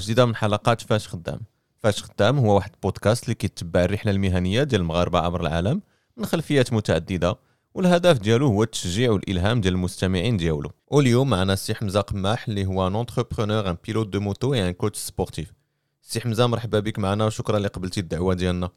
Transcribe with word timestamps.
جديدة 0.00 0.26
من 0.26 0.36
حلقات 0.36 0.80
فاش 0.80 1.08
خدام. 1.08 1.40
فاش 1.82 2.02
خدام 2.02 2.38
هو 2.38 2.54
واحد 2.54 2.70
البودكاست 2.74 3.24
اللي 3.24 3.34
كيتبع 3.34 3.84
الرحلة 3.84 4.12
المهنية 4.12 4.62
ديال 4.62 4.80
المغاربه 4.80 5.18
عبر 5.18 5.40
العالم 5.40 5.82
من 6.16 6.26
خلفيات 6.26 6.72
متعددة 6.72 7.36
والهدف 7.74 8.18
ديالو 8.18 8.46
هو 8.46 8.62
التشجيع 8.62 9.10
والإلهام 9.10 9.60
ديال 9.60 9.74
المستمعين 9.74 10.36
ديالو. 10.36 10.70
واليوم 10.86 11.30
معنا 11.30 11.52
السي 11.52 11.74
حمزة 11.74 12.00
قماح 12.00 12.48
اللي 12.48 12.66
هو 12.66 12.86
ان 12.86 12.96
انتربرونور 12.96 13.70
ان 13.70 13.76
بيلوت 13.86 14.08
دو 14.08 14.20
موتو 14.20 14.54
اي 14.54 14.68
ان 14.68 14.72
كوتش 14.72 14.98
سبورتيف 14.98 15.52
سي 16.02 16.20
حمزة 16.20 16.46
مرحبا 16.46 16.80
بك 16.80 16.98
معنا 16.98 17.26
وشكرا 17.26 17.56
اللي 17.56 17.68
قبلتي 17.68 18.00
الدعوة 18.00 18.34
ديالنا. 18.34 18.70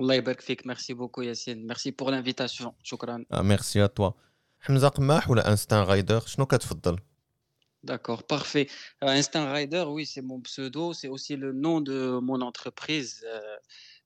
الله 0.00 0.14
يبارك 0.14 0.40
فيك 0.40 0.66
ميرسي 0.66 0.94
بوكو 0.94 1.22
ياسين 1.22 1.66
ميرسي 1.66 1.90
بور 1.90 2.10
لانفيتاسيون 2.10 2.72
شكرا. 2.82 3.24
ميرسي 3.32 3.84
ا 3.84 3.86
توا 3.86 4.10
حمزة 4.60 4.88
قماح 4.88 5.30
ولا 5.30 5.50
انستان 5.50 5.82
رايدر 5.82 6.20
شنو 6.20 6.46
كتفضل؟ 6.46 6.98
D'accord, 7.83 8.23
parfait. 8.23 8.67
Euh, 9.03 9.07
Instant 9.07 9.51
Rider, 9.51 9.83
oui, 9.95 10.05
c'est 10.05 10.21
mon 10.21 10.39
pseudo. 10.39 10.93
C'est 10.93 11.09
aussi 11.09 11.35
le 11.35 11.51
nom 11.65 11.81
de 11.81 11.97
mon 12.29 12.39
entreprise. 12.41 13.13
euh, 13.27 13.55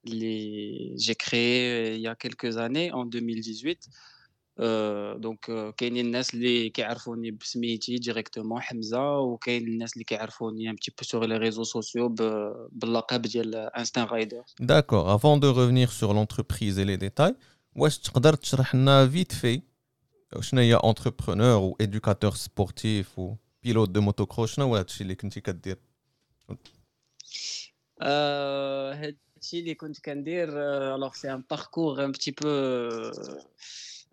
les- 0.03 0.93
J'ai 1.03 1.15
créé 1.15 1.55
euh, 1.71 1.95
il 1.95 2.01
y 2.01 2.07
a 2.07 2.15
quelques 2.15 2.57
années, 2.57 2.91
en 2.91 3.05
2018. 3.05 3.87
Euh, 4.59 5.17
donc, 5.19 5.49
euh, 5.49 5.71
كاينين 5.77 6.05
الناس 6.05 6.33
اللي 6.33 6.69
كيعرفوني 6.69 7.31
بسميتي 7.31 7.95
ديريكتومون 7.95 8.61
حمزة 8.61 9.19
وكاين 9.19 9.67
الناس 9.67 9.93
اللي 9.93 10.03
كيعرفوني 10.03 10.71
un 10.71 10.75
petit 10.75 10.91
peu 10.91 11.05
sur 11.05 11.19
les 11.27 11.37
réseaux 11.37 11.63
sociaux 11.77 12.09
ب- 12.09 12.67
باللقب 12.71 13.21
ديال 13.21 13.69
Instant 13.75 14.05
Rider. 14.11 14.41
D'accord, 14.61 15.09
avant 15.09 15.37
de 15.37 15.47
revenir 15.47 15.91
sur 15.91 16.13
l'entreprise 16.13 16.79
et 16.79 16.85
les 16.85 16.97
détails, 16.97 17.35
واش 17.75 17.97
تقدر 17.99 18.33
تشرح 18.33 18.75
لنا 18.75 19.11
vite 19.11 19.33
fait 19.33 19.59
شنو 20.41 20.61
هي 20.61 20.77
entrepreneur 20.77 21.61
و 21.61 21.77
éducateur 21.83 22.33
sportif 22.35 23.17
و 23.19 23.35
pilote 23.61 23.91
de 23.91 23.99
motocross 23.99 24.45
شنو 24.45 24.65
هو 24.65 24.75
هادشي 24.75 25.03
اللي 25.03 25.15
كنتي 25.15 25.41
كدير 25.41 25.77
Euh, 28.01 28.05
هادشي 28.05 29.59
اللي 29.59 29.75
كنت 29.75 29.99
كندير 29.99 30.49
euh, 30.49 30.95
alors 30.95 31.15
c'est 31.15 31.29
un 31.29 31.41
parcours 31.41 31.99
un 31.99 32.11
petit 32.11 32.31
peu 32.31 32.47
euh, 32.47 33.11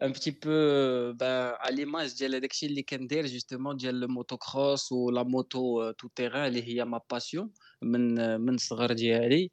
un 0.00 0.10
petit 0.10 0.32
peu 0.32 0.50
euh, 0.50 1.12
ben, 1.12 1.54
à 1.60 1.70
l'image 1.70 2.18
ديال 2.18 2.40
داكشي 2.40 2.66
اللي 2.66 2.82
كندير 2.82 3.26
justement 3.28 3.72
ديال 3.74 4.04
الموتوكروس 4.04 4.92
ولا 4.92 5.22
موتو 5.22 5.90
تو 5.90 6.08
تيران 6.08 6.46
اللي 6.46 6.62
هي 6.62 6.84
ما 6.84 7.00
باسيون 7.10 7.50
من 7.82 8.40
من 8.40 8.54
الصغر 8.54 8.92
ديالي 8.92 9.50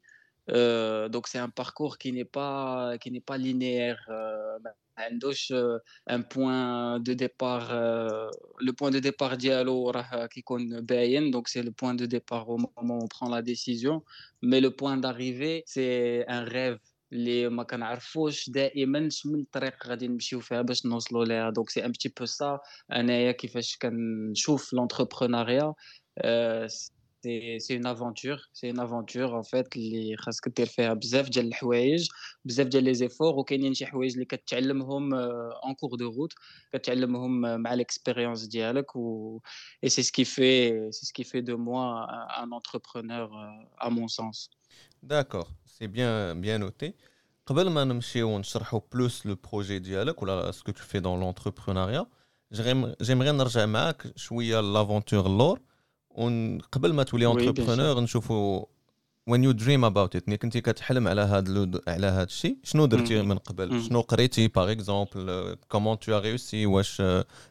Euh, 0.50 1.08
donc 1.08 1.28
c'est 1.28 1.38
un 1.38 1.48
parcours 1.48 1.98
qui 1.98 2.10
n'est 2.12 2.24
pas 2.24 2.98
qui 3.00 3.12
n'est 3.12 3.20
pas 3.20 3.38
linéaire 3.38 4.00
euh, 4.10 4.58
ما 4.64 4.72
عندوش 4.98 5.52
euh, 5.52 5.78
un 6.10 6.22
point 6.22 7.00
de 7.00 7.14
départ 7.14 7.68
euh, 7.70 8.30
le 8.60 8.72
point 8.72 8.90
de 8.90 8.98
départ 8.98 9.34
ديالو 9.34 9.90
راه 9.90 10.26
كيكون 10.26 10.80
باين 10.80 11.30
donc 11.30 11.48
c'est 11.48 11.62
le 11.62 11.72
point 11.72 11.94
de 11.94 12.06
départ 12.06 12.48
au 12.48 12.58
moment 12.58 12.98
où 12.98 13.04
on 13.04 13.08
prend 13.08 13.28
la 13.28 13.42
décision 13.42 14.02
mais 14.42 14.60
le 14.60 14.70
point 14.70 14.96
d'arrivée 14.96 15.62
c'est 15.66 16.24
un 16.28 16.44
rêve 16.44 16.78
اللي 17.12 17.48
ما 17.48 17.62
كنعرفوش 17.62 18.50
دائما 18.50 19.08
شمن 19.10 19.40
الطريق 19.40 19.86
غادي 19.86 20.08
نمشيو 20.08 20.40
فيها 20.40 20.62
باش 20.62 20.86
نوصلوا 20.86 21.24
ليها 21.24 21.50
دونك 21.50 21.70
سي 21.70 21.84
ان 21.84 21.92
بتي 21.92 22.12
بو 22.18 22.24
سا 22.24 22.58
انايا 22.92 23.32
كيفاش 23.32 23.76
كنشوف 23.76 24.72
لونتربرونيا 24.72 25.74
سي 27.26 27.58
سي 27.58 27.76
اون 27.76 27.86
افونتور 27.86 28.48
سي 28.52 28.70
اون 28.70 28.80
افونتور 28.80 29.36
ان 29.36 29.42
فيت 29.42 29.76
اللي 29.76 30.16
خاصك 30.16 30.48
دير 30.48 30.66
فيها 30.66 30.94
بزاف 30.94 31.28
ديال 31.28 31.46
الحوايج 31.46 32.08
بزاف 32.44 32.66
ديال 32.66 32.84
لي 32.84 32.94
زيفور 32.94 33.34
وكاينين 33.34 33.74
شي 33.74 33.86
حوايج 33.86 34.12
اللي 34.12 34.24
كتعلمهم 34.24 35.14
اون 35.14 35.74
كور 35.74 35.94
دو 35.94 36.10
روت 36.10 36.32
كتعلمهم 36.72 37.60
مع 37.60 37.74
ليكسبيريونس 37.74 38.46
ديالك 38.46 38.96
و 38.96 39.38
et 39.86 39.88
c'est 39.88 40.02
ce 40.02 40.12
qui 40.12 40.24
fait 40.24 40.88
c'est 40.90 41.06
ce 41.08 41.12
qui 41.12 41.24
fait 41.24 41.42
de 41.42 41.54
moi 41.54 41.84
un 42.16 42.42
un 42.42 42.52
entrepreneur 42.58 43.26
euh, 43.34 43.86
à 43.86 43.90
mon 43.90 44.08
sens 44.08 44.50
D'accord, 45.12 45.48
c'est 45.74 45.88
bien 45.88 46.34
bien 46.34 46.58
noté. 46.58 46.94
قبل 47.46 47.70
ما 47.70 47.84
نمشيو 47.84 48.28
ونشرحوا 48.28 48.80
بلوس 48.92 49.26
لو 49.26 49.34
بروجي 49.34 49.78
ديالك 49.78 50.22
ولا 50.22 50.52
ce 50.52 50.62
que 50.62 50.72
tu 50.72 50.82
fais 50.82 51.00
dans 51.00 51.16
l'entrepreneuriat 51.16 52.06
j'aimerais 53.02 53.32
نرجع 53.32 53.66
معاك 53.66 54.12
شويه 54.16 54.60
لافونتور 54.60 55.26
اللور 55.26 55.60
وقبل 56.17 56.93
ما 56.93 57.03
تولي 57.03 57.25
اونتربرونور 57.25 57.99
نشوفوا 58.01 58.65
وين 59.27 59.43
يو 59.43 59.51
دريم 59.51 59.85
اباوت 59.85 60.15
ات 60.15 60.29
كنتي 60.29 60.61
كتحلم 60.61 61.07
على 61.07 61.21
هذا 61.21 61.81
على 61.87 62.07
هذا 62.07 62.23
الشيء 62.23 62.57
شنو 62.63 62.85
درتي 62.85 63.21
من 63.21 63.37
قبل؟ 63.37 63.83
شنو 63.83 64.01
قريتي؟ 64.01 64.47
باغ 64.47 64.71
اكزومبل 64.71 65.55
كومون 65.69 65.99
تو 65.99 66.17
ريوسي 66.19 66.65
واش 66.65 67.01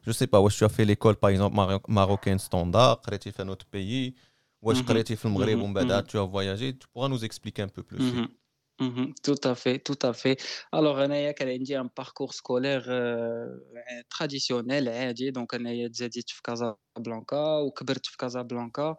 جو 0.07 0.13
سي 0.13 0.27
با 0.27 0.39
واش 0.39 0.65
في 0.65 0.85
ليكول 0.85 1.17
باغ 1.23 1.31
اكزومبل 1.31 1.81
ماروكين 1.89 2.39
ستوندار 2.39 2.95
قريتي 2.95 3.33
في 3.33 3.45
نوت 3.45 3.63
بيي 3.73 4.15
واش 4.63 4.83
قريتي 4.83 5.17
في 5.17 5.25
المغرب 5.25 5.63
ومن 5.63 5.75
بعد 5.75 6.05
تو 6.05 6.29
فواياجي 6.29 6.73
تو 6.73 6.87
بوغا 6.95 7.09
نوز 7.09 7.25
اكسبليكي 7.25 7.63
ان 7.63 7.71
بو 7.77 7.83
بلوس 7.91 8.29
peu 8.76 8.86
plus 8.86 8.88
Mhm. 8.88 9.08
Mhm. 9.08 9.14
Tout 9.24 9.42
à 9.44 9.56
fait, 9.56 9.80
tout 9.80 10.00
à 10.04 10.14
fait. 10.14 10.38
Alors, 10.74 11.00
أنايا 11.00 11.32
كان 11.32 11.48
عندي 11.50 11.80
un 11.80 11.88
parcours 11.88 12.34
scolaire 12.34 12.86
euh, 12.90 14.04
traditionnel 14.10 14.88
عادي 14.88 15.32
donc 15.32 15.54
أنايا 15.54 15.88
تزاديت 15.88 16.30
في 16.30 16.42
كازابلانكا 16.44 17.58
وكبرت 17.58 18.06
في 18.06 18.18
كازابلانكا 18.18 18.96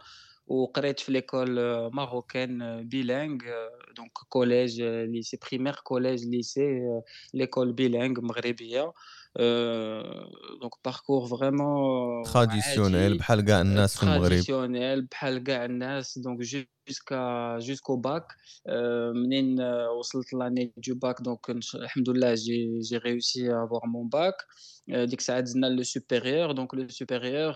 وقريت 0.47 1.01
في 1.01 1.13
ليكول 1.13 1.51
ماروكان 1.95 2.83
بيلانغ 2.89 3.39
دونك 3.97 4.13
كوليج 4.29 4.83
ليسي 4.83 5.39
بريمير 5.51 5.75
كوليج 5.75 6.25
ليسي 6.27 6.81
ليكول 7.35 7.73
بيلانغ 7.73 8.21
مغربية 8.21 8.93
دونك 10.61 10.73
باركور 10.85 11.27
فريمون 11.27 12.25
traditionnel 12.25 13.19
بحال 13.19 13.41
كاع 13.41 13.61
الناس 13.61 13.97
في 13.97 14.03
المغرب 14.03 14.43
traditionnel 14.43 15.07
بحال 15.11 15.43
كاع 15.45 15.65
الناس 15.65 16.19
دونك 16.19 16.43
jusqu'à 16.91 17.59
jusqu'au 17.61 17.97
bac 18.07 18.27
Euh, 18.69 19.13
منين 19.15 19.61
آه، 19.61 19.91
وصلت 19.99 20.33
لاني 20.33 20.73
دو 20.77 20.95
باك 20.95 21.23
دونك 21.23 21.51
نش- 21.51 21.75
الحمد 21.77 22.09
لله 22.11 22.35
جي 22.35 22.79
جي 22.81 22.97
ريوسي 22.97 23.51
افوار 23.65 23.87
مون 23.87 24.09
باك 24.09 24.35
ديك 24.89 25.19
الساعه 25.19 25.41
دزنا 25.41 25.67
لو 25.67 25.83
سوبيريور 25.83 26.53
دونك 26.53 26.75
لو 26.75 26.89
سوبيريور 26.89 27.55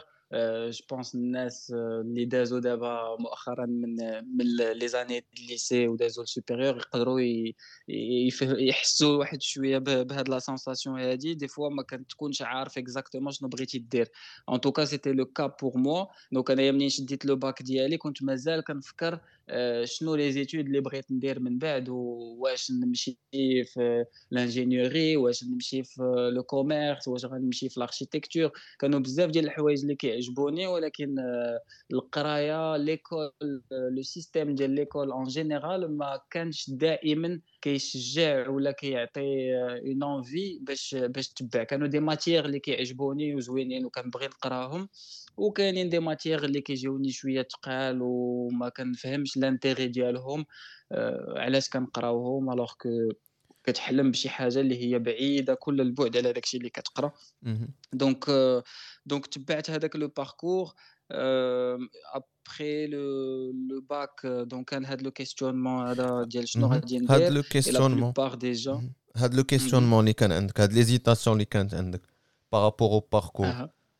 جو 0.70 0.84
بونس 0.90 1.14
الناس 1.14 1.72
آه، 1.76 2.00
اللي 2.00 2.24
دازوا 2.24 2.60
دابا 2.60 3.16
مؤخرا 3.20 3.66
من 3.66 3.96
من 4.38 4.44
لي 4.72 4.88
زاني 4.88 5.26
الليسي 5.38 5.88
ودازوا 5.88 6.24
السوبيريور 6.24 6.76
يقدروا 6.76 7.20
ي- 7.20 7.54
ي- 7.88 8.26
يف- 8.28 8.42
يحسوا 8.42 9.16
واحد 9.18 9.42
شويه 9.42 9.78
ب- 9.78 9.84
بهاد 10.06 10.28
لا 10.28 10.38
سونساسيون 10.38 11.00
هادي 11.00 11.34
دي 11.34 11.48
فوا 11.48 11.68
ما 11.70 11.82
كتكونش 11.82 12.42
عارف 12.42 12.78
اكزاكتومون 12.78 13.32
شنو 13.32 13.48
بغيتي 13.48 13.78
دير 13.78 14.08
ان 14.52 14.60
توكا 14.60 14.84
سيتي 14.84 15.12
لو 15.12 15.26
كا 15.26 15.46
بور 15.62 15.76
موا 15.78 16.06
دونك 16.32 16.50
انايا 16.50 16.72
منين 16.72 16.88
شديت 16.88 17.24
لو 17.24 17.36
باك 17.36 17.62
ديالي 17.62 17.96
كنت 17.98 18.22
مازال 18.22 18.64
كنفكر 18.64 19.14
آه، 19.39 19.39
شنو 19.83 20.15
لي 20.15 20.31
زيتود 20.31 20.65
اللي 20.65 20.79
بغيت 20.79 21.11
ندير 21.11 21.39
من 21.39 21.57
بعد 21.57 21.89
واش 21.89 22.71
نمشي 22.71 23.17
في 23.65 24.05
لانجينيوري 24.31 25.17
واش 25.17 25.43
نمشي 25.43 25.83
في 25.83 26.31
لو 26.35 26.43
كوميرس 26.43 27.07
واش 27.07 27.25
غنمشي 27.25 27.69
في 27.69 27.77
الاركيتكتور 27.77 28.51
كانوا 28.79 28.99
بزاف 28.99 29.29
ديال 29.29 29.45
الحوايج 29.45 29.81
اللي 29.81 29.95
كيعجبوني 29.95 30.67
ولكن 30.67 31.19
آه، 31.19 31.59
القراية 31.93 32.77
ليكول 32.77 33.31
لو 33.71 34.01
سيستيم 34.01 34.55
ديال 34.55 34.69
ليكول 34.69 35.11
اون 35.11 35.23
جينيرال 35.23 35.97
ما 35.97 36.19
كانش 36.29 36.69
دائما 36.69 37.41
كيشجع 37.61 38.49
ولا 38.49 38.71
كيعطي 38.71 39.53
اون 39.55 40.03
انفي 40.03 40.59
باش 40.61 40.95
باش 40.95 41.27
تبع. 41.29 41.63
كانوا 41.63 41.87
دي 41.87 41.99
ماتيير 41.99 42.45
اللي 42.45 42.59
كيعجبوني 42.59 43.35
وزوينين 43.35 43.85
وكنبغي 43.85 44.27
نقراهم. 44.27 44.89
وكاينين 45.41 45.89
دي 45.89 45.99
ماتيير 45.99 46.43
اللي 46.43 46.61
كيجيوني 46.61 47.11
شوية 47.11 47.41
تقال 47.41 47.99
وما 48.01 48.69
كنفهمش 48.69 49.37
لانتيغي 49.37 49.87
ديالهم 49.87 50.45
آه، 50.91 51.33
علاش 51.37 51.69
كنقراوهم 51.69 52.51
الوغ 52.51 52.73
كو 52.73 52.89
كتحلم 53.63 54.11
بشي 54.11 54.29
حاجة 54.29 54.59
اللي 54.59 54.83
هي 54.83 54.99
بعيدة 54.99 55.53
كل 55.53 55.81
البعد 55.81 56.17
على 56.17 56.33
داكشي 56.33 56.57
اللي 56.57 56.69
كتقرا. 56.69 57.11
دونك 57.93 58.25
دونك 59.05 59.27
تبعت 59.27 59.69
هذاك 59.69 59.95
لو 59.95 60.07
باركور 60.07 60.73
ابخي 62.13 62.87
لو 62.87 62.99
لو 63.69 63.81
باك 63.89 64.25
دونك 64.25 64.69
كان 64.69 64.85
هذا 64.85 65.01
لو 65.01 65.11
كيستيونمون 65.11 65.87
هذا 65.87 66.23
ديال 66.23 66.49
شنو. 66.49 66.67
غادي 66.67 66.97
هاد 66.97 67.03
ندير؟ 67.03 67.19
لو 67.19 67.25
اي 67.25 67.29
لا 67.29 67.41
كيستيونمون 67.41 68.13
دي 68.35 68.51
جون. 68.51 68.93
هاد 69.15 69.33
لو 69.33 69.43
كيستيونمون 69.43 69.99
اللي 69.99 70.13
كان 70.13 70.31
عندك 70.31 70.61
هاد 70.61 70.73
ليزيتاسيون 70.73 71.33
اللي 71.33 71.45
كانت 71.45 71.73
عندك 71.73 72.01
بارابور 72.51 72.89
أو 72.89 72.99
باركور 73.11 73.69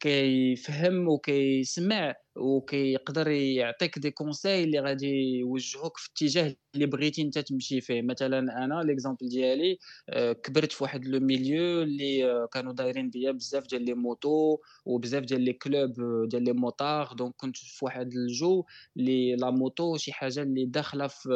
كيفهم 0.00 1.08
وكيسمع 1.08 2.14
وكيقدر 2.36 3.28
يعطيك 3.28 3.98
دي 3.98 4.10
كونساي 4.10 4.64
اللي 4.64 4.80
غادي 4.80 5.38
يوجهوك 5.38 5.96
في 5.98 6.08
الاتجاه 6.08 6.56
اللي 6.74 6.86
بغيتي 6.86 7.22
انت 7.22 7.38
تمشي 7.38 7.80
فيه. 7.80 8.02
مثلا 8.02 8.38
أنا 8.38 8.82
ليكزامبل 8.84 9.28
ديالي 9.28 9.78
آه، 10.08 10.32
كبرت 10.32 10.72
في 10.72 10.84
واحد 10.84 11.04
لو 11.06 11.20
ميليو 11.20 11.82
اللي 11.82 12.30
آه، 12.30 12.48
كانوا 12.52 12.72
دايرين 12.72 13.10
بيا 13.10 13.30
بزاف 13.32 13.66
ديال 13.66 13.84
لي 13.84 13.94
موتو 13.94 14.58
وبزاف 14.84 15.24
ديال 15.24 15.40
لي 15.40 15.52
كلوب 15.52 16.00
آه، 16.00 16.26
ديال 16.30 16.44
لي 16.44 16.52
موطار 16.52 17.12
دونك 17.12 17.34
كنت 17.36 17.56
في 17.56 17.84
واحد 17.84 18.12
الجو 18.12 18.64
اللي 18.96 19.36
لا 19.36 19.50
موتو 19.50 19.96
شي 19.96 20.12
حاجة 20.12 20.42
اللي 20.42 20.66
داخلة 20.66 21.06
في 21.06 21.28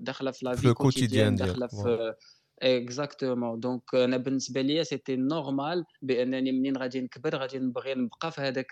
داخلة 0.00 0.30
في 0.30 0.46
لا 0.46 0.54
في 0.56 0.72
كوتيديان 0.72 1.34
داخلة 1.34 1.66
في 1.66 2.14
اكزاكتومون 2.62 3.60
دونك 3.60 3.94
أنا 3.94 4.16
بالنسبة 4.16 4.60
ليا 4.60 4.82
سيتي 4.82 5.16
نورمال 5.16 5.84
بأنني 6.02 6.52
منين 6.52 6.76
غادي 6.76 7.00
نكبر 7.00 7.36
غادي 7.36 7.58
نبغي 7.58 7.94
نبقى 7.94 8.32
في 8.32 8.40
هذاك 8.40 8.70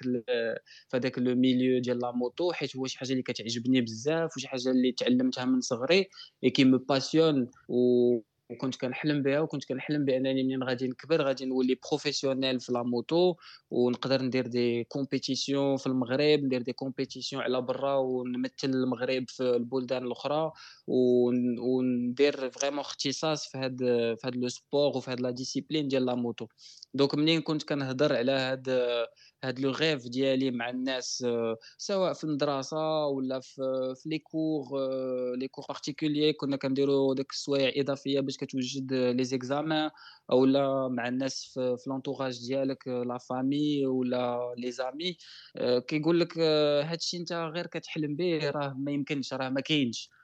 في 0.88 0.96
هذاك 0.96 1.18
لو 1.18 1.34
ميليو 1.34 1.80
ديال 1.80 1.98
لا 1.98 2.12
موتو 2.12 2.52
حيت 2.52 2.76
هو 2.76 2.86
شي 2.86 2.98
حاجة 2.98 3.12
اللي 3.12 3.22
كتعجبني 3.22 3.80
بزاف 3.80 4.36
وشي 4.36 4.48
حاجة 4.48 4.70
اللي 4.70 4.92
تعلمتها 4.92 5.44
من 5.44 5.60
صغري 5.60 6.08
اي 6.44 6.50
كي 6.50 6.64
مو 6.64 6.78
باسيون 6.78 7.50
و 7.68 8.18
وكنت 8.50 8.76
كنحلم 8.76 9.22
بها 9.22 9.40
وكنت 9.40 9.64
كنحلم 9.64 10.04
بأنني 10.04 10.42
منين 10.42 10.62
غادي 10.62 10.88
نكبر 10.88 11.22
غادي 11.22 11.44
نولي 11.44 11.78
بروفيسيونيل 11.88 12.60
في 12.60 12.72
لا 12.72 12.82
موتو 12.82 13.34
ونقدر 13.70 14.22
ندير 14.22 14.46
دي 14.46 14.84
كومبيتيسيون 14.84 15.76
في 15.76 15.86
المغرب 15.86 16.40
ندير 16.44 16.62
دي 16.62 16.72
كومبيتيسيون 16.72 17.42
على 17.42 17.60
برا 17.60 17.94
ونمثل 17.94 18.52
المغرب 18.64 19.24
في 19.28 19.42
البلدان 19.42 20.04
الأخرى 20.06 20.52
وندير 20.88 22.50
فريمون 22.50 22.78
اختصاص 22.78 23.48
في 23.48 23.58
هذا 23.58 24.14
في 24.14 24.26
هذا 24.26 24.36
لو 24.36 24.48
سبور 24.48 24.96
وفي 24.96 25.10
هذا 25.10 25.20
لا 25.20 25.30
ديسيبلين 25.30 25.88
ديال 25.88 26.06
لا 26.06 26.14
موتو 26.14 26.46
دونك 26.94 27.14
منين 27.14 27.40
كنت 27.42 27.62
كنهضر 27.62 28.16
على 28.16 28.32
هذا 28.32 29.06
هاد 29.44 29.60
لو 29.60 29.70
غيف 29.70 30.08
ديالي 30.08 30.50
مع 30.50 30.70
الناس 30.70 31.26
سواء 31.78 32.12
في 32.12 32.24
المدرسة 32.24 33.06
ولا 33.06 33.40
في 33.40 33.62
في 33.96 34.08
لي 34.08 34.18
كور 34.18 34.64
لي 35.36 35.48
كور 35.48 35.64
بارتيكولير 35.68 36.32
كنا 36.32 36.56
كنديروا 36.56 37.14
داك 37.14 37.30
السوايع 37.30 37.72
إضافية 37.76 38.20
باش 38.20 38.36
كتوجد 38.36 38.92
لي 38.92 39.24
زيكزامان 39.24 39.90
اولا 40.30 40.88
مع 40.88 41.08
الناس 41.08 41.44
في, 41.54 41.76
في 41.78 41.90
لونطوراج 41.90 42.46
ديالك 42.46 42.88
لا 42.88 43.18
فامي 43.18 43.86
ولا 43.86 44.54
لي 44.58 44.70
زامي 44.70 45.16
كيقول 45.88 46.20
لك 46.20 46.38
هادشي 46.84 47.16
انت 47.16 47.32
غير 47.32 47.66
كتحلم 47.66 48.16
به 48.16 48.50
راه 48.50 48.74
ما 48.78 48.90
يمكنش 48.92 49.32
راه 49.34 49.48
ما 49.48 49.60
كاينش. 49.60 50.10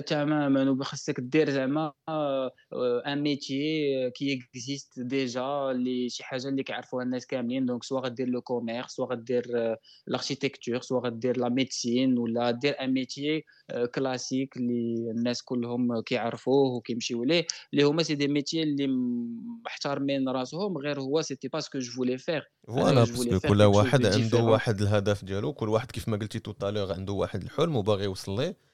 تماما 0.00 0.70
وخاصك 0.70 1.20
دير 1.20 1.50
زعما 1.50 1.92
ان 3.06 3.22
ميتي 3.22 4.10
كي 4.10 4.38
اكزيست 4.38 5.00
ديجا 5.00 5.70
اللي 5.70 6.08
شي 6.08 6.24
حاجة 6.24 6.48
اللي 6.48 6.62
كيعرفوها 6.62 7.04
الناس 7.04 7.26
كاملين. 7.26 7.66
دونك 7.66 7.84
سوا 7.84 8.00
غدير 8.00 8.28
لو 8.28 8.40
كوميرس 8.40 8.90
سوا 8.90 9.06
غدير 9.06 9.44
الاركيتكتور 10.08 10.80
سوا 10.80 11.00
غدير 11.00 11.36
لا 11.36 11.48
ميديسين 11.48 12.18
ولا 12.18 12.50
دير 12.50 12.80
ان 12.80 12.94
ميتي 12.94 13.44
كلاسيك 13.94 14.56
اللي 14.56 15.10
الناس 15.10 15.42
كلهم 15.42 16.00
كيعرفوه 16.00 16.74
وكيمشيو 16.76 17.24
ليه 17.24 17.46
اللي 17.72 17.84
هما 17.84 18.02
سي 18.02 18.14
دي 18.14 18.28
ميتي 18.28 18.62
اللي 18.62 18.86
محترمين 19.64 20.28
راسهم 20.28 20.78
غير 20.78 21.00
هو 21.00 21.22
سيتي 21.22 21.48
با 21.48 21.60
سكو 21.60 21.78
جو 21.78 21.92
فولي 21.92 22.18
فير 22.18 22.50
فوالا 22.66 23.00
باسكو 23.00 23.48
كل 23.48 23.62
واحد 23.62 24.06
عنده 24.06 24.42
واحد 24.44 24.80
الهدف 24.80 25.24
ديالو 25.24 25.52
كل 25.52 25.68
واحد 25.68 25.90
كيف 25.90 26.08
ما 26.08 26.16
قلتي 26.16 26.38
تو 26.38 26.52
عنده 26.62 27.12
واحد 27.12 27.42
الحلم 27.42 27.76
وباغي 27.76 28.04
يوصل 28.04 28.40
ليه. 28.40 28.73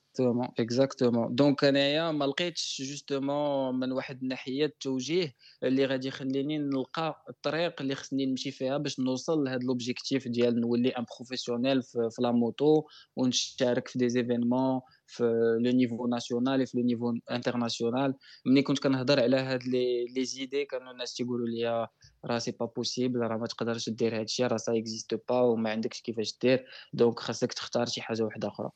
اكزاكتومون 0.11 0.47
اكزاكتومون 0.59 1.35
دونك 1.35 1.63
انايا 1.63 2.11
ما 2.11 2.25
لقيتش 2.25 2.81
جوستومون 2.81 3.79
من 3.79 3.91
واحد 3.91 4.21
الناحية 4.21 4.65
التوجيه 4.65 5.35
اللي 5.63 5.85
غادي 5.85 6.07
يخليني 6.07 6.57
نلقى 6.57 7.25
الطريق 7.29 7.81
اللي 7.81 7.95
خصني 7.95 8.25
نمشي 8.25 8.51
فيها 8.51 8.77
باش 8.77 8.99
نوصل 8.99 9.43
لهذا 9.43 9.59
لوبجيكتيف 9.59 10.27
ديال 10.27 10.61
نولي 10.61 10.89
ان 10.89 11.05
بروفيسيونيل 11.17 11.83
في, 11.83 12.09
لا 12.19 12.31
موتو 12.31 12.83
ونشارك 13.15 13.87
في 13.87 13.99
دي 13.99 14.09
زيفينمون 14.09 14.81
في 15.10 15.24
لو 15.60 15.70
نيفو 15.70 16.06
ناسيونال 16.06 16.66
في 16.66 16.78
لو 16.78 16.84
نيفو 16.84 17.14
انترناسيونال 17.30 18.14
ملي 18.46 18.62
كنت 18.62 18.78
كنهضر 18.78 19.20
على 19.20 19.36
هاد 19.36 19.64
لي 19.64 20.06
لي 20.06 20.24
زيدي 20.24 20.64
كانوا 20.64 20.92
الناس 20.92 21.14
تيقولوا 21.14 21.48
لي 21.48 21.88
راه 22.24 22.38
سي 22.38 22.50
با 22.50 22.66
بوسيبل 22.66 23.20
راه 23.20 23.36
ما 23.36 23.46
تقدرش 23.46 23.90
دير 23.90 24.14
هاد 24.14 24.24
الشيء 24.24 24.46
راه 24.46 24.56
سا 24.56 24.78
اكزيست 24.78 25.14
با 25.28 25.40
وما 25.40 25.70
عندكش 25.70 26.00
كيفاش 26.00 26.38
دير 26.42 26.64
دونك 26.92 27.20
خاصك 27.20 27.52
تختار 27.52 27.86
شي 27.86 28.02
حاجه 28.02 28.22
واحده 28.22 28.48
اخرى 28.48 28.70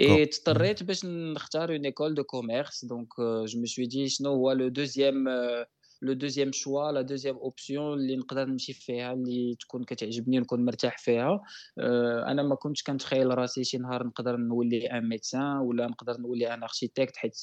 اي 0.00 0.22
اضطريت 0.22 0.82
باش 0.82 1.04
نختار 1.04 1.72
اون 1.72 1.84
ايكول 1.84 2.14
دو 2.14 2.24
كوميرس 2.24 2.84
دونك 2.84 3.08
جو 3.44 3.60
مي 3.60 3.66
سوي 3.66 3.86
دي 3.86 4.08
شنو 4.08 4.30
هو 4.30 4.52
لو 4.52 4.68
دوزيام 4.68 5.24
لو 6.02 6.12
دوزيام 6.12 6.52
شوا 6.52 6.92
لا 6.92 7.00
دوزيام 7.00 7.36
اوبسيون 7.36 7.98
اللي 7.98 8.16
نقدر 8.16 8.44
نمشي 8.44 8.72
فيها 8.72 9.12
اللي 9.12 9.56
تكون 9.60 9.84
كتعجبني 9.84 10.38
ونكون 10.38 10.64
مرتاح 10.64 10.98
فيها 10.98 11.40
انا 12.28 12.42
ما 12.42 12.54
كنتش 12.54 12.82
كنتخيل 12.82 13.38
راسي 13.38 13.64
شي 13.64 13.78
نهار 13.78 14.06
نقدر 14.06 14.36
نولي 14.36 14.86
ان 14.86 15.08
ميدسان 15.08 15.56
ولا 15.56 15.86
نقدر 15.86 16.16
نولي 16.20 16.54
ان 16.54 16.62
اركيتكت 16.62 17.16
حيت 17.16 17.34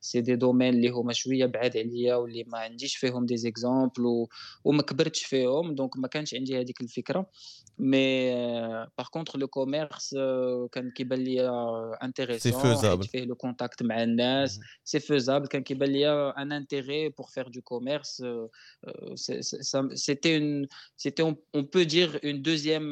سي 0.00 0.20
دي 0.20 0.36
دومين 0.36 0.74
اللي 0.74 0.88
هما 0.88 1.12
شويه 1.12 1.46
بعاد 1.46 1.76
عليا 1.76 2.14
واللي 2.14 2.44
ما 2.44 2.58
عنديش 2.58 2.96
فيهم 2.96 3.26
دي 3.26 3.36
زيكزامبل 3.36 4.26
وما 4.64 4.82
كبرتش 4.82 5.24
فيهم 5.24 5.74
دونك 5.74 5.96
ما 5.96 6.08
كانش 6.08 6.34
عندي 6.34 6.60
هذيك 6.60 6.80
الفكره 6.80 7.26
مي 7.78 8.30
باغ 8.98 9.08
كونتر 9.10 9.38
لو 9.38 9.48
كوميرس 9.48 10.14
كان 10.72 10.90
كيبان 10.90 11.18
لي 11.18 11.50
انتريسون 12.02 13.00
فيه 13.02 13.24
لو 13.24 13.34
كونتاكت 13.34 13.82
مع 13.82 14.02
الناس 14.02 14.60
سي 14.84 15.00
فوزابل 15.00 15.46
كان 15.46 15.62
كيبان 15.62 15.88
لي 15.88 16.32
ان 16.32 16.52
انتيغي 16.52 17.08
بور 17.08 17.26
فير 17.26 17.48
دو 17.48 17.60
كوميرس 17.60 17.97
commerce, 17.98 18.22
c'était 20.06 20.36
une, 20.40 20.66
c'était 21.02 21.24
on, 21.30 21.34
on, 21.58 21.64
peut 21.74 21.86
dire 21.96 22.10
une 22.22 22.40
deuxième 22.50 22.90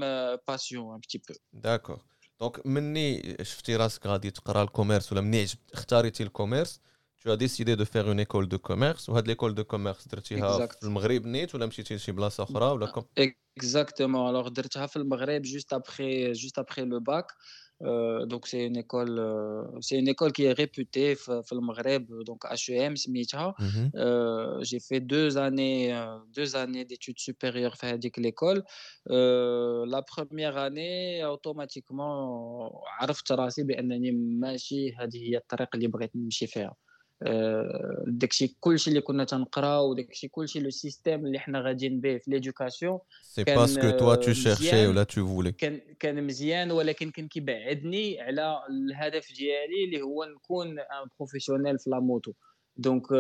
passion 0.51 0.93
un 0.97 1.01
petit 1.01 1.21
peu. 1.27 1.35
D'accord. 1.53 2.03
دونك 2.43 2.67
مني 2.67 3.37
شفتي 3.43 3.77
راسك 3.77 4.07
غادي 4.07 4.31
تقرا 4.31 4.63
الكوميرس 4.63 5.13
ولا 5.13 5.21
مني 5.21 5.47
اختاريتي 5.75 6.23
الكوميرس 6.23 6.81
tu 7.23 7.31
as 7.31 7.37
décidé 7.37 7.77
de 7.77 7.85
faire 7.85 8.11
une 8.11 8.21
école 8.21 8.49
de 8.49 8.57
commerce 8.57 9.09
وهاد 9.09 9.31
l'école 9.31 9.55
de 9.55 9.63
commerce 9.63 10.09
درتيها 10.09 10.67
في 10.67 10.83
المغرب 10.83 11.27
نيت 11.27 11.55
ولا 11.55 11.67
مشيتي 11.67 11.95
لشي 11.95 12.13
بلاصه 12.13 12.45
اخرى 12.45 12.65
ولا 12.65 12.87
كم 12.87 13.03
اكزاكتومون 13.59 14.31
الوغ 14.31 14.49
درتها 14.49 14.87
في 14.87 14.97
المغرب 14.97 15.43
جوست 15.43 15.73
ابخي 15.73 16.33
جوست 16.33 16.59
ابخي 16.59 16.83
لو 16.83 17.01
باك 17.01 17.27
Euh, 17.85 18.27
donc 18.27 18.47
c'est 18.47 18.65
une 18.67 18.77
école, 18.77 19.19
euh, 19.19 19.65
c'est 19.81 19.99
une 19.99 20.09
école 20.09 20.33
qui 20.33 20.45
est 20.45 20.53
réputée 20.53 21.17
au 21.29 21.61
Maghreb, 21.61 22.07
donc 22.25 22.45
HEM 22.45 22.97
Smita. 22.97 23.55
Mhm. 23.59 23.91
Euh, 23.97 24.63
j'ai 24.63 24.81
fait 24.81 25.01
deux 25.01 25.37
années, 25.39 25.93
deux 26.35 26.55
années 26.57 26.85
d'études 26.85 27.19
supérieures 27.19 27.77
à 27.83 27.97
l'école. 28.19 28.63
la 29.07 30.03
première 30.03 30.57
année, 30.57 31.25
automatiquement, 31.25 32.83
عرفت 33.01 33.33
راسي 33.33 33.63
بأنني 33.63 34.13
ماشي 34.13 34.95
هذه 34.95 35.17
هي 35.17 35.37
الطريق 35.37 35.69
اللي 35.75 35.89
بغيت 35.89 36.17
نمشي 36.17 36.47
فيها. 36.47 36.77
داكشي 38.08 38.58
كلشي 38.60 38.90
اللي 38.90 39.02
كنا 39.02 39.24
تنقراو 39.24 39.92
وداكشي 39.92 40.28
كلشي 40.28 40.60
لو 40.60 40.70
سيستيم 40.70 41.26
اللي 41.26 41.40
حنا 41.40 41.62
غاديين 41.62 42.02
به 42.02 42.18
في 42.18 42.32
ليدوكاسيون 42.32 43.00
سي 43.22 43.44
با 43.44 43.66
سكو 43.66 43.90
توا 43.90 44.16
تو 44.16 44.34
شيرشي 44.34 44.88
ولا 44.88 45.04
تو 45.04 45.28
فولي 45.28 45.52
كان 45.52 45.82
كان 46.00 46.24
مزيان 46.24 46.72
ولكن 46.72 47.12
كان 47.12 47.28
كيبعدني 47.28 48.22
على 48.22 48.60
الهدف 48.70 49.34
ديالي 49.38 49.84
اللي 49.86 50.02
هو 50.02 50.24
نكون 50.24 50.80
ان 50.80 51.08
بروفيسيونيل 51.20 51.80
في 51.80 51.90
لا 51.90 52.00
موتو. 52.00 52.34
دونك 52.78 53.12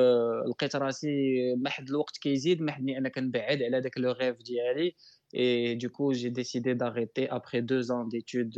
لقيت 0.49 0.75
راسي 0.75 1.09
ما 1.57 1.69
حد 1.69 1.89
الوقت 1.89 2.17
كيزيد 2.17 2.61
ما 2.61 2.71
حدني 2.71 2.97
أنا 2.97 3.09
كنبعد 3.09 3.63
على 3.63 3.81
داك 3.81 3.97
لو 3.97 4.11
غيف 4.11 4.37
ديالي. 4.37 4.95
اي 5.35 5.75
دوكو 5.75 6.11
جي 6.11 6.29
ديسيدي 6.29 6.73
داغيتي 6.73 7.25
ابري 7.25 7.61
دو 7.61 7.81
زون 7.81 8.09
ديتود 8.09 8.53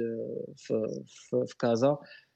في, 0.57 1.03
في, 1.07 1.43
في 1.47 1.55
كازا 1.59 1.97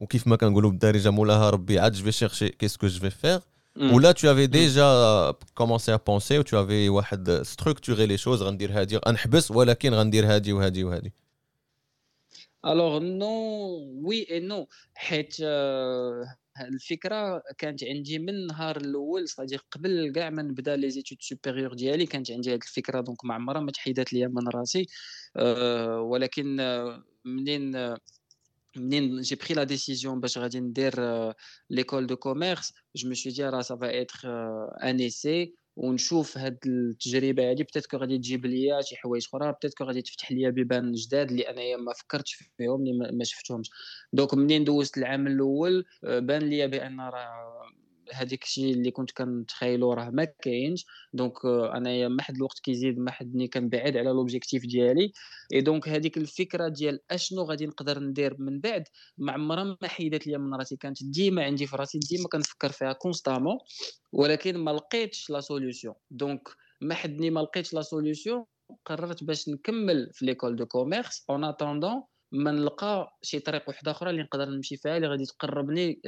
وكيف 0.00 0.26
ما 0.26 0.36
كنقولوا 0.36 0.70
بالدارجة 0.70 1.10
مولاها 1.10 1.50
ربي 1.50 1.78
عاد 1.78 1.92
جو 1.92 2.04
في 2.04 2.12
شيرشي 2.12 2.48
كيس 2.48 2.76
كو 2.76 2.86
جو 2.86 3.00
في 3.00 3.10
فيغ 3.10 3.40
ولا 3.76 4.12
avais 4.12 4.48
déjà 4.48 5.36
commencé 5.54 5.92
à 5.92 5.98
penser 5.98 6.38
ou 6.38 6.44
tu 6.44 6.56
avais 6.56 6.88
واحد 6.88 7.42
structuré 7.44 8.06
les 8.06 8.16
choses 8.16 8.42
غندير 8.42 8.72
هادي 8.72 8.96
غنحبس 8.96 9.50
ولكن 9.50 9.94
غندير 9.94 10.26
هادي 10.26 10.52
وهادي 10.52 10.84
وهادي. 10.84 11.12
الوغ 12.66 12.98
نو 12.98 13.28
وي 14.04 14.26
اي 14.30 14.40
نو 14.40 14.68
حيت 14.94 15.36
الفكرة 16.60 17.42
كانت 17.58 17.84
عندي 17.84 18.18
من 18.18 18.28
النهار 18.28 18.76
الأول 18.76 19.28
صديق 19.28 19.64
قبل 19.70 20.12
كاع 20.14 20.30
ما 20.30 20.42
نبدا 20.42 20.76
لي 20.76 20.90
زيتود 20.90 21.18
سوبيريور 21.20 21.74
ديالي 21.74 22.06
كانت 22.06 22.30
عندي 22.30 22.50
هذه 22.50 22.56
الفكرة. 22.56 23.00
دونك 23.00 23.24
ما 23.24 23.34
عمرها 23.34 23.60
ما 23.60 23.72
تحيدات 23.72 24.12
ليا 24.12 24.28
من 24.28 24.48
راسي. 24.48 24.86
ولكن 25.98 26.56
منين 27.24 27.72
منين 27.74 27.96
j'ai 29.22 29.36
pris 29.36 29.54
la 29.54 29.66
décision 29.66 30.20
غادي 30.38 30.60
ندير 30.60 30.92
l'école 31.72 32.06
de 32.06 32.14
commerce. 32.14 32.72
Je 32.94 33.06
me 33.08 33.14
suis 33.14 33.32
dit 33.32 33.42
راه 33.42 33.62
ça 33.62 33.76
va 33.76 33.92
être 33.92 34.26
un 34.80 34.98
essai. 34.98 35.54
ونشوف 35.76 36.38
هاد 36.38 36.58
التجربة 36.66 37.50
هادي. 37.50 37.62
بتات 37.62 37.86
كو 37.86 37.96
غادي 37.96 38.18
تجيب 38.18 38.46
ليا 38.46 38.80
شي 38.80 38.96
حوايج 38.96 39.26
أخرى. 39.26 39.52
بتات 39.52 39.74
كو 39.74 39.84
غادي 39.84 40.02
تفتح 40.02 40.32
ليا 40.32 40.50
بيبان 40.50 40.92
جداد 40.92 41.30
اللي 41.30 41.42
أنايا 41.42 41.76
ما 41.76 41.92
فكرتش 41.92 42.34
فيهم 42.56 42.80
اللي 42.80 43.12
ما 43.12 43.24
شفتهمش. 43.24 43.70
دونك 44.12 44.34
منين 44.34 44.64
دوزت 44.64 44.98
العام 44.98 45.26
الأول 45.26 45.84
بان 46.02 46.42
ليا 46.42 46.66
بأن 46.66 47.00
راه 47.00 47.62
هذيك 48.12 48.44
الشيء 48.44 48.74
اللي 48.74 48.90
كنت 48.90 49.10
كنتخيلو 49.10 49.92
راه 49.92 50.10
ما 50.10 50.24
كاينش. 50.24 50.86
دونك 51.12 51.44
أنايا 51.44 52.08
ما 52.08 52.22
حد 52.22 52.36
الوقت 52.36 52.58
كيزيد 52.58 52.98
ما 52.98 53.10
حدني 53.10 53.48
كنبعد 53.48 53.96
على 53.96 54.10
لوبجيكتيف 54.10 54.66
ديالي. 54.66 55.12
اي 55.54 55.60
دونك 55.60 55.88
هذيك 55.88 56.16
الفكرة 56.16 56.68
ديال 56.68 57.00
أشنو 57.10 57.42
غادي 57.42 57.66
نقدر 57.66 57.98
ندير 57.98 58.36
من 58.38 58.60
بعد 58.60 58.84
ما 59.18 59.32
عمرها 59.32 59.78
ما 59.82 59.88
حيدت 59.88 60.26
ليا 60.26 60.38
من 60.38 60.54
راسي. 60.54 60.76
كانت 60.76 61.04
ديما 61.04 61.44
عندي 61.44 61.66
في 61.66 61.76
راسي 61.76 61.98
ديما 61.98 62.28
كنفكر 62.28 62.72
فيها 62.72 62.92
كونستامون 62.92 63.58
ولكن 64.12 64.58
ما 64.58 64.70
لقيتش 64.70 65.30
لا 65.30 65.40
سوليوشن 65.40 65.92
دونك 66.10 66.48
ما 66.80 66.94
حدني 66.94 67.30
ما 67.30 67.40
لقيتش 67.40 67.74
لا 67.74 67.82
سوليوشن 67.82 68.44
قررت 68.84 69.24
باش 69.24 69.48
نكمل 69.48 70.10
في 70.12 70.26
ليكول 70.26 70.56
دو 70.56 70.66
كوميرس 70.66 71.24
اون 71.30 71.44
اتوندون 71.44 72.02
ما 72.35 72.51
نلقى 72.51 73.17
شي 73.21 73.39
طريق 73.39 73.63
واحده 73.67 73.91
اخرى 73.91 74.09
اللي 74.09 74.23
نقدر 74.23 74.49
نمشي 74.49 74.77
فيها 74.77 74.97
اللي 74.97 75.07
غادي 75.07 75.25
تقربني 75.25 76.01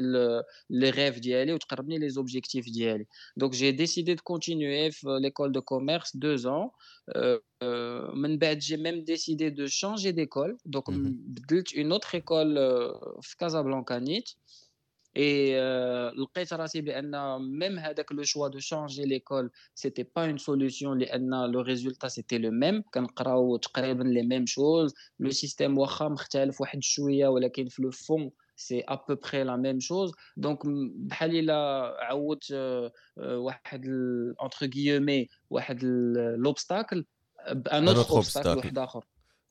لي 0.70 0.90
غيف 0.90 1.20
ديالي 1.20 1.54
وتقربني 1.54 1.98
لي 1.98 2.10
زوبجيكتيف 2.10 2.66
ديالي 2.66 3.06
دونك 3.38 3.52
جي 3.52 3.72
ديسيدي 3.72 4.14
دو 4.14 4.24
كونتينيي 4.24 4.92
في 4.92 5.08
ليكول 5.22 5.52
دو 5.52 5.62
كوميرس 5.62 6.18
دو 6.18 6.36
زون 6.36 6.70
من 8.14 8.38
بعد 8.38 8.58
جي 8.58 8.78
ميم 8.78 9.04
ديسيدي 9.04 9.50
دو 9.50 9.68
شانجي 9.68 10.12
ديكول 10.12 10.58
دونك 10.66 10.90
بدلت 10.90 11.78
اون 11.78 11.92
اوتر 11.92 12.10
ايكول 12.14 12.56
في 13.22 13.38
كازابلانكا 13.38 14.00
نيت 14.00 14.30
Et 15.15 15.57
euh, 15.57 16.11
même 17.41 17.79
avec 17.79 18.11
le 18.11 18.25
choix 18.25 18.51
de 18.51 18.59
changer 18.59 19.05
l'école, 19.05 19.51
ce 19.75 19.89
n'était 19.89 20.05
pas 20.05 20.27
une 20.27 20.39
solution. 20.39 20.95
Le 20.95 21.59
résultat, 21.59 22.09
c'était 22.09 22.39
le 22.39 22.51
même. 22.51 22.83
Quand 22.93 23.07
On 23.07 23.59
les 24.05 24.23
mêmes 24.23 24.47
choses. 24.47 24.95
Le 25.19 25.31
système, 25.31 25.77
le 27.79 27.91
fond, 27.91 28.33
c'est 28.57 28.85
à 28.87 28.97
peu 28.97 29.17
près 29.17 29.45
la 29.45 29.57
même 29.57 29.81
chose. 29.81 30.13
Donc, 30.37 30.65
euh, 32.51 32.91
euh, 33.19 34.35
entre 34.39 34.67
guillemets, 34.67 35.29
l'obstacle, 35.83 37.05
un 37.71 37.87
autre 37.87 38.15
obstacle. 38.15 38.71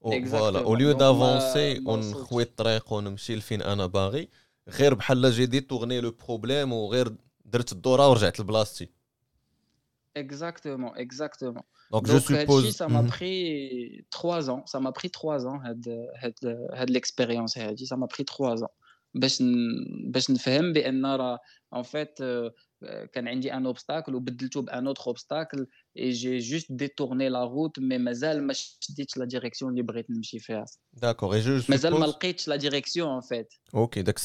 Oh, 0.02 0.14
voilà. 0.26 0.62
Au 0.68 0.76
lieu 0.76 0.94
d'avancer, 0.94 1.82
on 1.86 2.02
choisit 2.02 2.60
le 2.60 3.42
fin 3.42 3.60
à 3.62 3.76
Nabari. 3.76 4.30
غير 4.70 4.94
بحال 4.94 5.32
جي 5.32 5.46
دي 5.46 5.62
تورني 5.62 6.02
لو 6.02 6.12
بروبليم 6.12 6.74
وغير 6.74 7.16
درت 7.46 7.72
الدورة 7.72 8.10
ورجعت 8.10 8.40
لبلاصتي. 8.40 8.90
اكزاكتومون 10.18 10.98
اكزاكتومون 10.98 11.64
دونك 11.92 12.08
جو 12.08 12.20
سوبوز 12.20 12.76
سا 12.76 12.88
ما 12.88 13.02
بري 13.02 14.06
3 14.22 14.62
ans 14.62 14.66
سا 14.66 14.80
ما 14.80 14.90
بري 14.90 15.10
3 15.10 15.38
ans 15.38 15.66
هاد 15.66 16.10
هاد 16.18 16.34
هاد 16.74 16.90
ليكسبيريونس 16.90 17.58
هادي 17.58 17.86
سا 17.86 17.96
ما 17.96 18.06
بري 18.06 18.26
3 18.38 18.56
ans. 18.56 18.70
باش 19.14 19.44
باش 20.04 20.32
نفهم 20.32 20.74
بان 20.74 21.06
راه 21.06 21.40
ان 21.76 21.84
فيت 21.84 22.20
كان 23.13 23.29
عندي 23.29 23.55
ان 23.55 23.67
اوبستاكل 23.67 24.15
وبدلته 24.15 24.63
بان 24.63 24.87
اوتر 24.87 25.07
اوبستاكل 25.07 25.67
اي 25.99 26.11
جي 26.11 26.39
جوست 26.39 26.73
ديتورني 26.73 27.29
لا 27.29 27.45
روت 27.45 27.79
مي 27.79 27.99
مازال 27.99 28.47
ما 28.47 28.53
شديتش 28.53 29.17
لا 29.17 29.25
ديريكسيون 29.25 29.71
اللي 29.71 29.83
بغيت 29.83 30.11
نمشي 30.11 30.39
فيها 30.39 30.65
داكور 30.93 31.35
اي 31.35 31.41
جو 31.41 31.61
مازال 31.69 31.95
ما 31.95 32.07
لقيتش 32.07 32.49
لا 32.49 32.57
ديريكسيون 32.57 33.15
ان 33.15 33.21
فيت 33.21 33.55
اوكي 33.75 34.03
داك 34.03 34.19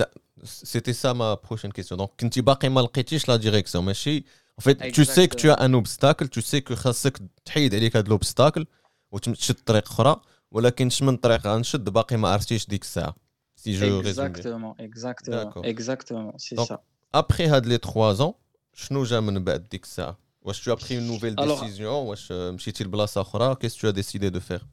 سيتي 0.44 0.94
سا 0.94 1.14
ما 1.14 1.34
بروشين 1.34 1.72
كيسيون 1.72 1.98
دونك 1.98 2.10
كنتي 2.20 2.42
باقي 2.42 2.70
ما 2.70 2.80
لقيتيش 2.80 3.30
لا 3.30 3.36
ديريكسيون 3.36 3.86
ماشي 3.86 4.24
en 4.60 4.64
fait 4.64 4.92
tu 4.92 5.06
sais 5.06 5.28
que 5.28 5.36
tu 5.36 5.50
as 5.50 5.60
un 5.62 5.74
obstacle 5.74 6.28
tu 6.30 6.42
sais 6.42 6.62
que 6.62 6.74
خاصك 6.74 7.18
تحيد 7.46 7.76
عليك 7.76 7.96
هذا 7.96 8.06
الاوبستاكل 8.06 8.66
وتشد 9.12 9.56
طريق 9.56 9.88
اخرى 9.88 10.22
ولكن 10.52 10.90
شمن 10.90 11.18
طريق 11.18 11.48
غنشد 11.48 11.90
باقي 11.90 12.18
ما 12.18 12.30
عرفتيش 12.30 12.68
ديك 12.68 12.82
الساعه 12.82 13.16
si 13.58 13.74
je 13.74 13.86
exactement 14.02 14.74
exactement 14.88 15.62
exactement 15.74 16.32
c'est 16.38 16.60
ça 16.70 16.78
après 17.14 17.42
هاد 17.42 17.66
لي 17.66 17.78
3 17.78 18.22
ans 18.22 18.34
شنو 18.74 19.04
جا 19.04 19.20
من 19.20 19.44
بعد 19.44 19.70
ديك 19.70 19.84
الساعه 19.84 20.18
واش 20.42 20.70
tu 20.70 20.72
as 20.72 20.76
pris 20.76 20.96
une 20.96 21.08
nouvelle 21.08 21.36
décision 21.36 21.82
واش 21.82 22.32
مشيتي 22.32 22.84
لبلاصه 22.84 23.22
اخرى 23.22 23.56
qu'est-ce 23.56 23.76
que 23.76 23.80
tu 23.80 23.88
as 23.88 23.92
décidé 23.92 24.32
de 24.32 24.40
faire 24.40 24.66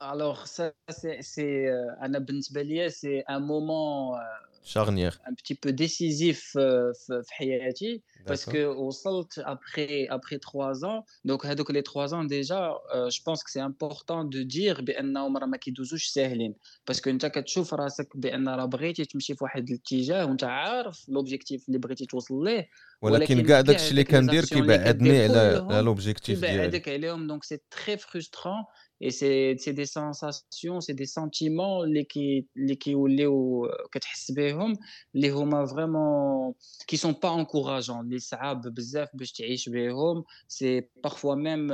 alors 0.00 0.46
ça 0.46 0.72
c'est 0.90 1.22
c'est 1.22 1.68
انا 2.02 2.18
بالنسبه 2.18 2.62
ليا 2.62 2.88
c'est 2.88 3.24
un 3.28 3.40
moment 3.40 4.16
charnière 4.64 5.20
un 5.26 5.34
petit 5.34 5.54
peu 5.54 5.72
décisif 5.72 6.40
في 7.22 7.30
حياتي 7.30 8.02
parce 8.26 8.44
que 8.44 8.64
وصلت 8.66 9.40
après 9.40 10.08
après 10.08 10.38
3 10.38 10.84
ans 10.84 11.04
donc 11.28 11.46
هذوك 11.46 11.72
les 11.72 11.82
3 11.82 12.14
ans 12.14 12.24
déjà 12.24 12.74
je 13.08 13.20
pense 13.22 13.42
que 13.44 13.50
c'est 13.50 13.60
important 13.60 14.24
de 14.24 14.42
dire 14.42 14.80
بانهم 14.82 15.36
راه 15.36 15.46
ما 15.46 15.56
كيدوزوش 15.56 16.06
ساهلين 16.06 16.54
parce 16.90 17.00
que 17.00 17.08
انت 17.08 17.26
كتشوف 17.26 17.74
راسك 17.74 18.16
بان 18.16 18.48
راه 18.48 18.64
بغيتي 18.64 19.04
تمشي 19.04 19.34
في 19.34 19.44
واحد 19.44 19.68
الاتجاه 19.68 20.26
وانت 20.26 20.44
عارف 20.44 21.08
لوبجيكتيف 21.08 21.68
اللي 21.68 21.78
بغيتي 21.78 22.06
توصل 22.06 22.44
ليه 22.44 22.68
ولكن 23.02 23.42
كاع 23.42 23.60
داكشي 23.60 23.90
اللي 23.90 24.04
كندير 24.04 24.44
كيبعدني 24.44 25.20
على 25.20 25.82
لوبجيكتيف 25.82 26.40
ديالي 26.40 26.56
كيبعدك 26.56 26.88
عليهم 26.88 27.26
دونك 27.26 27.44
سي 27.44 27.58
تري 27.70 27.96
فرسترون 27.96 28.64
et 29.04 29.10
c'est 29.10 29.72
des 29.72 29.86
sensations 29.86 30.80
c'est 30.80 30.94
des 30.94 31.06
sentiments 31.06 31.82
اللي 31.84 32.04
كي 32.04 32.46
اللي 32.56 32.74
كيوليو 32.74 33.68
كتحس 33.92 34.30
بهم 34.30 34.76
اللي 35.14 35.30
هما 35.30 35.66
فريمون 35.66 36.54
qui 36.92 36.96
sont 36.96 37.14
pas 37.14 37.30
encourageants 37.42 38.00
اللي 38.00 38.18
صعاب 38.18 38.74
بزاف 38.74 39.08
باش 39.14 39.32
تعيش 39.32 39.68
بهم 39.68 40.24
سي 40.48 40.80
parfois 40.80 41.36
même 41.36 41.72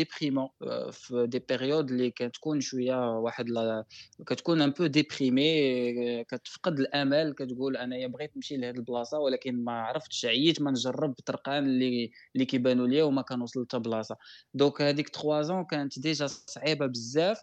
déprimant 0.00 0.50
في 0.90 1.26
دي 1.26 1.38
بيريود 1.38 1.90
اللي 1.90 2.10
كتكون 2.10 2.60
شويه 2.60 3.18
واحد 3.18 3.50
لا 3.50 3.84
كتكون 4.26 4.62
ان 4.62 4.70
بو 4.70 4.86
ديبريمي 4.86 6.24
كتفقد 6.24 6.80
الامل 6.80 7.34
كتقول 7.38 7.76
انايا 7.76 8.06
بغيت 8.06 8.36
نمشي 8.36 8.56
لهاد 8.56 8.76
البلاصه 8.76 9.18
ولكن 9.18 9.64
ما 9.64 9.72
عرفتش 9.72 10.26
عييت 10.26 10.60
ما 10.60 10.70
نجرب 10.70 11.14
الطرقان 11.18 11.64
اللي 11.66 12.10
اللي 12.34 12.46
كيبانوا 12.46 12.86
ليا 12.86 13.04
وما 13.04 13.22
كنوصل 13.22 13.64
حتى 13.64 13.78
بلاصه 13.78 14.16
دونك 14.54 14.82
هذيك 14.82 15.08
3 15.08 15.62
ans 15.62 15.66
كانت 15.70 15.98
ديجا 15.98 16.26
صعيبه 16.26 16.61
بزاف. 16.63 17.41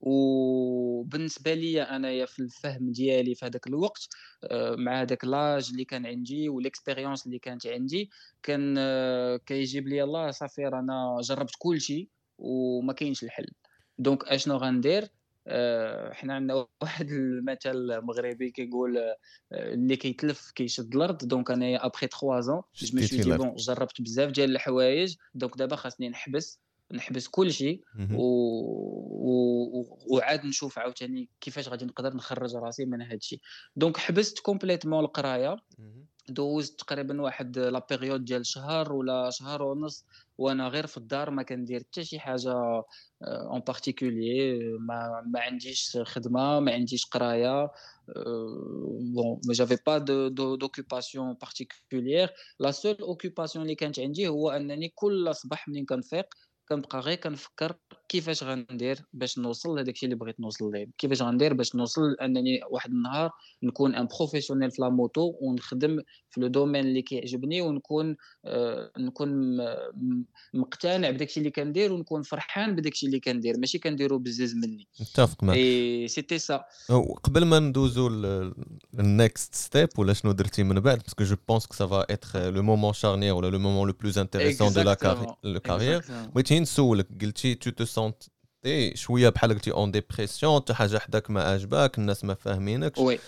وبالنسبة 0.00 1.54
لي 1.54 1.82
أنايا 1.82 2.26
في 2.26 2.38
الفهم 2.38 2.92
ديالي 2.92 3.34
في 3.34 3.46
هذاك 3.46 3.66
الوقت 3.66 4.08
آه، 4.44 4.76
مع 4.76 5.00
هذاك 5.02 5.24
لاج 5.24 5.68
اللي 5.70 5.84
كان 5.84 6.06
عندي 6.06 6.48
والاكسبيريونس 6.48 7.26
اللي 7.26 7.38
كانت 7.38 7.66
عندي 7.66 8.10
كان 8.42 8.74
آه، 8.78 9.36
كيجيب 9.36 9.88
لي 9.88 10.02
الله 10.02 10.30
صافي 10.30 10.64
رانا 10.64 11.18
جربت 11.22 11.54
كل 11.58 11.80
شيء 11.80 12.08
وما 12.38 12.92
كاينش 12.92 13.24
الحل. 13.24 13.46
دونك 13.98 14.24
أشنو 14.24 14.56
غندير؟ 14.56 15.08
آه، 15.48 16.12
حنا 16.12 16.34
عندنا 16.34 16.54
واحد 16.82 17.10
المثل 17.10 18.00
مغربي 18.00 18.50
كيقول 18.50 18.98
اللي 19.52 19.96
كيتلف 19.96 20.50
كيشد 20.50 20.94
الأرض. 20.94 21.28
دونك 21.28 21.50
أنايا 21.50 21.86
ابخي 21.86 22.06
3 22.06 22.40
زون 22.40 22.62
جو 22.74 22.96
مي 22.96 23.06
دي 23.06 23.36
بون 23.36 23.54
جربت 23.54 24.02
بزاف 24.02 24.30
ديال 24.30 24.50
الحوايج. 24.50 25.16
دونك 25.34 25.58
دابا 25.58 25.76
خاصني 25.76 26.08
نحبس. 26.08 26.60
نحبس 26.92 27.28
كل 27.28 27.52
شيء 27.52 27.82
و... 28.14 28.22
و... 28.22 29.98
وعاد 30.10 30.46
نشوف 30.46 30.78
عاوتاني 30.78 31.28
كيفاش 31.40 31.68
غادي 31.68 31.84
نقدر 31.84 32.16
نخرج 32.16 32.56
راسي 32.56 32.84
من 32.84 33.02
هذا 33.02 33.14
الشيء 33.14 33.40
دونك 33.76 33.96
حبست 33.96 34.38
كومبليتمون 34.38 35.04
القراية. 35.04 35.56
دوزت 36.28 36.80
تقريبا 36.80 37.22
واحد 37.22 37.58
لا 37.58 37.86
بيريود 37.90 38.24
ديال 38.24 38.46
شهر 38.46 38.92
ولا 38.92 39.30
شهر 39.30 39.62
ونص 39.62 40.04
وأنا 40.38 40.68
غير 40.68 40.86
في 40.86 40.96
الدار 40.96 41.30
ما 41.30 41.42
كندير 41.42 41.80
حتى 41.80 42.04
شي 42.04 42.18
حاجة 42.18 42.52
اون 42.52 42.84
آه، 43.22 43.62
بارتيكولي 43.66 44.58
ما 44.78 45.22
ما 45.26 45.40
عنديش 45.40 45.98
خدمة 46.02 46.60
ما 46.60 46.72
عنديش 46.72 47.06
قراية 47.06 47.70
بون 49.14 49.40
ما 49.46 49.52
جافي 49.52 49.78
با 49.86 49.98
دوكوباسيون 50.56 51.34
بارتيكولير 51.34 52.30
لا 52.60 52.70
سول 52.70 52.96
اوكوباسيون 53.00 53.62
اللي 53.62 53.74
كانت 53.74 54.00
عندي 54.00 54.28
هو 54.28 54.50
أنني 54.50 54.88
كل 54.88 55.34
صباح 55.34 55.68
منين 55.68 55.84
كنفيق 55.84 56.26
كنبقى 56.68 57.00
غير 57.00 57.16
كنفكر 57.16 57.76
كيفاش 58.08 58.44
غندير 58.44 58.98
باش 59.12 59.38
نوصل 59.38 59.76
لهداك 59.76 59.94
الشيء 59.94 60.06
اللي 60.06 60.18
بغيت 60.18 60.40
نوصل 60.40 60.72
ليه؟ 60.72 60.86
كيفاش 60.98 61.22
غندير 61.22 61.54
باش 61.54 61.74
نوصل 61.74 62.16
أنني 62.22 62.60
واحد 62.70 62.90
النهار 62.90 63.30
نكون 63.62 63.94
ان 63.94 64.06
بروفيسيونيل 64.06 64.70
في 64.70 64.82
لا 64.82 64.88
موتو 64.88 65.34
ونخدم 65.40 66.00
في 66.30 66.40
لو 66.40 66.46
دومين 66.46 66.84
اللي 66.84 67.02
كيعجبني 67.02 67.62
ونكون 67.62 68.16
آه 68.44 68.92
نكون 68.98 69.56
مقتنع 70.54 71.10
بداك 71.10 71.28
الشيء 71.28 71.40
اللي 71.40 71.50
كندير 71.50 71.92
ونكون 71.92 72.22
فرحان 72.22 72.76
بداك 72.76 72.92
الشيء 72.92 73.08
اللي 73.08 73.20
كندير. 73.20 73.58
ماشي 73.58 73.78
كنديرو 73.78 74.18
بزاف 74.18 74.54
مني. 74.54 74.88
متفق 75.00 75.44
معك 75.44 75.56
إي 75.56 76.08
سيتي 76.08 76.38
سا 76.38 76.64
قبل 77.24 77.44
ما 77.44 77.58
ندوزو 77.58 78.08
النيكست 78.98 79.54
ستيب 79.54 79.88
ولا 79.98 80.12
شنو 80.12 80.32
درتي 80.32 80.62
من 80.62 80.80
بعد؟ 80.80 80.98
باسكو 80.98 81.24
جو 81.24 81.36
بونس 81.48 81.66
كو 81.66 81.74
سا 81.74 81.86
فا 81.86 82.06
اتر 82.10 82.50
لو 82.50 82.62
مومون 82.62 82.92
شارنيير 82.92 83.34
ولا 83.34 83.50
لو 83.50 83.58
مومون 83.58 83.88
لو 83.88 83.94
بلوز 84.00 84.18
انتريسون 84.18 84.72
دو 84.72 84.82
لا 84.82 84.94
كارير 85.58 86.02
بغيتي 86.34 86.60
نسولك 86.60 87.06
قلتي 87.22 87.54
تو 87.54 87.84
سونتي 87.96 88.30
شوية 88.94 89.28
بحال 89.28 89.52
قلتي 89.52 89.72
اون 89.72 89.90
ديبرسيون 89.90 90.60
حتى 90.60 90.74
حاجة 90.74 90.98
حداك 90.98 91.30
ما 91.30 91.42
عجبك 91.42 91.98
الناس 91.98 92.24
ما 92.24 92.34
فاهمينكش 92.34 92.98
وي 92.98 93.18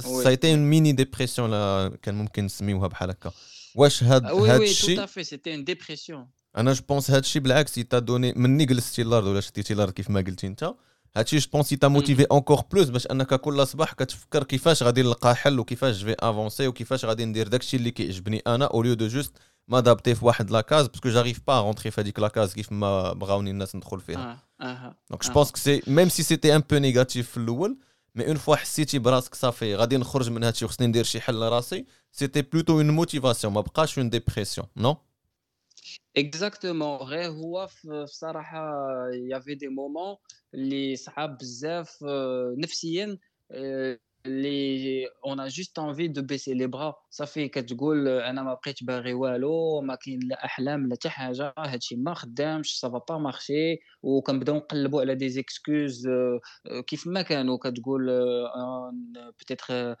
سايتي 0.00 0.56
ميني 0.56 0.92
ديبرسيون 0.92 1.50
كان 1.96 2.14
ممكن 2.14 2.44
نسميوها 2.44 2.88
بحال 2.88 3.10
هكا 3.10 3.32
واش 3.74 4.02
هاد 4.02 4.24
هاد 4.24 4.60
الشيء 4.60 5.00
وي 5.00 5.06
تو 5.06 5.22
سيتي 5.22 5.54
ان 5.54 5.64
ديبرسيون 5.64 6.26
أنا 6.56 6.72
جو 6.72 6.82
بونس 6.88 7.10
هاد 7.10 7.22
الشيء 7.22 7.42
بالعكس 7.42 7.74
تا 7.74 7.98
دوني 7.98 8.32
مني 8.36 8.64
جلستي 8.64 9.02
الأرض 9.02 9.26
ولا 9.26 9.40
شديتي 9.40 9.72
الأرض 9.72 9.92
كيف 9.92 10.10
ما 10.10 10.20
قلتي 10.20 10.46
انت 10.46 10.74
هادشي 11.16 11.38
جو 11.38 11.48
بونس 11.52 11.68
تا 11.68 11.88
موتيفي 11.88 12.26
اونكور 12.30 12.60
بلوس 12.72 12.88
باش 12.88 13.06
انك 13.06 13.34
كل 13.34 13.66
صباح 13.66 13.92
كتفكر 13.92 14.42
كيفاش 14.42 14.82
غادي 14.82 15.02
نلقى 15.02 15.36
حل 15.36 15.58
وكيفاش 15.58 16.02
في 16.02 16.16
افونسي 16.18 16.68
وكيفاش 16.68 17.04
غادي 17.04 17.24
ندير 17.24 17.48
داكشي 17.48 17.76
اللي 17.76 17.90
كيعجبني 17.90 18.42
أنا 18.46 18.64
اوليو 18.64 18.94
دو 18.94 19.06
جوست 19.06 19.32
m'adapter 19.71 20.13
في 20.13 20.25
واحد 20.25 20.51
لاكاز 20.51 20.87
باسكو 20.87 21.09
جاريف 21.09 21.41
با 21.47 21.61
رونتري 21.61 21.91
في 21.91 22.01
هذيك 22.01 22.19
لاكاز 22.19 22.53
كيف 22.53 22.71
ما 22.71 23.13
بغاوني 23.13 23.51
الناس 23.51 23.75
ندخل 23.75 23.99
فيها 23.99 24.43
دونك 25.09 25.23
جو 25.23 25.33
بونس 25.33 25.51
كو 25.51 25.57
سي 25.57 25.81
ميم 25.87 26.09
سي 26.09 26.23
سيتي 26.23 26.55
ان 26.55 26.63
بو 26.69 26.77
نيجاتيف 26.77 27.31
في 27.31 27.37
الاول 27.37 27.77
مي 28.15 28.27
اون 28.27 28.35
فوا 28.35 28.55
حسيتي 28.55 28.99
براسك 28.99 29.35
صافي 29.35 29.75
غادي 29.75 29.97
نخرج 29.97 30.29
من 30.29 30.43
هادشي 30.43 30.65
وخصني 30.65 30.87
ندير 30.87 31.03
شي 31.03 31.21
حل 31.21 31.35
لراسي 31.35 31.85
سيتي 32.11 32.41
بلوتو 32.41 32.73
اون 32.73 32.89
موتيفاسيون 32.89 33.53
ما 33.53 33.61
بقاش 33.61 33.99
اون 33.99 34.09
ديبرسيون 34.09 34.67
نو 34.77 34.97
اكزاكتومون 36.17 36.97
غير 36.97 37.29
هو 37.31 37.67
في 37.67 38.05
صراحه 38.07 38.69
يافي 39.29 39.55
دي 39.55 39.67
مومون 39.67 40.15
اللي 40.53 40.95
صعاب 40.95 41.37
بزاف 41.37 41.97
نفسيا 42.57 43.17
اللي 44.25 45.07
اون 45.25 45.47
جوست 45.47 45.79
انفي 45.79 46.07
دو 46.07 46.21
بيسي 46.21 46.53
لي 46.53 46.67
برا 46.67 46.95
صافي 47.13 47.47
كتقول 47.47 48.07
انا 48.07 48.43
ما 48.43 48.53
بقيت 48.53 48.83
باغي 48.83 49.13
والو 49.13 49.81
ما 49.81 49.95
كاين 49.95 50.19
لا 50.23 50.45
احلام 50.45 50.87
لا 50.87 50.95
حتى 50.99 51.09
حاجه 51.09 51.53
هادشي 51.57 51.95
ما 51.95 52.13
خدامش 52.13 52.79
سافا 52.79 53.01
با 53.09 53.17
مارشي 53.17 53.79
وكنبداو 54.03 54.55
نقلبوا 54.55 55.01
على 55.01 55.15
دي 55.15 55.29
زيكسكوز 55.29 56.07
كيف 56.87 57.07
ما 57.07 57.21
كانوا 57.21 57.57
كتقول 57.57 58.09
بتيتر 59.39 59.95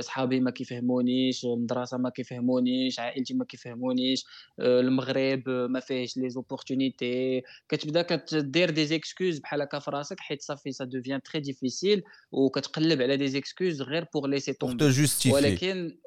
صحابي 0.00 0.40
ما 0.40 0.50
كيفهمونيش 0.50 1.44
المدرسه 1.44 1.98
ما 1.98 2.10
كيفهمونيش 2.10 3.00
عائلتي 3.00 3.34
ما 3.34 3.44
كيفهمونيش 3.44 4.24
المغرب 4.60 5.48
ما 5.48 5.80
فيهش 5.80 6.16
لي 6.16 6.30
زوبورتونيتي 6.30 7.42
كتبدا 7.68 8.02
كدير 8.02 8.70
دي 8.70 8.86
زيكسكوز 8.86 9.38
بحال 9.38 9.62
هكا 9.62 9.78
في 9.78 9.90
راسك 9.90 10.20
حيت 10.20 10.42
صافي 10.42 10.72
سا 10.72 10.84
دوفيان 10.84 11.22
تري 11.22 11.40
ديفيسيل 11.40 12.02
وكتقلب 12.32 13.02
على 13.02 13.16
دي 13.16 13.28
زيكسكوز 13.28 13.82
غير 13.82 14.06
بور 14.14 14.28
ليسي 14.28 14.52
تومبي 14.52 14.84
ولكن 15.34 15.98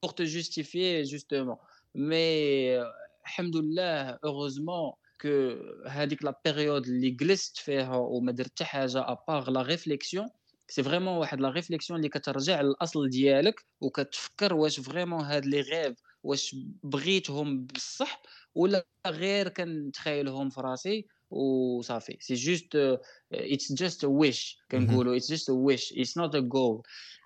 pour 0.00 0.14
te 0.14 0.24
justifier 0.24 1.04
justement. 1.04 1.58
Mais 1.94 2.78
الحمد 3.24 3.56
لله 3.56 4.18
heureusement 4.24 4.98
que 5.22 5.56
هذيك 5.86 6.24
لا 6.24 6.40
بيريود 6.44 6.86
اللي 6.86 7.10
جلست 7.10 7.56
فيها 7.56 7.96
وما 7.96 8.32
درت 8.32 8.62
حاجة 8.62 9.12
ابار 9.12 9.50
لا 9.50 9.62
ريفليكسيون 9.62 10.28
سي 10.68 10.82
فريمون 10.82 11.16
واحد 11.16 11.40
لا 11.40 11.50
ريفليكسيون 11.50 11.98
اللي 11.98 12.08
كترجع 12.08 12.60
للاصل 12.60 13.08
ديالك 13.10 13.64
وكتفكر 13.80 14.54
واش 14.54 14.80
فريمون 14.80 15.20
هاد 15.20 15.46
لي 15.46 15.60
غيف 15.60 15.98
واش 16.22 16.56
بغيتهم 16.82 17.66
بصح 17.66 18.22
ولا 18.54 18.86
غير 19.06 19.48
كنتخيلهم 19.48 20.50
في 20.50 20.60
راسي 20.60 21.06
وصافي 21.30 22.16
سي 22.20 22.34
جوست 22.34 22.98
اتس 23.32 23.72
جاست 23.72 24.04
ا 24.04 24.06
ويش 24.06 24.58
كنقولوا 24.70 25.16
اتس 25.16 25.30
جاست 25.30 25.50
ا 25.50 25.52
ويش 25.52 25.92
اتس 25.96 26.18
نوت 26.18 26.34
ا 26.34 26.38
جول 26.38 26.82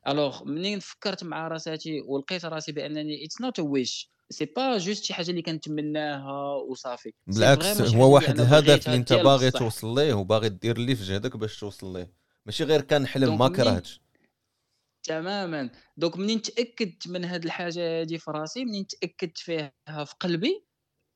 الوغ 0.09 0.45
منين 0.45 0.79
فكرت 0.81 1.25
مع 1.25 1.49
راساتي 1.49 2.01
ولقيت 2.01 2.45
راسي 2.45 2.73
بأنني 2.73 3.25
اتس 3.25 3.41
نوت 3.41 3.59
ا 3.59 3.63
ويش 3.63 4.11
سي 4.31 4.45
با 4.45 4.79
جوست 4.79 5.05
شي 5.05 5.15
حاجة 5.15 5.31
اللي 5.31 5.43
كنتمناها 5.43 6.55
وصافي 6.55 7.13
بالعكس 7.27 7.81
هو 7.81 8.15
واحد 8.15 8.41
الهدف 8.41 8.87
اللي 8.87 8.97
أنت 8.97 9.13
باغي 9.13 9.51
توصل 9.51 9.95
ليه 9.95 10.15
وباغي 10.15 10.49
دير 10.49 10.77
اللي 10.77 10.97
في 10.97 11.05
جهدك 11.05 11.37
باش 11.37 11.61
توصل 11.61 11.93
ليه. 11.93 12.13
ماشي 12.47 12.65
غير 12.65 12.81
كان 12.81 13.07
حلم 13.07 13.39
ما 13.39 13.49
كرهتش. 13.49 14.01
تماما. 15.03 15.71
دونك 15.97 16.17
منين 16.17 16.43
تأكدت 16.43 17.09
من 17.09 17.25
هاد 17.25 17.45
الحاجة 17.45 18.01
هادي 18.01 18.19
في 18.19 18.31
راسي؟ 18.31 18.65
منين 18.65 18.87
تأكدت 18.87 19.39
فيها 19.39 19.73
في 19.89 20.15
قلبي؟ 20.21 20.65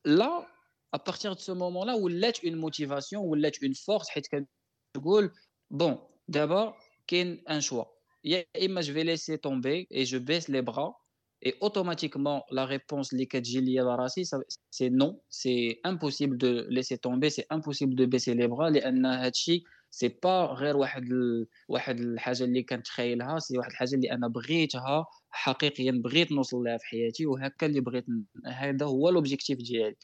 لا. 0.05 0.54
ابارتيغ 0.94 1.34
دو 1.34 1.40
سو 1.40 1.56
مومون 1.56 1.88
لا 1.88 1.94
ولات 1.94 2.46
اون 2.46 2.56
موتيفاسيون 2.56 3.24
ولات 3.26 3.64
اون 3.64 3.74
فورس 3.74 4.10
حيت 4.10 4.28
كتقول 4.28 5.32
بون 5.72 5.98
دابا 6.28 6.74
كاين 7.08 7.44
ان 7.50 7.62
شوا 7.62 7.84
يا 8.24 8.46
اما 8.66 8.82
جو 8.82 8.94
في 8.94 9.04
ليسي 9.04 9.38
تومبي 9.38 9.88
اي 9.92 10.04
جو 10.04 10.20
بيس 10.20 10.50
لي 10.50 10.62
برا 10.62 10.96
Et 11.42 11.56
automatiquement, 11.62 12.44
la 12.52 12.66
réponse 12.66 13.14
liée 13.14 13.80
à 13.80 13.84
la 13.84 13.96
racine, 13.96 14.26
c'est 14.72 14.90
non. 14.90 15.22
C'est 15.30 15.80
impossible 15.86 16.38
de 16.38 16.68
laisser 16.70 16.98
tomber, 16.98 17.30
c'est 17.30 17.48
impossible 17.50 17.96
de 17.96 18.06
baisser 18.06 18.34
les 18.34 18.48
bras. 18.48 18.70
لأن 18.70 19.06
هادشي 19.06 19.64
سي 19.92 20.08
با 20.24 20.46
غير 20.46 20.78
واحد 20.78 21.04
ال... 21.04 21.48
واحد 21.70 22.00
الحاجه 22.00 22.44
اللي 22.44 22.64
كنتخيلها 22.64 23.40
سي 23.40 23.58
واحد 23.58 23.72
الحاجه 23.72 23.96
اللي 23.96 24.12
انا 24.12 24.28
بغيتها 24.28 25.06
حقيقيا 25.30 25.92
بغيت 25.92 26.32
نوصل 26.32 26.58
لها 26.58 26.78
في 26.78 26.86
حياتي 26.86 27.26
وهكا 27.26 27.68
اللي 27.68 27.82
بغيت 27.82 28.06
هذا 28.46 28.86
هو 28.86 29.10
لوبجيكتيف 29.10 29.58
ديالي 29.58 29.96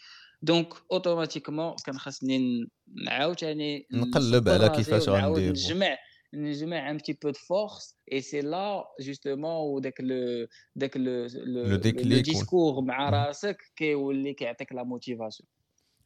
دونك 0.42 0.74
اوتوماتيكمون 0.92 1.74
كان 1.87 1.98
خاصني 1.98 2.38
نعاود 3.05 3.20
عاوتاني 3.20 3.87
نقلب 3.92 4.48
على 4.48 4.68
كيفاش 4.68 5.09
غندير 5.09 5.50
نجمع 5.50 5.96
نجمع 6.35 6.90
ان 6.90 6.98
تي 6.98 7.12
بو 7.12 7.31
دو 7.31 7.38
فورس 7.38 7.96
اي 8.12 8.20
سي 8.20 8.40
لا 8.40 8.85
جوستومون 9.00 9.74
وداك 9.74 10.00
لو 10.00 10.46
داك 10.76 10.96
لو 10.96 11.26
لو 11.35 11.76
ديسكور 11.76 12.81
مع 12.81 13.11
راسك 13.11 13.62
كيولي 13.76 14.35
كيعطيك 14.35 14.72
لا 14.72 14.83
موتيفاسيون 14.83 15.48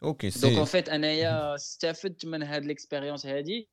أوكي 0.02 0.30
سي 0.30 0.40
دونك 0.40 0.58
ان 0.58 0.64
فيت 0.64 0.88
أنايا 0.88 1.54
استفدت 1.54 2.26
من 2.26 2.42
هاد 2.42 2.64
ليكسبيريونس 2.64 3.26
هادي. 3.26 3.68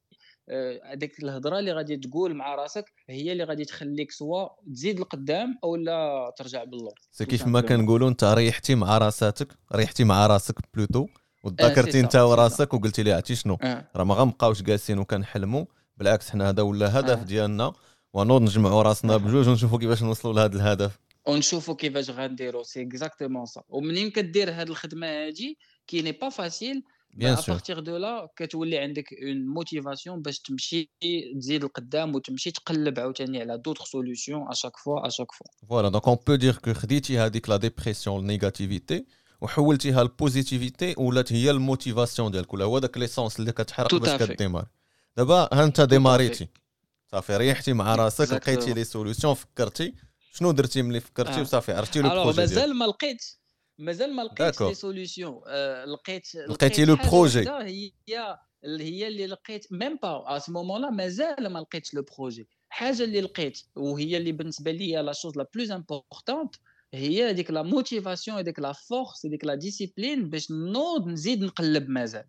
هذيك 0.84 1.24
الهضرة 1.24 1.60
اللي 1.60 1.72
غادي 1.72 1.98
تقول 1.98 2.34
مع 2.34 2.56
راسك 2.56 2.94
هي 3.10 3.32
اللي 3.32 3.44
غادي 3.44 3.66
تخليك 3.66 4.12
سوا 4.12 4.48
تزيد 4.74 5.00
لقدام 5.00 5.58
أو 5.64 5.76
لا 5.76 6.34
ترجع 6.38 6.64
باللور. 6.64 6.94
سي 7.12 7.26
كيف 7.26 7.48
ما 7.48 7.62
كنقولوا 7.62 8.10
أنت 8.10 8.24
ريحتي 8.24 8.76
مع 8.76 8.98
راساتك 8.98 9.48
ريحتي 9.76 10.04
مع 10.04 10.28
راسك 10.28 10.56
بلوتو 10.74 11.08
وتذكرتي 11.44 12.00
أنت 12.00 12.16
وراسك 12.16 12.74
وقلتي 12.74 13.04
لي 13.04 13.14
عرفتي 13.14 13.36
شنو؟ 13.36 13.58
راه 13.96 14.04
ما 14.04 14.16
غنبقاوش 14.16 14.62
جالسين 14.62 15.00
وكنحلموا 15.00 15.66
بالعكس 15.98 16.30
حنا 16.30 16.50
هذا 16.50 16.62
ولا 16.62 17.00
هدف 17.00 17.20
آه. 17.20 17.24
ديالنا 17.24 17.74
ونوض 18.14 18.42
نجمعوا 18.42 18.82
راسنا 18.82 19.18
بجوج 19.18 19.48
ونشوفوا 19.48 19.80
كيفاش 19.80 20.04
نوصلوا 20.04 20.34
لهذا 20.34 20.56
الهدف. 20.56 21.00
ونشوفوا 21.28 21.76
كيفاش 21.76 22.10
غنديروا 22.10 22.64
سي 22.64 22.82
اكزاكتومون 22.82 23.46
سا 23.46 23.64
ومنين 23.70 24.10
كدير 24.10 24.52
هذه 24.52 24.70
الخدمة 24.70 25.08
هذه 25.08 25.56
كي 25.88 26.02
ني 26.02 26.12
با 26.12 26.30
فاسيل 26.30 26.84
Bien 27.14 27.34
à 27.34 27.42
sûr. 27.42 27.54
partir 27.54 27.82
de 27.84 27.92
là 27.92 28.28
كتولي 28.36 28.78
عندك 28.78 29.06
une 29.14 29.60
motivation 29.60 30.12
باش 30.12 30.40
تمشي 30.40 30.90
تزيد 31.36 31.64
لقدام 31.64 32.16
وتمشي 32.16 32.52
تقلب 32.52 33.00
عاوتاني 33.00 33.42
على 33.42 33.62
d'autres 33.68 33.86
solutions 33.86 34.52
à 34.52 34.56
chaque 34.56 34.78
fois 34.78 35.08
à 35.08 35.10
chaque 35.10 35.34
fois. 35.38 35.50
Voilà, 35.70 35.90
donc 35.90 36.08
on 36.08 36.18
peut 36.18 36.38
dire 36.38 36.62
que 36.62 36.72
خديتي 36.72 37.20
هذيك 37.20 37.50
لا 37.50 37.58
ديبرسيون 37.58 38.20
النيجاتيفيتي 38.20 39.06
وحولتيها 39.42 40.04
للبوزيتيفيتي 40.04 40.96
ولات 40.98 41.34
هي 41.34 41.52
الموتيفاسيون 41.52 42.32
ديالك 42.32 42.54
ولا 42.54 42.66
هو 42.66 42.80
داك 42.80 42.98
ليسونس 42.98 43.40
اللي 43.40 43.52
كتحرق 43.52 43.96
باش. 43.96 44.24
كديمار 44.24 44.68
دابا 45.18 45.50
ها 45.54 45.64
انت 45.64 45.82
ديماريتي 45.82 46.48
صافي 47.12 47.38
ريحتي 47.38 47.74
مع 47.74 47.96
راسك 47.96 48.34
لقيتي. 48.34 48.74
لي 48.74 48.84
سوليوشن 48.84 49.34
فكرتي 49.34 49.94
شنو 50.34 50.52
درتي 50.52 50.82
ملي 50.82 51.00
فكرتي 51.00 51.42
وصافي 51.42 51.72
عرفتي 51.72 52.02
لو 52.02 52.10
بروجي 52.10 52.38
مازال 52.38 52.76
ما 52.76 52.86
لقيت 52.86 53.41
مازال 53.81 54.13
ما 54.13 54.23
لقيتش 54.23 54.39
داكور 54.39 54.69
لي 54.69 54.75
سوليوشن 54.75 55.41
آه 55.47 55.85
لقيت 55.85 56.35
لقيتي 56.35 56.85
لقيت 56.85 56.89
لو 56.89 56.97
حاجه 56.97 57.11
بروجي 57.11 57.39
وحده 57.39 57.65
هي 57.65 57.93
اللي 58.65 58.85
هي 58.85 59.09
اللي 59.09 59.27
لقيت 59.27 59.73
ميم 59.73 59.97
با 60.03 60.37
ا 60.37 60.39
سو 60.39 60.53
مومون 60.53 60.83
لا 60.83 60.91
مازال 60.91 61.49
ما 61.49 61.59
لقيتش 61.59 61.95
لو 61.95 62.05
بروجي 62.19 62.49
حاجه 62.69 63.03
اللي 63.05 63.21
لقيت 63.21 63.63
وهي 63.77 64.17
اللي 64.17 64.33
بالنسبه 64.33 64.71
لي 64.71 65.03
لا 65.03 65.13
شوز 65.13 65.37
لا 65.37 65.47
بلوز 65.55 65.71
امبورطونت 65.71 66.55
هي 66.95 67.31
هذيك 67.31 67.51
لا 67.51 67.63
موتيفاسيون 67.63 68.37
هذيك 68.37 68.59
لا 68.59 68.73
فورس 68.73 69.27
هذيك 69.27 69.45
لا 69.45 69.55
ديسيبلين 69.55 70.31
باش 70.31 70.51
نوض 70.51 71.07
نزيد 71.07 71.45
نقلب 71.45 71.89
مازال 71.89 72.25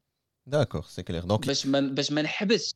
داكور 0.45 0.83
سي 0.83 1.03
كلير 1.03 1.23
دونك 1.23 1.47
باش 1.47 1.65
ما 1.65 1.79
باش 1.79 2.11
ما 2.11 2.21
نحبسش 2.21 2.73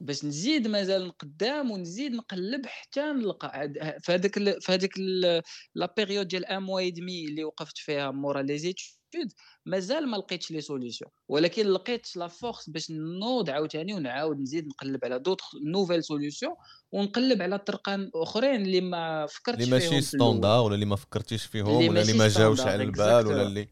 باش 0.00 0.24
نزيد 0.24 0.68
مازال 0.68 1.06
نقدام 1.06 1.70
ونزيد 1.70 2.12
نقلب 2.12 2.66
حتى 2.66 3.00
نلقى 3.00 3.48
عاد- 3.48 3.96
في 4.00 4.12
هذاك 4.12 4.36
ال- 4.36 4.60
في 4.62 4.72
هذيك 4.72 4.92
ال- 4.98 5.42
لا 5.74 5.94
بيريود 5.96 6.28
ديال 6.28 6.44
ان 6.44 6.62
موا 6.62 6.88
دمي 6.88 7.24
اللي 7.24 7.44
وقفت 7.44 7.78
فيها 7.78 8.10
مورا 8.10 8.42
لي 8.42 8.58
زيتود 8.58 9.32
مازال 9.66 10.08
ما 10.08 10.16
لقيتش 10.16 10.50
لي 10.50 10.60
سوليسيون 10.60 11.10
ولكن 11.28 11.66
لقيت 11.66 12.16
لا 12.16 12.28
فورس 12.28 12.70
باش 12.70 12.90
نوض 12.90 13.50
عاوتاني 13.50 13.94
ونعاود 13.94 14.40
نزيد 14.40 14.66
نقلب 14.66 15.04
على 15.04 15.18
دوطخ 15.18 15.50
نوفيل 15.64 16.04
سوليسيون 16.04 16.52
ونقلب 16.92 17.42
على 17.42 17.58
طرقان 17.58 18.10
أخرين 18.14 18.62
اللي 18.62 18.80
ما 18.80 19.16
اللي 19.18 19.28
فكرتش 19.28 19.68
ماشي 19.68 19.88
فيهم 19.88 20.00
في 20.00 20.14
الأول. 20.14 20.30
ستاندار 20.30 20.64
ولا 20.64 20.74
اللي 20.74 20.86
ما 20.86 20.96
فكرتيش 20.96 21.44
فيهم 21.46 21.66
اللي 21.66 21.88
ولا 21.88 22.00
اللي 22.02 22.12
ماشي 22.12 22.18
ما 22.38 22.44
جاوش 22.44 22.60
على 22.60 22.82
البال 22.82 23.26
ولا 23.26 23.42
اللي 23.42 23.68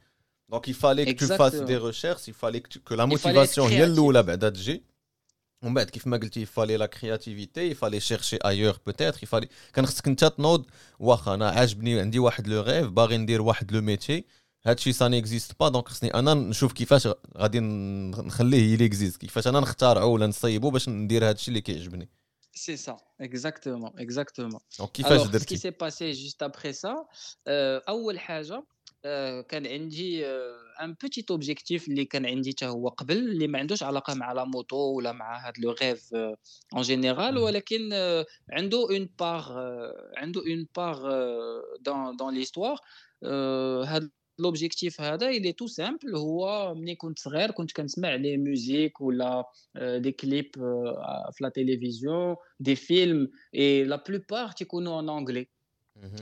دونك 0.48 0.66
fallait 2.34 2.62
que, 2.62 2.68
tu... 2.68 2.78
que 2.80 2.94
la 2.94 3.04
il 3.06 3.18
fallait 3.18 3.44
être 3.44 3.56
motivation 3.56 3.58
هي 3.58 3.84
الأولى 3.84 4.22
بعدا 4.22 4.48
تجي 4.48 4.87
ومن 5.62 5.74
بعد 5.74 5.90
كيف 5.90 6.06
ما 6.06 6.16
قلتي 6.16 6.46
créativité 6.46 7.70
il 7.70 7.74
fallait 7.74 8.00
chercher 8.00 8.38
ailleurs 8.44 8.78
peut-être 8.78 9.22
il 9.22 9.26
fallait 9.26 9.48
كان 9.72 9.86
خصك 9.86 10.06
انت 10.08 10.24
تنوض 10.24 10.66
واخا 10.98 11.34
أنا 11.34 11.50
عاجبني 11.50 12.00
عندي 12.00 12.18
واحد 12.18 12.48
لو 12.48 12.62
ريف 12.62 12.86
باغي 12.86 13.16
ندير 13.16 13.42
واحد 13.42 13.72
لو 13.72 13.80
ميتي 13.80 14.24
هادشي 14.66 14.92
سا 14.92 15.08
نيكزيست 15.08 15.52
با 15.60 15.68
دونك 15.68 15.88
خصني 15.88 16.14
أنا 16.14 16.34
نشوف 16.34 16.72
كيفاش 16.72 17.08
غادي 17.36 17.60
نخليه 17.60 18.72
يلي 18.72 18.84
اكزيست 18.84 19.16
كيفاش 19.16 19.46
أنا 19.46 19.60
نختارعو 19.60 20.12
ولا 20.12 20.26
نصيبو 20.26 20.70
باش 20.70 20.88
ندير 20.88 21.28
هادشي 21.28 21.48
اللي 21.48 21.60
كيعجبني. 21.60 22.08
سي 22.54 22.76
سا 22.76 22.96
اكزاكتومون 23.20 23.90
اكزاكتومون 23.98 24.60
دونك 24.78 24.92
كيفاش 24.92 25.20
Alors, 25.20 25.24
ce 25.24 25.28
qui 25.28 25.32
درتي 25.32 25.56
s'est 25.56 25.72
passé 25.72 26.12
juste 26.14 26.42
après 26.42 26.72
ça, 26.72 26.94
euh, 27.48 27.88
أول 27.88 28.18
حاجة 28.18 28.62
كان 29.49 29.67
عندي 29.67 30.25
ان 30.81 30.93
بوتيت 31.01 31.31
اوبجيكتيف 31.31 31.87
اللي 31.87 32.05
كان 32.05 32.25
عندي 32.25 32.51
حتى 32.51 32.65
هو 32.65 32.89
قبل 32.89 33.17
اللي 33.17 33.47
ما 33.47 33.59
عندوش 33.59 33.83
علاقه 33.83 34.13
مع 34.13 34.33
لا 34.33 34.43
موتو 34.43 34.77
ولا 34.77 35.11
مع 35.11 35.47
هاد 35.47 35.59
لو 35.59 35.71
غيف 35.71 36.13
اون 36.13 36.81
جينيرال 36.81 37.35
مهم. 37.35 37.43
ولكن 37.43 37.93
آه، 37.93 38.25
عنده 38.49 38.77
اون 38.77 39.09
بار 39.19 39.43
عنده 40.17 40.41
اون 40.41 40.67
بار 40.75 40.95
دون 41.81 42.15
دون 42.15 42.33
ليستوار 42.33 42.77
هاد 43.85 44.11
لوبجيكتيف 44.39 45.01
هذا 45.01 45.29
اللي 45.29 45.51
تو 45.53 45.67
سامبل 45.67 46.15
هو 46.15 46.73
ملي 46.75 46.95
كنت 46.95 47.19
صغير 47.19 47.51
كنت 47.51 47.71
كنسمع 47.71 48.15
لي 48.15 48.37
ميوزيك 48.37 49.01
ولا 49.01 49.45
دي 49.97 50.11
كليب 50.11 50.51
في 51.31 51.37
لا 51.41 51.49
تيليفزيون 51.49 52.35
دي 52.59 52.75
فيلم 52.75 53.31
اي 53.55 53.83
لا 53.83 54.03
بلوبار 54.07 54.51
تيكونوا 54.51 54.99
ان 54.99 55.09
انجلي 55.09 55.39
مهم. 55.39 55.56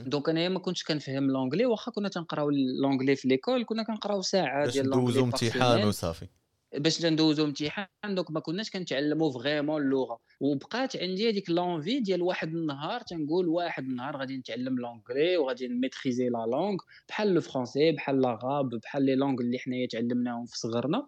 دونك 0.05 0.29
أنايا 0.29 0.49
ما 0.49 0.59
كنتش 0.59 0.83
كنفهم 0.83 1.31
لونجلي 1.31 1.65
واخا 1.65 1.91
كنا 1.91 2.09
تنقراو 2.09 2.49
لونجلي 2.81 3.15
في 3.15 3.27
ليكول 3.27 3.65
كنا 3.65 3.83
كنقراو 3.83 4.21
ساعة 4.21 4.65
باش 4.65 4.73
ديال 4.73 4.85
لونجلي 4.85 5.21
ندوزو 5.21 5.25
بار 5.25 5.33
امتحان 5.33 5.87
وصافي. 5.87 6.27
باش 6.75 7.05
ندوزو 7.05 7.45
امتحان 7.45 7.87
دونك 8.05 8.31
ما 8.31 8.39
كناش 8.39 8.69
كنتعلموا 8.69 9.31
فريمون 9.31 9.81
اللغة. 9.81 10.19
وبقات 10.39 10.95
عندي 10.95 11.29
هذيك 11.29 11.49
لونفي 11.49 11.99
ديال 11.99 12.21
واحد 12.21 12.47
النهار 12.47 13.01
تنقول 13.01 13.47
واحد 13.47 13.83
النهار 13.83 14.17
غادي 14.17 14.37
نتعلم 14.37 14.79
لونجلي 14.79 15.37
وغادي 15.37 15.67
نميتريزي 15.67 16.29
لا 16.29 16.45
لونغ 16.51 16.77
بحال 17.09 17.33
لو 17.33 17.41
فرونسي 17.41 17.91
بحال 17.91 18.21
لاغاب 18.21 18.69
بحال 18.69 19.05
لي 19.05 19.15
لونغ 19.15 19.41
اللي 19.41 19.59
حنايا 19.59 19.87
تعلمناهم 19.87 20.45
في 20.45 20.57
صغرنا. 20.57 21.07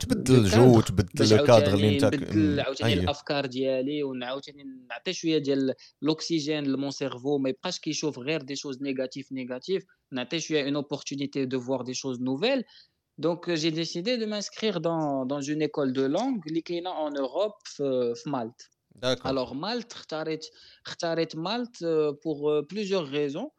تبدل 0.00 0.34
لو 0.34 0.40
الجو 0.40 0.72
كادر 0.72 0.78
وتبدل 0.78 1.08
باش 1.14 1.32
لو 1.32 1.44
كادر 1.44 1.74
اللي 1.74 1.86
عاوتاني 1.86 1.96
انت 1.96 2.04
نبدل 2.04 2.60
عاوتاني 2.60 2.92
اييه 2.92 3.00
الافكار 3.00 3.46
ديالي 3.46 4.02
ونعاوتاني 4.02 4.64
نعطي 4.90 5.12
شويه 5.12 5.38
ديال 5.38 5.74
الاكسجين 6.02 6.64
لمون 6.64 6.90
سيرفو 6.90 7.38
ما 7.38 7.48
يبقاش 7.48 7.78
كيشوف 7.78 8.18
غير 8.18 8.42
دي 8.42 8.56
شوز 8.56 8.82
نيجاتيف 8.82 9.32
نيجاتيف 9.32 9.84
نعطي 10.12 10.40
شويه 10.40 10.64
اون 10.64 10.82
opportunité 10.82 11.46
de 11.46 11.56
voir 11.56 11.84
des 11.84 11.94
choses 11.94 12.20
nouvelles 12.20 12.64
donc 13.18 13.48
euh, 13.48 13.56
j'ai 13.56 13.70
décidé 13.70 14.16
de 14.16 14.26
m'inscrire 14.26 14.80
dans 14.80 15.26
dans 15.26 15.40
une 15.40 15.62
école 15.62 15.92
de 15.92 16.02
langue 16.02 16.46
اللي 16.46 16.60
كاينه 16.60 16.90
en 17.08 17.12
Europe 17.12 17.62
في 17.64 18.14
في 18.14 18.30
مالط 18.30 18.70
داكور 18.90 19.32
alors 19.32 19.52
مالط 19.52 19.92
اختاريت 19.92 20.46
اختاريت 20.86 21.36
مالط 21.36 21.76
euh, 21.76 22.12
pour 22.22 22.50
euh, 22.50 22.62
plusieurs 22.72 23.06
raisons 23.06 23.50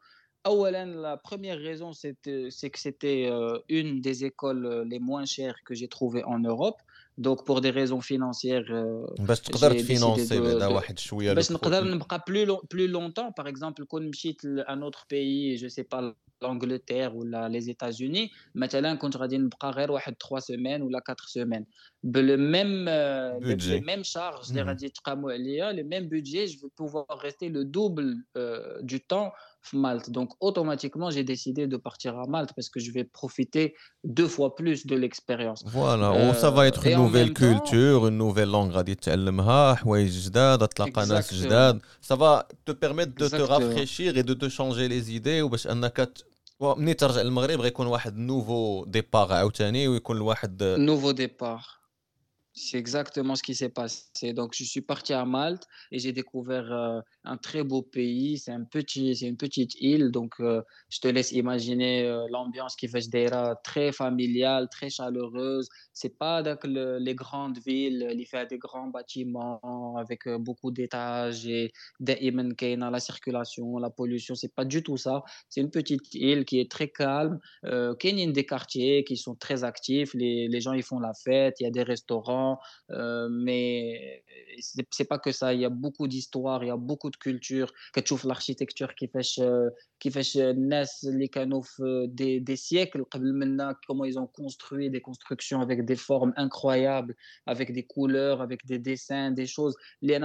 أولاً, 0.48 0.84
la 1.02 1.16
première 1.16 1.58
raison, 1.58 1.92
c'était- 1.92 2.50
c'est 2.50 2.70
que 2.70 2.78
c'était 2.78 3.28
euh, 3.30 3.58
une 3.68 4.00
des 4.00 4.24
écoles 4.24 4.66
euh, 4.66 4.84
les 4.84 4.98
moins 4.98 5.24
chères 5.24 5.58
que 5.66 5.74
j'ai 5.74 5.88
trouvées 5.88 6.24
en 6.24 6.38
Europe. 6.38 6.80
Donc, 7.16 7.38
pour 7.46 7.60
des 7.60 7.70
raisons 7.70 8.00
financières, 8.00 8.66
euh, 8.70 9.14
باش 9.18 9.40
تقدر 9.40 9.70
j'ai 9.72 9.74
décidé 9.74 9.82
تفينونسي 9.82 10.38
de, 10.38 10.42
بعدا 10.42 10.68
de- 10.68 10.72
واحد 10.72 10.98
شويه 10.98 11.28
لو 11.28 11.34
باش 11.34 11.52
نقدر 11.52 11.80
برو 11.80 11.94
نبقى 11.94 12.18
plus, 12.30 12.46
long- 12.46 12.66
plus 12.74 12.88
longtemps. 12.88 13.32
Par 13.42 13.46
exemple, 13.46 13.84
كون 13.84 14.08
مشيت 14.08 14.44
ل- 14.44 14.64
un 14.68 14.82
autre 14.82 15.04
pays, 15.08 15.56
je 15.56 15.68
sais 15.68 15.84
pas, 15.94 16.14
l'Angleterre 16.44 17.10
ou 17.16 17.22
la- 17.24 17.48
les 17.48 17.70
États-Unis, 17.70 18.30
مثلا 18.54 18.94
كنت 18.94 19.16
غادي 19.16 19.38
نبقى 19.38 19.70
غير 19.70 19.90
واحد 19.92 20.14
3 20.14 20.40
semaines 20.40 20.82
ولا 20.82 21.00
4 21.00 21.26
semaines. 21.26 21.64
بل 22.02 22.36
même 22.52 22.88
euh, 22.88 23.40
les, 23.40 23.44
les 23.44 23.48
بودجي 23.48 23.80
mêmes 23.80 24.04
charges 24.04 24.50
اللي 24.50 24.60
مهم. 24.62 24.68
غادي 24.68 24.86
يتقاموا 24.86 25.32
عليا, 25.32 25.72
le 25.72 25.84
même 25.84 26.08
budget, 26.08 26.46
je 26.52 26.56
vais 26.58 26.72
pouvoir 26.82 27.06
rester 27.18 27.48
le 27.48 27.64
double 27.64 28.14
euh, 28.38 28.82
du 28.82 29.00
temps 29.00 29.30
في 29.30 29.47
Malte. 29.72 30.10
Donc, 30.10 30.30
automatiquement, 30.40 31.10
j'ai 31.10 31.24
décidé 31.24 31.66
de 31.66 31.76
partir 31.76 32.18
à 32.18 32.26
Malte 32.26 32.52
parce 32.56 32.68
que 32.68 32.80
je 32.80 32.90
vais 32.96 33.04
profiter 33.04 33.74
deux 34.04 34.28
fois 34.28 34.54
plus 34.54 34.86
de 34.86 34.96
l'expérience. 34.96 35.68
فوالا 35.68 36.08
و 36.08 36.32
سا 36.32 36.50
Euh, 36.50 36.54
فا 36.54 36.62
ايتر 36.62 36.82
et 36.82 36.94
en 36.94 36.98
نوفيل 36.98 37.28
même 37.28 37.30
temps, 37.30 37.40
كولتور 37.40 38.04
اون 38.04 38.12
نوفيل 38.12 38.48
لونغ 38.48 38.70
غادي 38.70 38.94
تعلمها 38.94 39.74
حوايج 39.74 40.26
جداد 40.26 40.68
تلقى 40.68 41.06
ناس 41.06 41.30
exactement, 41.30 41.34
جداد 41.34 41.80
سا 42.00 42.16
فا 42.16 42.48
تو 42.66 42.72
بيرميت 42.72 43.08
دو 43.08 43.28
تو 43.28 43.38
exactement, 43.38 43.50
رافريشير 43.50 44.16
اي 44.16 44.22
دو 44.22 44.34
تو 44.34 44.48
شونجي 44.48 44.88
لي 44.88 45.00
زيدي 45.00 45.42
وباش 45.42 45.66
انك 45.66 45.96
ت... 45.96 46.24
و 46.60 46.74
ملي 46.74 46.94
ترجع 46.94 47.22
للمغرب 47.22 47.60
غيكون 47.60 47.86
واحد 47.86 48.16
نوفو 48.16 48.84
ديبار 48.84 49.32
عاوتاني 49.32 49.88
ويكون 49.88 50.16
الواحد 50.16 50.76
nouveau 50.76 51.16
départ. 51.20 51.77
c'est 52.53 52.77
exactement 52.77 53.35
ce 53.35 53.43
qui 53.43 53.55
s'est 53.55 53.69
passé. 53.69 54.33
Donc, 54.33 54.53
je 54.55 54.63
suis 54.63 54.81
parti 54.81 55.13
à 55.13 55.23
Malte 55.23 55.63
et 55.91 55.99
j'ai 55.99 56.11
découvert 56.11 56.71
euh, 56.71 56.99
un 57.23 57.37
très 57.37 57.63
beau 57.63 57.81
pays. 57.81 58.37
C'est 58.37 58.51
un 58.51 58.63
petit, 58.63 59.15
c'est 59.15 59.27
une 59.27 59.37
petite 59.37 59.75
île. 59.79 60.09
Donc, 60.11 60.33
euh, 60.39 60.61
je 60.89 60.99
te 60.99 61.07
laisse 61.07 61.31
imaginer 61.31 62.05
euh, 62.05 62.25
l'ambiance 62.29 62.75
qui 62.75 62.87
fait 62.87 63.01
Jdeira, 63.01 63.55
très 63.63 63.91
familiale, 63.91 64.67
très 64.69 64.89
chaleureuse. 64.89 65.69
C'est 65.93 66.17
pas 66.17 66.41
donc, 66.43 66.59
les 66.65 67.15
grandes 67.15 67.59
villes, 67.59 68.07
il 68.17 68.25
fait 68.25 68.49
des 68.49 68.57
grands 68.57 68.87
bâtiments 68.87 69.95
avec 69.97 70.27
beaucoup 70.39 70.71
d'étages 70.71 71.45
et 71.47 71.71
dans 71.99 72.89
la 72.89 72.99
circulation, 72.99 73.77
la 73.77 73.89
pollution. 73.89 74.35
C'est 74.35 74.53
pas 74.53 74.65
du 74.65 74.83
tout 74.83 74.97
ça. 74.97 75.23
C'est 75.49 75.61
une 75.61 75.71
petite 75.71 76.13
île 76.13 76.45
qui 76.45 76.59
est 76.59 76.71
très 76.71 76.89
calme. 76.89 77.39
Euh, 77.65 77.93
il 78.03 78.19
y 78.19 78.27
a 78.27 78.31
des 78.31 78.45
quartiers 78.45 79.03
qui 79.03 79.17
sont 79.17 79.35
très 79.35 79.63
actifs. 79.63 80.13
Les, 80.13 80.47
les 80.47 80.61
gens, 80.61 80.73
ils 80.73 80.83
font 80.83 80.99
la 80.99 81.13
fête. 81.13 81.59
Il 81.59 81.63
y 81.63 81.67
a 81.67 81.71
des 81.71 81.83
restaurants 81.83 82.38
euh, 82.91 83.27
mais 83.29 84.23
c'est 84.59 85.07
pas 85.07 85.19
que 85.19 85.31
ça. 85.31 85.53
Il 85.53 85.61
y 85.61 85.65
a 85.65 85.69
beaucoup 85.69 86.07
d'histoires, 86.07 86.63
il 86.63 86.67
y 86.67 86.71
a 86.71 86.77
beaucoup 86.77 87.09
de 87.09 87.17
cultures. 87.17 87.71
Que 87.93 87.99
tu 87.99 88.15
l'architecture 88.25 88.95
qui 88.95 89.07
fait 89.07 89.21
qui 89.99 90.11
fait 90.11 90.53
naissent 90.53 91.07
les 91.09 91.29
canaux 91.29 91.63
des, 92.07 92.39
des 92.39 92.55
siècles. 92.55 93.03
Comment 93.87 94.05
ils 94.05 94.19
ont 94.19 94.27
construit 94.27 94.89
des 94.89 95.01
constructions 95.01 95.61
avec 95.61 95.85
des 95.85 95.95
formes 95.95 96.33
incroyables, 96.35 97.15
avec 97.45 97.73
des 97.73 97.83
couleurs, 97.83 98.41
avec 98.41 98.65
des 98.65 98.79
dessins, 98.79 99.31
des 99.31 99.47
choses. 99.47 99.75
Les 100.01 100.15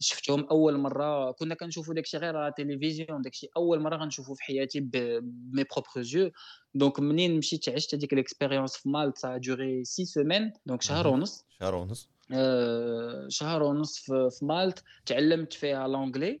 شفتهم 0.00 0.46
أول 0.50 0.78
مرة 0.78 1.32
كنا 1.32 1.54
كنشوفوا 1.54 1.94
داكشي 1.94 2.16
غير 2.16 2.36
على 2.36 2.48
التلفزيون 2.48 3.22
داكشي 3.22 3.48
أول 3.56 3.80
مرة 3.80 3.96
غنشوفو 3.96 4.34
في 4.34 4.42
حياتي 4.42 4.80
بمي 4.80 5.64
بروبر 5.64 6.02
جو 6.02 6.30
دونك 6.74 7.00
منين 7.00 7.38
مشيت 7.38 7.68
عشت 7.68 7.94
هذيك 7.94 8.14
ليكسبيريونس 8.14 8.76
في 8.76 8.88
مالت 8.88 9.18
سا 9.18 9.36
دوري 9.36 9.84
6 9.84 10.04
سيمين 10.04 10.52
دونك 10.66 10.82
شهر 10.82 11.06
ونص. 11.06 11.44
شهر 11.60 11.74
ونص. 11.74 12.08
آه 12.34 13.26
شهر 13.28 13.62
ونص 13.62 13.98
في 13.98 14.38
مالت. 14.42 14.84
تعلمت 15.06 15.52
فيها 15.52 15.88
لونجلي 15.88 16.40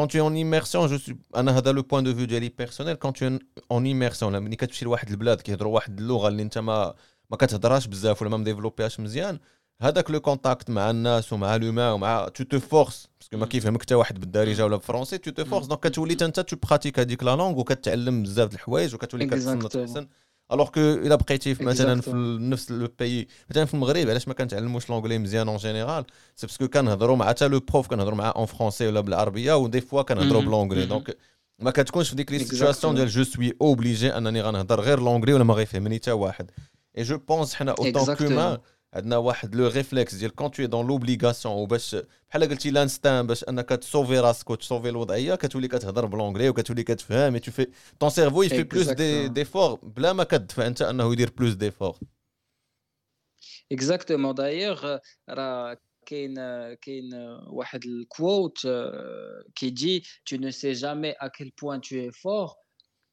quand 0.00 0.06
tu 0.06 0.16
es 0.16 0.20
en 0.20 0.34
immersion 0.34 0.88
je 0.88 0.96
suis 0.96 1.16
أنا 1.36 1.58
هذا 1.58 1.72
لو 1.72 1.82
بوين 1.82 2.04
دو 2.04 2.14
فيو 2.14 2.24
ديالي 2.24 2.48
بيرسونيل 2.48 2.96
quand 2.96 3.12
tu 3.12 3.24
es 3.24 3.38
en 3.72 3.84
immersion 3.84 4.22
ملي 4.22 4.56
كتمشي 4.56 4.84
لواحد 4.84 5.10
البلاد 5.10 5.40
كيهضروا 5.40 5.74
واحد 5.74 6.00
اللغة 6.00 6.28
اللي 6.28 6.42
أنت 6.42 6.58
ما 6.58 6.94
ما 7.30 7.36
كتهضرهاش 7.36 7.86
بزاف 7.86 8.22
ولا 8.22 8.30
ما 8.30 8.36
مديفلوبيهاش 8.36 9.00
مزيان 9.00 9.38
هذاك 9.80 10.10
لو 10.10 10.20
كونتاكت 10.20 10.70
مع 10.70 10.90
الناس 10.90 11.32
ومع 11.32 11.56
لوما 11.56 11.92
ومع 11.92 12.28
تو 12.28 12.44
تو 12.44 12.60
فورس 12.60 13.08
باسكو 13.20 13.36
ما 13.36 13.46
كيفهمك 13.46 13.82
حتى 13.82 13.94
واحد 13.94 14.20
بالدارجة 14.20 14.64
ولا 14.64 14.76
بالفرونسي 14.76 15.18
تو 15.18 15.30
تو 15.30 15.44
فورس 15.44 15.66
دونك 15.66 15.80
كتولي 15.80 16.16
أنت 16.22 16.40
تو 16.40 16.56
براتيك 16.56 16.98
هذيك 16.98 17.22
لا 17.22 17.36
لونغ 17.36 17.58
وكتعلم 17.58 18.22
بزاف 18.22 18.48
د 18.48 18.54
الحوايج 18.54 18.94
وكتولي 18.94 19.26
كتصنت 19.26 19.76
احسن 19.76 20.06
الوغ 20.52 20.68
كو 20.68 20.80
الا 20.80 21.14
بقيتي 21.14 21.54
في 21.54 21.64
مثلا 21.64 22.00
في 22.00 22.10
نفس 22.40 22.70
لو 22.70 22.88
بيي 22.98 23.28
مثلا 23.50 23.64
في 23.64 23.74
المغرب 23.74 24.08
علاش 24.10 24.28
ما 24.28 24.34
كنتعلموش 24.34 24.90
لونجلي 24.90 25.18
مزيان 25.18 25.48
اون 25.48 25.56
جينيرال 25.56 26.04
سي 26.36 26.46
باسكو 26.46 26.68
كنهضروا 26.68 27.16
مع 27.16 27.28
حتى 27.28 27.48
لو 27.48 27.60
بروف 27.60 27.86
كنهضروا 27.88 28.16
معاه 28.18 28.30
اون 28.30 28.46
فرونسي 28.46 28.86
ولا 28.86 29.00
بالعربيه 29.00 29.56
ودي 29.56 29.80
فوا 29.80 30.02
كنهضروا 30.02 30.42
بلونجلي 30.42 30.86
دونك 30.86 31.16
ما 31.58 31.70
كتكونش 31.70 32.08
في 32.08 32.16
ديك 32.16 32.32
لي 32.32 32.38
سيتواسيون 32.38 32.94
ديال 32.94 33.08
جو 33.08 33.24
سوي 33.24 33.52
اوبليجي 33.60 34.16
انني 34.16 34.42
غنهضر 34.42 34.80
غير 34.80 35.00
لونجلي 35.00 35.32
ولا 35.32 35.44
ما 35.44 35.54
غيفهمني 35.54 35.96
حتى 35.96 36.12
واحد 36.12 36.50
اي 36.98 37.02
جو 37.02 37.18
بونس 37.18 37.54
حنا 37.54 37.70
اوتون 37.70 38.14
كومان 38.14 38.58
عندنا 38.93 39.17
واحد 39.17 39.55
لو 39.55 39.67
ريفلكس 39.67 40.15
ديال 40.15 40.35
كون 40.35 40.51
تو 40.51 40.65
دون 40.65 40.87
لوبليغاسيون 40.87 41.55
وباش 41.55 41.95
بحال 42.29 42.43
قلتي 42.49 42.69
لانستان 42.71 43.27
باش 43.27 43.43
انك 43.43 43.69
تسوفي 43.69 44.19
راسك 44.19 44.49
وتسوفي 44.49 44.89
الوضعيه 44.89 45.35
كتولي 45.35 45.67
كتهضر 45.67 46.05
بلونجلي 46.05 46.49
وكتولي 46.49 46.83
كتفهم 46.83 47.37
تو 47.37 47.51
في 47.51 47.67
طون 47.99 48.09
سيرفو 48.09 48.43
يفي 48.43 48.63
بلوس 48.63 48.89
دي 48.89 49.27
ديفور 49.27 49.79
بلا 49.83 50.13
ما 50.13 50.23
كتدفع 50.23 50.67
انت 50.67 50.81
انه 50.81 51.13
يدير 51.13 51.31
بلوس 51.37 51.53
ديفور 51.53 51.99
اكزاكتومون 53.71 54.35
دايوغ 54.35 54.97
راه 55.29 55.77
كاين 56.05 56.35
كاين 56.73 57.09
واحد 57.47 57.85
الكووت 57.85 58.67
كيجي 59.55 60.03
tu 60.29 60.37
ne 60.39 60.51
sais 60.51 60.75
jamais 60.75 61.15
à 61.19 61.29
quel 61.29 61.51
point 61.51 61.79
tu 61.79 61.99
es 61.99 62.11
fort 62.11 62.57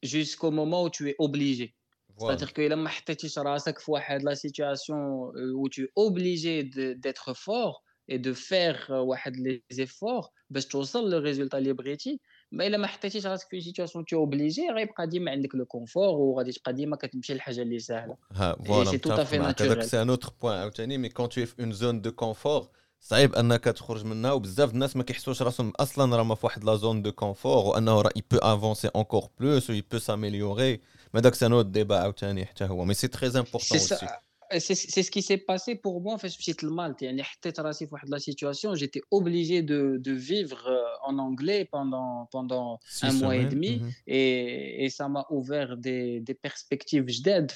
jusqu'au 0.03 0.51
moment 0.51 0.83
où 0.83 0.89
tu 0.89 1.09
es 1.09 1.15
obligé 1.19 1.75
C'est-à-dire 2.19 2.53
que 2.53 2.59
لما 2.59 2.89
حطيتيش 2.89 3.39
راسك 3.39 3.79
في 3.79 3.91
واحد 3.91 4.23
لا 4.23 4.33
سيتوياسيون 4.33 5.31
où 5.63 5.69
tu 5.69 5.81
es 5.83 5.91
obligé 5.95 6.63
d'être 7.03 7.33
fort 7.33 7.83
et 8.11 8.19
de 8.19 8.33
faire 8.33 8.89
واحد 8.89 9.37
لي 9.37 9.63
زيفور 9.71 10.27
باش 10.49 10.65
توصل 10.65 11.09
لو 11.09 11.17
ريزولتا 11.17 11.57
اللي 11.57 11.73
بغيتي 11.73 12.19
ما 12.51 12.67
الا 12.67 12.77
ما 12.77 12.87
حطيتيش 12.87 13.25
راسك 13.25 13.47
في 13.49 13.61
سيتوياسيون 13.61 14.05
تي 14.05 14.15
اوبليجي 14.15 14.69
غيبقى 14.69 15.07
ديما 15.07 15.31
عندك 15.31 15.55
لو 15.55 15.65
كونفور 15.65 16.15
وغادي 16.15 16.51
تبقى 16.51 16.73
ديما 16.73 16.95
كتمشي 16.95 17.33
للحاجه 17.33 17.61
اللي 17.61 17.79
ساهله 17.79 18.17
ها 18.31 18.55
فوالا 18.65 18.91
سي 18.91 18.97
تو 18.97 19.13
افي 19.13 19.37
ناتوريل 19.37 19.83
سي 19.83 20.01
ان 20.01 20.09
اوتر 20.09 20.33
بوين 20.41 20.53
عاوتاني 20.53 20.97
مي 20.97 21.09
كون 21.09 21.29
تو 21.29 21.45
في 21.45 21.61
اون 21.61 21.71
زون 21.71 22.01
دو 22.01 22.11
كونفور 22.11 22.67
صعيب 22.99 23.35
انك 23.35 23.63
تخرج 23.63 24.05
منها 24.05 24.31
وبزاف 24.31 24.73
الناس 24.73 24.95
ما 24.95 25.03
كيحسوش 25.03 25.41
راسهم 25.41 25.73
اصلا 25.79 26.15
راهم 26.15 26.35
في 26.35 26.45
واحد 26.45 26.63
لا 26.63 26.75
زون 26.75 27.01
دو 27.01 27.11
كونفور 27.11 27.65
وانه 27.65 28.01
راه 28.01 28.11
يبو 28.15 28.37
افونسي 28.37 28.87
انكور 28.95 29.27
بلوس 29.39 29.69
و 29.69 29.73
يبو 29.73 29.97
ساميليوري 29.97 30.79
Mais 31.13 31.21
donc, 31.21 31.35
c'est 31.35 31.45
un 31.45 31.51
autre 31.51 31.69
débat. 31.69 32.11
Mais 32.85 32.93
c'est 32.93 33.09
très 33.09 33.35
important 33.35 33.75
aussi. 33.75 33.93
C'est 34.59 34.75
ce 34.75 35.09
qui 35.09 35.21
s'est 35.23 35.37
passé 35.37 35.75
pour 35.75 36.01
moi. 36.01 36.13
En 36.13 36.17
fait, 36.17 36.29
je 36.29 36.67
Malte. 36.67 37.03
la 37.03 38.19
situation, 38.19 38.75
j'étais 38.75 39.01
obligé 39.09 39.63
de, 39.63 39.97
de, 39.99 40.11
vivre 40.11 40.61
euh, 40.67 40.83
en 41.09 41.17
anglais 41.17 41.67
pendant, 41.71 42.27
pendant 42.31 42.79
un 43.01 43.13
mois 43.13 43.35
et 43.35 43.45
demi. 43.45 43.77
Mm 43.77 43.87
-hmm. 43.87 43.93
et, 44.07 44.85
et, 44.85 44.89
ça 44.97 45.07
m'a 45.13 45.25
ouvert 45.37 45.71
des, 45.77 46.19
des 46.27 46.37
perspectives 46.47 47.09
d'aide, 47.25 47.51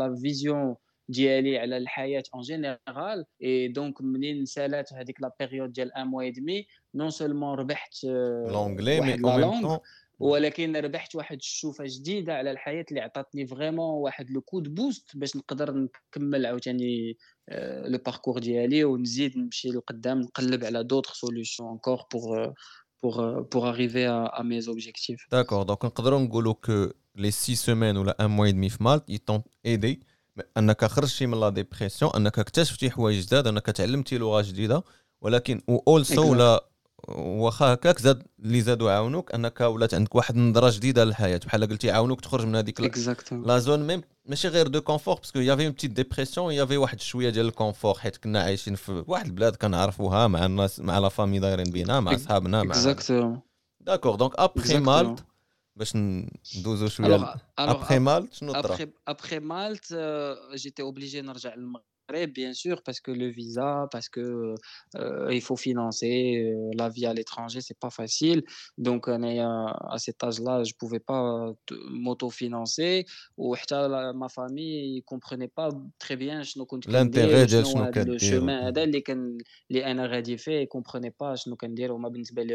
la 0.00 0.08
vision 0.26 0.76
ديالي 1.08 1.58
على 1.58 1.76
الحياه 1.76 2.22
en 2.32 2.42
général 2.42 3.24
et 3.40 3.68
donc 3.68 4.00
منين 4.00 4.44
سالات 4.44 4.92
هذيك 4.92 5.16
la 5.20 5.30
période 5.30 5.72
ديال 5.72 5.90
un 5.96 6.04
mois 6.04 6.26
et 6.26 6.32
demi 6.32 6.66
non 6.94 7.10
seulement 7.10 7.54
ربحت 7.54 8.06
l'anglais 8.48 9.00
mais 9.00 9.24
en 9.24 9.38
même 9.38 9.60
temps 9.60 9.82
ولكن 10.19 10.75
ربحت 10.75 11.15
واحد 11.15 11.37
الشوفة 11.37 11.83
جديدة 11.87 12.33
على 12.33 12.51
الحياة 12.51 12.85
اللي 12.89 13.01
عطاتني 13.01 13.47
فريمون 13.47 13.89
واحد 13.89 14.31
لو 14.31 14.41
كود 14.41 14.75
بوست 14.75 15.17
باش 15.17 15.35
نقدر 15.35 15.73
نكمل 15.73 16.45
عاوتاني 16.45 17.17
لو 17.85 17.97
باركور 18.05 18.39
ديالي 18.39 18.83
ونزيد 18.83 19.37
نمشي 19.37 19.69
لقدام 19.69 20.19
نقلب 20.21 20.63
على 20.63 20.83
دوطخ 20.83 21.13
سوليوشن 21.13 21.63
انكور 21.63 22.01
بور 22.13 22.53
pour, 23.01 23.17
pour 23.51 23.63
arriver 23.67 24.05
à, 24.05 24.25
à 24.25 24.43
mes 24.43 24.67
objectifs. 24.67 25.23
D'accord, 25.31 25.65
donc 25.65 25.85
نقدروا 25.85 26.19
نقولوا 26.19 26.53
que 26.67 26.93
les 27.15 27.31
6 27.31 27.55
semaines 27.55 27.97
ولا 27.97 28.15
un 28.19 28.27
mois 28.27 28.49
et 28.49 28.53
demi 28.53 28.69
في 28.69 28.83
مالت 28.83 29.03
ils 29.09 29.19
t'ont 29.19 29.43
aidé 29.65 29.99
أنك 30.57 30.85
خرجتي 30.85 31.25
من 31.25 31.39
لا 31.39 31.49
ديبرسيون 31.49 32.11
أنك 32.15 32.39
اكتشفتي 32.39 32.89
حوايج 32.89 33.25
جداد 33.25 33.47
أنك 33.47 33.65
تعلمتي 33.65 34.17
لغة 34.17 34.41
جديدة 34.41 34.83
ولكن 35.21 35.61
و 35.67 35.77
اولسو 35.87 36.31
ولا 36.31 36.66
واخا 37.07 37.73
هكاك 37.73 37.99
زاد 37.99 38.23
اللي 38.39 38.61
زادوا 38.61 38.91
عاونوك 38.91 39.33
انك 39.33 39.61
ولات 39.61 39.93
عندك 39.93 40.15
واحد 40.15 40.35
النظره 40.35 40.69
جديدة 40.69 41.03
للحياة. 41.03 41.39
بحال 41.45 41.69
قلتي 41.69 41.91
عاونوك 41.91 42.21
تخرج 42.21 42.45
من 42.45 42.55
هذيك 42.55 42.81
لا 43.31 43.59
زون 43.59 43.87
ميم 43.87 44.01
ماشي 44.25 44.47
غير 44.47 44.67
دو 44.67 44.81
كونفور 44.81 45.15
باسكو 45.15 45.39
يافي 45.39 45.65
اون 45.65 45.71
بتيت 45.71 45.91
ديبرسيون 45.91 46.53
يافي 46.53 46.77
واحد 46.77 46.99
شوية 46.99 47.29
ديال 47.29 47.45
الكونفور 47.45 47.93
حيت 47.93 48.17
كنا 48.17 48.41
عايشين 48.43 48.75
في 48.75 49.03
واحد 49.07 49.25
البلاد 49.25 49.55
كنعرفوها 49.55 50.27
مع 50.27 50.45
الناس 50.45 50.79
مع 50.79 50.99
لا 50.99 51.09
فامي 51.09 51.39
دايرين 51.39 51.71
بينا 51.71 51.99
مع 51.99 52.17
صحابنا 52.17 52.63
مع 52.63 52.71
اكزاكتومون 52.71 53.41
داكور 53.79 54.15
دونك 54.15 54.31
ابخي 54.35 54.79
مالت 54.79 55.25
باش 55.75 55.95
ندوزو 55.95 56.87
شوية 56.87 57.35
ابخي 57.59 57.99
مالت 57.99 58.33
شنو 58.33 58.53
طرا 58.53 58.77
ابخي 59.07 59.39
مالت 59.39 59.93
جيتي 60.55 60.81
اوبليجي 60.81 61.21
نرجع 61.21 61.55
للمغرب 61.55 61.83
bien 62.27 62.53
sûr, 62.53 62.81
parce 62.83 63.01
que 63.01 63.11
le 63.11 63.27
visa, 63.27 63.87
parce 63.91 64.09
que 64.09 64.21
euh, 64.21 64.55
euh, 64.95 65.33
il 65.33 65.41
faut 65.41 65.55
financer 65.55 66.37
euh, 66.37 66.71
la 66.75 66.89
vie 66.89 67.05
à 67.05 67.13
l'étranger, 67.13 67.61
c'est 67.61 67.77
pas 67.77 67.89
facile. 67.89 68.43
Donc, 68.77 69.07
à 69.09 69.97
cet 69.97 70.23
âge-là, 70.23 70.63
je 70.63 70.73
pouvais 70.73 70.99
pas 70.99 71.53
m'autofinancer. 71.89 73.05
Ou 73.37 73.55
ma 74.15 74.29
famille 74.29 74.97
ne 74.97 75.01
comprenait 75.01 75.47
pas 75.47 75.69
très 75.99 76.15
bien 76.15 76.41
l'intérêt 76.87 77.45
de 77.45 77.63
ce 77.63 77.77
le 78.05 78.17
chemin. 78.17 78.71
Les 78.71 79.03
comprenait 80.67 81.11
pas. 81.11 81.35
Je 81.35 81.49
ne 81.49 81.55
comprenais 81.55 81.91
pas. 81.91 82.45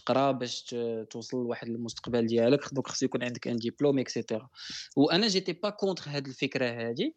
تقرا 0.00 0.32
باش 0.32 0.74
توصل 1.10 1.36
لواحد 1.36 1.68
المستقبل 1.68 2.26
ديالك 2.26 2.74
دوك 2.74 2.88
خص 2.88 3.02
يكون 3.02 3.22
عندك 3.22 3.48
ان 3.48 3.56
ديبلوم 3.56 3.98
اكسيتيرا 3.98 4.48
وأنا 4.96 5.28
جيتي 5.28 5.52
با 5.52 5.70
كونتر 5.70 6.04
هاد 6.06 6.26
الفكرة 6.26 6.66
هادي 6.66 7.14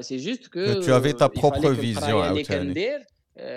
سي 0.00 0.16
جوست 0.16 0.46
كو 0.46 0.80
تو 0.80 0.96
افي 0.96 1.12
تا 1.12 1.26
بروبر 1.26 1.74
فيزيون 1.74 2.28
اللي 2.28 2.44
كندير 2.44 3.06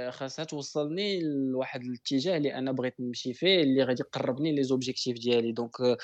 خاصها 0.09 0.45
توصلني 0.45 1.21
لواحد 1.23 1.83
الاتجاه 1.83 2.37
اللي 2.37 2.55
أنا 2.55 2.71
بغيت 2.71 2.99
نمشي 2.99 3.33
فيه 3.33 3.63
اللي 3.63 3.83
غادي 3.83 4.01
يقربني 4.01 4.55
لي 4.55 4.63
زوبجيكتيف 4.63 5.17
ديالي. 5.17 5.51
دونك 5.51 5.97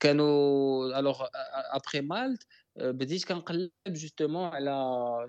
كانوا 0.00 0.98
الوغ 0.98 1.24
ابخي 1.72 2.00
مالت 2.00 2.42
بديت 2.75 3.25
كنقلب 3.25 3.71
جوستومون 3.87 4.43
على 4.43 4.71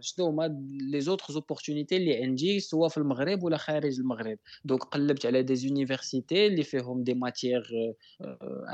شنو 0.01 0.27
هما 0.27 0.61
لي 0.93 1.01
زوتر 1.01 1.35
اوبورتونيتي 1.35 1.97
اللي 1.97 2.25
عندي 2.25 2.61
سواء 2.61 2.89
في 2.89 2.99
المغرب 2.99 3.43
ولا 3.43 3.57
خارج 3.57 4.01
المغرب 4.01 4.39
دونك 4.65 4.83
قلبت 4.83 5.27
على 5.27 5.43
دي 5.43 5.57
زونيفرسيتي 5.57 6.47
اللي 6.47 6.63
فيهم 6.63 7.03
دي 7.05 7.15
ماتيير 7.15 7.63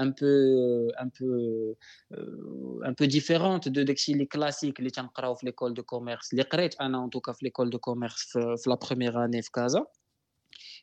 ان 0.00 0.10
بو 0.10 0.26
ان 1.00 1.10
بو 1.20 1.74
ان 2.86 2.94
بو 3.00 3.04
ديفيرونت 3.04 3.68
دو 3.68 3.82
داكشي 3.82 4.12
اللي 4.12 4.24
كلاسيك 4.24 4.78
اللي 4.78 4.90
تنقراو 4.90 5.34
في 5.34 5.46
ليكول 5.46 5.74
دو 5.74 5.82
كوميرس 5.82 6.32
اللي 6.32 6.42
قريت 6.42 6.80
انا 6.80 7.04
ان 7.04 7.10
توكا 7.10 7.32
في 7.32 7.44
ليكول 7.44 7.70
دو 7.70 7.78
كوميرس 7.78 8.38
في 8.38 8.70
لا 8.70 8.74
بروميير 8.74 9.24
اني 9.24 9.42
في 9.42 9.50
كازا 9.50 9.86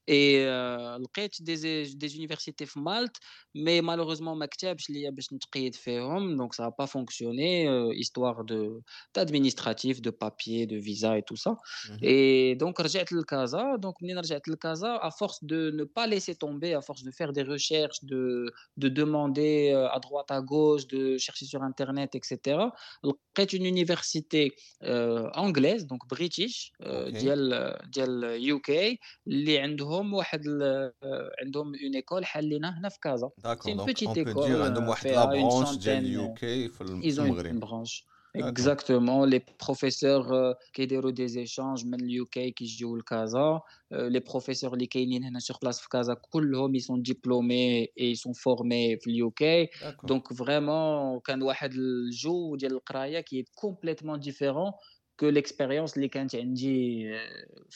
et 0.06 0.44
euh, 0.44 0.98
j'ai 1.16 1.42
des, 1.44 1.94
des 1.94 2.16
universités 2.16 2.66
en 2.66 2.80
Malte, 2.80 3.16
mais 3.54 3.82
malheureusement, 3.82 4.36
bah, 4.36 4.46
je 4.60 4.66
n'ai 4.92 5.10
pas 5.10 6.36
donc 6.36 6.54
ça 6.54 6.64
n'a 6.64 6.70
pas 6.70 6.86
fonctionné, 6.86 7.68
euh, 7.68 7.92
histoire 7.94 8.44
d'administratif, 9.14 10.00
de, 10.00 10.10
papier, 10.10 10.66
de 10.66 10.76
visa 10.76 11.18
et 11.18 11.22
tout 11.22 11.36
ça. 11.36 11.52
Mmh 11.88 11.96
et 12.02 12.56
donc, 12.56 12.78
j'ai 12.78 13.10
le 13.10 13.22
Casa. 13.22 13.76
Donc, 13.78 13.96
le 14.00 14.56
Casa, 14.56 14.96
à 14.96 15.10
force 15.10 15.42
de 15.44 15.70
ne 15.70 15.84
pas 15.84 16.06
laisser 16.06 16.34
tomber, 16.34 16.74
à 16.74 16.80
force 16.80 17.02
de 17.02 17.10
faire 17.10 17.32
des 17.32 17.42
recherches, 17.42 18.02
de, 18.02 18.52
de 18.76 18.88
demander 18.88 19.72
euh, 19.72 19.88
à 19.90 19.98
droite, 20.00 20.30
à 20.30 20.40
gauche, 20.40 20.86
de 20.86 21.18
chercher 21.18 21.44
sur 21.46 21.62
Internet, 21.62 22.14
etc., 22.14 22.58
j'ai 23.36 23.52
une 23.52 23.66
université 23.66 24.54
euh, 24.82 25.28
anglaise, 25.34 25.86
donc 25.86 26.06
british, 26.08 26.72
euh, 26.82 27.08
okay. 27.08 27.18
dial, 27.90 28.38
UK, 28.40 28.98
les 29.26 29.58
عندهم 29.97 30.13
واحد 30.13 30.41
عندهم 31.41 31.67
اون 31.83 31.95
ايكول 31.95 32.25
حالينا 32.25 32.79
هنا 32.79 32.89
في 32.89 32.99
كازا 32.99 33.29
سي 33.59 33.71
اون 33.71 33.85
بيتيت 33.85 34.17
ايكول 34.17 34.61
عندهم 34.61 34.89
واحد 34.89 35.07
لا 35.07 35.25
برونش 35.25 35.75
ديال 35.77 35.97
اليو 35.97 36.33
كي 36.33 36.69
في 36.69 36.81
المغرب 36.81 37.59
برونش 37.59 38.05
اكزاكتومون 38.35 39.29
لي 39.29 39.41
بروفيسور 39.65 40.53
كيديروا 40.73 41.11
دي 41.11 41.27
زيشانج 41.27 41.85
من 41.85 42.01
اليو 42.01 42.25
كي 42.25 42.51
كيجيو 42.51 42.97
لكازا 42.97 43.61
لي 43.91 44.19
بروفيسور 44.19 44.73
اللي 44.73 44.85
كاينين 44.85 45.23
هنا 45.23 45.39
سور 45.39 45.57
بلاص 45.61 45.81
في 45.81 45.89
كازا 45.89 46.13
كلهم 46.13 46.75
يسون 46.75 47.01
ديبلومي 47.01 47.87
اي 47.99 48.15
سون 48.15 48.33
فورمي 48.33 48.97
في 48.97 49.09
اليو 49.09 49.31
كي 49.31 49.67
دونك 50.03 50.33
فريمون 50.33 51.19
كان 51.19 51.41
واحد 51.41 51.73
الجو 51.73 52.55
ديال 52.55 52.71
القرايه 52.71 53.19
كي 53.19 53.45
كومبليتمون 53.55 54.19
ديفيرون 54.19 54.71
que 54.71 54.71
l'expérience 54.71 54.71
اللي 54.71 54.71
كانت 54.71 54.71
عندي 54.73 54.96
que 55.18 55.26
l'expérience 55.26 55.96
les 55.96 56.08
dit 56.54 57.06
euh, 57.06 57.18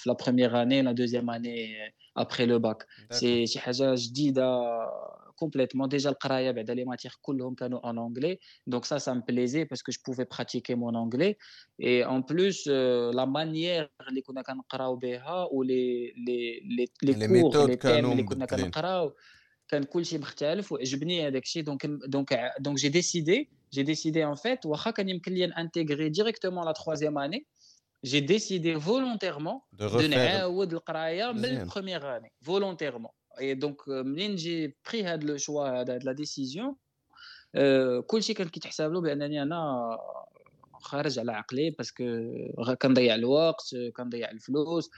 la 0.07 0.15
première 0.15 0.55
année 0.55 0.83
la 0.83 0.95
deuxième 0.95 1.29
année 1.29 1.77
euh, 1.79 1.89
après 2.15 2.47
le 2.47 2.59
bac. 2.59 2.79
C'est 3.11 3.45
déjà 3.47 3.97
je 3.97 4.09
dis 4.11 4.33
complètement 5.37 5.89
déjà 5.89 6.11
le 6.11 6.17
qraya 6.25 6.53
les 6.53 6.85
matières 6.85 7.19
en 7.83 7.97
anglais. 7.97 8.39
Donc 8.67 8.87
ça 8.87 8.99
ça 9.01 9.13
me 9.15 9.23
plaisait 9.23 9.67
parce 9.67 9.83
que 9.83 9.93
je 9.93 10.01
pouvais 10.07 10.25
pratiquer 10.25 10.75
mon 10.77 10.95
anglais. 10.95 11.37
Et 11.81 12.05
en 12.05 12.23
plus 12.23 12.65
euh, 12.69 13.11
la 13.13 13.27
manière 13.27 13.89
les 14.17 14.23
ou 15.53 15.63
les 15.63 16.15
les 16.27 16.63
les 16.77 16.87
les 17.03 17.15
les 17.67 17.77
thèmes 17.77 18.15
donc 22.13 22.29
donc 22.61 22.77
j'ai 22.77 22.91
décidé 22.91 23.49
كلشي 23.76 23.84
مختلف 23.84 23.84
وعجبني 23.84 23.84
هذاك 23.84 23.84
الشيء 23.84 23.84
دونك 23.84 23.84
دونك 23.84 23.84
دونك 23.84 23.84
جي 23.84 23.84
ديسيدي 23.84 23.84
j'ai 23.84 23.84
décidé 23.84 24.24
en 24.24 24.36
fait 24.36 24.66
واخا 24.66 24.92
كان 24.92 25.10
يمكن 25.10 25.34
لي 25.34 25.46
انتيغري 25.46 26.10
ديريكتومون 26.10 26.66
لا 26.66 26.72
تخوازيام 26.72 27.18
اني 27.18 27.46
j'ai 28.08 28.22
décidé 28.22 28.76
volontairement 28.76 29.62
de 29.74 30.02
نعاود 30.02 30.74
القرايه 30.74 31.32
من 31.32 31.46
البروميير 31.46 32.18
اني 32.18 32.34
volontairement 32.46 33.14
et 33.40 33.56
donc 33.56 33.88
منين 33.88 34.36
جي 34.36 34.78
بري 34.90 35.04
هاد 35.04 35.24
لو 35.24 35.38
شوا 35.38 35.80
هاد 35.80 36.04
لا 36.04 36.12
ديسيزيون 36.12 36.76
كلشي 38.08 38.34
كان 38.34 38.48
كيتحسب 38.50 38.92
له 38.92 39.02
بانني 39.02 39.44
انا 39.44 39.98
خارج 40.82 41.20
على 41.20 41.32
عقلي 41.32 41.70
باسكو 41.70 42.04
كنضيع 42.82 43.16
الوقت 43.16 43.76
كنضيع 43.96 44.32
الفلوس 44.32 44.90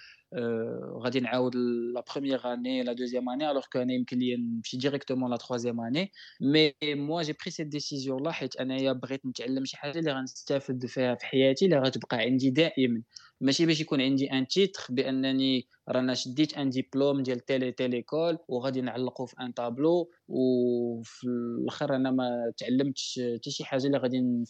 غادي 1.05 1.20
نعاود 1.20 1.57
لا 1.57 2.05
بروميير 2.14 2.53
اني 2.53 2.83
لا 2.83 2.92
دوزيام 2.92 3.29
اني 3.29 3.51
الوغ 3.51 3.64
كو 3.73 3.79
أنا 3.79 3.92
يمكن 3.94 4.18
لي 4.18 4.37
نمشي 4.37 4.77
ديريكتومون 4.77 5.31
لا 5.31 5.37
تخوازيام 5.37 5.81
اني 5.81 6.12
مي 6.40 6.75
موا 6.85 7.23
جي 7.23 7.33
بري 7.33 7.51
سيت 7.51 7.66
ديسيزيون 7.66 8.23
لا 8.23 8.33
حيت 8.33 8.57
انايا 8.57 8.92
بغيت 8.92 9.27
نتعلم 9.27 9.64
شي 9.64 9.77
حاجة 9.77 9.99
اللي 9.99 10.12
غنستافد 10.12 10.87
فيها 10.87 11.14
في 11.14 11.27
حياتي 11.27 11.64
اللي 11.64 11.77
غتبقى 11.79 12.16
عندي 12.18 12.51
دائما 12.51 13.03
ماشي 13.40 13.66
باش 13.66 13.81
يكون 13.81 14.01
عندي 14.01 14.33
ان 14.33 14.47
تيتر 14.49 14.87
بانني 14.90 15.68
رانا 15.88 16.14
شديت 16.14 16.55
ان 16.59 16.70
ديبلوم 16.70 17.23
ديال 17.23 17.40
تيلي 17.40 17.73
تيليكول 17.73 18.38
وغادي 18.49 18.81
نعلقو 18.81 19.27
في 19.27 19.37
ان 19.40 19.55
تابلو 19.55 20.11
وفي 20.29 21.25
الآخر 21.27 21.97
أنا 21.97 22.11
ما 22.11 22.53
تعلمتش 22.57 23.20
حتى 23.37 23.51
شي 23.51 23.64
حاجة 23.64 23.87
اللي 23.87 23.99
غادي 23.99 24.44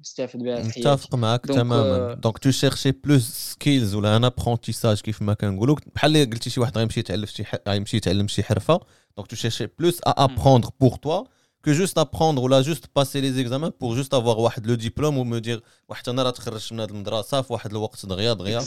نستافد 0.00 0.38
بها 0.38 0.62
في 0.62 0.72
حياتي 0.72 0.80
متفق 0.80 1.14
معاك 1.14 1.46
تماما 1.46 2.14
دونك 2.14 2.38
تو 2.38 2.50
شيرشي 2.50 2.90
بلوس 2.90 3.22
سكيلز 3.22 3.94
ولا 3.94 4.16
ان 4.16 4.24
ابرونتيساج 4.24 5.00
كيف 5.00 5.22
ما 5.22 5.34
كنقولوا 5.34 5.76
بحال 5.94 6.16
اللي 6.16 6.24
قلتي 6.24 6.50
شي 6.50 6.60
واحد 6.60 6.78
غيمشي 6.78 7.00
يتعلم 7.00 7.26
شي 7.26 7.44
غيمشي 7.68 7.96
يتعلم 7.96 8.28
شي 8.28 8.42
حرفه 8.42 8.80
دونك 9.16 9.26
تو 9.28 9.36
شيرشي 9.36 9.68
بلوس 9.78 10.00
ا 10.06 10.24
ابروندر 10.24 10.68
بور 10.80 10.96
توا 10.96 11.24
que 11.66 11.72
juste 11.72 11.98
apprendre 11.98 12.42
ou 12.42 12.48
là 12.48 12.60
juste 12.62 12.86
passer 12.88 13.20
les 13.20 13.34
examens 13.42 13.70
pour 13.70 13.94
juste 13.94 14.14
avoir 14.14 14.38
واحد 14.38 14.66
le 14.66 14.76
diplôme 14.76 15.16
ou 15.18 15.24
me 15.24 15.40
dire 15.40 15.60
واحد 15.88 16.08
انا 16.08 16.22
راه 16.22 16.30
تخرجت 16.30 16.72
من 16.72 16.80
هذه 16.80 16.90
المدرسه 16.90 17.42
في 17.42 17.52
واحد 17.52 17.70
الوقت 17.70 18.06
دغيا 18.06 18.32
دغيا 18.32 18.60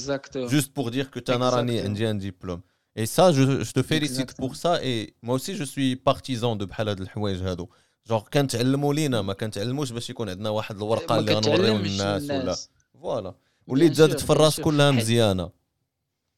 juste 0.47 0.69
pour 0.79 0.91
dire 0.91 1.09
que 1.11 1.29
انا 1.29 1.49
راني 1.49 1.79
عندي 1.81 2.13
un 2.13 2.15
diplôme 2.15 2.61
et 2.99 3.05
ça 3.05 3.31
je, 3.31 3.63
je 3.63 3.71
te 3.71 3.81
félicite 3.81 4.33
pour 4.33 4.55
ça 4.55 4.83
et 4.83 5.13
moi 5.21 5.35
aussi 5.35 5.55
je 5.55 5.63
suis 5.63 5.95
partisan 5.95 6.55
de 6.55 6.65
بحال 6.65 6.89
هاد 6.89 7.01
الحوايج 7.01 7.43
هادو 7.43 7.69
جونغ 8.10 8.22
كنتعلموا 8.32 8.94
لينا 8.94 9.22
ما 9.22 9.32
كنتعلموش 9.32 9.92
باش 9.92 10.10
يكون 10.10 10.28
عندنا 10.28 10.50
واحد 10.50 10.76
الورقة 10.76 11.18
اللي 11.18 11.34
غنوريو 11.34 11.76
للناس 11.76 12.22
ولا. 12.22 12.56
فوالا 12.92 13.34
واللي 13.66 13.88
تزادت 13.88 14.20
في 14.20 14.30
الراس 14.30 14.60
كلها 14.60 14.90
مزيانة. 14.90 15.50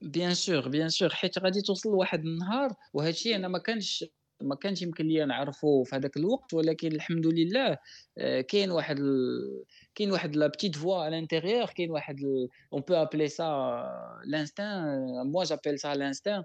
بيان 0.01 0.35
سور 0.35 0.69
بيان 0.69 0.89
سور 0.89 1.09
حيت 1.09 1.39
غادي 1.39 1.61
توصل 1.61 1.89
لواحد 1.89 2.21
النهار 2.25 2.75
وهذا 2.93 3.11
الشيء 3.11 3.37
أنا 3.37 3.49
ما 3.49 3.59
كانش 3.59 4.05
ما 4.43 4.55
كانش 4.55 4.83
يمكن 4.83 5.07
لي 5.07 5.25
نعرفه 5.25 5.83
في 5.83 5.97
هذاك 5.97 6.17
الوقت 6.17 6.55
ولكن 6.55 6.93
الحمد 6.93 7.27
لله 7.27 7.79
كاين 8.49 8.71
واحد 8.71 8.99
ال... 8.99 9.65
كاين 9.95 10.13
واحد 10.13 10.37
لا 10.37 10.47
بتيت 10.47 10.77
فوا 10.77 10.97
على 10.97 11.09
الانتيريور 11.09 11.67
كاين 11.67 11.91
واحد 11.91 12.21
اون 12.73 12.83
بو 12.89 12.95
ابلي 12.95 13.29
سا 13.29 13.45
لانستان 14.27 14.83
موا 15.33 15.45
جابيل 15.45 15.79
سا 15.79 15.95
لانستان 15.95 16.45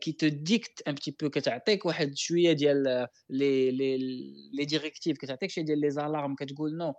كي 0.00 0.12
تو 0.12 0.28
ديكت 0.28 0.88
ان 0.88 0.94
بتي 0.94 1.16
بو 1.22 1.30
كتعطيك 1.30 1.86
واحد 1.86 2.16
شوية 2.16 2.52
ديال 2.52 3.06
لي 3.30 3.70
لي 3.70 3.96
لي 4.52 4.64
ديريكتيف 4.64 5.18
كتعطيك 5.18 5.50
شوية 5.50 5.64
ديال 5.64 5.80
لي 5.80 5.90
زالارم 5.90 6.34
كتقول 6.34 6.76
نو 6.76 6.94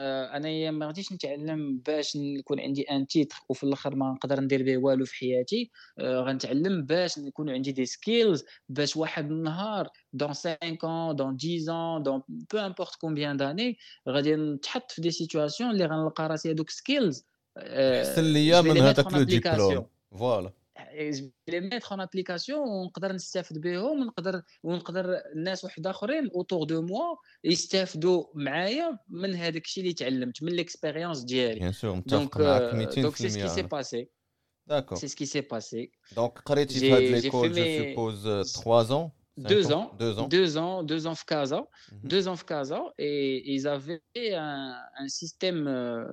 أنايا 0.00 0.70
ما 0.70 0.86
غاديش 0.86 1.12
نتعلم 1.12 1.78
باش 1.86 2.16
نكون 2.16 2.60
عندي 2.60 2.82
ان 2.82 3.06
تيتر 3.06 3.36
وفي 3.48 3.64
الآخر 3.64 3.94
ما 3.94 4.12
نقدر 4.12 4.40
ندير 4.40 4.62
به 4.62 4.76
والو 4.76 5.04
في 5.04 5.14
حياتي. 5.14 5.70
غنتعلم 6.00 6.84
باش 6.84 7.18
نكون 7.18 7.50
عندي 7.50 7.72
دي 7.72 7.86
سكيلز 7.86 8.44
باش 8.68 8.96
واحد 8.96 9.30
النهار 9.30 9.88
دون 10.12 10.28
5 10.28 10.54
ans 10.54 11.12
دون 11.12 11.36
10 11.36 11.98
ans 11.98 12.02
دون 12.02 12.22
بو 12.28 12.58
امبورت 12.58 12.94
كومبيان 12.94 13.36
داني 13.36 13.78
غادي 14.08 14.36
نتحط 14.36 14.90
في 14.90 15.02
دي 15.02 15.10
سيتواسيون 15.10 15.70
اللي 15.70 15.84
غنلقى 15.86 16.28
راسي 16.28 16.52
هذوك 16.52 16.70
سكيلز 16.70 17.24
احسن 17.58 18.24
ليا 18.24 18.60
من 18.60 18.78
هذاك 18.78 19.12
لو 19.12 19.22
ديبلوم 19.22 19.86
فوالا 20.18 20.52
لي 21.47 21.59
ميتر 21.59 21.91
اون 21.91 22.01
ابليكاسيون 22.01 22.59
ونقدر 22.59 23.13
نستافد 23.13 23.61
بهم 23.61 24.01
ونقدر 24.01 24.41
ونقدر 24.63 25.21
الناس 25.35 25.63
واحد 25.63 25.87
اخرين 25.87 26.29
اوتور 26.35 26.63
دو 26.63 26.81
موا 26.81 27.15
يستافدوا 27.43 28.25
معايا 28.35 28.99
من 29.09 29.35
هذاك 29.35 29.65
الشيء 29.65 29.83
اللي 29.83 29.93
تعلمت 29.93 30.43
من 30.43 30.51
ليكسبيريونس 30.51 31.19
ديالي 31.19 31.59
بيان 31.59 31.71
سور 31.71 31.95
متفق 31.95 32.37
معاك 32.37 32.91
200% 32.91 32.99
دونك 32.99 33.15
سي 33.15 33.29
سكي 33.29 33.47
سي 33.47 33.61
باسي 33.61 34.09
داكور 34.67 34.97
سي 34.97 35.07
سكي 35.07 35.25
سي 35.25 35.41
باسي 35.41 35.91
دونك 36.15 36.39
قريتي 36.39 36.79
في 36.79 36.91
هاد 36.91 37.01
ليكول 37.01 37.51
جو 37.51 37.83
سوبوز 37.83 38.27
3 38.63 39.07
ans 39.07 39.16
Deux 39.38 39.72
ans, 39.72 39.92
deux 39.98 40.18
ans, 40.18 40.28
deux 40.28 40.56
ans, 40.58 40.82
deux 40.82 41.06
ans 41.06 41.14
Fkaza, 41.14 41.60
mmh. 41.60 42.08
deux 42.08 42.28
ans 42.28 42.36
Fkaza, 42.36 42.82
et 42.98 43.52
ils 43.52 43.68
avaient 43.68 44.00
un, 44.16 44.74
un 44.98 45.08
système 45.08 45.66
euh, 45.68 46.04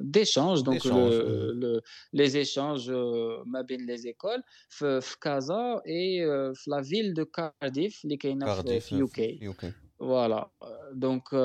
d'échange, 0.00 0.62
donc 0.64 0.84
le, 0.84 1.52
le, 1.54 1.80
les 2.12 2.36
échanges 2.36 2.90
euh, 2.90 3.42
les 3.68 4.06
écoles, 4.08 4.42
Fkaza 4.70 5.80
et 5.84 6.22
euh, 6.22 6.52
la 6.66 6.80
ville 6.80 7.14
de 7.14 7.24
Cardiff, 7.24 8.00
les 8.04 8.18
Cardiff, 8.18 8.90
UK. 8.90 9.38
UK. 9.40 9.66
Voilà, 9.98 10.50
donc 10.94 11.28
on 11.32 11.36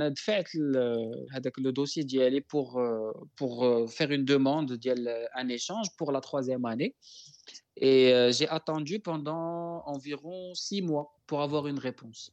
a 0.00 0.10
fait 0.16 0.46
le 0.54 1.70
dossier 1.70 2.02
d'y 2.02 2.22
aller 2.22 2.40
pour, 2.40 2.80
pour 3.36 3.90
faire 3.90 4.10
une 4.10 4.24
demande 4.24 4.72
d'un 4.72 5.48
échange 5.48 5.88
pour 5.98 6.10
la 6.10 6.22
troisième 6.22 6.64
année. 6.64 6.94
Et 7.80 8.12
euh, 8.12 8.32
j'ai 8.32 8.48
attendu 8.48 9.00
pendant 9.00 9.82
environ 9.86 10.54
six 10.54 10.82
mois 10.82 11.14
pour 11.26 11.42
avoir 11.42 11.66
une 11.66 11.78
réponse. 11.78 12.32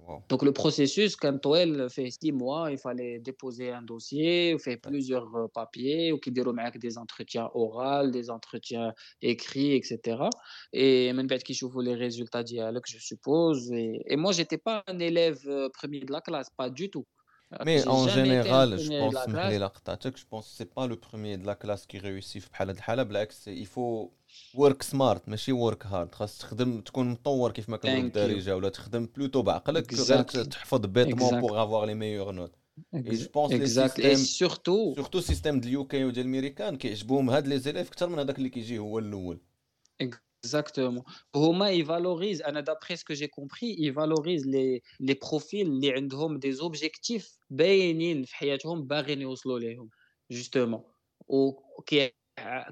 Wow. 0.00 0.22
Donc 0.28 0.42
le 0.42 0.52
processus, 0.52 1.16
quand 1.16 1.54
elle 1.54 1.88
fait 1.88 2.10
six 2.10 2.32
mois, 2.32 2.70
il 2.70 2.78
fallait 2.78 3.20
déposer 3.20 3.70
un 3.70 3.82
dossier, 3.82 4.56
faire 4.58 4.78
plusieurs 4.82 5.34
euh, 5.34 5.46
papiers, 5.48 6.12
ou 6.12 6.18
qui 6.18 6.30
déroulent 6.30 6.60
avec 6.60 6.78
des 6.78 6.98
entretiens 6.98 7.48
oraux, 7.54 8.08
des 8.08 8.28
entretiens 8.28 8.92
écrits, 9.22 9.74
etc. 9.74 10.28
Et 10.72 11.12
même 11.12 11.28
qui 11.28 11.54
chauffent 11.54 11.82
les 11.82 11.94
résultats 11.94 12.42
dialogue, 12.42 12.84
je 12.86 12.98
suppose. 12.98 13.70
Et, 13.72 14.02
et 14.06 14.16
moi, 14.16 14.32
j'étais 14.32 14.58
pas 14.58 14.82
un 14.88 14.98
élève 14.98 15.40
euh, 15.46 15.68
premier 15.70 16.00
de 16.00 16.12
la 16.12 16.20
classe, 16.20 16.50
pas 16.50 16.68
du 16.68 16.90
tout. 16.90 17.06
Mais 17.64 17.86
en 17.86 18.08
général, 18.08 18.78
je 18.78 18.90
pense 19.02 19.14
que 20.02 20.18
je 20.22 20.26
pense 20.30 20.46
c'est 20.56 20.70
pas 20.78 20.86
le 20.86 20.96
premier 20.96 21.36
de 21.36 21.46
la 21.46 21.54
classe 21.54 21.86
qui 21.86 21.98
réussit 21.98 22.50
بحال 22.50 22.68
هاد 22.68 22.76
الحاله 22.76 23.02
بالعكس 23.02 23.48
il 23.48 23.66
faut 23.66 24.10
work 24.56 24.82
smart 24.82 25.28
ماشي 25.28 25.52
work 25.52 25.84
hard. 25.92 26.14
خاص 26.14 26.38
تخدم 26.38 26.80
تكون 26.80 27.10
مطور 27.10 27.52
كيف 27.52 27.68
ما 27.68 27.76
كنقول 27.76 27.98
الدارجه 27.98 28.56
ولا 28.56 28.68
تخدم 28.68 29.08
بلوتو 29.16 29.42
بعقلك 29.42 29.94
غير 29.94 30.22
تحفظ 30.22 30.86
بيتمون 30.86 31.40
بوغ 31.40 31.64
افوار 31.64 31.84
لي 31.84 31.94
ميور 31.94 32.32
نوت 32.32 32.56
اي 32.94 33.02
جو 33.02 33.28
بونس 33.34 33.52
لي 33.52 33.66
سيستيم 33.66 34.14
سورتو 34.14 34.94
سورتو 34.94 35.18
السيستيم 35.18 35.60
ديال 35.60 35.68
اليو 35.68 35.84
كي 35.84 36.04
وديال 36.04 36.26
الميريكان 36.26 36.76
كيعجبهم 36.76 37.30
هاد 37.30 37.46
لي 37.46 37.58
زيليف 37.58 37.88
أكثر 37.88 38.08
من 38.08 38.18
هذاك 38.18 38.38
اللي 38.38 38.48
كيجي 38.48 38.78
هو 38.78 38.98
الأول 38.98 39.40
Exactement. 40.44 41.04
Homa, 41.32 41.72
il 41.72 41.84
valorise, 41.84 42.42
d'après 42.62 42.96
ce 42.96 43.04
que 43.04 43.14
j'ai 43.14 43.28
compris, 43.28 43.74
il 43.78 43.92
valorise 43.92 44.44
les, 44.46 44.82
les 45.00 45.14
profils, 45.14 45.68
les 45.80 45.90
ont 45.90 46.38
des 46.38 46.60
objectifs, 46.60 47.28
justement, 50.28 50.86
qui 51.86 51.98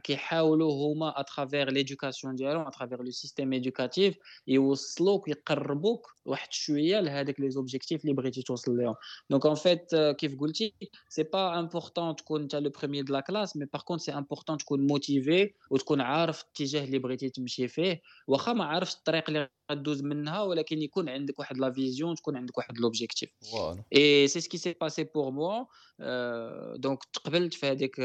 كيحاولوا 0.04 0.72
هما 0.72 1.12
à 1.12 1.24
travers 1.24 1.70
l'éducation 1.72 2.28
ديالهم 2.28 2.66
à 2.66 2.72
travers 2.72 3.04
le 3.04 3.12
système 3.12 3.54
éducatif 3.54 4.16
يوصلوك 4.48 5.28
يقربوك 5.28 6.08
واحد 6.26 6.54
شويه 6.54 7.00
لهذاك 7.00 7.36
les 7.42 7.54
objectifs 7.54 8.02
اللي 8.02 8.14
بغيتي 8.14 8.42
توصل 8.42 8.78
لهم 8.78 8.96
donc 9.34 9.46
en 9.46 9.56
fait 9.56 9.94
euh, 9.94 10.16
كيف 10.16 10.40
قلتي 10.40 10.74
c'est 11.14 11.24
pas 11.24 11.56
important 11.56 12.16
تكون 12.18 12.42
انت 12.42 12.56
le 12.56 12.70
premier 12.70 13.04
de 13.04 13.14
la 13.14 13.22
classe 13.22 13.56
mais 13.56 13.66
par 13.66 13.86
contre 13.86 14.04
c'est 14.04 14.16
important 14.16 14.58
تكون 14.60 14.88
motivé 14.88 15.54
وتكون 15.70 16.02
عارف 16.02 16.44
الاتجاه 16.44 16.84
اللي 16.84 17.00
بغيتي 17.00 17.30
تمشي 17.30 17.68
فيه 17.68 18.02
واخا 18.28 18.54
ما 18.54 18.66
عارفش 18.66 18.94
الطريق 18.94 19.24
اللي 19.30 19.50
غدوز 19.72 20.02
منها 20.02 20.42
ولكن 20.42 20.82
يكون 20.82 21.10
عندك 21.10 21.40
واحد 21.40 21.58
لا 21.58 21.72
فيزيون 21.72 22.16
تكون 22.16 22.38
عندك 22.38 22.58
واحد 22.58 22.78
لوبجيكتيف 22.78 23.30
فوالا 23.52 23.84
Et 23.92 24.28
c'est 24.28 24.42
ce 24.42 24.50
qui 24.50 24.58
s'est 24.58 24.78
passé 24.86 25.06
pour 25.06 25.32
moi. 25.32 25.68
Euh, 26.02 26.78
donc, 26.78 27.00
تقبلت 27.14 27.54
في 27.54 27.66
هذيك 27.66 27.96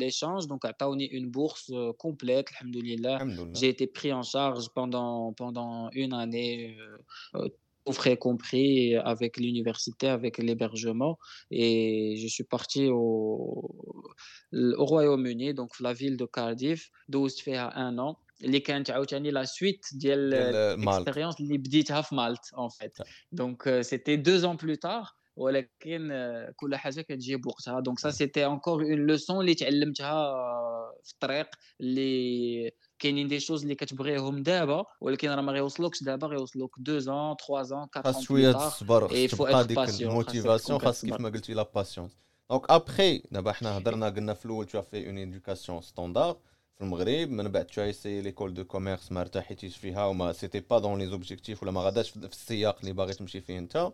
l'échange. 0.00 0.46
Donc, 0.58 0.64
عطاوني 0.64 1.08
une 1.10 1.30
bourse 1.30 1.70
euh, 1.70 1.92
complète, 1.98 2.48
alhamdoulilah. 2.60 3.16
الحمد 3.22 3.40
لله 3.40 3.54
J'ai 3.54 3.68
été 3.68 3.86
pris 3.86 4.12
en 4.12 4.22
charge 4.22 4.68
pendant, 4.74 5.32
pendant 5.32 5.90
une 5.92 6.12
année, 6.12 6.76
euh, 6.78 7.38
euh, 7.38 7.48
tout 7.86 7.92
frais 7.92 8.16
compris, 8.16 8.96
avec 8.96 9.36
l'université, 9.36 10.08
avec 10.08 10.38
l'hébergement. 10.38 11.18
Et 11.50 12.16
je 12.16 12.28
suis 12.28 12.44
parti 12.44 12.88
au, 12.88 13.02
au 14.52 14.84
Royaume-Uni, 14.92 15.54
donc 15.54 15.70
la 15.80 15.92
ville 15.92 16.16
de 16.16 16.26
Cardiff, 16.26 16.90
دوزت 17.08 17.38
فيها 17.38 17.90
un 17.90 17.98
an. 17.98 18.16
اللي 18.44 18.60
كانت 18.60 18.90
عاوتاني 18.90 19.30
لا 19.30 19.44
سويت 19.44 19.86
ديال 19.92 20.30
ديال 20.30 20.80
مالت 20.80 20.88
الاكسبيريونس 20.88 21.40
اللي 21.40 21.58
بديتها 21.58 22.00
في 22.00 22.14
مالت 22.14 22.40
en 22.54 22.68
fait. 22.68 23.04
Donc, 23.32 23.66
euh, 23.66 23.82
c'était 23.82 24.18
deux 24.18 24.44
ans 24.44 24.56
plus 24.56 24.78
tard. 24.78 25.16
ولكن 25.39 26.11
آه، 26.11 26.53
كل 26.55 26.75
حاجة 26.75 27.01
كتجي 27.01 27.35
بوقتها 27.35 27.79
دونك 27.79 27.99
سا 27.99 28.11
سيتي 28.11 28.45
انكور 28.45 28.83
اون 28.83 29.07
لوسون 29.07 29.41
اللي 29.41 29.55
تعلمتها 29.55 30.11
آه، 30.11 30.99
في 31.03 31.13
الطريق 31.13 31.47
اللي 31.81 32.71
كاينين 32.99 33.27
دي 33.27 33.39
شوز 33.39 33.61
اللي 33.61 33.75
كتبغيهم 33.75 34.43
دابا 34.43 34.83
ولكن 35.01 35.29
راه 35.29 35.41
ما 35.41 35.51
غيوصلوكش 35.51 36.03
دابا. 36.03 36.27
غيوصلوك 36.27 36.75
2 36.79 36.99
ans 37.01 37.37
3 37.47 37.63
ans 37.63 37.89
4 37.97 38.03
خاص 38.03 38.21
شوية 38.21 38.53
faut 38.53 39.31
تبقى 39.31 39.67
ديك 39.67 40.01
الموتيفاسيون 40.01 40.79
خاص 40.79 41.05
كيف 41.05 41.19
ما 41.19 41.29
قلتي 41.29 41.53
لا 41.53 41.69
باسيونس 41.75 42.17
دونك 42.49 42.71
ابخي 42.71 43.23
دابا 43.31 43.51
حنا 43.51 43.77
هضرنا 43.77 44.09
قلنا 44.09 44.33
في 44.33 44.45
الأول 44.45 44.65
تو 44.65 44.81
في 44.81 45.07
اون 45.07 45.17
ايدوكاسيون 45.17 45.81
ستاندار 45.81 46.37
في 46.75 46.81
المغرب 46.81 47.29
من 47.29 47.47
بعد 47.47 47.65
تو 47.65 47.81
اسي 47.81 48.21
ليكول 48.21 48.53
دو 48.53 48.63
كوميرس 48.63 49.11
ما 49.11 49.21
ارتحيتيش 49.21 49.77
فيها 49.77 50.05
وما 50.05 50.33
سيتي 50.33 50.59
با 50.59 50.79
دون 50.79 50.99
لي 50.99 51.07
زوبجيكتيف 51.07 51.63
ولا 51.63 51.71
ما 51.71 51.81
غاداش 51.81 52.09
في 52.09 52.17
السياق 52.25 52.77
اللي 52.79 52.93
باغي 52.93 53.13
تمشي 53.13 53.41
فيه 53.41 53.57
انت. 53.57 53.91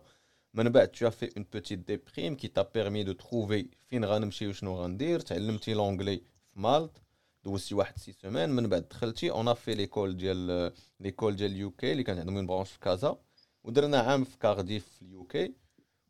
من 0.53 0.69
بعد 0.69 0.87
تو 0.87 1.09
في 1.09 1.29
اون 1.37 1.45
بوتيت 1.53 1.79
ديبريم 1.79 2.35
كي 2.35 2.47
تا 2.47 2.61
بيرمي 2.73 3.03
دو 3.03 3.11
تروفي 3.11 3.67
فين 3.89 4.05
غنمشي 4.05 4.47
وشنو 4.47 4.75
غندير 4.83 5.19
تعلمتي 5.19 5.73
لونجلي 5.73 6.17
في 6.53 6.59
مالط 6.59 7.01
دوزتي 7.43 7.75
واحد 7.75 7.97
سي 7.99 8.11
سيمين 8.13 8.49
من 8.49 8.67
بعد 8.69 8.87
دخلتي 8.89 9.31
اون 9.31 9.53
في 9.53 9.75
ليكول 9.75 10.17
ديال 10.17 10.71
ليكول 10.99 11.35
ديال 11.35 11.51
اليو 11.51 11.71
كي 11.71 11.91
اللي 11.91 12.03
كانت 12.03 12.19
عندهم 12.19 12.35
اون 12.37 12.45
برونش 12.47 12.69
في 12.71 12.79
كازا 12.79 13.17
ودرنا 13.63 13.97
عام 13.99 14.23
في 14.23 14.37
كارديف 14.37 14.85
في 14.87 15.01
اليو 15.01 15.23
كي 15.23 15.53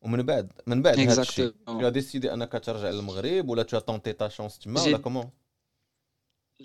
ومن 0.01 0.22
بعد 0.22 0.51
من 0.67 0.82
بعد 0.82 0.99
هذا 0.99 1.22
الشيء 1.22 1.51
Exactement. 1.51 1.65
تو 1.65 1.89
ديسيدي 1.89 2.34
انك 2.34 2.51
ترجع 2.51 2.89
للمغرب 2.89 3.49
ولا 3.49 3.63
تو 3.63 3.80
تونتي 3.80 4.13
تا 4.13 4.28
شونس 4.28 4.59
تما 4.59 4.80
J'ai- 4.84 4.88
ولا 4.88 4.97
كومون 4.97 5.30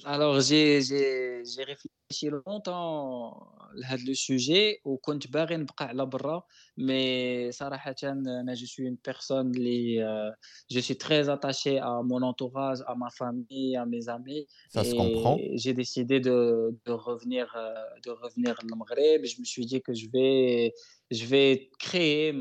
Alors, 0.04 0.40
j'ai, 0.48 0.82
j'ai, 0.88 1.42
j'ai 1.52 1.64
réfléchi 2.10 2.30
longtemps 2.46 3.48
à 3.90 3.96
le 3.96 4.14
sujet 4.14 4.80
وكنت 4.84 5.30
باغي 5.30 5.56
نبقى 5.56 5.84
على 5.88 6.06
برا 6.06 6.42
mais 6.80 7.50
صراحة 7.50 7.94
أنا 8.04 8.54
je 8.54 8.66
suis 8.66 8.84
une 8.86 8.96
personne 9.10 9.50
اللي 9.56 10.04
euh, 10.04 10.32
je 10.72 10.80
suis 10.80 10.96
très 10.96 11.28
attaché 11.28 11.78
à 11.78 12.02
mon 12.02 12.22
entourage, 12.22 12.78
à 12.86 12.94
ma 12.94 13.10
famille, 13.10 13.76
à 13.76 13.84
mes 13.86 14.08
amis 14.08 14.46
Ça 14.74 14.84
se 14.84 14.94
comprend. 14.94 15.36
et 15.38 15.58
j'ai 15.58 15.74
décidé 15.74 16.20
de, 16.20 16.38
de 16.86 16.92
revenir 16.92 17.46
euh, 17.56 17.74
de 18.06 18.10
revenir 18.10 18.52
au 18.72 18.76
Maghreb. 18.76 19.24
Je 19.24 19.36
me 19.40 19.44
suis 19.44 19.66
dit 19.66 19.80
que 19.86 19.92
je 20.00 20.06
vais 20.14 20.72
je 21.18 21.24
vais 21.32 21.70
créer 21.78 22.32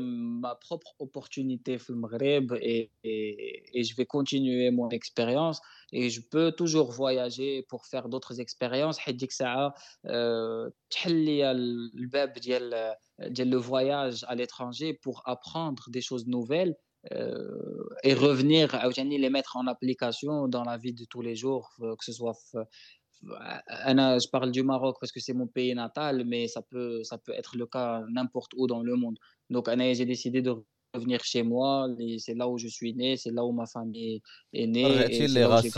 ma 0.42 0.54
propre 0.66 0.90
opportunité 0.98 1.72
au 1.88 1.94
Maghreb 2.04 2.46
et, 2.72 2.90
et, 3.04 3.78
et 3.78 3.82
je 3.88 3.92
vais 3.98 4.06
continuer 4.16 4.70
mon 4.78 4.88
expérience 5.00 5.58
et 5.92 6.10
je 6.14 6.20
peux 6.32 6.50
toujours 6.60 6.88
voyager 7.02 7.52
pour 7.70 7.82
faire 7.90 8.08
d'autres 8.08 8.36
expériences 8.44 8.98
حيت 8.98 9.14
ديك 9.16 9.32
الساعة 9.60 9.74
آه، 10.04 10.72
تحل 10.90 11.12
لي 11.14 11.50
الباب 11.50 12.32
ديال 12.32 12.94
ديال 13.20 13.50
le 13.50 13.58
voyage 13.62 14.24
à 14.28 14.34
l'étranger 14.34 14.92
pour 15.04 15.22
apprendre 15.26 15.82
des 15.90 16.00
choses 16.00 16.26
nouvelles 16.26 16.74
euh, 17.12 18.04
et 18.04 18.14
revenir 18.14 18.74
عاوتاني 18.74 19.18
les 19.18 19.30
mettre 19.30 19.56
en 19.56 19.66
application 19.66 20.48
dans 20.48 20.64
la 20.64 20.76
vie 20.78 20.92
de 20.92 21.04
tous 21.04 21.22
les 21.22 21.36
jours 21.36 21.68
euh, 21.80 21.94
que 21.96 22.04
ce 22.04 22.12
soit 22.12 22.32
في- 22.34 22.64
في- 23.12 23.62
أنا 23.68 24.18
je 24.18 24.26
parle 24.28 24.50
du 24.52 24.62
Maroc 24.62 24.96
parce 25.00 25.12
que 25.12 25.20
c'est 25.20 25.34
mon 25.40 25.46
pays 25.46 25.74
natal 25.74 26.14
mais 26.32 26.44
ça 26.54 26.62
peut 26.70 27.02
ça 27.10 27.16
peut 27.18 27.34
être 27.40 27.52
le 27.60 27.66
cas 27.66 27.90
n'importe 28.16 28.52
où 28.58 28.66
dans 28.66 28.82
le 28.90 28.94
monde 29.02 29.18
donc 29.50 29.68
أنا 29.68 29.92
j'ai 29.94 30.06
décidé 30.14 30.40
de 30.42 30.52
revenir 30.96 31.20
chez 31.32 31.42
moi 31.52 31.70
et 32.06 32.18
c'est 32.24 32.36
là 32.40 32.46
où 32.52 32.56
je 32.64 32.68
suis 32.76 32.92
né 33.00 33.10
c'est 33.22 33.32
là 33.38 33.42
où 33.48 33.52
ma 33.60 33.66
famille 33.76 34.16
est 34.60 34.66
née 34.66 34.84
رجعتي 34.86 35.24
et 35.24 35.28
c'est 35.28 35.38
لي 35.38 35.44
là 35.44 35.48
où 35.48 35.62
j'ai 35.62 35.70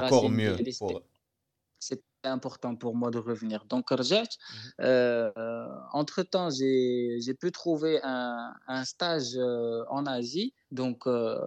راسين 0.00 0.30
grandi. 0.72 0.94
c'était 1.79 2.03
important 2.23 2.75
pour 2.75 2.95
moi 2.95 3.11
de 3.11 3.17
revenir. 3.17 3.65
Donc, 3.65 3.91
mmh 3.91 3.95
euh, 4.81 5.31
entre-temps, 5.93 6.49
j'ai 6.49 7.33
pu 7.39 7.51
trouver 7.51 7.99
un, 8.03 8.53
un 8.67 8.83
stage 8.85 9.35
euh, 9.37 9.83
en 9.89 10.05
Asie, 10.05 10.53
donc 10.71 11.07
euh, 11.07 11.37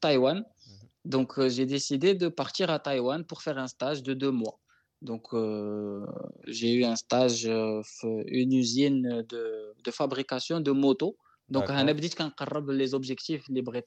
Taïwan. 0.00 0.40
Mmh 0.40 0.72
donc, 1.06 1.38
euh, 1.38 1.48
j'ai 1.48 1.66
décidé 1.66 2.14
de 2.14 2.28
partir 2.28 2.68
à 2.70 2.80
Taïwan 2.80 3.24
pour 3.24 3.40
faire 3.42 3.58
un 3.58 3.68
stage 3.68 4.02
de 4.02 4.12
deux 4.12 4.32
mois. 4.32 4.58
Donc, 5.02 5.32
euh, 5.34 6.04
j'ai 6.48 6.74
eu 6.74 6.84
un 6.84 6.96
stage, 6.96 7.46
une 7.46 8.52
usine 8.52 9.22
de, 9.28 9.74
de 9.84 9.90
fabrication 9.90 10.60
de 10.60 10.72
motos. 10.72 11.16
D'accord. 11.54 11.70
أنا 11.70 11.92
بديت 11.92 12.14
كنقرب 12.14 12.66
les 12.78 12.90
objectifs 12.90 13.48
اللي 13.48 13.60
بغيت 13.60 13.84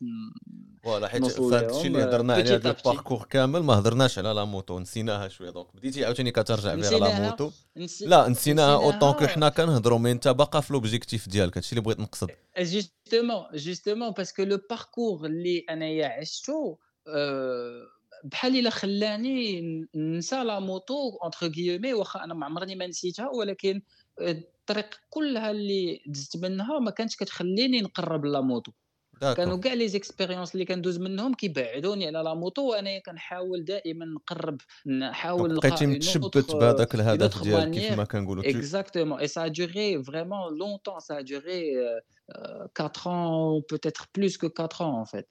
فوالا 0.83 1.07
حيت 1.07 1.25
الشيء 1.25 1.85
اللي 1.87 2.03
هضرنا 2.03 2.33
عليه 2.33 2.55
هذا. 2.55 2.69
الباركور 2.71 3.23
كامل 3.29 3.63
ما 3.63 3.73
هضرناش 3.79 4.19
على 4.19 4.29
لا 4.33 4.45
موتو 4.45 4.79
نسيناها 4.79 5.27
شوية 5.27 5.49
دونك 5.49 5.75
بديتي 5.75 6.05
عاوتاني 6.05 6.31
كترجع 6.31 6.75
فيها 6.75 6.99
لا. 6.99 7.29
موتو 7.29 7.51
نسي- 7.77 8.05
لا 8.05 8.27
نسيناها 8.27 8.75
اوطون 8.75 9.11
كو. 9.11 9.27
حنا 9.27 9.49
كنهضروا 9.49 9.99
مي 9.99 10.11
انت 10.11 10.27
باقا 10.27 10.59
في 10.59 10.73
لوبجيكتيف 10.73 11.29
ديالك 11.29 11.57
هادشي 11.57 11.71
اللي 11.71 11.81
بغيت 11.81 11.99
نقصد 11.99 12.29
justement, 13.53 14.13
parce 14.13 14.31
que 14.31 14.43
le 14.45 14.57
parcours 14.73 15.23
اللي 15.23 15.65
أنايا 15.69 16.07
عشته 16.07 16.77
آه، 17.07 17.81
بحال 18.23 18.59
إلا 18.59 18.69
خلاني 18.69 19.61
ننسى 19.95 20.43
لا 20.43 20.59
موطو 20.59 21.17
اونتر 21.23 21.47
غيومي 21.47 21.93
واخا 21.93 22.23
أنا 22.23 22.33
ما 22.33 22.45
عمرني 22.45 22.75
ما 22.75 22.87
نسيتها 22.87 23.29
ولكن 23.29 23.81
الطريق 24.19 24.89
كلها 25.09 25.51
اللي 25.51 26.01
دزت 26.07 26.37
منها 26.37 26.79
ما 26.79 26.91
كانتش 26.91 27.15
كتخليني 27.15 27.81
نقرب 27.81 28.25
لا 28.25 28.41
موطو 28.41 28.71
كانوا 29.19 29.57
كاع 29.57 29.73
لي 29.73 29.87
زيكسبيريونس 29.87 30.53
اللي 30.53 30.65
كندوز 30.65 30.99
منهم 30.99 31.33
كيبعدوني 31.33 32.07
على 32.07 32.19
لا 32.19 32.33
موطو 32.33 32.69
وانايا 32.71 32.99
كنحاول 32.99 33.65
دائما 33.65 34.05
نقرب 34.05 34.57
نحاول 34.87 35.51
نلقى 35.51 35.69
بقيتي 35.69 35.85
متشبت 35.85 36.55
بهذاك 36.55 36.95
الهدف 36.95 37.43
ديالك 37.43 37.71
كيف. 37.71 37.97
ما 37.97 38.03
كنقولوا 38.03 38.43
a 39.45 39.49
duré 39.49 39.97
vraiment 39.97 40.49
longtemps. 40.61 40.99
Ça 40.99 41.15
a 41.15 41.23
duré 41.23 41.59
euh, 41.75 42.67
4 42.75 43.07
ans, 43.07 43.61
peut-être 43.61 44.07
plus 44.13 44.37
que 44.37 44.47
4 44.47 44.81
ans 44.81 45.01
en 45.01 45.05
fait. 45.05 45.27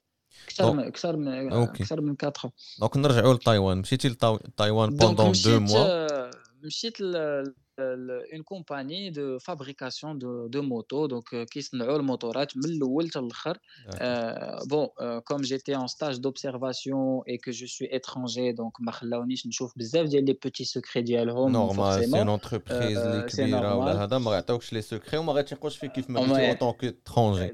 Donc- 0.59 0.75
من 0.75 0.79
أكثر 0.79 1.17
من. 1.17 1.53
أكثر 1.53 2.01
من 2.01 2.15
4 2.23 2.45
ans. 2.45 2.51
دونك 2.79 2.97
نرجعوا 2.97 3.33
لتايوان 3.33 3.77
مشيتي 3.77 4.07
لتايوان 4.09 4.89
بوندون 4.89 5.15
دو 5.15 5.29
مشيت 5.29 5.47
موا 5.47 6.29
مشيت 6.63 6.97
une 8.31 8.43
compagnie 8.43 9.11
de 9.11 9.37
fabrication 9.39 10.15
de, 10.15 10.47
de 10.47 10.59
motos, 10.59 11.07
donc 11.07 11.33
euh, 11.33 11.45
qui 11.45 11.61
se 11.61 11.75
le 11.97 12.03
motorat, 12.03 12.47
euh, 14.01 14.57
Bon, 14.67 14.91
euh, 14.99 15.21
comme 15.21 15.43
j'étais 15.43 15.75
en 15.75 15.87
stage 15.87 16.19
d'observation 16.19 17.23
et 17.25 17.37
que 17.37 17.51
je 17.51 17.65
suis 17.65 17.87
étranger, 17.91 18.53
donc 18.53 18.73
je 19.37 19.47
ne 19.47 19.53
trouve 19.53 19.73
les 19.75 20.33
petits 20.33 20.65
secrets 20.65 21.03
du 21.03 21.15
Normal, 21.49 22.03
c'est 22.03 22.17
une 22.17 22.29
entreprise, 22.29 22.99
c'est 23.27 23.47
normal. 23.47 23.97
les 24.71 24.81
secrets, 24.81 25.17
on 25.17 25.23
ne 25.23 25.33
va 25.33 25.43
pas 26.13 26.51
en 26.51 26.55
tant 26.55 26.73
qu'étranger. 26.73 27.53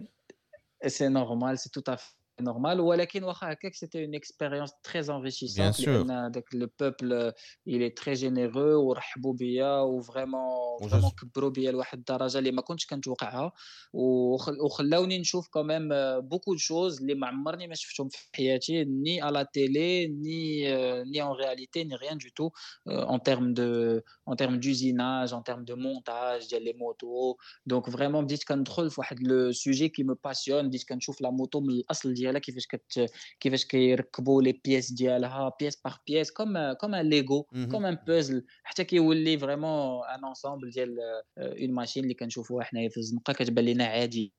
C'est 0.87 1.09
normal, 1.09 1.57
c'est 1.57 1.71
tout 1.71 1.83
à 1.87 1.97
fait 1.97 2.13
normal 2.40 2.80
ولكن 2.80 3.24
واخا 3.24 3.52
هكاك 3.52 3.74
c'était 3.74 4.04
une 4.04 4.14
expérience 4.14 4.72
très 4.82 5.10
enrichissante 5.10 5.88
لان 5.88 6.30
داك 6.30 6.44
le 6.54 6.66
peuple 6.66 7.32
il 7.68 7.82
est 7.82 7.96
très 7.96 8.14
généreux 8.14 8.76
ورحبوا 8.76 9.34
بيا 9.34 9.80
وفريمون 9.80 10.88
فريمون 10.88 11.10
كبروا 11.10 11.50
بيا 11.50 11.70
لواحد 11.72 11.98
الدرجه 11.98 12.38
اللي 12.38 12.52
ما 12.52 12.62
كنتش 12.62 12.86
كنتوقعها 12.86 13.52
وخلاوني 13.92 15.18
نشوف 15.18 15.48
كمان 15.48 15.88
بوكو 16.20 16.52
دو 16.52 16.58
شوز 16.58 17.00
اللي 17.00 17.14
ما 17.14 17.26
عمرني 17.26 17.66
ما 17.66 17.74
شفتهم 17.74 18.08
في 18.08 18.18
حياتي 18.36 18.84
ني 18.84 19.22
على 19.22 19.46
تيلي 19.52 20.06
ني 20.06 20.64
ني 21.04 21.22
en 21.22 21.32
réalité 21.32 21.84
ni 21.84 21.94
rien 21.94 22.16
du 22.16 22.32
tout 22.32 22.50
en 22.86 23.18
termes 23.18 23.52
de 23.52 24.02
en 24.26 24.36
termes 24.36 24.58
d'usinage 24.62 25.32
en 25.32 25.42
termes 25.42 25.64
de 25.64 25.74
montage 25.74 26.48
ديال 26.50 26.64
لي 26.64 26.72
موتو 26.72 27.36
دونك 27.66 27.90
فريمون 27.90 28.24
بديت 28.24 28.44
كندخل 28.44 28.90
في 28.90 29.00
واحد 29.00 29.22
لو 29.22 29.52
سوجي 29.52 29.88
كي 29.88 30.02
مو 30.02 30.16
باسيون 30.24 30.68
بديت 30.68 30.88
كنشوف 30.88 31.20
لا 31.20 31.30
موتو 31.30 31.60
من 31.60 31.70
الاصل 31.70 32.14
ديال 32.14 32.23
ديالها 32.25 32.39
كيفاش 32.39 32.67
كت 32.67 33.11
كيفاش 33.39 33.65
كيركبوا 33.65 34.41
لي 34.41 34.61
بيس 34.65 34.91
ديالها 34.91 35.51
بيس 35.59 35.81
باغ 35.85 35.97
بيس 36.07 36.31
كوم 36.31 36.73
كوم 36.73 36.95
ان 36.95 37.09
ليغو 37.09 37.43
كوم 37.71 37.85
ان 37.85 37.97
بوزل 38.07 38.45
حتى 38.63 38.83
كيولي 38.83 39.37
فريمون 39.39 40.07
ان 40.07 40.25
انسامبل 40.25 40.69
ديال 40.69 40.97
اون 41.37 41.71
ماشين 41.73 42.03
اللي 42.03 42.13
كنشوفوها 42.13 42.63
حنايا 42.63 42.89
في 42.89 42.97
الزنقة 42.97 43.33
كتبان 43.33 43.65
لنا 43.65 43.85
عادية. 43.85 44.29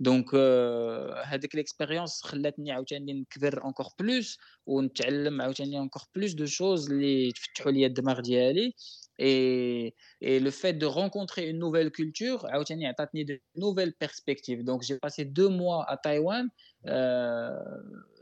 دونك 0.00 0.34
هذيك 1.24 1.54
ليكسبيريونس 1.54 2.22
خلاتني 2.22 2.72
عاوتاني 2.72 3.12
نكبر 3.12 3.64
اونكور 3.64 3.86
بلوس 4.00 4.38
ونتعلم 4.66 5.42
عاوتاني 5.42 5.78
اونكور 5.78 6.02
بلوس 6.14 6.32
دو 6.32 6.46
شوز 6.46 6.90
اللي 6.90 7.32
تفتحوا 7.32 7.72
لي 7.72 7.86
الدماغ 7.86 8.20
ديالي. 8.20 8.72
Et, 9.18 9.94
et, 10.20 10.38
le 10.38 10.50
fait 10.50 10.74
de 10.74 10.86
rencontrer 10.86 11.48
une 11.48 11.58
nouvelle 11.58 11.90
culture, 11.90 12.44
de 12.44 13.40
nouvelles 13.56 13.94
perspectives. 13.94 14.64
Donc, 14.64 14.82
j'ai 14.82 14.98
passé 14.98 15.24
deux 15.24 15.48
mois 15.48 15.84
à 15.90 15.96
Taïwan, 15.96 16.48
euh, 16.86 17.50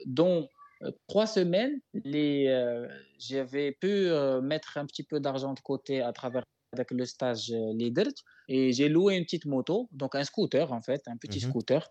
dont 0.06 0.48
euh, 0.82 0.90
trois 1.08 1.26
semaines. 1.26 1.80
Euh, 2.06 2.88
j'avais 3.18 3.72
pu 3.72 4.08
mettre 4.42 4.78
un 4.78 4.86
petit 4.86 5.02
peu 5.02 5.20
d'argent 5.20 5.54
de 5.54 5.60
côté 5.60 6.00
à 6.00 6.12
travers 6.12 6.44
avec 6.72 6.90
le 6.90 7.04
stage 7.06 7.50
Leader 7.74 8.06
et 8.48 8.72
j'ai 8.72 8.88
loué 8.88 9.16
une 9.16 9.24
petite 9.24 9.46
moto, 9.46 9.88
donc 9.92 10.14
un 10.14 10.24
scooter 10.24 10.72
en 10.72 10.82
fait, 10.82 11.02
un 11.06 11.16
petit 11.16 11.38
mmh 11.38 11.48
scooter. 11.48 11.88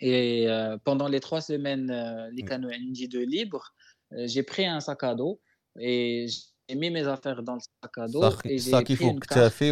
Et 0.00 0.46
pendant 0.84 1.08
les 1.08 1.20
trois 1.20 1.40
semaines, 1.40 1.88
les 2.32 2.42
mmh. 2.42 2.46
canaux 2.46 2.68
de 2.68 3.18
libre, 3.18 3.74
j'ai 4.12 4.42
pris 4.42 4.66
un 4.66 4.80
sac 4.80 5.02
à 5.02 5.14
dos 5.14 5.40
et 5.80 6.26
mis 6.81 6.89
mes 6.89 7.07
affaires 7.15 7.43
dans 7.43 7.55
le 7.55 7.59
sac 7.59 7.97
à 7.97 8.07
dos 8.07 8.23
et 8.45 8.57
j'ai 8.57 8.83
pris 8.83 8.95
une 9.11 9.19
carte 9.19 9.63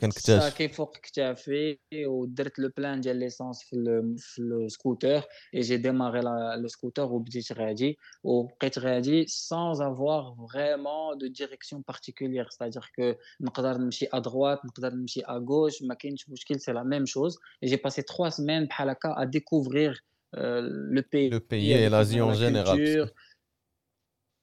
ديال 0.00 0.10
ساكي 0.10 0.68
فوق 0.68 0.96
كتافي 0.96 1.78
ودرت 2.06 2.58
لو 2.58 2.70
بلان 2.76 3.00
ديال 3.00 3.16
ليسونس 3.16 3.62
في, 3.62 3.76
في 4.18 4.38
السكوتر 4.42 5.22
اي 5.54 5.60
جي 5.60 5.76
ديماري 5.76 6.20
لو 6.60 6.68
سكوتر 6.68 7.12
وبديت 7.12 7.52
غادي 7.52 7.98
وبقيت 8.24 8.78
غادي 8.78 9.26
سانز 9.26 9.80
افوار 9.80 10.36
فريمون 10.52 11.18
دو 11.18 11.26
ديريكسيون 11.26 11.82
بارتيكولير 11.88 12.48
ستادير 12.48 12.90
كو 12.96 13.12
نقدر 13.40 13.78
نمشي 13.78 14.06
ا 14.12 14.18
دروات 14.18 14.64
نقدر 14.64 14.94
نمشي 14.94 15.20
ا 15.20 15.44
غوش 15.48 15.82
ما 15.82 15.94
كاينش 15.94 16.28
مشكل 16.28 16.60
سي 16.60 16.72
لا 16.72 16.82
ميم 16.82 17.06
شوز 17.06 17.38
اي 17.62 17.68
جي 17.68 17.76
باسي 17.76 18.02
3 18.02 18.28
سيمين 18.28 18.64
بحال 18.64 18.88
هكا 18.88 19.22
ا 19.22 19.24
ديكوفرير 19.24 20.04
لو 20.34 21.02
بي 21.12 21.28
لو 21.28 21.40
بي 21.50 21.76
اي 21.76 21.88
لازي 21.88 22.20
اون 22.20 22.32
جينيرال 22.32 23.10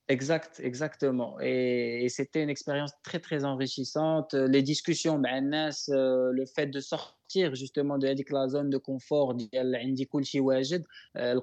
Exact, 0.09 0.61
exactement. 0.62 1.36
Et, 1.40 2.04
et 2.04 2.09
c'était 2.09 2.40
une 2.42 2.48
expérience 2.48 2.92
très, 3.02 3.18
très 3.18 3.44
enrichissante. 3.44 4.34
Les 4.34 4.62
discussions, 4.62 5.18
Nas, 5.18 5.86
euh, 5.88 6.30
le 6.32 6.46
fait 6.46 6.68
de 6.68 6.78
sortir 6.78 7.57
justement 7.57 7.98
de 7.98 8.07
la 8.07 8.14
zone 8.48 8.70
de 8.70 8.78
confort, 8.78 9.34
d'Indi 9.34 10.07
Kulchi 10.07 10.38
Wajid, 10.38 10.84
euh, 11.16 11.34
le 11.34 11.40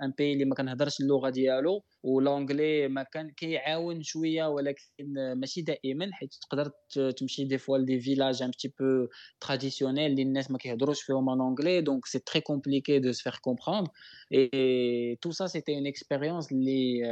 un 0.00 0.10
pays 0.10 0.36
qui 0.36 0.44
ne 0.44 0.52
parle 0.52 0.76
pas 0.76 0.86
la 0.86 1.62
ولونجلي 2.02 2.88
ما 2.88 3.02
كان 3.02 3.30
كيعاون 3.30 4.02
شوية 4.02 4.46
ولكن 4.46 5.14
ماشي 5.36 5.62
دائما 5.62 6.08
حيت 6.12 6.34
تقدر 6.34 6.70
تمشي 7.16 7.44
دي 7.44 7.58
فوا 7.58 7.78
لدي 7.78 8.00
فيلاج 8.00 8.42
ان 8.42 8.50
بتي 8.50 8.68
بو 8.80 9.06
تراديسيونيل 9.40 10.10
اللي 10.10 10.22
الناس 10.22 10.50
ما 10.50 10.58
كيهضروش 10.58 11.02
فيهم 11.02 11.30
ان 11.30 11.40
انجلي 11.40 11.80
دونك 11.80 12.06
سي 12.06 12.18
تري 12.18 12.40
كومبليكي 12.40 12.98
دو 12.98 13.12
سفير 13.12 13.38
كومبروندر 13.40 13.90
اي 14.32 15.18
تو 15.22 15.30
سا 15.30 15.46
سيتي 15.46 15.74
اون 15.74 15.86
اكسبيريونس 15.86 16.52
اللي 16.52 17.02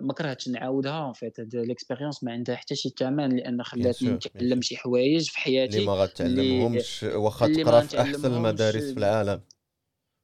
ما 0.00 0.12
كرهتش 0.14 0.48
نعاودها 0.48 1.08
ان 1.08 1.12
فيت 1.12 1.40
هاد 1.40 1.56
ليكسبيريونس 1.56 2.24
ما 2.24 2.32
عندها 2.32 2.56
حتى 2.56 2.74
شي 2.74 2.88
ثمن 2.98 3.36
لأن 3.36 3.62
خلاتني 3.62 4.10
نتعلم 4.10 4.62
شي 4.62 4.76
حوايج 4.76 5.30
في 5.30 5.38
حياتي 5.38 5.78
اللي 5.78 5.86
ما 5.86 5.92
غتعلمهمش 5.92 7.02
واخا 7.02 7.46
تقرا 7.46 7.80
في 7.80 8.00
أحسن 8.00 8.34
المدارس 8.34 8.92
في 8.92 8.98
العالم. 8.98 9.40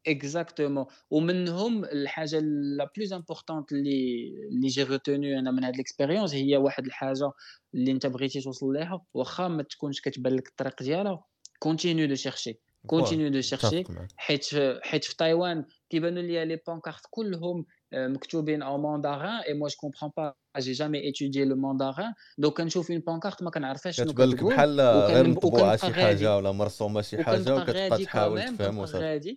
اكزاكتومون 0.09 0.86
ومنهم 1.11 1.84
الحاجة 1.84 2.40
لا 2.76 2.90
بلوز 2.96 3.12
امبورطونت 3.12 3.72
اللي 3.72 4.28
اللي 4.52 4.66
جي 4.68 4.82
روتوني 4.82 5.38
أنا 5.38 5.50
من 5.50 5.64
هاد 5.64 5.74
الاكسبيريونس 5.74 6.34
هي 6.34 6.57
واحد 6.57 6.86
الحاجة 6.86 7.30
اللي 7.74 7.90
أنت 7.92 8.07
بغيتي 8.07 8.40
توصل 8.40 8.72
ليها 8.72 9.04
واخا 9.14 9.48
ما 9.48 9.62
تكونش 9.62 10.00
كتبان 10.00 10.36
لك 10.36 10.48
الطريق 10.48 10.82
ديالها 10.82 11.24
كونتينيو 11.59 12.07
دو 12.09 12.14
شيرشي 12.14 12.61
كونتينيو 12.86 13.28
دو 13.28 13.40
شيرشي 13.40 13.84
حيت 14.16 14.46
حيت 14.82 15.04
في 15.04 15.16
تايوان 15.16 15.64
كيبانوا 15.90 16.22
لي 16.22 16.44
لي 16.44 16.61
بانكارت 16.66 17.00
كلهم 17.11 17.64
مكتوبين 17.94 18.62
أو 18.62 18.78
ماندارين 18.78 19.26
اي 19.48 19.54
موا 19.54 19.68
جو 19.68 19.74
كومبرون 19.80 20.12
با 20.16 20.34
جي 20.61 20.72
جامي 20.72 21.09
اتودي 21.11 21.44
لو 21.44 21.57
ماندارين 21.57 22.12
دوك 22.38 22.57
كنشوف 22.59 22.90
اون 22.90 23.00
بانكارت 23.00 23.42
ما 23.42 23.50
كنعرفهاش 23.50 23.96
شنو 23.96 24.12
كتبان 24.12 24.30
لك 24.30 24.44
بحال 24.44 24.80
غير 24.80 25.28
مطبوعة 25.28 25.76
شي 25.76 25.92
حاجة 25.92 26.36
ولا 26.36 26.52
مرسومة 26.52 27.02
شي 27.02 27.24
حاجة 27.24 27.57
وكتبقى 27.57 27.90
تحاول 28.04 28.42
تفهم 28.42 28.78
وصافي 28.78 29.36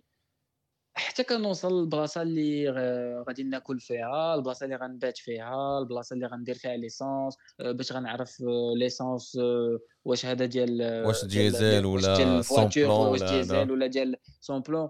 حتى 1.00 1.24
كنوصل 1.24 1.80
للبلاصة 1.80 2.22
اللي 2.22 2.70
غادي 3.28 3.42
ناكل 3.42 3.80
فيها 3.80 4.34
البلاصة 4.34 4.64
اللي 4.64 4.76
غنبات 4.76 5.18
فيها 5.18 5.78
البلاصة 5.78 6.14
اللي 6.14 6.26
غندير 6.26 6.54
فيها 6.54 6.76
ليسونس 6.76 7.34
باش 7.60 7.92
غنعرف 7.92 8.36
ليسونس 8.76 9.38
واش 10.04 10.26
هذا 10.26 10.44
ديال 10.44 11.04
واش 11.06 11.24
ديزل 11.24 11.86
ولا 11.86 12.42
سون 12.42 12.68
بلون 12.76 12.90
واش 12.90 13.22
ديزل 13.22 13.70
ولا 13.70 13.86
ديال 13.86 14.16
سون 14.40 14.60
بلون 14.60 14.88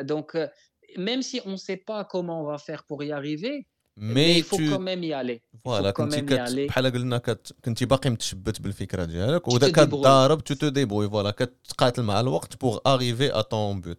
دونك 0.00 0.52
même 0.96 1.22
si 1.22 1.40
on 1.46 1.50
ne 1.50 1.56
sait 1.56 1.80
pas 1.90 2.04
comment 2.04 2.38
on 2.42 2.46
va 2.52 2.58
faire 2.58 2.82
pour 2.84 3.02
y 3.02 3.12
arriver, 3.12 3.66
mais, 3.96 4.14
mais 4.14 4.38
il 4.38 4.44
faut 4.44 4.56
tu... 4.56 4.70
quand 4.70 4.84
même 4.90 5.02
y 5.02 5.12
aller. 5.12 5.40
فوالا 5.64 5.90
كنتي 5.90 6.20
كت... 6.20 6.54
بحال 6.68 6.92
قلنا 6.92 7.18
كت... 7.18 7.54
كنتي 7.64 7.86
باقي 7.86 8.10
متشبت 8.10 8.60
بالفكرة 8.60 9.04
ديالك 9.04 9.48
ودا 9.48 9.68
كتضارب 9.68 10.44
تو 10.44 10.54
تو 10.54 10.68
ديبوي 10.68 11.10
فوالا 11.10 11.30
كتقاتل 11.30 12.02
مع 12.02 12.20
الوقت 12.20 12.60
بوغ 12.60 12.78
اريفي 12.86 13.30
ا 13.32 13.40
طون 13.40 13.80
بوت 13.80 13.98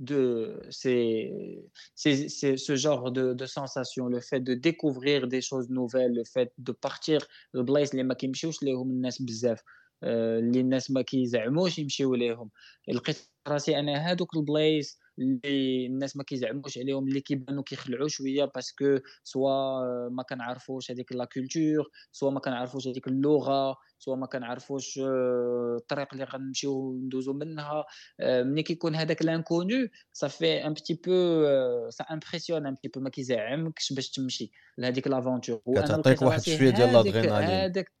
de 0.00 0.60
ces, 0.70 1.32
ces, 1.94 2.28
ces, 2.28 2.56
ce 2.56 2.76
genre 2.76 3.10
de, 3.12 3.32
de 3.32 3.46
sensation, 3.46 4.06
le 4.08 4.20
fait 4.20 4.40
de 4.40 4.54
découvrir 4.54 5.26
des 5.26 5.40
choses 5.40 5.70
nouvelles, 5.70 6.12
le 6.12 6.24
fait 6.24 6.52
de 6.58 6.72
partir 6.72 7.20
البلايص 7.54 7.90
اللي 7.90 8.02
ما 8.02 8.14
كيمشيوش 8.14 8.62
ليهم 8.62 8.90
الناس 8.90 9.22
بزاف 9.22 9.62
اللي 10.04 10.60
الناس 10.60 10.90
ما 10.90 11.02
كيزعموش 11.02 11.78
يمشيو 11.78 12.14
ليهم 12.14 12.50
لقيت 12.88 13.16
راسي 13.48 13.78
انا 13.78 14.10
هادوك 14.10 14.36
البلايص 14.36 14.98
اللي 15.19 15.85
الناس 15.85 16.17
ما 16.17 16.23
كيزعموش 16.23 16.77
عليهم 16.77 17.07
اللي 17.07 17.21
كيبانو 17.21 17.63
كيخلعوا 17.63 18.07
شوية 18.07 18.45
باسكو 18.45 18.97
سوا 19.23 20.09
ما 20.09 20.23
كنعرفوش 20.23 20.91
هذيك 20.91 21.11
لا 21.11 21.25
كولتور 21.25 21.89
سوا 22.11 22.31
ما 22.31 22.39
كنعرفوش 22.39 22.87
هذيك 22.87 23.07
اللغة 23.07 23.77
سوا 23.99 24.15
ما 24.15 24.25
كنعرفوش 24.25 24.99
الطريق 25.77 26.07
اللي 26.13 26.23
غنمشيو 26.23 26.93
ندوزو 26.93 27.33
منها. 27.33 27.85
ملي 28.19 28.63
كيكون 28.63 28.95
هذاك 28.95 29.21
لانكونو 29.21 29.87
صافي 30.13 30.65
ان 30.65 30.73
بتي 30.73 30.93
بو 30.93 31.43
سا 31.89 32.03
امبرسيون 32.03 32.65
ان 32.65 32.73
بتي 32.73 32.87
بو 32.87 32.99
ما 32.99 33.09
كيزعمكش 33.09 33.93
باش 33.93 34.09
تمشي 34.09 34.51
لهذيك 34.77 35.07
لافونتور 35.07 35.61
كتعطيك 35.75 36.21
واحد 36.21 36.41
شوية 36.41 36.69
ديال 36.69 36.93
لادرينالين 36.93 37.49
هذاك 37.49 38.00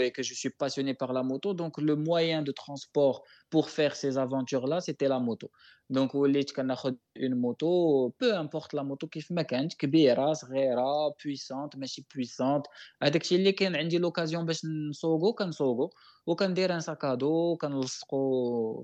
et 0.00 0.12
que 0.12 0.22
je 0.22 0.34
suis 0.34 0.50
passionné 0.50 0.94
par 0.94 1.12
la 1.12 1.22
moto. 1.22 1.54
Donc, 1.54 1.78
le 1.78 1.96
moyen 1.96 2.42
de 2.42 2.52
transport 2.52 3.24
pour 3.50 3.70
faire 3.70 3.96
ces 3.96 4.18
aventures-là, 4.18 4.80
c'était 4.80 5.08
la 5.08 5.18
moto. 5.18 5.50
Donc, 5.90 6.12
une 6.14 7.34
moto, 7.34 8.14
peu 8.18 8.34
importe 8.34 8.72
la 8.72 8.82
moto 8.82 9.06
qui 9.06 9.20
fait 9.20 9.34
كانت 9.42 9.74
كبيرة 9.74 10.32
صغيرة 10.32 11.10
puissante 11.10 11.76
ماشي 11.76 12.02
puissante 12.02 12.62
هذاك 13.02 13.22
الشيء 13.22 13.38
اللي 13.38 13.52
كان 13.52 13.76
عندي 13.76 13.98
l'occasion 13.98 14.44
باش 14.44 14.64
نسوقو 14.90 15.32
كنسوقو 15.32 15.90
وكندير 16.26 16.74
ان 16.74 16.80
ساكادو 16.80 17.56
كنلصقو 17.56 18.82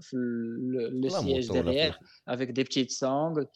في 0.00 0.16
le 1.02 1.08
siège 1.10 1.48
derrière 1.48 1.98
avec 2.26 2.52
des 2.52 2.64
petites 2.64 2.90
sangles 2.90 3.46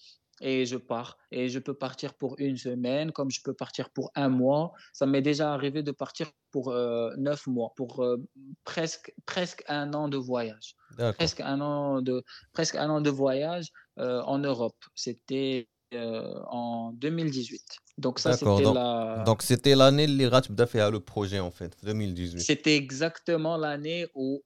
et 0.41 0.65
je 0.65 0.77
pars. 0.77 1.17
Et 1.31 1.49
je 1.49 1.59
peux 1.59 1.73
partir 1.73 2.13
pour 2.13 2.35
une 2.39 2.57
semaine, 2.57 3.11
comme 3.11 3.31
je 3.31 3.41
peux 3.41 3.53
partir 3.53 3.89
pour 3.89 4.11
un 4.15 4.29
mois. 4.29 4.73
Ça 4.93 5.05
m'est 5.05 5.21
déjà 5.21 5.53
arrivé 5.53 5.83
de 5.83 5.91
partir 5.91 6.31
pour 6.51 6.69
euh, 6.69 7.13
neuf 7.17 7.47
mois, 7.47 7.73
pour 7.75 8.03
euh, 8.03 8.17
presque, 8.63 9.13
presque 9.25 9.63
un 9.67 9.93
an 9.93 10.07
de 10.07 10.17
voyage. 10.17 10.75
Presque 11.15 11.41
un 11.41 11.61
an 11.61 12.01
de, 12.01 12.23
presque 12.53 12.75
un 12.75 12.89
an 12.89 13.01
de 13.01 13.09
voyage 13.09 13.71
euh, 13.99 14.21
en 14.23 14.39
Europe. 14.39 14.77
C'était 14.95 15.67
en 15.93 16.91
2018. 16.95 17.61
Donc 17.97 18.19
ça, 18.19 18.33
c'était 18.33 18.61
la... 18.73 19.23
Donc 19.25 19.41
c'était 19.41 19.73
l'année 19.73 20.05
où 20.05 20.67
fait 20.67 20.91
le 20.91 20.99
projet 20.99 21.39
en 21.39 21.49
fait, 21.49 21.77
2018. 21.83 22.41
C'était 22.41 22.75
exactement 22.75 23.55
l'année 23.55 24.05
où 24.13 24.43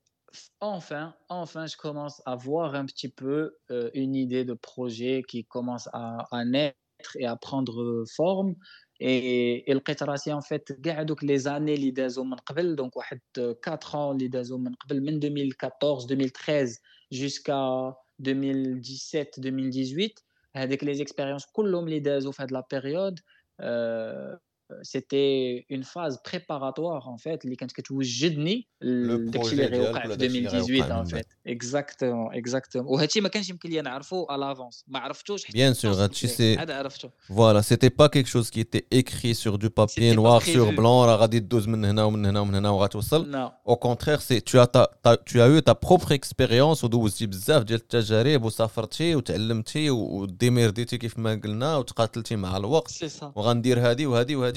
enfin, 0.60 1.14
enfin, 1.28 1.66
je 1.66 1.76
commence 1.76 2.22
à 2.26 2.36
voir 2.36 2.74
un 2.74 2.86
petit 2.86 3.08
peu 3.08 3.56
euh, 3.70 3.90
une 3.94 4.14
idée 4.14 4.44
de 4.44 4.54
projet 4.54 5.22
qui 5.26 5.44
commence 5.44 5.88
à, 5.92 6.44
naître 6.44 6.76
et 7.16 7.26
à 7.26 7.36
prendre 7.36 8.04
forme. 8.16 8.54
Et, 8.98 9.70
et 9.70 9.74
لقيت 9.74 10.02
راسي 10.02 10.32
en 10.32 10.40
fait 10.40 10.72
كاع 10.82 11.04
les 11.04 11.46
années 11.46 11.74
اللي 11.74 11.90
دازو 11.90 12.24
من 12.24 12.36
قبل 12.36 12.76
donc 12.76 12.96
واحد 12.96 13.20
4 13.62 13.94
ans 13.94 14.12
اللي 14.12 14.28
دازو 14.28 14.58
من 14.58 14.74
قبل 14.74 15.00
من 15.00 15.18
2014 15.18 16.06
2013 16.06 16.80
jusqu'à 17.10 17.94
2017 18.18 19.40
2018 19.40 20.24
هذيك 20.56 20.84
les 20.84 20.98
expériences 20.98 21.52
كلهم 21.52 21.84
اللي 21.84 22.00
دازو 22.00 22.32
في 22.32 22.42
هذه 22.42 22.50
la 22.50 22.62
période 22.62 23.20
euh, 23.62 24.38
c'était 24.82 25.64
une 25.70 25.84
phase 25.84 26.20
préparatoire 26.22 27.08
en 27.08 27.18
fait 27.18 27.44
اللي 27.44 27.56
كانت 27.56 27.72
كتوجدني 27.72 28.66
داكشي 28.82 29.52
اللي 29.52 29.66
غيوقع 29.66 30.06
في 30.06 30.14
2018 30.14 31.04
en 31.04 31.08
fait 31.08 31.26
exactement 31.48 32.32
exactement 32.34 32.84
وهادشي 32.86 33.20
ما 33.20 33.28
كانش 33.28 33.50
يمكن 33.50 33.70
لي 33.70 33.80
نعرفو 33.80 34.26
à 34.26 34.36
l'avance 34.36 34.84
ما 34.88 34.98
عرفتوش 34.98 35.44
حتى 35.44 35.72
bien 35.72 35.76
sûr 35.76 35.86
هادشي 35.86 36.26
سي 36.28 36.56
هذا 36.56 36.74
عرفتو 36.74 37.08
voilà 37.30 37.62
c'était 37.62 37.90
pas 37.90 38.08
quelque 38.08 38.28
chose 38.28 38.50
qui 38.50 38.60
était 38.60 38.86
écrit 38.90 39.34
sur 39.34 39.58
du 39.58 39.70
papier 39.70 40.14
noir 40.14 40.42
sur 40.42 40.72
blanc 40.72 41.04
راه 41.06 41.16
غادي 41.16 41.40
دوز 41.40 41.68
من 41.68 41.84
هنا 41.84 42.04
ومن 42.04 42.26
هنا 42.26 42.40
ومن 42.40 42.54
هنا 42.54 42.70
وغتوصل 42.70 43.50
au 43.68 43.76
contraire 43.76 44.20
c'est 44.22 44.40
tu 44.50 44.58
as 44.58 44.66
ta, 44.66 45.16
tu 45.26 45.40
as 45.40 45.48
eu 45.48 45.62
ta 45.62 45.74
propre 45.74 46.12
expérience 46.12 46.84
ودوزتي 46.84 47.26
بزاف 47.26 47.62
ديال 47.62 47.80
التجارب 47.80 48.44
وسافرتي 48.44 49.14
وتعلمتي 49.14 49.90
وديميرديتي 49.90 50.98
كيف 50.98 51.18
ما 51.18 51.40
قلنا 51.44 51.76
وتقاتلتي 51.76 52.36
مع 52.36 52.56
الوقت 52.56 53.04
وغندير 53.36 53.90
هذه 53.90 54.06
وهذه 54.06 54.36
وهذه 54.36 54.56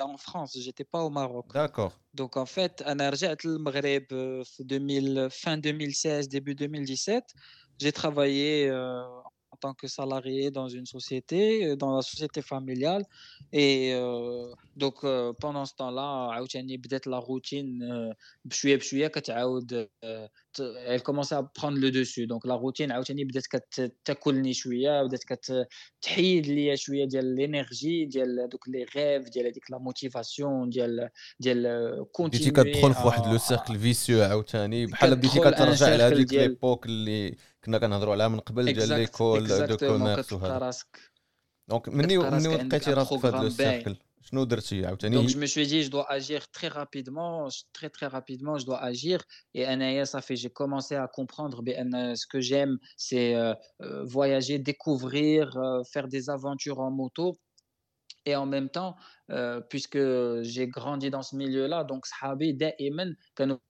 en 0.00 0.16
France, 0.16 0.56
j'étais 0.58 0.84
pas 0.84 1.02
au 1.02 1.10
Maroc. 1.10 1.46
D'accord. 1.52 1.92
Donc 2.14 2.36
en 2.36 2.46
fait, 2.46 2.82
à 2.86 2.94
le 3.44 3.58
Maghreb 3.58 4.06
fin 5.30 5.58
2016, 5.58 6.28
début 6.28 6.54
2017, 6.54 7.24
j'ai 7.78 7.92
travaillé 7.92 8.70
en 8.70 9.56
tant 9.60 9.74
que 9.74 9.88
salarié 9.88 10.50
dans 10.50 10.68
une 10.68 10.86
société, 10.86 11.74
dans 11.76 11.96
la 11.96 12.02
société 12.02 12.42
familiale. 12.42 13.04
Et 13.52 13.92
donc 14.76 15.04
pendant 15.40 15.64
ce 15.64 15.74
temps-là, 15.74 16.40
j'ai 16.48 16.58
la 17.06 17.18
routine, 17.18 18.14
je 18.50 18.56
suis 18.56 18.72
elle 20.60 21.02
commençait 21.02 21.34
à 21.34 21.42
prendre 21.42 21.78
le 21.78 21.90
dessus. 21.90 22.26
Donc 22.26 22.44
la 22.44 22.54
routine 22.54 22.90
عاوتاني 22.92 23.24
بدات 23.24 23.46
كتاكلني 23.46 24.52
شوية 24.52 25.02
بدات 25.02 25.24
كتحيد 25.24 26.46
ليا 26.46 26.74
شوية 26.74 27.04
ديال 27.04 27.34
لينيرجي 27.34 28.04
ديال 28.04 28.48
دوك 28.48 28.68
لي 28.68 28.86
غيف 28.96 29.28
ديال 29.28 29.46
هذيك 29.46 29.70
لا 29.70 29.78
موتيفاسيون 29.78 30.70
ديال 30.70 31.08
ديال 31.40 32.06
كونتيني 32.12 32.50
بديتي 32.50 32.70
كتدخل 32.70 32.94
في 32.94 33.06
واحد 33.06 33.26
لو 33.26 33.38
سيركل 33.38 33.78
فيسيو 33.78 34.22
عاوتاني 34.22 34.86
بحال 34.86 35.16
بديتي 35.16 35.40
كترجع 35.40 35.96
لهذيك 35.96 36.32
ليبوك 36.32 36.86
اللي 36.86 37.36
كنا 37.64 37.78
كنهضروا 37.78 38.12
عليها 38.12 38.28
من 38.28 38.40
قبل 38.40 38.72
ديال 38.72 38.88
ليكول 38.88 39.66
دو 39.66 39.76
كوميرس 39.76 40.32
وهذا 40.32 40.70
دونك 41.68 41.88
مني 41.88 42.18
مني 42.18 42.56
لقيتي 42.56 42.92
راسك 42.92 43.20
في 43.20 43.26
هذا 43.26 43.36
لو 43.36 43.48
سيركل 43.48 43.96
Donc, 45.22 45.28
je 45.28 45.38
me 45.38 45.46
suis 45.46 45.66
dit, 45.66 45.82
je 45.82 45.90
dois 45.90 46.10
agir 46.10 46.48
très 46.50 46.68
rapidement, 46.68 47.48
très, 47.72 47.90
très 47.90 48.06
rapidement, 48.06 48.58
je 48.58 48.66
dois 48.66 48.82
agir. 48.82 49.22
Et 49.54 49.64
ça 50.04 50.20
fait, 50.20 50.36
j'ai 50.36 50.50
commencé 50.50 50.94
à 50.96 51.08
comprendre 51.08 51.62
ce 51.64 52.26
que 52.26 52.40
j'aime, 52.40 52.78
c'est 52.96 53.34
euh, 53.34 53.54
euh, 53.82 54.04
voyager, 54.04 54.58
découvrir, 54.58 55.56
euh, 55.56 55.82
faire 55.92 56.08
des 56.08 56.30
aventures 56.30 56.80
en 56.80 56.90
moto. 56.90 57.38
Et 58.26 58.36
en 58.36 58.44
même 58.44 58.68
temps, 58.68 58.94
puisque 59.70 59.98
j'ai 60.42 60.68
grandi 60.68 61.08
dans 61.08 61.22
ce 61.22 61.34
milieu-là, 61.34 61.84
donc, 61.84 62.04
Sahabi, 62.04 62.52
Da'iman, 62.52 63.16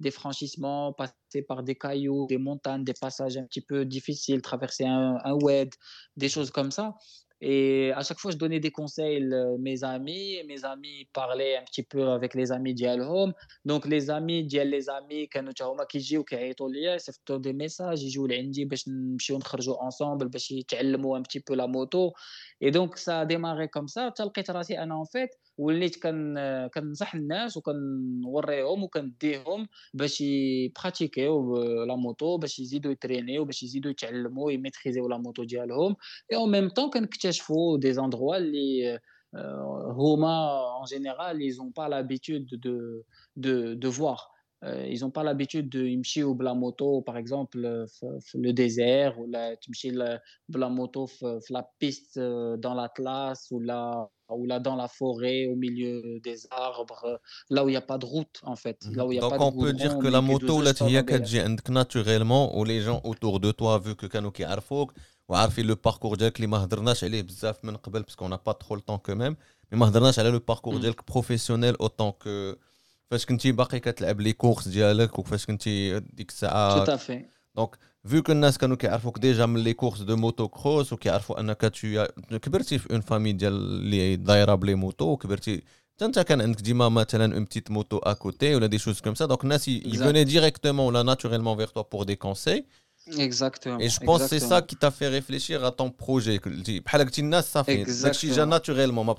des 0.00 0.10
franchissements, 0.10 0.92
passer 0.92 1.42
par 1.46 1.62
des 1.62 1.74
cailloux, 1.74 2.26
des 2.28 2.38
montagnes, 2.38 2.84
des 2.84 2.94
passages 2.94 3.36
un 3.36 3.44
petit 3.44 3.60
peu 3.60 3.84
difficiles, 3.84 4.40
traverser 4.42 4.84
un, 4.84 5.18
un 5.24 5.34
WED, 5.34 5.70
des 6.16 6.28
choses 6.28 6.50
comme 6.50 6.70
ça. 6.70 6.94
Et 7.44 7.90
à 7.96 8.04
chaque 8.04 8.20
fois, 8.20 8.30
je 8.30 8.36
donnais 8.36 8.60
des 8.60 8.70
conseils 8.70 9.18
à 9.34 9.58
mes 9.58 9.82
amis. 9.82 10.40
Mes 10.46 10.64
amis 10.64 11.08
parlaient 11.12 11.56
un 11.56 11.64
petit 11.64 11.82
peu 11.82 12.10
avec 12.10 12.34
les 12.34 12.52
amis 12.52 12.72
d'Yalhom. 12.72 13.32
Donc, 13.64 13.84
les 13.86 14.10
amis 14.10 14.44
ديال 14.44 14.70
les 14.70 14.88
amis 14.88 15.26
كانوا 15.30 15.50
حتى 15.50 15.64
هما 15.64 15.84
كيجيو 15.84 16.24
كيعيطوا 16.24 16.68
ليا 16.68 16.94
يصيفطوا 16.94 17.38
دي 17.38 17.52
ميساج 17.52 18.02
يجيو 18.02 18.26
لعندي 18.26 18.64
باش 18.64 18.88
نمشيو 18.88 19.38
نخرجوا 19.38 19.84
انصومبل 19.84 20.28
باش 20.28 20.50
يتعلموا 20.50 21.18
un 21.18 21.22
petit 21.22 21.40
peu 21.40 21.54
la 21.56 21.66
moto. 21.66 22.12
Et 22.60 22.70
donc, 22.70 22.96
ça 22.96 23.20
a 23.20 23.26
démarré 23.26 23.68
comme 23.68 23.88
ça. 23.88 24.06
حتى 24.10 24.22
لقيت 24.22 24.50
راسي 24.50 24.78
انا 24.78 25.02
en 25.02 25.06
fait 25.06 25.30
وليت 25.58 26.02
كن 26.02 26.38
كنصح 26.74 27.14
الناس 27.14 27.56
وكنوريهم 27.56 28.82
وكنديهم 28.82 29.68
باش 29.94 30.20
يبراتيكيو 30.20 31.56
لا 31.84 31.96
موتو 31.96 32.36
باش 32.36 32.58
يزيدوا 32.58 32.92
يترينيو 32.92 33.44
باش 33.44 33.62
يزيدوا 33.62 33.90
يتعلموا 33.90 34.52
يميتريزيو 34.52 35.08
لا 35.08 35.18
موتو 35.18 35.44
ديالهم 35.44 35.96
اي 36.32 36.36
اون 36.36 36.50
ميم 36.50 36.68
طون 36.68 36.90
كنكتشفوا 36.90 37.78
دي 37.78 37.92
زاندروا 37.92 38.36
اللي 38.36 38.98
هما 39.96 40.60
en 40.82 40.86
général 40.86 41.40
ils 41.40 41.60
ont 41.62 41.72
pas 41.72 41.88
l'habitude 41.88 42.48
de 42.64 43.04
de 43.36 43.74
de 43.74 43.88
voir 43.88 44.30
euh, 44.64 44.86
ils 44.86 45.00
n'ont 45.00 45.10
pas 45.10 45.24
l'habitude 45.24 45.68
de 45.68 45.82
yimchi 45.86 46.22
ou 46.22 46.38
la 46.38 46.54
moto 46.54 47.02
par 47.02 47.16
exemple 47.16 47.58
le 48.44 48.50
désert 48.52 49.18
ou 49.18 49.26
la 49.26 49.56
tu 49.56 49.70
la 50.62 50.68
moto 50.68 51.08
la 51.56 51.62
piste 51.80 52.18
dans 52.64 52.74
l'Atlas 52.78 53.38
ou 53.50 53.60
la 53.60 53.82
ou 54.38 54.46
là 54.50 54.58
dans 54.68 54.76
la 54.82 54.88
forêt, 54.98 55.40
au 55.52 55.56
milieu 55.64 55.94
des 56.28 56.38
arbres, 56.68 57.04
là 57.54 57.60
où 57.64 57.68
il 57.68 57.72
n'y 57.76 57.82
a 57.84 57.86
pas 57.92 57.98
de 58.02 58.06
route 58.14 58.36
en 58.52 58.56
fait. 58.62 58.78
Là 58.96 59.02
où 59.06 59.10
il 59.12 59.16
y 59.16 59.18
a 59.18 59.22
Donc 59.22 59.32
pas 59.34 59.38
de 59.38 59.42
on 59.48 59.52
peut 59.62 59.72
dire 59.82 59.92
goudron, 59.94 60.02
que 60.02 60.08
la 60.16 60.22
mais 60.22 60.32
moto 60.32 60.54
juste 60.64 60.80
là 60.80 60.82
هي 60.88 61.00
avant 61.00 61.04
كتجي 61.06 61.40
عندك 61.40 61.70
naturellement 61.70 62.56
و 62.56 62.64
les 62.64 62.80
gens 62.86 63.00
autour 63.10 63.34
de 63.40 63.50
toi 63.52 63.78
vu 63.84 63.94
que 64.02 64.06
كانوا 64.06 64.30
كيعرفوك 64.30 64.92
وعارفين 65.28 65.66
لو 65.66 65.74
باركور 65.84 66.16
ديالك 66.16 66.36
اللي 66.36 66.46
ما 66.46 66.64
هضرناش 66.64 67.04
عليه 67.04 67.22
بزاف 67.22 67.64
من 67.64 67.76
قبل 67.76 68.02
باسكو 68.02 68.28
n'a 68.28 68.38
pas 68.38 68.52
trop 68.54 68.76
le 68.76 68.80
temps 68.80 69.00
quand 69.08 69.16
même 69.16 69.34
مي 69.72 69.78
ما 69.78 69.88
هضرناش 69.88 70.18
على 70.18 70.30
لو 70.30 70.38
باركور 70.38 70.74
Mm. 70.74 70.80
ديالك 70.80 71.10
بروفيسيونيل 71.12 71.74
اوتون 71.74 72.10
كو 72.10 72.54
فاش 73.10 73.26
كنتي 73.26 73.52
باقي 73.52 73.80
كتلعب 73.80 74.20
لي 74.20 74.32
كورس 74.32 74.68
ديالك 74.68 75.18
وفاش 75.18 75.46
كنتي 75.46 76.00
ديك 76.00 76.30
الساعه 76.30 76.84
Tout 76.84 76.88
à 76.88 76.98
fait. 76.98 77.22
دونك 77.56 77.76
vu 78.03 78.23
que 78.23 78.31
les 78.31 78.41
gens 78.41 78.75
qui 78.75 78.87
déjà 79.19 79.47
les 79.47 79.75
courses 79.75 80.05
de 80.05 80.13
motocross 80.13 80.91
ou 80.91 80.97
qui 80.97 81.09
que 81.09 81.67
tu 81.67 81.99
as 81.99 82.07
une 82.89 83.01
famille 83.01 83.33
qui 83.35 83.49
les 83.83 84.75
motos 84.75 85.17
tu 87.05 87.15
as 87.15 87.23
une 87.25 87.45
petite 87.45 87.69
moto 87.69 87.99
à 88.03 88.15
côté 88.15 88.55
ou 88.55 88.59
des 88.59 88.77
choses 88.77 89.01
comme 89.01 89.15
ça. 89.15 89.27
Donc 89.27 89.41
ils 89.43 89.99
venaient 89.99 90.25
directement 90.25 90.91
naturellement 90.91 91.55
vers 91.55 91.73
toi 91.73 91.89
pour 91.89 92.05
des 92.05 92.17
conseils. 92.17 92.65
Exactement. 93.17 93.79
Et 93.79 93.89
je 93.89 93.99
pense 93.99 94.23
que 94.23 94.27
c'est 94.27 94.39
ça 94.39 94.61
qui 94.61 94.75
t'a 94.75 94.91
fait 94.91 95.07
réfléchir 95.07 95.63
à 95.63 95.71
ton 95.71 95.89
projet. 95.89 96.39
Naturellement, 98.45 99.15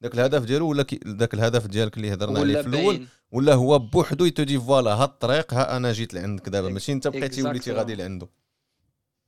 داك 0.00 0.14
الهدف 0.14 0.44
ديالو 0.44 0.68
ولا 0.68 0.82
كي- 0.82 1.00
داك 1.04 1.34
الهدف 1.34 1.66
ديالك 1.66 1.96
اللي 1.96 2.12
هضرنا 2.14 2.38
عليه 2.40 2.52
ولا 2.52 2.62
في 2.62 2.68
الاول 2.68 2.96
باين. 2.96 3.08
ولا 3.32 3.54
هو 3.54 3.78
بوحدو 3.78 4.24
يتدي 4.24 4.58
فوالا 4.58 4.94
ها 4.94 5.04
الطريق 5.04 5.54
ها 5.54 5.76
انا 5.76 5.92
جيت 5.92 6.14
لعندك 6.14 6.48
دابا 6.48 6.68
ماشي 6.68 6.92
انت 6.92 7.08
بقيتي 7.08 7.42
وليتي 7.42 7.72
غادي 7.72 7.94
Exactement. 7.94 7.98
لعنده 7.98 8.28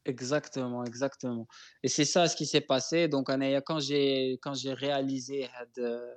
Exactement, 0.08 0.82
exactement. 0.84 1.46
Et 1.84 1.88
c'est 1.96 2.04
ça 2.14 2.26
ce 2.30 2.34
qui 2.40 2.46
s'est 2.52 2.66
passé. 2.74 3.06
Donc, 3.14 3.30
Anaya, 3.30 3.60
quand 3.68 3.78
j'ai 3.88 4.36
quand 4.42 4.54
j'ai 4.60 4.72
réalisé 4.86 5.38
had, 5.58 5.72
euh, 5.78 6.14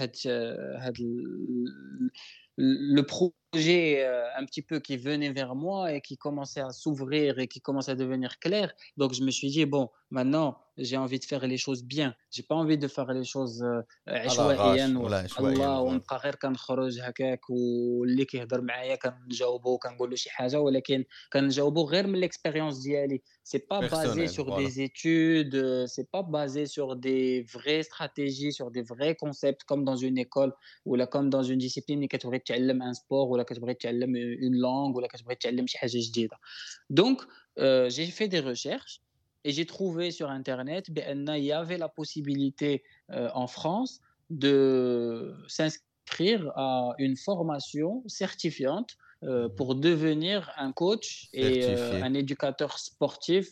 had, 0.00 0.14
euh, 0.24 0.84
had 0.84 0.96
le, 0.98 2.10
le 2.98 3.02
projet 3.14 3.84
euh, 4.06 4.38
un 4.40 4.44
petit 4.48 4.62
peu 4.62 4.76
qui 4.86 4.96
venait 4.96 5.32
vers 5.40 5.54
moi 5.54 5.92
et 5.94 6.00
qui 6.06 6.16
commençait 6.16 6.64
à 6.70 6.70
s'ouvrir 6.80 7.38
et 7.38 7.46
qui 7.52 7.60
commençait 7.60 7.92
à 7.96 7.98
devenir 8.04 8.38
clair, 8.38 8.72
donc 8.96 9.12
je 9.18 9.22
me 9.22 9.30
suis 9.38 9.50
dit 9.50 9.66
bon, 9.66 9.84
maintenant 10.16 10.48
j'ai 10.80 10.96
envie 10.96 11.18
de 11.18 11.24
faire 11.24 11.46
les 11.46 11.56
choses 11.56 11.82
bien. 11.84 12.14
J'ai 12.30 12.42
pas 12.42 12.54
envie 12.54 12.78
de 12.78 12.88
faire 12.88 13.10
les 13.12 13.24
choses 13.24 13.62
euh, 13.62 13.82
عشوائياً 14.08 14.86
l'arrache, 14.86 14.96
ولا 15.04 15.16
عشوائياً، 15.18 15.52
الله 15.52 15.80
voilà. 15.80 15.92
ونبقى 15.92 16.16
غير 16.24 16.34
كنخرج 16.34 17.00
هكاك 17.00 17.50
واللي 17.50 18.24
كيهضر 18.24 18.60
معايا 18.60 18.94
كنجاوبو 18.96 19.78
كنقول 19.78 20.10
له 20.10 20.16
شي 20.16 20.30
حاجه 20.30 20.60
ولكن 20.60 21.04
كنجاوبو 21.32 21.84
غير 21.84 22.06
من 22.06 22.28
l'expérience 22.28 22.82
ديالي 22.82 23.22
c'est 23.48 23.66
pas 23.72 23.80
basé 23.80 23.90
Personnel, 23.90 24.28
sur 24.28 24.46
voilà. 24.46 24.62
des 24.62 24.80
études, 24.88 25.54
euh, 25.54 25.86
c'est 25.86 26.08
pas 26.10 26.22
basé 26.22 26.66
sur 26.66 26.88
des 26.96 27.46
vraies 27.54 27.84
stratégies, 27.90 28.52
sur 28.58 28.68
des 28.76 28.82
vrais 28.82 29.14
concepts 29.14 29.62
comme 29.68 29.82
dans 29.84 29.96
une 30.08 30.18
école 30.18 30.52
ou 30.86 30.94
là 31.00 31.06
comme 31.06 31.30
dans 31.30 31.42
une 31.52 31.58
discipline 31.58 31.96
اللي 31.96 32.08
كتبغي 32.08 32.38
تعلم 32.38 32.82
un 32.82 32.94
sport 32.94 33.30
ou 33.30 33.36
là 33.36 33.42
كتبغي 33.42 33.74
تعلم 33.74 34.14
une 34.16 34.56
langue 34.66 34.96
ou 34.96 35.00
là 35.00 35.06
كتبغي 35.06 35.34
تعلم 35.34 35.66
شي 35.66 35.78
حاجة 35.78 35.98
جديدة. 35.98 36.36
Donc 36.92 37.18
euh, 37.58 37.88
j'ai 37.88 38.06
fait 38.06 38.28
des 38.28 38.40
recherches 38.40 39.00
et 39.43 39.51
j'ai 39.51 39.65
trouvé 39.65 40.11
sur 40.11 40.29
Internet 40.29 40.91
ben, 40.91 41.25
qu'il 41.25 41.43
y 41.43 41.51
avait 41.51 41.77
la 41.77 41.89
possibilité 41.89 42.83
euh, 43.11 43.29
en 43.33 43.47
France 43.47 44.01
de 44.29 45.35
s'inscrire 45.47 46.51
à 46.55 46.93
une 46.99 47.17
formation 47.17 48.03
certifiante 48.07 48.95
euh, 49.23 49.47
mhm. 49.47 49.55
pour 49.55 49.75
devenir 49.75 50.51
un 50.57 50.71
coach 50.71 51.29
et 51.33 51.65
euh, 51.65 52.03
un 52.03 52.13
éducateur 52.13 52.77
sportif 52.77 53.49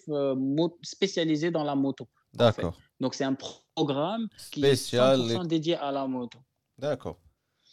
spécialisé 0.81 1.51
dans 1.51 1.63
la 1.63 1.75
moto. 1.75 2.07
D'accord. 2.33 2.77
Donc 2.99 3.15
c'est 3.15 3.23
un 3.23 3.35
programme 3.75 4.27
qui 4.51 4.59
Spécial 4.59 5.47
dédié 5.47 5.75
à 5.75 5.91
la 5.91 6.05
moto. 6.05 6.39
D'accord. 6.77 7.17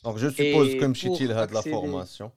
Donc 0.05 0.19
je 0.19 0.29
suppose 0.29 0.69
et 0.69 0.79
comme 0.79 0.95
Chitil 0.95 1.33
a 1.33 1.47
de 1.47 1.55
la 1.55 1.63
formation. 1.63 2.33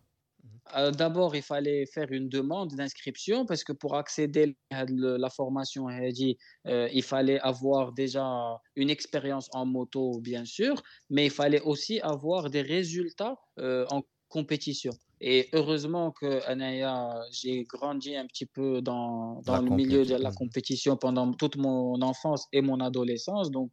Euh, 0.75 0.91
d'abord, 0.91 1.35
il 1.35 1.41
fallait 1.41 1.85
faire 1.85 2.11
une 2.11 2.29
demande 2.29 2.73
d'inscription 2.75 3.45
parce 3.45 3.63
que 3.63 3.73
pour 3.73 3.95
accéder 3.95 4.55
à 4.71 4.85
la 4.87 5.29
formation, 5.29 5.87
euh, 5.89 6.89
il 6.93 7.03
fallait 7.03 7.39
avoir 7.39 7.93
déjà 7.93 8.59
une 8.75 8.89
expérience 8.89 9.49
en 9.53 9.65
moto, 9.65 10.19
bien 10.21 10.45
sûr, 10.45 10.81
mais 11.09 11.25
il 11.25 11.31
fallait 11.31 11.61
aussi 11.61 11.99
avoir 12.01 12.49
des 12.49 12.61
résultats 12.61 13.35
euh, 13.59 13.85
en 13.89 14.03
compétition. 14.27 14.91
Et 15.21 15.49
heureusement 15.51 16.11
que 16.11 16.47
Anaya, 16.47 17.13
j'ai 17.31 17.63
grandi 17.63 18.15
un 18.15 18.25
petit 18.25 18.45
peu 18.45 18.81
dans, 18.81 19.41
le 19.45 19.69
milieu 19.75 20.05
de 20.05 20.15
la 20.15 20.29
mmh. 20.29 20.35
compétition 20.35 20.95
pendant 20.95 21.33
toute 21.33 21.57
mon 21.57 22.01
enfance 22.01 22.47
et 22.53 22.61
mon 22.61 22.79
adolescence. 22.79 23.51
Donc, 23.51 23.71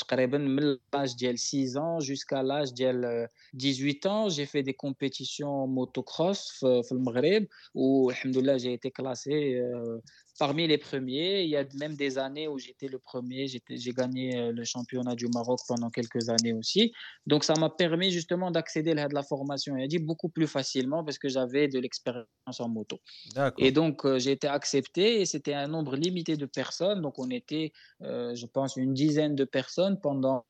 تقريبا 0.00 0.38
من 0.38 0.76
l'âge 0.94 1.16
ديال 1.16 1.38
6 1.38 1.76
ans 1.76 2.00
jusqu'à 2.00 2.42
l'âge 2.42 2.72
ديال 2.72 3.04
euh, 3.04 3.26
18 3.54 4.06
ans, 4.06 4.28
j'ai 4.28 4.46
fait 4.46 4.62
des 4.62 4.74
compétitions 4.74 5.66
motocross 5.66 6.50
في 6.52 6.82
في 6.82 6.92
المغرب 6.92 7.46
والحمد 7.74 8.38
لله 8.38 8.58
j'ai 8.58 8.72
été 8.74 8.90
classé 8.90 9.54
euh, 9.54 9.98
parmi 10.37 10.67
les 10.67 10.77
premiers. 10.77 11.43
Il 11.43 11.49
y 11.49 11.57
a 11.57 11.65
même 11.79 11.95
des 11.95 12.17
années 12.17 12.47
où 12.47 12.57
j'étais 12.57 12.87
le 12.87 12.99
premier, 12.99 13.47
j'ai 13.47 13.91
gagné 13.93 14.37
euh, 14.37 14.51
le 14.51 14.63
championnat 14.63 15.15
du 15.15 15.27
Maroc 15.33 15.59
pendant 15.67 15.89
quelques 15.89 16.29
années 16.29 16.53
aussi. 16.53 16.93
Donc 17.25 17.43
ça 17.43 17.53
m'a 17.59 17.69
permis 17.69 18.11
justement 18.11 18.51
d'accéder 18.51 18.91
à 18.91 19.07
la 19.07 19.23
formation 19.23 19.77
et 19.77 19.87
dit 19.87 19.99
beaucoup 19.99 20.29
plus 20.29 20.47
facilement 20.47 21.03
parce 21.03 21.17
que 21.17 21.29
j'avais 21.29 21.67
de 21.67 21.79
l'expérience 21.79 22.27
en 22.59 22.69
moto. 22.69 22.99
Et 23.57 23.71
donc, 23.71 24.05
euh, 24.05 24.19
j'ai 24.19 24.31
été 24.31 24.47
accepté 24.47 25.21
et 25.21 25.25
c'était 25.25 25.53
un 25.53 25.67
nombre 25.67 25.95
limité 25.95 26.35
de 26.35 26.45
personnes. 26.45 27.01
Donc, 27.01 27.19
on 27.19 27.29
était, 27.29 27.71
euh, 28.01 28.35
je 28.35 28.45
pense, 28.45 28.75
une 28.75 28.93
dizaine 28.93 29.35
de 29.35 29.45
personnes 29.45 29.99
pendant, 30.01 30.45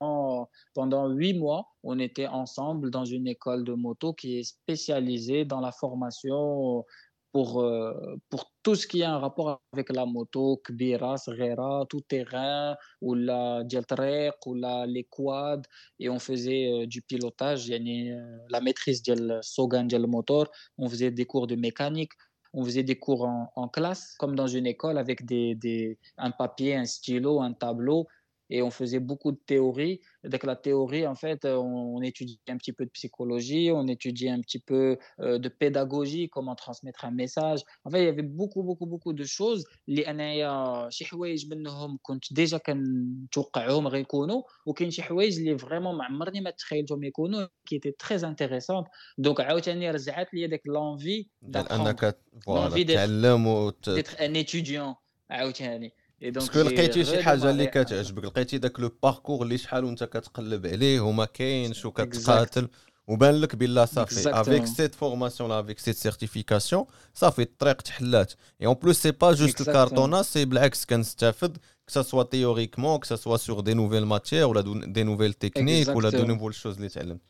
pendant 0.73 1.09
huit 1.09 1.34
mois. 1.34 1.67
On 1.84 1.99
était 1.99 2.27
ensemble 2.27 2.91
dans 2.91 3.05
une 3.05 3.27
école 3.27 3.63
de 3.63 3.73
moto 3.73 4.13
qui 4.13 4.39
est 4.39 4.43
spécialisée 4.43 5.45
dans 5.45 5.59
la 5.59 5.71
formation 5.71 6.86
pour, 7.32 7.61
euh, 7.61 8.17
pour 8.29 8.51
tout 8.63 8.75
ce 8.75 8.88
qui 8.88 9.03
a 9.03 9.13
un 9.13 9.19
rapport 9.19 9.61
avec 9.73 9.89
la 9.91 10.05
moto, 10.05 10.61
Kbira, 10.65 11.17
Srera, 11.17 11.86
tout 11.89 12.01
terrain, 12.01 12.75
ou 13.01 13.15
la 13.15 13.63
dialtrek, 13.63 14.36
ou 14.45 14.53
la, 14.55 14.86
les 14.86 15.05
quads. 15.05 15.61
Et 15.99 16.09
on 16.09 16.19
faisait 16.19 16.71
euh, 16.71 16.86
du 16.88 17.01
pilotage, 17.01 17.69
euh, 17.71 18.38
la 18.49 18.61
maîtrise 18.61 19.01
du 19.01 19.13
Sogan 19.41 19.88
du 19.88 19.97
moteur. 19.99 20.51
On 20.77 20.89
faisait 20.89 21.11
des 21.11 21.25
cours 21.25 21.47
de 21.47 21.55
mécanique 21.55 22.11
on 22.53 22.65
faisait 22.65 22.84
des 22.84 22.99
cours 22.99 23.23
en, 23.25 23.51
en 23.55 23.67
classe, 23.69 24.15
comme 24.19 24.36
dans 24.36 24.47
une 24.47 24.67
école, 24.67 24.97
avec 24.97 25.25
des, 25.25 25.55
des, 25.55 25.97
un 26.17 26.32
papier, 26.32 26.75
un 26.75 26.86
stylo, 26.86 27.41
un 27.41 27.53
tableau, 27.53 28.07
et 28.51 28.62
on 28.62 28.70
faisait 28.70 29.01
beaucoup 29.01 29.32
de 29.32 29.40
théorie. 29.53 30.01
Avec 30.28 30.44
la 30.44 30.55
théorie, 30.55 31.05
en 31.05 31.16
fait, 31.16 31.44
euh, 31.44 31.57
on, 31.57 31.97
on 31.97 32.01
étudiait 32.11 32.38
un 32.49 32.57
petit 32.57 32.72
peu 32.72 32.84
de 32.84 32.90
psychologie, 32.90 33.72
on 33.72 33.86
étudiait 33.88 34.30
un 34.30 34.40
petit 34.40 34.61
peu 34.61 34.99
euh, 35.20 35.38
de 35.44 35.49
pédagogie, 35.49 36.28
comment 36.34 36.55
transmettre 36.55 37.05
un 37.05 37.11
message. 37.11 37.61
En 37.84 37.90
fait, 37.90 38.01
il 38.03 38.07
y 38.07 38.09
avait 38.09 38.22
beaucoup, 38.40 38.62
beaucoup, 38.62 38.86
beaucoup 38.86 39.12
de 39.12 39.24
choses 39.24 39.64
اللي 39.88 40.11
انايا 40.11 40.88
شي 40.90 41.05
حوايج 41.05 41.51
منهم 41.55 41.99
كنت 42.03 42.32
ديجا 42.32 42.59
كنتوقعهم 42.59 43.88
غيكونوا 43.88 44.42
وكاين 44.66 44.90
شي 44.90 45.03
حوايج 45.03 45.38
اللي 45.38 45.59
فريمون 45.59 45.97
ما 45.97 46.05
عمرني 46.05 46.40
ما 46.40 46.51
تخيلتهم 46.51 47.05
يكونوا 47.05 47.47
كي 47.66 47.78
تي 47.78 47.90
تري 47.90 48.28
انتريسونت 48.28 48.86
دونك 49.18 49.40
عاوتاني 49.40 49.90
رجعت 49.90 50.34
لي 50.34 50.47
داك 50.47 50.66
لونفي 50.66 51.26
ديال 51.42 51.72
انك 51.72 52.18
فوالا 52.47 52.70
l'envie 52.70 52.84
d'être- 52.88 52.94
تعلم 52.94 53.47
وت... 53.47 53.90
d'être 53.90 54.20
un 54.20 54.34
étudiant 54.34 54.94
عاوتاني 55.30 55.92
Et 55.99 55.99
donc, 55.99 55.99
باسكو 56.22 56.53
j'ai 56.55 56.66
لقيتي 56.66 57.05
شي 57.05 57.22
حاجه 57.22 57.51
اللي 57.51 57.66
redémarré. 57.66 57.70
كتعجبك 57.70 58.24
لقيتي 58.24 58.59
داك 58.59 58.80
لو 58.80 58.90
باركور 59.03 59.42
اللي 59.42 59.59
شحال 59.59 59.84
وانت 59.84 60.05
كتقلب 60.05 60.66
عليه 60.66 61.01
وما 61.01 61.24
كاينش 61.24 61.84
وكتقاتل 61.84 62.68
وبان 63.09 63.34
لك 63.34 63.57
بلا 63.57 63.84
صافي 63.86 64.14
Exactement. 64.22 64.34
افيك 64.34 64.64
سيت 64.66 64.94
فورماسيون 64.94 65.51
لا 65.51 65.61
افيك 65.61 65.78
سيت 65.78 65.97
سيرتيفيكاسيون 65.97 66.84
صافي 67.14 67.42
الطريق 67.42 67.82
تحلات 67.82 68.32
اي 68.61 68.66
اون 68.66 68.74
بلوس 68.74 68.97
سي 69.03 69.11
با 69.11 69.32
جوست 69.32 69.57
Exactement. 69.62 69.68
الكارطونه 69.68 70.22
سي 70.22 70.44
بالعكس 70.44 70.84
كنستافد 70.84 71.57
كسا 71.86 72.03
سوا 72.03 72.22
تيوريكمون 72.22 72.99
كسا 72.99 73.16
سوا 73.16 73.36
سور 73.36 73.61
دي 73.61 73.74
نوفيل 73.74 74.05
ماتيير 74.05 74.47
ولا 74.47 74.61
دي 74.86 75.03
نوفيل 75.03 75.32
تكنيك 75.32 75.88
ولا 75.88 76.11
دو 76.11 76.18
Exactement. 76.18 76.26
نوفيل 76.26 76.55
شوز 76.55 76.76
اللي 76.76 76.88
تعلمت 76.88 77.20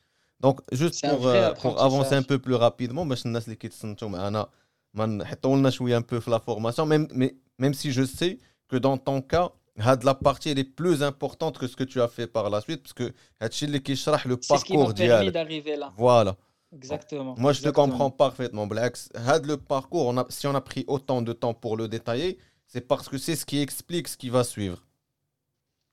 دونك 0.41 0.61
جوست 0.75 1.07
C'est 1.07 1.09
un 1.09 1.13
بور 1.15 1.53
vrai 1.55 1.63
بور 1.63 1.87
افونسي 1.87 2.19
ان 2.19 2.23
apprentissage. 2.23 2.27
بو 2.29 2.37
بلو 2.37 2.57
رابيدمون 2.57 3.09
باش 3.09 3.27
الناس 3.27 3.45
اللي 3.45 3.57
كيتصنتوا 3.57 4.09
معنا 4.09 4.49
ما 4.95 5.07
نحطوا 5.07 5.57
لنا 5.57 5.71
شويه 5.71 5.97
ان 5.97 6.03
بو 6.03 6.21
في 6.21 6.31
لا 6.31 6.39
فورماسيون 6.39 6.89
ميم 6.89 7.39
même 7.63 7.75
si 7.75 7.87
je 7.97 8.07
sais 8.21 8.35
que 8.72 8.78
dans 8.78 8.98
ton 8.98 9.22
cas, 9.22 9.52
la 9.76 10.16
partie 10.16 10.50
elle 10.50 10.60
est 10.60 10.64
plus 10.64 11.04
importante 11.04 11.58
que 11.58 11.68
ce 11.68 11.76
que 11.76 11.84
tu 11.84 12.02
as 12.02 12.08
fait 12.08 12.28
par 12.28 12.50
la 12.50 12.62
suite, 12.62 12.82
parce 12.82 12.94
que 12.94 13.14
le 13.44 14.36
parcours 14.38 14.90
ce 14.90 14.94
qui 14.94 15.08
permis 15.08 15.32
d'arriver 15.32 15.76
là. 15.76 15.94
Voilà. 15.98 16.38
Exactement. 16.74 17.36
Moi, 17.38 17.52
je 17.52 17.60
Exactement. 17.60 17.88
te 17.88 17.92
comprends 17.92 18.12
parfaitement, 18.12 18.66
Blax. 18.66 19.10
Le 19.14 19.56
parcours, 19.58 20.14
si 20.30 20.48
on 20.48 20.56
a 20.56 20.62
pris 20.62 20.86
autant 20.88 21.22
de 21.22 21.34
temps 21.34 21.54
pour 21.54 21.76
le 21.76 21.90
détailler, 21.90 22.38
c'est 22.66 22.88
parce 22.88 23.10
que 23.10 23.18
c'est 23.18 23.36
ce 23.36 23.46
qui 23.46 23.60
explique 23.60 24.08
ce 24.08 24.16
qui 24.16 24.30
va 24.30 24.46
suivre. 24.46 24.82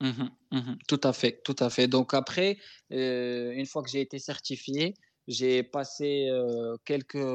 Mhm, 0.01 0.29
mhm, 0.51 0.77
tout 0.87 1.01
à 1.03 1.11
fait, 1.11 1.41
tout 1.43 1.55
à 1.59 1.69
fait. 1.69 1.87
Donc 1.87 2.13
après, 2.13 2.57
euh, 2.93 3.51
une 3.51 3.65
fois 3.65 3.83
que 3.83 3.89
j'ai 3.89 3.99
été 3.99 4.17
certifié, 4.19 4.93
j'ai 5.27 5.61
passé 5.61 6.29
euh, 6.29 6.77
quelques, 6.85 7.27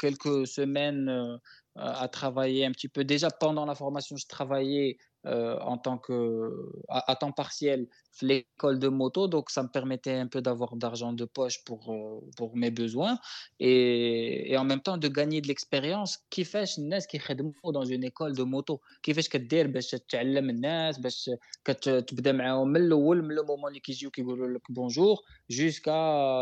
quelques 0.00 0.46
semaines 0.46 1.08
euh, 1.08 1.36
à 1.76 2.08
travailler 2.08 2.64
un 2.64 2.72
petit 2.72 2.88
peu. 2.88 3.04
Déjà 3.04 3.30
pendant 3.30 3.66
la 3.66 3.74
formation, 3.74 4.16
je 4.16 4.26
travaillais 4.26 4.96
euh, 5.26 5.58
en 5.60 5.78
tant 5.78 5.98
que 5.98 6.50
à, 6.88 7.16
temps 7.16 7.32
partiel 7.32 7.88
l'école 8.21 8.79
de 8.79 8.87
moto, 8.87 9.27
donc 9.27 9.49
ça 9.49 9.63
me 9.63 9.69
permettait 9.69 10.15
un 10.15 10.27
peu 10.27 10.41
d'avoir 10.41 10.75
d'argent 10.75 11.13
de 11.13 11.25
poche 11.25 11.63
pour, 11.63 11.91
euh, 11.91 12.19
pour 12.37 12.55
mes 12.55 12.71
besoins 12.71 13.17
et, 13.59 14.51
et, 14.51 14.57
en 14.57 14.65
même 14.65 14.81
temps 14.81 14.97
de 14.97 15.07
gagner 15.07 15.41
de 15.41 15.47
l'expérience 15.47 16.19
كيفاش 16.31 16.79
الناس 16.79 17.07
كيخدموا 17.07 17.53
dans 17.73 17.85
une 17.85 18.03
école 18.03 18.35
de 18.35 18.43
moto 18.43 18.79
كيفاش 19.03 19.29
كدير 19.29 19.67
باش 19.67 19.91
تعلم 20.09 20.49
الناس 20.49 20.99
باش 20.99 21.29
كتبدا 21.65 22.31
معاهم 22.31 22.67
من 22.67 22.81
الاول 22.81 23.21
من 23.21 23.35
لو 23.35 23.43
مومون 23.43 23.67
اللي 23.67 23.79
كيجيو 23.79 24.11
كيقولوا 24.11 24.47
لك 24.47 24.71
بونجور 24.71 25.17
جوسكا 25.49 25.91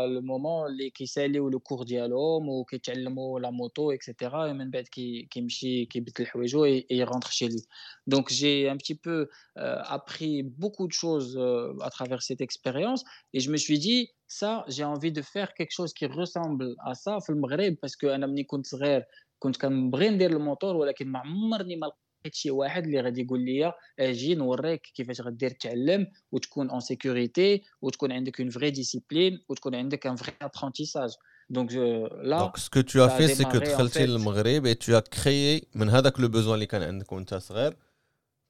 لو 0.06 0.20
مومون 0.20 0.70
اللي 0.70 0.90
كيساليو 0.90 1.48
لو 1.48 1.60
كور 1.60 1.82
ديالهم 1.82 2.48
وكيتعلموا 2.48 3.40
لا 3.40 3.50
موتو 3.50 3.90
اكسيتيرا 3.92 4.52
من 4.52 4.70
بعد 4.70 4.84
كيمشي 5.30 5.84
كيبدل 5.84 6.26
حوايجو 6.26 6.64
اي 6.64 6.86
يغونتر 6.90 7.30
شي 7.30 7.48
لي 7.48 7.62
دونك 8.06 8.32
جي 8.32 8.70
un 8.70 8.76
petit 8.76 8.94
peu 8.94 9.28
euh, 9.58 9.82
appris 9.84 10.42
beaucoup 10.42 10.86
de 10.86 10.92
choses 10.92 11.36
euh, 11.36 11.61
à 11.88 11.90
travers 11.90 12.22
cette 12.22 12.42
expérience. 12.48 13.00
Et 13.34 13.40
je 13.40 13.50
me 13.50 13.56
suis 13.56 13.78
dit, 13.78 14.00
ça, 14.26 14.64
j'ai 14.68 14.84
envie 14.84 15.12
de 15.12 15.22
faire 15.22 15.48
quelque 15.54 15.74
chose 15.78 15.92
qui 15.92 16.06
ressemble 16.06 16.74
à 16.90 16.94
ça 16.94 17.18
في 17.20 17.30
المغرب 17.30 17.76
parce 17.82 17.96
que 17.96 18.06
انا 18.06 18.26
ملي 18.26 18.44
كنت 18.44 18.66
صغير 18.66 19.04
كنت 19.38 19.56
كنبغي 19.56 20.08
ندير 20.08 20.30
الموتور 20.30 20.76
ولكن 20.76 21.08
ما 21.08 21.18
عمرني 21.18 21.76
ما 21.76 21.86
لقيت 21.86 22.34
شي 22.34 22.50
واحد 22.50 22.84
اللي 22.84 23.00
غادي 23.00 23.22
يقول 23.22 23.40
لي 23.44 23.72
اجي 23.98 24.34
نوريك 24.34 24.80
كيفاش 24.94 25.20
غدير 25.20 25.50
تعلم 25.50 26.06
وتكون 26.32 26.70
اون 26.70 26.80
سيكوريتي 26.80 27.62
وتكون 27.82 28.12
عندك 28.12 28.40
اون 28.40 28.50
فري 28.50 28.70
ديسيبلين 28.70 29.44
وتكون 29.48 29.74
عندك 29.74 30.06
ان 30.06 30.16
فري 30.16 30.32
ابرونتيساج 30.42 31.10
Donc 31.50 31.72
là, 31.72 32.40
Donc 32.44 32.58
ce 32.58 32.68
que 32.68 32.80
tu 32.90 33.00
as 33.00 33.08
fait, 33.08 33.28
c'est 33.28 33.48
que 33.54 33.58
tu 33.58 33.70
as 33.70 33.88
fait 33.88 34.06
le 34.06 34.18
Maghreb 34.18 34.66
et 34.66 34.76
tu 34.76 34.94
as 34.94 35.02
créé, 35.02 35.68
من 35.74 35.88
هذاك 35.88 36.20
le 36.20 36.28
besoin 36.28 36.54
اللي 36.54 36.66
كان 36.66 36.82
عندك 36.82 37.12
وانت 37.12 37.34
صغير, 37.34 37.76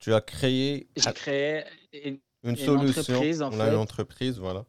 tu 0.01 0.12
as 0.12 0.20
créé, 0.20 0.88
j'ai 0.96 1.12
créé 1.12 1.64
une, 1.92 2.18
une, 2.43 2.55
solution, 2.55 3.13
entreprise, 3.13 3.41
en 3.41 3.51
fait. 3.51 3.69
une 3.69 3.75
entreprise, 3.75 4.37
voilà. 4.39 4.65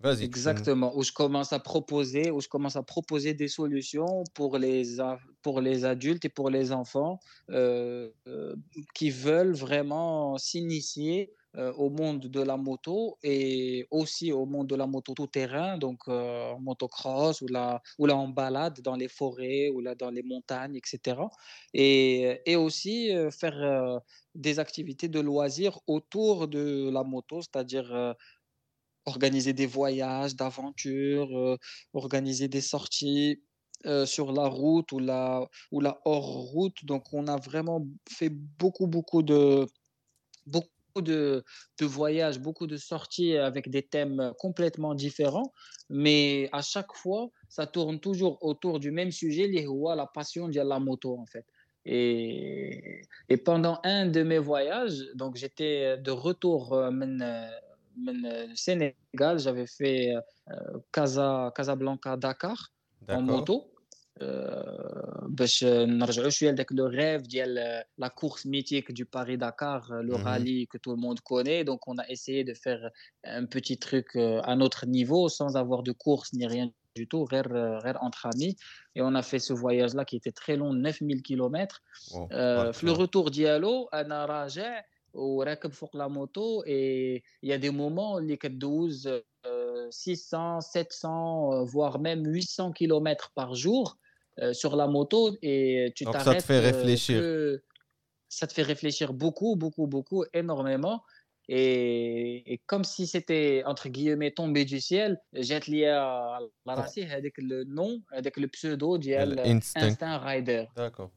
Vas-y. 0.00 0.24
Exactement, 0.24 0.96
où 0.96 1.02
je 1.02 1.10
commence 1.12 1.52
à 1.52 1.58
proposer, 1.58 2.30
où 2.30 2.40
je 2.40 2.48
commence 2.48 2.76
à 2.76 2.84
proposer 2.84 3.34
des 3.34 3.48
solutions 3.48 4.22
pour 4.34 4.56
les, 4.56 4.98
pour 5.42 5.60
les 5.60 5.84
adultes 5.84 6.24
et 6.24 6.28
pour 6.28 6.50
les 6.50 6.70
enfants 6.70 7.18
euh, 7.50 8.08
euh, 8.28 8.54
qui 8.94 9.10
veulent 9.10 9.54
vraiment 9.54 10.38
s'initier 10.38 11.32
euh, 11.58 11.72
au 11.72 11.90
monde 11.90 12.20
de 12.28 12.40
la 12.40 12.56
moto 12.56 13.18
et 13.24 13.86
aussi 13.90 14.30
au 14.30 14.46
monde 14.46 14.68
de 14.68 14.76
la 14.76 14.86
moto 14.86 15.12
tout-terrain, 15.14 15.76
donc 15.76 16.02
euh, 16.06 16.56
motocross 16.60 17.40
ou 17.42 17.48
là, 17.48 17.82
ou 17.98 18.06
là 18.06 18.16
en 18.16 18.28
balade 18.28 18.80
dans 18.80 18.94
les 18.94 19.08
forêts 19.08 19.68
ou 19.70 19.80
là 19.80 19.96
dans 19.96 20.10
les 20.10 20.22
montagnes, 20.22 20.76
etc. 20.76 21.20
Et, 21.74 22.40
et 22.46 22.54
aussi 22.54 23.12
euh, 23.12 23.32
faire 23.32 23.60
euh, 23.60 23.98
des 24.36 24.60
activités 24.60 25.08
de 25.08 25.18
loisirs 25.18 25.80
autour 25.88 26.46
de 26.46 26.90
la 26.90 27.02
moto, 27.02 27.40
c'est-à-dire 27.40 28.14
organiser 29.04 29.52
des 29.52 29.66
voyages, 29.66 30.36
d'aventures, 30.36 31.58
organiser 31.92 32.46
des 32.48 32.60
sorties. 32.60 33.42
sur 34.06 34.32
la 34.32 34.48
route 34.48 34.90
ou 34.92 34.98
la, 34.98 35.48
ou 35.72 35.80
la 35.80 36.00
hors 36.04 36.30
route. 36.52 36.84
Donc, 36.84 37.04
on 37.12 37.26
a 37.28 37.36
vraiment 37.36 37.80
fait 38.08 38.30
beaucoup, 38.30 38.88
beaucoup 38.88 39.22
de, 39.22 39.66
de, 41.00 41.44
de 41.78 41.86
voyages, 41.86 42.38
beaucoup 42.38 42.66
de 42.66 42.76
sorties 42.76 43.36
avec 43.36 43.68
des 43.70 43.82
thèmes 43.82 44.32
complètement 44.38 44.94
différents, 44.94 45.52
mais 45.88 46.48
à 46.52 46.62
chaque 46.62 46.92
fois, 46.94 47.30
ça 47.48 47.66
tourne 47.66 48.00
toujours 48.00 48.38
autour 48.42 48.78
du 48.80 48.90
même 48.90 49.10
sujet, 49.10 49.48
la 49.48 50.06
passion 50.06 50.48
de 50.48 50.60
la 50.60 50.78
moto 50.78 51.16
en 51.18 51.26
fait. 51.26 51.46
Et, 51.84 53.00
et 53.28 53.36
pendant 53.38 53.80
un 53.84 54.06
de 54.06 54.22
mes 54.22 54.38
voyages, 54.38 54.98
donc 55.14 55.36
j'étais 55.36 55.96
de 55.98 56.10
retour 56.10 56.72
au 56.72 56.90
Sénégal, 58.54 59.38
j'avais 59.38 59.66
fait 59.66 60.12
Casa, 60.92 61.52
Casablanca, 61.54 62.16
Dakar 62.16 62.72
en 63.08 63.22
moto. 63.22 63.70
باش 65.27 65.63
نرجعوا 65.63 66.29
شويه 66.29 66.51
لذاك 66.51 66.71
لو 66.71 66.85
ريف 66.85 67.21
ديال 67.21 67.83
لا 67.97 68.07
كورس 68.07 68.45
ميتيك 68.45 68.91
دو 68.91 69.05
باري 69.13 69.35
داكار 69.35 70.01
لو 70.01 70.15
رالي 70.15 70.65
que 70.65 70.77
tout 70.77 70.91
le 70.95 71.01
monde 71.01 71.19
connaît 71.19 71.63
donc 71.63 71.79
on 71.87 71.97
a 71.97 72.07
essayé 72.09 72.43
de 72.43 72.53
faire 72.53 72.91
un 73.25 73.45
petit 73.45 73.77
truc 73.77 74.07
à 74.51 74.55
notre 74.55 74.85
niveau 74.85 75.29
sans 75.29 75.55
avoir 75.55 75.83
de 75.83 75.91
course 75.91 76.33
ni 76.33 76.47
rien 76.47 76.71
du 76.95 77.07
tout 77.07 77.23
غير 77.31 77.77
غير 77.79 77.97
entre 77.97 78.25
amis 78.25 78.55
et 78.95 79.01
on 79.01 79.15
a 79.15 79.23
fait 79.23 79.39
ce 79.39 79.53
voyage 79.53 79.93
là 79.95 80.05
qui 80.05 80.15
était 80.15 80.31
très 80.31 80.55
long 80.57 80.73
9000 80.73 81.21
km 81.21 81.81
في 82.71 82.85
le 82.85 82.91
retour 82.91 83.29
ديالو 83.29 83.89
انا 83.93 84.25
راجع 84.25 84.85
وراكب 85.13 85.71
فوق 85.71 85.97
لا 85.97 86.07
موتو 86.07 86.63
et 86.63 87.23
il 87.45 87.49
y 87.49 87.53
a 87.53 87.57
des 87.57 87.71
moments 87.71 88.17
اللي 88.17 88.35
كدوز 88.35 89.09
600 89.89 90.59
700 90.61 91.65
voire 91.65 91.99
même 91.99 92.25
800 92.25 92.71
km 92.71 93.31
par 93.35 93.55
jour 93.55 93.97
euh, 94.40 94.52
sur 94.52 94.76
la 94.76 94.86
moto 94.86 95.36
et 95.42 95.92
tu 95.94 96.04
t'arrêtes. 96.04 96.22
Ça 96.22 96.34
te 96.34 96.42
fait 96.42 96.60
réfléchir. 96.60 97.20
Que... 97.20 97.62
Ça 98.28 98.46
te 98.46 98.52
fait 98.52 98.62
réfléchir 98.62 99.12
beaucoup, 99.12 99.56
beaucoup, 99.56 99.86
beaucoup, 99.86 100.24
énormément. 100.34 101.02
Et, 101.48 102.52
et 102.52 102.58
comme 102.66 102.84
si 102.84 103.06
c'était, 103.06 103.62
entre 103.64 103.88
guillemets, 103.88 104.32
tombé 104.32 104.66
du 104.66 104.80
ciel, 104.80 105.18
j'ai 105.32 105.58
lié 105.60 105.86
à 105.86 106.38
la 106.66 106.74
racine 106.74 107.10
avec 107.10 107.38
le 107.38 107.64
nom, 107.64 108.02
avec 108.10 108.36
le 108.36 108.48
pseudo 108.48 108.98
d'Iel 108.98 109.40
Instinct. 109.40 109.80
Instinct 109.80 110.18
Rider. 110.18 110.66
D'accord. 110.76 111.10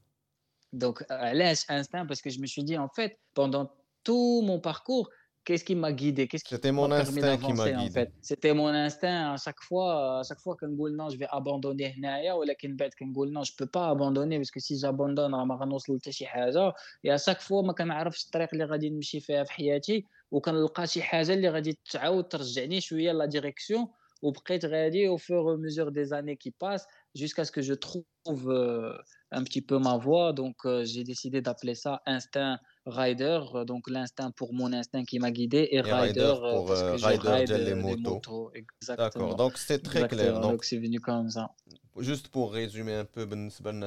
Donc, 0.72 1.04
laisse 1.34 1.66
Instinct 1.68 2.06
parce 2.06 2.22
que 2.22 2.30
je 2.30 2.40
me 2.40 2.46
suis 2.46 2.64
dit, 2.64 2.78
en 2.78 2.88
fait, 2.88 3.18
pendant 3.34 3.70
tout 4.04 4.40
mon 4.42 4.58
parcours, 4.58 5.10
qu'est-ce 5.47 5.63
qui 5.63 5.75
m'a 5.75 5.93
guidé 5.93 6.27
Qu'est-ce 6.27 6.43
qui 6.43 6.55
C'était 6.55 6.73
mon 6.73 6.91
instinct 6.91 7.37
qui 7.37 7.53
m'a 7.53 7.71
guidé. 7.71 7.89
En 7.89 7.91
fait 7.91 8.11
C'était 8.21 8.53
mon 8.53 8.67
instinct. 8.67 9.33
À 9.33 9.37
chaque 9.37 9.61
fois, 9.61 10.19
à 10.19 10.23
chaque 10.27 10.41
fois 10.41 10.57
qu'on 10.59 10.67
dit 10.67 10.93
non, 10.99 11.09
je 11.09 11.17
vais 11.17 11.27
abandonner 11.29 11.87
هنايا 11.97 12.33
ولكن 12.33 12.75
بعد 12.75 12.89
كنقول 12.99 13.33
non, 13.33 13.43
je 13.43 13.53
peux 13.55 13.65
pas 13.77 13.87
abandonner 13.87 14.37
parce 14.37 14.51
que 14.51 14.59
si 14.59 14.77
j'abandonne 14.77 15.33
راه 15.33 15.45
ما 15.45 15.55
غنوصل 15.55 15.99
حتى 15.99 16.11
شي 16.11 16.25
حاجه. 16.25 16.73
Et 17.03 17.11
à 17.11 17.17
chaque 17.17 17.41
fois 17.41 17.63
ما 17.63 17.73
كنعرفش 17.73 18.25
الطريق 18.25 18.49
اللي 18.53 18.65
غادي 18.65 18.89
نمشي 18.89 19.19
فيها 19.19 19.43
في 19.43 19.51
حياتي 19.51 20.05
وكنلقى 20.31 20.87
شي 20.87 21.01
حاجه 21.01 21.33
اللي 21.33 21.49
غادي 21.49 21.79
تعاود 21.91 22.27
ترجعني 22.27 22.81
شويه 22.81 23.11
لا 23.11 23.25
ديريكسيون 23.25 23.87
وبقيت 24.21 24.65
غادي 24.65 25.09
au 25.09 25.17
fur 25.17 25.49
et 25.49 25.53
à 25.53 25.57
mesure 25.57 25.91
des 25.91 26.13
années 26.13 26.37
qui 26.37 26.51
passent 26.51 26.87
jusqu'à 27.15 27.45
ce 27.45 27.51
que 27.51 27.61
je 27.61 27.73
trouve 27.73 28.03
euh, 28.47 28.97
un 29.31 29.43
petit 29.43 29.61
peu 29.61 29.77
ma 29.79 29.97
voie. 29.97 30.33
Donc, 30.33 30.57
euh, 30.65 30.83
j'ai 30.85 31.03
décidé 31.03 31.41
d'appeler 31.41 31.75
ça 31.75 32.01
instinct 32.05 32.59
Rider, 32.86 33.40
euh, 33.54 33.64
donc 33.64 33.88
l'instinct 33.88 34.32
pour 34.32 34.52
mon 34.52 34.72
instinct 34.72 35.04
qui 35.04 35.18
m'a 35.20 35.30
guidé, 35.30 35.68
et, 35.70 35.80
Rider, 35.80 36.20
euh, 36.20 36.56
pour 36.56 36.66
parce 36.66 36.82
euh, 36.82 36.96
que 36.96 37.26
rider 37.28 37.58
les, 37.58 37.74
motos. 37.74 38.52
D'accord, 38.88 39.36
donc 39.36 39.56
c'est 39.56 39.78
très 39.80 40.08
clair. 40.08 40.40
Donc 40.40 40.64
c'est 40.64 40.78
venu 40.78 40.98
comme 40.98 41.30
ça. 41.30 41.50
Juste 41.98 42.28
pour 42.28 42.52
résumer 42.52 42.94
un 42.94 43.04
peu, 43.04 43.24
ben, 43.24 43.50
ben 43.60 43.80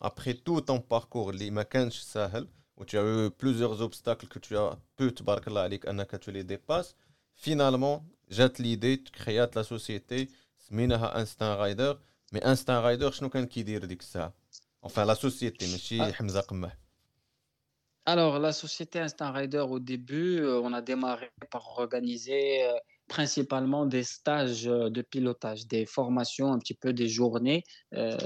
après 0.00 0.34
tout 0.34 0.60
ton 0.60 0.80
parcours, 0.80 1.32
Sahel, 2.04 2.46
où 2.76 2.84
tu 2.84 2.98
as 2.98 3.04
eu 3.04 3.30
plusieurs 3.30 3.80
obstacles 3.80 4.26
que 4.26 4.38
tu 4.40 4.56
as 4.56 4.76
pu 4.96 5.12
te 5.12 5.22
tu 6.16 6.32
les 6.32 6.44
dépasses, 6.44 6.96
finalement, 7.34 8.04
jette 8.28 8.58
l'idée, 8.58 9.00
tu 9.02 9.12
crées 9.12 9.38
la 9.54 9.62
société, 9.62 10.30
Sminaha 10.58 11.16
Instinct 11.18 11.56
Rider, 11.62 11.92
mais 12.32 12.42
Instinct 12.44 12.80
Rider, 12.80 13.10
je 13.12 13.22
ne 13.22 13.26
sais 13.26 13.30
pas 13.30 13.46
qui 13.46 13.62
dire 13.62 13.82
ça. 14.00 14.32
Enfin, 14.82 15.04
la 15.04 15.14
société, 15.14 15.66
mais 15.68 16.00
ah. 16.00 16.10
Hamza 16.20 16.42
Qamah. 16.42 16.72
Alors, 18.06 18.38
la 18.38 18.52
société 18.52 19.00
Instant 19.00 19.32
Rider, 19.32 19.64
au 19.66 19.78
début, 19.78 20.38
euh, 20.40 20.60
on 20.60 20.74
a 20.74 20.82
démarré 20.82 21.30
par 21.50 21.78
organiser 21.78 22.62
euh, 22.62 22.74
principalement 23.08 23.86
des 23.86 24.02
stages 24.02 24.66
euh, 24.66 24.90
de 24.90 25.00
pilotage, 25.00 25.66
des 25.66 25.86
formations, 25.86 26.52
un 26.52 26.58
petit 26.58 26.74
peu 26.74 26.92
des 26.92 27.08
journées. 27.08 27.64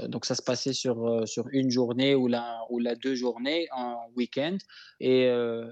Donc, 0.09 0.25
ça 0.25 0.35
se 0.35 0.41
passait 0.41 0.73
sur, 0.73 1.25
sur 1.25 1.45
une 1.51 1.69
journée 1.69 2.13
ou 2.13 2.27
la, 2.27 2.59
ou 2.69 2.79
la 2.79 2.95
deux 2.95 3.15
journées 3.15 3.67
en 3.71 4.09
week-end. 4.17 4.57
Et, 4.99 5.25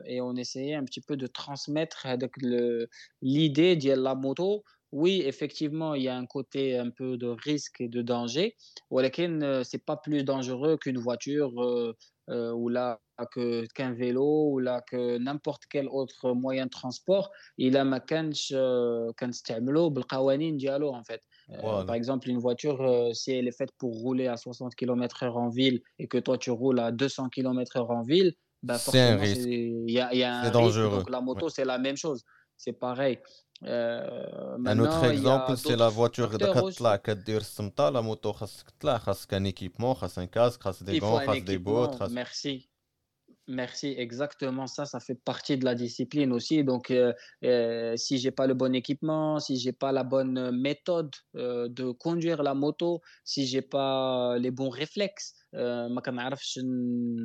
et 0.06 0.22
on 0.22 0.36
essayait 0.36 0.76
un 0.76 0.86
petit 0.86 1.02
peu 1.02 1.18
de 1.18 1.28
transmettre 1.28 2.08
l'idée 3.22 3.76
de 3.76 3.92
la 3.92 4.16
moto 4.16 4.64
Oui, 4.93 5.23
effectivement, 5.33 5.95
il 5.95 6.03
y 6.03 6.09
a 6.09 6.17
un 6.17 6.27
côté 6.27 6.77
un 6.77 6.91
peu 6.91 7.17
de 7.17 7.29
risque 7.29 7.81
et 7.81 7.89
de 7.89 8.03
danger. 8.03 8.55
ولكن 8.91 9.43
euh, 9.43 9.63
c'est 9.65 9.85
pas 9.85 9.97
plus 9.97 10.23
dangereux 10.25 10.77
qu'une 10.77 10.99
voiture 10.99 11.51
euh, 11.63 11.97
euh, 12.31 12.53
ou 12.53 12.69
là 12.69 13.01
que 13.35 13.65
qu'un 13.75 13.93
vélo 13.95 14.29
ou 14.53 14.59
là 14.59 14.83
que 14.91 15.19
n'importe 15.19 15.63
quel 15.71 15.87
autre 15.89 16.33
moyen 16.45 16.67
de 16.67 16.71
transport 16.71 17.31
il 17.59 17.77
a 17.77 17.85
ما 17.85 17.99
كانش 17.99 18.53
euh, 18.57 19.13
كنستعملو 19.19 19.91
بالقوانين 19.91 20.57
ديالو 20.57 20.93
en 20.95 21.03
fait 21.05 21.21
Euh, 21.51 21.61
Voilà. 21.63 21.85
par 21.89 21.95
exemple 22.01 22.27
une 22.35 22.39
voiture 22.47 22.81
euh, 22.83 23.13
si 23.21 23.29
elle 23.33 23.49
est 23.49 23.57
faite 23.61 23.73
pour 23.81 23.93
rouler 24.05 24.27
à 24.35 24.37
60 24.37 24.75
km/h 24.81 25.33
en 25.45 25.49
ville 25.59 25.79
et 26.01 26.07
que 26.13 26.19
toi 26.27 26.37
tu 26.39 26.51
roules 26.51 26.81
à 26.81 26.93
200 26.93 27.29
km/h 27.35 27.91
en 27.99 28.03
ville 28.13 28.31
bah 28.63 28.75
C'est 28.79 29.01
un 29.01 29.17
forcément 29.17 29.23
risque. 29.27 29.43
c'est- 29.43 29.73
il 29.89 29.93
y 29.99 30.01
a, 30.05 30.07
il 30.15 30.19
y 30.19 30.25
a 30.31 30.33
un 30.35 30.43
C'est 30.45 30.49
risque 30.49 30.79
dangereux. 30.79 30.97
donc 30.99 31.11
la 31.17 31.21
moto 31.29 31.49
c'est 31.57 31.65
la 31.75 31.79
même 31.87 31.97
chose 32.05 32.21
c'est 32.63 32.77
pareil 32.87 33.17
Euh, 33.65 34.57
Un 34.67 34.79
autre 34.79 34.91
maintenant, 34.91 35.03
il 35.03 35.07
y 35.07 35.09
a 35.09 35.13
exemple, 35.13 35.57
c'est 35.57 35.77
la 35.77 35.77
d'autres 35.77 35.97
voiture 35.97 36.31
facteurs 36.31 36.65
aussi. 36.65 36.75
كتطلع 36.77 36.97
كدير 36.97 37.41
السمطة 37.41 37.89
لا 37.89 38.01
موتو 38.01 38.33
خاصك 38.33 38.71
تطلع 38.71 38.99
خاصك 38.99 39.35
ان 39.35 39.47
ايكيبمون 39.47 39.95
خاص 39.95 40.19
ان 40.19 40.25
كاسك 40.27 40.63
خاص 40.63 40.83
دي 40.83 41.01
Il 41.01 41.03
faut 41.03 41.05
غون 41.05 41.23
un 41.23 41.27
خاص 41.27 41.39
دي 41.43 41.57
بوت 41.59 41.95
équipement, 41.95 41.99
خاص 41.99 42.11
merci. 42.13 42.69
Merci, 43.49 43.89
exactement 44.07 44.67
ça, 44.77 44.85
ça 44.93 45.01
fait 45.01 45.21
partie 45.31 45.57
de 45.59 45.65
la 45.65 45.75
discipline 45.75 46.31
aussi. 46.33 46.57
Donc, 46.71 46.85
euh, 46.91 47.13
euh, 47.45 47.97
si 47.97 48.15
j'ai 48.19 48.31
pas 48.31 48.47
le 48.47 48.55
bon 48.55 48.73
équipement, 48.83 49.41
si 49.41 49.57
j'ai 49.63 49.73
pas 49.73 49.91
la 50.01 50.05
bonne 50.05 50.37
méthode 50.69 51.13
euh, 51.37 51.69
de 51.69 51.87
conduire 51.91 52.41
la 52.49 52.55
moto, 52.55 52.91
si 53.25 53.41
j'ai 53.51 53.65
pas 53.77 54.39
les 54.45 54.53
bons 54.59 54.71
réflexes, 54.71 55.29
euh, 55.35 55.36
ما 55.95 56.01
كنعرفش 56.01 56.61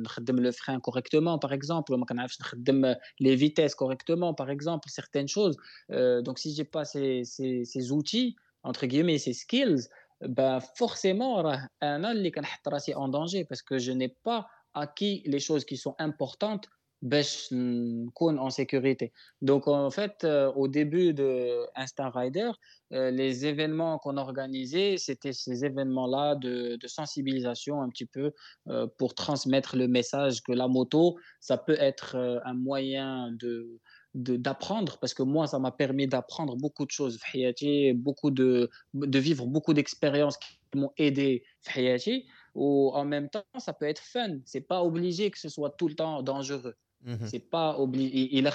نخدم 0.04 0.36
le 0.48 0.52
frein 0.52 0.80
correctement, 0.80 1.38
par 1.38 1.52
exemple, 1.52 1.90
ما 1.90 2.06
كنعرفش 2.06 2.40
نخدم 2.40 2.94
les 3.22 3.36
vitesses 3.36 3.74
correctement, 3.74 4.34
par 4.34 4.50
exemple, 4.50 4.88
certaines 4.88 5.28
choses. 5.28 5.56
Euh, 5.90 6.22
donc, 6.22 6.38
si 6.38 6.54
j'ai 6.54 6.64
pas 6.64 6.84
ces, 6.84 7.24
ces, 7.24 7.64
ces 7.64 7.92
outils, 7.92 8.36
entre 8.62 8.86
guillemets, 8.86 9.18
ces 9.18 9.32
skills, 9.32 9.88
ben 10.20 10.60
forcément, 10.60 11.40
راه 11.40 11.68
أنا 11.82 12.12
اللي 12.12 12.30
كنحط 12.30 12.68
راسي 12.68 12.94
en 12.94 13.08
danger 13.08 13.44
parce 13.44 13.62
que 13.62 13.78
je 13.78 13.92
n'ai 13.92 14.08
pas 14.08 14.46
acquis 14.74 15.22
les 15.26 15.40
choses 15.40 15.64
qui 15.64 15.76
sont 15.76 15.94
importantes 15.98 16.68
باش 17.02 17.52
نكون 17.52 18.38
en 18.38 18.50
sécurité. 18.50 19.12
Donc 19.40 19.68
en 19.68 19.90
fait, 19.90 20.24
euh, 20.24 20.50
au 20.52 20.66
début 20.68 21.14
de 21.14 21.64
Instant 21.76 22.10
Rider, 22.10 22.50
euh, 22.92 23.10
les 23.12 23.46
événements 23.46 23.98
qu'on 23.98 24.16
organisait, 24.16 24.96
c'était 24.96 25.32
ces 25.32 25.64
événements-là 25.64 26.34
de, 26.34 26.76
de 26.76 26.86
sensibilisation 26.88 27.82
un 27.82 27.88
petit 27.88 28.06
peu 28.06 28.32
euh, 28.68 28.86
pour 28.98 29.14
transmettre 29.14 29.76
le 29.76 29.86
message 29.86 30.42
que 30.42 30.52
la 30.52 30.66
moto, 30.68 31.16
ça 31.40 31.56
peut 31.56 31.76
être 31.78 32.16
euh, 32.16 32.40
un 32.44 32.54
moyen 32.54 33.30
de 33.32 33.78
de- 34.14 34.36
d'apprendre 34.36 34.98
parce 35.00 35.14
que 35.14 35.22
moi 35.22 35.46
ça 35.46 35.58
m'a 35.58 35.70
permis 35.70 36.06
d'apprendre 36.08 36.56
beaucoup 36.56 36.86
de 36.86 36.90
choses 36.90 37.16
في 37.18 37.26
حياتي, 37.26 37.92
beaucoup 37.92 38.30
de 38.30 38.68
de 38.94 39.18
vivre 39.18 39.46
beaucoup 39.46 39.74
d'expériences 39.74 40.38
qui 40.38 40.58
m'ont 40.74 40.92
aidé 40.98 41.42
في 41.60 41.70
حياتي 41.70 42.24
ou 42.54 42.90
en 42.94 43.04
même 43.04 43.28
temps 43.30 43.44
ça 43.58 43.72
peut 43.72 43.86
être 43.86 44.02
fun 44.02 44.32
c'est 44.44 44.66
pas 44.72 44.82
obligé 44.82 45.30
que 45.30 45.38
ce 45.38 45.48
soit 45.48 45.70
tout 45.78 45.88
le 45.88 45.94
temps 45.94 46.22
dangereux 46.22 46.74
Mhm. 46.74 46.81
Mhm. 47.03 47.27
C'est 47.27 47.39
pas 47.39 47.77
obligé. 47.77 48.35
Il 48.37 48.47
a 48.47 48.51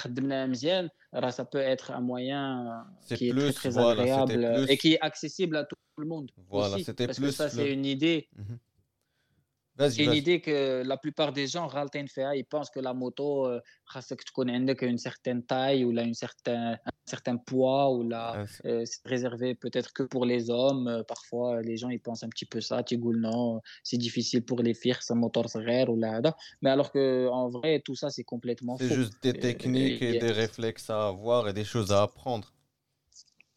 ça 1.31 1.45
peut 1.45 1.59
être 1.59 1.91
un 1.91 2.01
moyen 2.01 2.85
euh, 3.11 3.15
qui 3.15 3.29
est 3.29 3.31
plus, 3.31 3.53
très, 3.53 3.77
agréable 3.79 4.67
et 4.69 4.77
qui 4.77 4.95
est 4.95 5.01
accessible 5.01 5.57
à 5.57 5.65
tout 5.65 5.77
le 5.99 6.07
monde. 6.07 6.31
Voilà, 6.49 6.79
c'était 6.79 7.07
plus. 7.09 7.33
Ça, 7.33 7.49
c'est 7.49 7.73
une 7.73 7.87
idée. 7.87 8.29
Mhm. 8.37 8.59
C'est 9.79 10.05
une 10.05 10.15
idée 10.15 10.41
que 10.41 10.83
la 10.85 10.97
plupart 10.97 11.33
des 11.33 11.47
gens 11.47 11.67
râlent 11.67 11.89
ils 12.35 12.45
pensent 12.45 12.71
que 12.71 12.81
la 12.81 12.95
moto 12.95 13.47
euh, 13.47 13.61
connais 14.35 14.59
euh, 14.59 14.89
une 14.89 14.99
certaine 14.99 15.45
taille 15.45 15.85
ou 15.85 15.93
là 15.93 16.03
une 16.03 16.15
certain 16.15 16.73
un 16.73 17.07
certain 17.07 17.37
poids 17.37 17.91
ou 17.93 18.09
là 18.09 18.35
ah, 18.37 18.45
euh, 18.67 18.85
c'est 18.85 19.07
réservé 19.07 19.55
peut-être 19.55 19.93
que 19.93 20.03
pour 20.03 20.25
les 20.25 20.51
hommes 20.51 20.89
euh, 20.89 21.03
parfois 21.03 21.63
les 21.63 21.77
gens 21.77 21.89
ils 21.89 22.01
pensent 22.01 22.23
un 22.23 22.29
petit 22.29 22.47
peu 22.47 22.61
ça 22.61 22.83
tu 22.83 22.99
non 22.99 23.61
c'est 23.83 23.97
difficile 23.97 24.45
pour 24.45 24.61
les 24.63 24.75
filles 24.75 24.97
c'est 25.01 25.15
moteur 25.15 25.47
ou 25.89 25.97
là 25.97 26.21
mais 26.63 26.71
alors 26.71 26.91
que 26.91 27.29
en 27.29 27.49
vrai 27.49 27.81
tout 27.85 27.95
ça 27.95 28.11
c'est 28.11 28.25
complètement 28.25 28.77
c'est 28.77 28.95
juste 28.95 29.15
des 29.23 29.33
techniques 29.33 30.03
et 30.03 30.19
des 30.19 30.33
réflexes 30.33 30.91
à 30.91 31.09
avoir 31.09 31.49
et 31.49 31.53
des 31.53 31.65
choses 31.65 31.93
à 31.93 32.03
apprendre. 32.03 32.53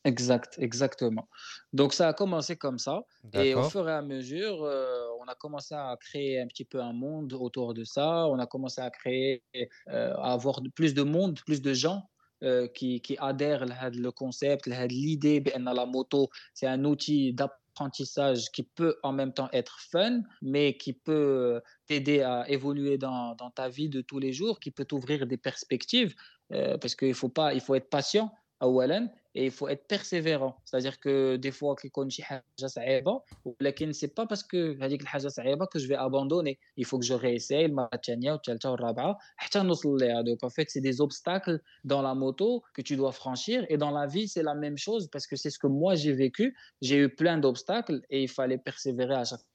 Exact, 0.03 0.55
exactement. 0.57 1.27
Donc 1.73 1.93
ça 1.93 2.07
a 2.07 2.13
commencé 2.13 2.55
comme 2.55 2.79
ça. 2.79 3.03
Et 3.33 3.53
au 3.53 3.63
fur 3.63 3.87
et 3.87 3.93
à 3.93 4.01
mesure, 4.01 4.63
euh, 4.63 5.05
on 5.19 5.25
a 5.25 5.35
commencé 5.35 5.75
à 5.75 5.95
créer 5.99 6.41
un 6.41 6.47
petit 6.47 6.65
peu 6.65 6.81
un 6.81 6.93
monde 6.93 7.33
autour 7.33 7.75
de 7.75 7.83
ça. 7.83 8.27
On 8.27 8.39
a 8.39 8.47
commencé 8.47 8.81
à 8.81 8.89
créer, 8.89 9.43
euh, 9.89 10.13
à 10.15 10.33
avoir 10.33 10.61
plus 10.73 10.95
de 10.95 11.03
monde, 11.03 11.39
plus 11.45 11.61
de 11.61 11.73
gens 11.73 12.09
euh, 12.43 12.67
qui, 12.67 13.01
qui, 13.01 13.15
adhèrent 13.19 13.63
à 13.79 13.91
le 13.91 14.11
concept, 14.11 14.67
à 14.69 14.87
l'idée. 14.87 15.43
La 15.55 15.85
moto, 15.85 16.29
c'est 16.55 16.67
un 16.67 16.83
outil 16.83 17.33
d'apprentissage 17.33 18.49
qui 18.51 18.63
peut 18.63 18.97
en 19.03 19.11
même 19.11 19.33
temps 19.33 19.49
être 19.53 19.79
fun, 19.91 20.21
mais 20.41 20.77
qui 20.77 20.93
peut 20.93 21.61
t'aider 21.85 22.21
à 22.21 22.49
évoluer 22.49 22.97
dans, 22.97 23.35
ta 23.53 23.69
vie 23.69 23.87
de 23.87 24.01
tous 24.01 24.17
les 24.17 24.33
jours, 24.33 24.59
qui 24.59 24.71
peut 24.71 24.85
t'ouvrir 24.85 25.27
des 25.27 25.37
perspectives, 25.37 26.15
parce 26.49 26.95
qu'il 26.95 27.13
faut, 27.13 27.31
faut 27.61 27.75
être 27.75 27.89
patient, 27.89 28.31
à 28.61 28.67
Wallen 28.67 29.11
et 29.34 29.44
il 29.44 29.50
faut 29.50 29.68
être 29.68 29.86
persévérant 29.86 30.56
c'est-à-dire 30.64 30.98
que 30.98 31.36
des 31.36 31.52
fois 31.52 31.74
كيكون 31.74 32.10
شي 32.10 32.22
حاجه 32.22 32.42
صعيبه 32.66 33.22
ولكن 33.44 33.92
c'est 33.92 34.14
pas 34.14 34.26
parce 34.26 34.42
que 34.42 34.82
هذيك 34.82 35.02
الحاجه 35.02 35.28
صعيبه 35.28 35.66
que 35.66 35.78
je 35.78 35.86
vais 35.88 35.96
abandonner 35.96 36.58
il 36.76 36.84
faut 36.84 36.98
que 36.98 37.06
je 37.06 37.14
réessaye 37.14 37.64
المره 37.64 37.88
الثانيه 37.94 38.32
والثالثه 38.32 38.70
والرابعه 38.70 39.18
حتى 39.36 39.58
نوصل 39.58 39.98
ليها 39.98 40.22
donc 40.22 40.38
en 40.42 40.50
fait 40.50 40.70
c'est 40.70 40.80
des 40.80 41.00
obstacles 41.00 41.60
dans 41.84 42.02
la 42.02 42.14
moto 42.14 42.62
que 42.74 42.82
tu 42.82 42.96
dois 42.96 43.12
franchir 43.12 43.66
et 43.68 43.76
dans 43.76 43.90
la 43.90 44.06
vie 44.06 44.28
c'est 44.28 44.42
la 44.42 44.54
même 44.54 44.78
chose 44.78 45.08
parce 45.12 45.26
que 45.26 45.36
c'est 45.36 45.50
ce 45.50 45.58
que 45.58 45.66
moi 45.66 45.94
j'ai 45.94 46.12
vécu 46.12 46.56
j'ai 46.82 46.96
eu 46.96 47.08
plein 47.08 47.38
d'obstacles 47.38 48.00
et 48.10 48.22
il 48.22 48.28
fallait 48.28 48.58
persévérer 48.58 49.14
à 49.14 49.24
chaque 49.24 49.40
fois 49.40 49.49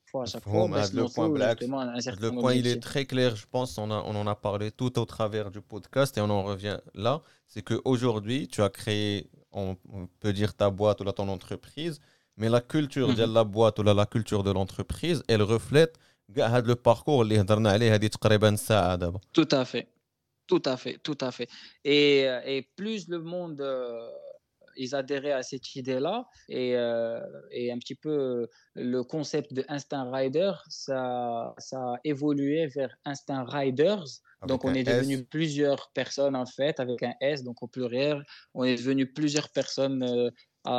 le 2.21 2.31
point 2.31 2.55
il 2.55 2.67
est 2.67 2.81
très 2.81 3.07
clair, 3.07 3.37
je 3.37 3.47
pense, 3.51 3.79
on, 3.79 3.91
a, 3.91 4.03
on 4.07 4.15
en 4.15 4.27
a 4.27 4.35
parlé 4.35 4.71
tout 4.71 4.99
au 4.99 5.05
travers 5.05 5.51
du 5.51 5.61
podcast 5.61 6.17
et 6.19 6.21
on 6.21 6.31
en 6.31 6.43
revient 6.43 6.79
là. 6.95 7.23
C'est 7.47 7.63
qu'aujourd'hui, 7.63 8.49
tu 8.49 8.63
as 8.63 8.69
créé, 8.69 9.31
on, 9.53 9.77
peut 10.21 10.33
dire 10.33 10.55
ta 10.55 10.71
boîte 10.71 11.01
ou 11.01 11.05
là, 11.05 11.13
ton 11.13 11.29
entreprise, 11.29 12.01
mais 12.37 12.49
la 12.49 12.61
culture 12.61 13.09
mhm. 13.09 13.15
de 13.15 13.25
la 13.25 13.45
boîte 13.45 13.79
ou 13.79 13.83
là, 13.83 13.95
la 13.95 14.07
culture 14.07 14.43
de 14.43 14.51
l'entreprise, 14.51 15.23
elle 15.29 15.43
reflète 15.43 15.99
le 16.35 16.75
parcours 16.75 17.25
Tout 19.33 19.49
à 19.51 19.65
fait. 19.65 19.89
Tout 20.47 20.63
à 20.65 20.77
fait, 20.77 20.99
tout 21.03 21.19
à 21.21 21.33
fait. 21.33 21.49
Et, 21.85 22.29
euh, 22.29 22.41
et 22.45 22.63
plus 22.77 23.09
le 23.09 23.19
monde 23.19 23.61
euh, 23.61 24.09
ils 24.77 24.95
adhéraient 24.95 25.33
à 25.33 25.43
cette 25.43 25.75
idée-là, 25.75 26.27
et, 26.49 26.77
euh, 26.77 27.21
et 27.51 27.73
un 27.73 27.79
petit 27.79 27.95
peu 27.95 28.11
euh, 28.11 28.47
le 28.75 29.03
concept 29.03 29.53
de 29.53 29.65
Instinct 29.69 30.11
Rider, 30.11 30.53
ça, 30.69 31.55
ça 31.59 31.79
a 31.79 31.97
évolué 32.05 32.67
vers 32.67 32.97
Instinct 33.05 33.45
Riders. 33.45 34.05
Avec 34.41 34.49
donc 34.49 34.65
on 34.65 34.75
est 34.75 34.87
S. 34.87 34.97
devenu 34.97 35.25
plusieurs 35.25 35.91
personnes 35.95 36.37
en 36.37 36.47
fait, 36.47 36.79
avec 36.81 37.03
un 37.03 37.15
S, 37.21 37.43
donc 37.43 37.63
au 37.63 37.69
pluriel. 37.69 38.25
On 38.55 38.65
est 38.65 38.77
devenu 38.77 39.11
plusieurs 39.13 39.51
personnes 39.51 40.03
euh, 40.03 40.31
à, 40.66 40.78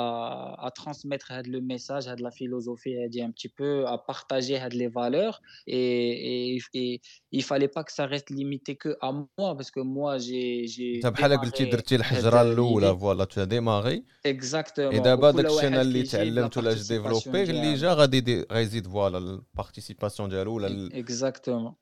à 0.66 0.70
transmettre 0.70 1.28
had 1.36 1.46
le 1.56 1.60
message, 1.72 2.04
had 2.06 2.20
la 2.28 2.30
philosophie, 2.40 2.94
had 3.02 3.14
un 3.28 3.32
petit 3.36 3.48
peu, 3.58 3.72
à 3.94 3.96
partager 4.12 4.56
had 4.64 4.74
les 4.82 4.86
valeurs. 5.00 5.36
Et, 5.66 6.54
et, 6.54 6.58
et 6.80 7.00
il 7.38 7.42
fallait 7.50 7.72
pas 7.76 7.82
que 7.86 7.92
ça 7.98 8.04
reste 8.14 8.30
limité 8.30 8.72
que 8.82 8.90
à 9.06 9.08
moi, 9.12 9.50
parce 9.58 9.70
que 9.74 9.80
moi 9.80 10.12
j'ai 10.18 10.66
j'ai 10.72 10.92
انت 10.96 11.06
بحال 11.06 11.40
قلتي 11.40 11.64
démarré 11.64 11.70
درتي 11.72 11.94
had 11.96 11.98
الحجره 12.00 12.42
الاولى 12.42 12.92
l'idée. 12.92 12.98
فوالا 13.00 13.24
تو 13.24 13.44
ديماغي 13.44 14.04
Exactement. 14.28 14.94
ودابا 14.94 15.28
وكل 15.28 15.42
داك 15.42 15.46
الشيء 15.52 15.68
انا 15.68 15.76
واحد 15.76 15.86
اللي 15.86 16.02
كيجيب 16.02 16.08
la 16.08 16.12
تعلمت 16.12 16.56
ولا 16.56 16.74
جو 16.74 16.80
participation 16.80 16.88
ديفلوبي 16.88 17.42
اللي 17.42 17.60
ديالو. 17.60 17.76
جا 17.76 17.92
غادي 17.94 18.20
دي- 18.20 18.46
غيزيد 18.52 18.86
فوالا 18.86 19.18
البارتيسيباسيون 19.18 20.28
ديالو 20.28 20.54
ولا 20.54 20.66
ال- 20.66 21.04
Exactement. 21.06 21.74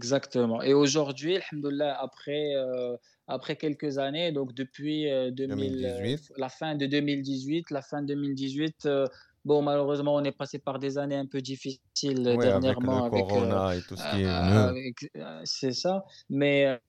Exactement. 0.00 0.58
Et 0.68 0.72
aujourd'hui, 0.82 1.34
alhamdoulilah, 1.42 1.92
après, 2.08 2.44
euh, 2.62 2.96
après 3.27 3.57
quelques 3.57 3.97
années, 3.97 4.31
donc 4.31 4.53
depuis 4.53 5.11
euh, 5.11 5.31
2018. 5.31 5.83
Euh, 5.83 6.33
la 6.37 6.49
fin 6.49 6.75
de 6.75 6.85
2018, 6.85 7.71
la 7.71 7.81
fin 7.81 8.01
2018. 8.01 8.85
Euh, 8.85 9.05
bon, 9.43 9.61
malheureusement, 9.61 10.15
on 10.15 10.23
est 10.23 10.31
passé 10.31 10.59
par 10.59 10.79
des 10.79 10.97
années 10.97 11.17
un 11.17 11.25
peu 11.25 11.41
difficiles 11.41 12.23
dernièrement. 12.23 13.05
Avec 13.05 13.23
le 13.23 13.27
corona 13.27 13.75
et 13.75 13.81
tout 13.81 13.97
ce 13.97 14.15
qui 14.15 14.23
est. 14.23 15.43
C'est 15.43 15.73
ça. 15.73 16.05
Mais 16.29 16.79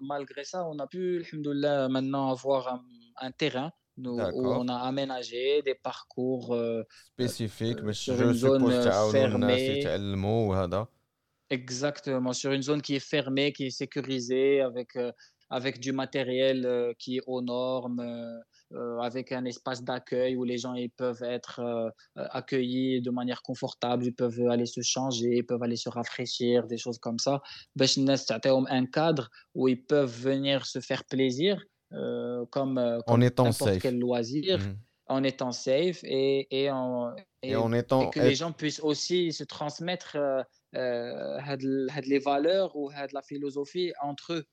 malgré 0.00 0.44
ça, 0.44 0.66
on 0.68 0.78
a 0.78 0.86
pu, 0.86 1.24
alhamdoulilah, 1.24 1.88
maintenant 1.88 2.30
avoir 2.30 2.80
un, 3.20 3.30
terrain 3.32 3.72
où 3.98 4.20
on 4.20 4.68
a 4.68 4.76
aménagé 4.76 5.62
des 5.62 5.74
parcours 5.74 6.56
spécifiques, 7.12 7.82
mais 7.82 7.92
sur 7.92 8.16
je 8.16 8.24
une 8.24 8.32
zone 8.34 8.70
fermée. 9.10 9.84
Exactement, 11.48 12.32
sur 12.32 12.50
une 12.50 12.62
zone 12.62 12.82
qui 12.82 12.96
est 12.96 13.08
fermée, 13.08 13.52
qui 13.52 13.66
est 13.66 13.70
sécurisée, 13.70 14.60
avec 14.60 14.96
avec 15.50 15.80
du 15.80 15.92
matériel 15.92 16.66
euh, 16.66 16.92
qui 16.98 17.18
est 17.18 17.22
aux 17.26 17.40
normes, 17.40 18.00
euh, 18.00 18.38
euh, 18.72 18.98
avec 18.98 19.30
un 19.32 19.44
espace 19.44 19.84
d'accueil 19.84 20.36
où 20.36 20.44
les 20.44 20.58
gens 20.58 20.74
ils 20.74 20.90
peuvent 20.90 21.22
être 21.22 21.92
accueillis 22.16 23.00
de 23.00 23.10
manière 23.10 23.42
confortable, 23.42 24.04
ils 24.04 24.14
peuvent 24.14 24.40
aller 24.48 24.66
se 24.66 24.80
changer, 24.82 25.36
ils 25.36 25.46
peuvent 25.46 25.62
aller 25.62 25.76
se 25.76 25.88
rafraîchir, 25.88 26.66
des 26.66 26.78
choses 26.78 26.98
comme 26.98 27.18
ça. 27.18 27.40
un 27.78 28.86
cadre 28.86 29.30
où 29.54 29.68
ils 29.68 29.82
peuvent 29.82 30.10
venir 30.10 30.66
se 30.66 30.80
faire 30.80 31.04
plaisir, 31.04 31.62
comme, 31.90 33.00
comme 33.06 33.20
n'importe 33.20 33.78
quel 33.80 33.98
loisir. 33.98 34.58
En 35.08 35.22
étant 35.22 35.52
safe 35.52 36.02
et, 36.02 36.48
et, 36.50 36.68
en, 36.68 37.14
et, 37.40 37.54
en 37.54 37.72
étant, 37.72 38.10
que 38.10 38.18
les 38.18 38.34
gens 38.34 38.50
puissent 38.50 38.80
aussi 38.80 39.32
se 39.32 39.44
transmettre 39.44 40.16
les 40.72 42.18
valeurs 42.18 42.74
ou 42.74 42.90
la 42.90 43.22
philosophie 43.22 43.92
entre 44.02 44.32
eux. 44.32 44.44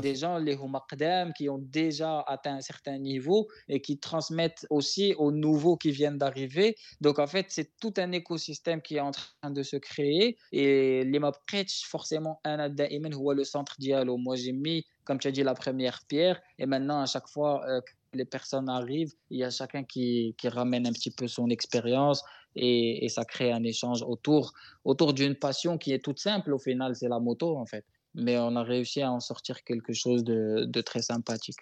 Des 0.00 0.14
gens, 0.14 0.38
les 0.38 0.54
Humakdam, 0.54 1.32
qui 1.32 1.48
ont 1.48 1.58
déjà 1.58 2.20
atteint 2.20 2.56
un 2.56 2.60
certain 2.60 2.98
niveau 2.98 3.48
et 3.68 3.80
qui 3.80 3.98
transmettent 3.98 4.66
aussi 4.70 5.14
aux 5.18 5.30
nouveaux 5.30 5.76
qui 5.76 5.90
viennent 5.90 6.18
d'arriver. 6.18 6.76
Donc, 7.00 7.18
en 7.18 7.26
fait, 7.26 7.46
c'est 7.48 7.76
tout 7.78 7.94
un 7.98 8.12
écosystème 8.12 8.80
qui 8.80 8.96
est 8.96 9.00
en 9.00 9.10
train 9.10 9.50
de 9.50 9.62
se 9.62 9.76
créer. 9.76 10.38
Et 10.52 11.04
les 11.04 11.18
Mabkhetch, 11.18 11.86
forcément, 11.86 12.40
un 12.44 12.68
Daimen, 12.68 13.14
ou 13.14 13.32
le 13.32 13.44
centre 13.44 13.76
dialogue. 13.78 14.20
Moi, 14.20 14.36
j'ai 14.36 14.52
mis, 14.52 14.86
comme 15.04 15.18
tu 15.18 15.28
as 15.28 15.32
dit, 15.32 15.42
la 15.42 15.54
première 15.54 16.00
pierre. 16.08 16.40
Et 16.58 16.66
maintenant, 16.66 17.02
à 17.02 17.06
chaque 17.06 17.28
fois 17.28 17.62
euh, 17.68 17.80
que 17.80 17.92
les 18.14 18.24
personnes 18.24 18.68
arrivent, 18.68 19.12
il 19.30 19.38
y 19.38 19.44
a 19.44 19.50
chacun 19.50 19.84
qui, 19.84 20.34
qui 20.38 20.48
ramène 20.48 20.86
un 20.86 20.92
petit 20.92 21.10
peu 21.10 21.28
son 21.28 21.48
expérience, 21.50 22.22
et, 22.54 23.04
et, 23.04 23.08
ça 23.08 23.24
crée 23.24 23.50
un 23.50 23.64
échange 23.64 24.02
autour, 24.02 24.52
autour 24.84 25.14
d'une 25.14 25.34
passion 25.34 25.78
qui 25.78 25.92
est 25.92 26.04
toute 26.04 26.18
simple 26.18 26.52
au 26.52 26.58
final, 26.58 26.94
c'est 26.94 27.08
la 27.08 27.18
moto 27.18 27.56
en 27.56 27.64
fait 27.64 27.84
mais 28.14 28.38
on 28.38 28.56
a 28.56 28.62
réussi 28.62 29.02
à 29.02 29.10
en 29.10 29.20
sortir 29.20 29.64
quelque 29.64 29.92
chose 29.92 30.24
de, 30.24 30.64
de 30.66 30.80
très 30.80 31.02
sympathique. 31.02 31.58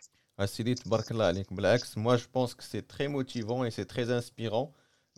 Moi, 1.97 2.17
je 2.17 2.25
pense 2.33 2.55
que 2.55 2.65
c'est 2.65 2.87
très 2.87 3.09
motivant 3.09 3.65
et 3.65 3.71
c'est 3.71 3.85
très 3.85 4.11
inspirant. 4.11 4.73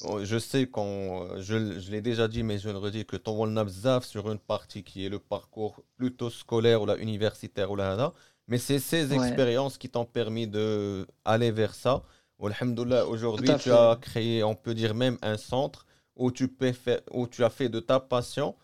Oh, 0.05 0.25
je 0.25 0.39
sais 0.39 0.67
qu'on, 0.67 1.29
je, 1.39 1.79
je 1.79 1.91
l'ai 1.91 2.01
déjà 2.01 2.27
dit, 2.27 2.43
mais 2.43 2.59
je 2.59 2.71
le 2.71 2.79
redis, 2.79 3.05
que 3.05 3.17
ton 3.17 3.69
Zaf 3.69 4.05
sur 4.05 4.31
une 4.33 4.39
partie 4.39 4.83
qui 4.83 5.07
est 5.07 5.09
le 5.09 5.21
parcours 5.21 5.81
plutôt 5.97 6.31
scolaire 6.31 6.83
ou 6.83 6.87
la 6.87 6.97
universitaire 6.97 7.71
ou 7.71 7.77
la 7.77 8.13
mais 8.49 8.59
c'est 8.59 8.81
ces 8.81 9.13
expériences 9.15 9.79
qui 9.79 9.89
t'ont 9.89 10.05
permis 10.05 10.47
d'aller 10.47 11.51
vers 11.51 11.75
ça. 11.75 12.03
Alhamdoulilah, 12.43 13.07
aujourd'hui, 13.07 13.51
tu 13.61 13.71
as 13.71 13.97
créé, 14.01 14.43
on 14.43 14.57
peut 14.57 14.75
dire 14.75 14.95
même 14.95 15.17
un 15.23 15.37
centre 15.37 15.87
où 16.17 16.33
tu, 16.33 16.49
peux 16.49 16.73
faire, 16.73 17.01
où 17.13 17.29
tu 17.29 17.45
as 17.45 17.51
fait 17.51 17.69
de 17.69 17.79
ta 17.79 18.01
passion 18.01 18.57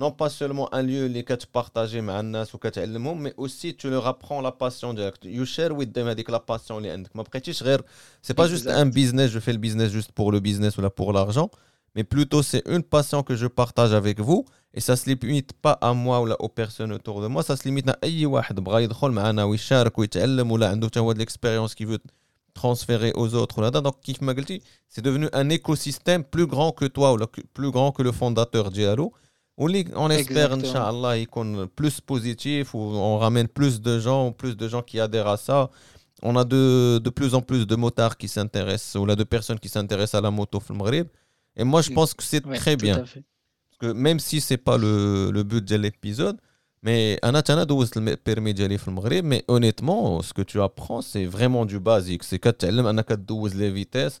non 0.00 0.10
pas 0.10 0.28
seulement 0.28 0.72
un 0.74 0.82
lieu 0.82 1.06
les 1.06 1.24
tu 1.24 1.46
partager 1.46 2.00
avec 2.00 2.76
les 2.76 2.92
gens 2.92 3.14
mais 3.14 3.34
aussi 3.36 3.74
tu 3.74 3.88
leur 3.88 4.06
apprends 4.06 4.40
la 4.40 4.52
passion 4.52 4.92
directe 4.92 5.24
you 5.24 5.44
share 5.44 5.72
with 5.72 5.92
them 5.92 6.06
la 6.28 6.40
passion 6.40 6.76
اللي 6.76 6.90
عندك 6.90 7.16
ما 7.16 7.22
بقيتيش 7.22 7.62
غير 7.62 7.82
c'est 8.22 8.34
pas 8.34 8.48
juste 8.48 8.66
un 8.66 8.86
business 8.86 9.30
je 9.30 9.38
fais 9.38 9.52
le 9.52 9.58
business 9.58 9.90
juste 9.90 10.12
pour 10.12 10.32
le 10.32 10.40
business 10.40 10.76
ou 10.76 10.82
là 10.82 10.90
pour 10.90 11.12
l'argent 11.12 11.50
mais 11.94 12.04
plutôt 12.04 12.42
c'est 12.42 12.62
une 12.66 12.82
passion 12.82 13.22
que 13.22 13.34
je 13.36 13.46
partage 13.46 13.92
avec 13.94 14.20
vous 14.20 14.44
et 14.74 14.80
ça 14.80 14.96
se 14.96 15.08
limite 15.08 15.54
pas 15.54 15.78
à 15.80 15.94
moi 15.94 16.20
ou 16.20 16.26
là 16.26 16.36
aux 16.40 16.50
personnes 16.50 16.92
autour 16.92 17.22
de 17.22 17.28
moi 17.28 17.42
ça 17.42 17.56
se 17.56 17.64
limite 17.64 17.88
à 17.88 17.96
اي 18.04 18.26
واحد 18.26 18.60
بغى 18.60 18.84
يدخل 18.84 19.10
معنا 19.10 19.44
ويشارك 19.44 19.98
ويتعلم 19.98 20.50
ولا 20.50 20.68
عنده 20.68 20.86
حتى 20.86 21.00
هو 21.00 21.14
de 21.14 21.18
l'expérience 21.18 21.74
qui 21.74 21.86
veut 21.86 22.02
transférer 22.54 23.12
aux 23.14 23.34
autres 23.34 23.62
là 23.62 23.70
donc 23.70 24.00
كيف 24.02 24.22
ما 24.22 24.32
قلتي 24.32 24.60
c'est 24.88 25.02
devenu 25.02 25.28
un 25.32 25.48
écosystème 25.48 26.22
plus 26.24 26.46
grand 26.46 26.72
que 26.72 26.84
toi 26.84 27.12
ou 27.12 27.16
là, 27.16 27.26
plus 27.54 27.70
grand 27.70 27.92
que 27.92 28.02
le 28.02 28.12
fondateur 28.12 28.70
ديالو 29.60 29.92
on 29.94 30.10
espère, 30.10 30.52
Inch'Allah, 30.52 31.24
qu'on 31.26 31.66
plus 31.66 32.00
positif, 32.00 32.74
ou 32.74 32.78
on 32.78 33.18
ramène 33.18 33.48
plus 33.48 33.80
de 33.80 33.98
gens, 33.98 34.32
plus 34.32 34.54
de 34.56 34.68
gens 34.68 34.82
qui 34.82 35.00
adhèrent 35.00 35.28
à 35.28 35.38
ça. 35.38 35.70
On 36.22 36.36
a 36.36 36.44
de, 36.44 36.98
de 36.98 37.10
plus 37.10 37.34
en 37.34 37.42
plus 37.42 37.66
de 37.66 37.76
motards 37.76 38.16
qui 38.18 38.28
s'intéressent, 38.28 38.96
ou 39.00 39.06
là, 39.06 39.16
de 39.16 39.24
personnes 39.24 39.58
qui 39.58 39.68
s'intéressent 39.68 40.18
à 40.18 40.20
la 40.20 40.30
moto 40.30 40.60
Maghreb. 40.70 41.08
Et 41.56 41.64
moi, 41.64 41.80
je 41.80 41.90
pense 41.90 42.12
que 42.12 42.22
c'est 42.22 42.42
très 42.42 42.76
bien. 42.76 42.98
Parce 42.98 43.78
que 43.80 43.92
même 43.92 44.20
si 44.20 44.40
c'est 44.40 44.58
pas 44.58 44.76
le, 44.76 45.30
le 45.30 45.42
but 45.42 45.64
de 45.64 45.76
l'épisode, 45.76 46.38
mais 46.82 47.18
le 47.22 48.16
permis 48.16 48.52
d'aller 48.52 48.78
Maghreb, 48.88 49.24
mais 49.24 49.42
honnêtement, 49.48 50.20
ce 50.22 50.34
que 50.34 50.42
tu 50.42 50.60
apprends, 50.60 51.00
c'est 51.00 51.24
vraiment 51.24 51.64
du 51.64 51.80
basique. 51.80 52.24
C'est 52.24 52.38
que 52.38 52.50
tu 52.50 52.66
as 52.66 52.70
les 53.54 53.70
vitesses. 53.70 54.20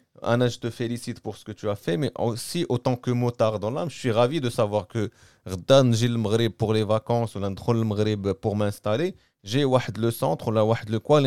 Anna, 0.22 0.48
je 0.48 0.58
te 0.58 0.70
félicite 0.70 1.20
pour 1.20 1.36
ce 1.36 1.44
que 1.44 1.52
tu 1.52 1.68
as 1.68 1.76
fait, 1.76 1.96
mais 1.96 2.10
aussi, 2.18 2.64
autant 2.68 2.96
que 2.96 3.10
motard 3.10 3.58
dans 3.58 3.70
l'âme, 3.70 3.90
je 3.90 3.98
suis 3.98 4.10
ravi 4.10 4.40
de 4.40 4.48
savoir 4.48 4.88
que 4.88 5.10
Rdan, 5.44 5.92
j'ai 5.92 6.08
le 6.08 6.48
pour 6.48 6.72
les 6.72 6.84
vacances, 6.84 7.34
ou 7.34 7.40
le 7.40 8.32
pour 8.32 8.56
m'installer, 8.56 9.14
j'ai 9.44 9.64
le 9.64 10.10
centre, 10.10 10.50
là, 10.50 10.64
le 10.88 10.98
quoi, 10.98 11.20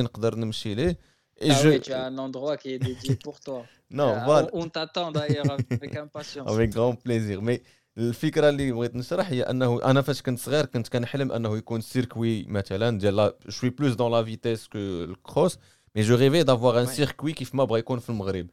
et 1.41 1.51
ah 1.51 1.61
je... 1.61 1.69
oui, 1.69 1.79
tu 1.79 1.93
as 1.93 2.05
un 2.05 2.17
endroit 2.17 2.57
qui 2.57 2.73
est 2.73 2.79
dédié 2.79 3.15
pour 3.15 3.39
toi. 3.39 3.65
non, 3.89 4.09
euh, 4.09 4.23
voilà. 4.25 4.49
On, 4.53 4.67
t'attend 4.67 5.11
d'ailleurs 5.11 5.49
avec 5.51 5.95
impatience. 5.95 6.49
avec 6.49 6.71
grand 6.71 6.95
plaisir. 6.95 7.41
Mais 7.41 7.61
الفكره 7.97 8.49
اللي 8.49 8.71
بغيت 8.71 8.95
نشرح 8.95 9.29
هي 9.29 9.43
انه 9.43 9.83
انا 9.83 10.01
فاش 10.01 10.21
كنت 10.21 10.39
صغير 10.39 10.65
كنت 10.65 10.87
كنحلم 10.87 11.31
انه 11.31 11.57
يكون 11.57 11.81
سيركوي 11.81 12.45
مثلا 12.47 12.99
ديال 12.99 13.33
شوي 13.49 13.69
بلوس 13.69 13.93
دون 13.93 14.11
لا 14.11 14.23
فيتيس 14.23 14.67
كو 14.67 14.77
الكروس 14.77 15.57
مي 15.95 16.01
جو 16.01 16.15
ريفي 16.15 16.43
دافوار 16.43 16.81
ان 16.81 16.85
سيركوي 16.85 17.33
كيف 17.33 17.55
ما 17.55 17.63
بغا 17.63 17.77
يكون 17.77 17.99
في 17.99 18.09
المغرب 18.09 18.47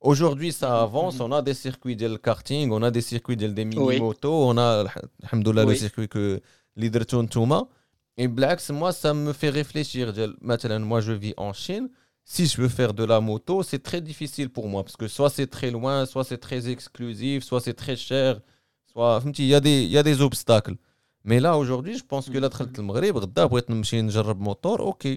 Aujourd'hui, 0.00 0.52
ça 0.52 0.80
avance. 0.80 1.20
On 1.20 1.32
a 1.32 1.42
des 1.42 1.54
circuits 1.54 1.96
de 1.96 2.16
karting, 2.16 2.70
on 2.70 2.82
a 2.82 2.90
des 2.90 3.00
circuits 3.00 3.36
de 3.36 3.46
mini-motos, 3.48 4.48
on 4.48 4.56
a, 4.56 4.84
alhamdoulilah, 5.24 5.64
le 5.64 5.74
circuit 5.74 6.08
que 6.08 6.40
l'Hydroton 6.76 7.26
Touma. 7.26 7.66
Et 8.16 8.28
Blacks, 8.28 8.68
moi, 8.70 8.92
ça 8.92 9.14
me 9.14 9.32
fait 9.32 9.50
réfléchir. 9.50 10.12
Maintenant, 10.40 10.80
moi, 10.80 11.00
je 11.00 11.12
vis 11.12 11.34
en 11.36 11.52
Chine. 11.52 11.88
Si 12.24 12.46
je 12.46 12.60
veux 12.60 12.68
faire 12.68 12.92
de 12.92 13.04
la 13.04 13.20
moto, 13.20 13.62
c'est 13.62 13.82
très 13.82 14.02
difficile 14.02 14.50
pour 14.50 14.68
moi 14.68 14.84
parce 14.84 14.98
que 14.98 15.08
soit 15.08 15.30
c'est 15.30 15.46
très 15.46 15.70
loin, 15.70 16.04
soit 16.04 16.24
c'est 16.24 16.36
très 16.36 16.68
exclusif, 16.68 17.42
soit 17.42 17.60
c'est 17.60 17.72
très 17.72 17.96
cher, 17.96 18.40
soit. 18.84 19.22
Il 19.38 19.46
y, 19.46 19.54
a 19.54 19.60
des, 19.60 19.84
y 19.84 19.96
a 19.96 20.02
des 20.02 20.20
obstacles. 20.20 20.74
Mais 21.24 21.40
là, 21.40 21.56
aujourd'hui, 21.56 21.96
je 21.96 22.04
pense 22.04 22.28
que 22.28 22.36
mm. 22.36 22.42
la 22.42 22.48
là, 22.48 22.66
le 22.76 22.82
Maghreb, 22.82 23.14
pour 23.48 23.58
être 23.58 23.70
une 23.70 24.34
moto, 24.38 24.76
ok. 24.76 25.08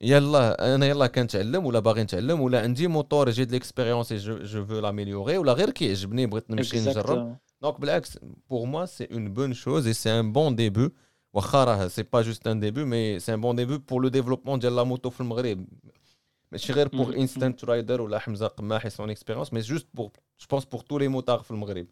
يلا 0.00 0.74
انا 0.74 0.86
يلا 0.86 1.06
كنتعلم 1.06 1.66
ولا 1.66 1.78
باغي 1.78 2.02
نتعلم 2.02 2.40
ولا 2.40 2.62
عندي 2.62 2.86
موتور 2.86 3.30
جي 3.30 3.44
دي 3.44 3.52
ليكسبيريونس 3.52 4.12
جو 4.12 4.64
فو 4.66 4.78
لاميليوري 4.78 5.38
ولا 5.38 5.52
غير 5.52 5.70
كيعجبني 5.70 6.26
بغيت 6.26 6.50
نمشي 6.50 6.80
نجرب 6.80 7.36
دونك 7.62 7.80
بالعكس 7.80 8.18
بور 8.50 8.66
موا 8.66 8.84
سي 8.84 9.08
اون 9.12 9.32
بون 9.32 9.52
شوز 9.52 9.86
اي 9.86 9.92
سي 9.92 10.20
ان 10.20 10.32
بون 10.32 10.56
ديبي 10.56 10.90
واخا 11.32 11.64
راه 11.64 11.88
سي 11.88 12.02
با 12.02 12.22
جوست 12.22 12.46
ان 12.46 12.60
ديبي 12.60 12.84
مي 12.84 13.18
سي 13.18 13.34
ان 13.34 13.40
بون 13.40 13.56
ديبي 13.56 13.78
بور 13.78 14.02
لو 14.02 14.08
ديفلوبمون 14.08 14.58
ديال 14.58 14.76
لا 14.76 14.84
موتو 14.84 15.10
في 15.10 15.20
المغرب 15.20 15.66
ماشي 16.52 16.72
غير 16.72 16.88
بور 16.88 17.16
انستانت 17.16 17.64
رايدر 17.64 18.00
ولا 18.00 18.18
حمزه 18.18 18.46
قماحي 18.46 18.90
سون 18.90 19.10
اكسبيريونس 19.10 19.52
مي 19.52 19.60
جوست 19.60 19.86
بور 19.94 20.10
جو 20.40 20.46
بونس 20.50 20.64
بور 20.64 20.80
تو 20.80 20.98
لي 20.98 21.08
موتار 21.08 21.38
في 21.38 21.50
المغرب 21.50 21.86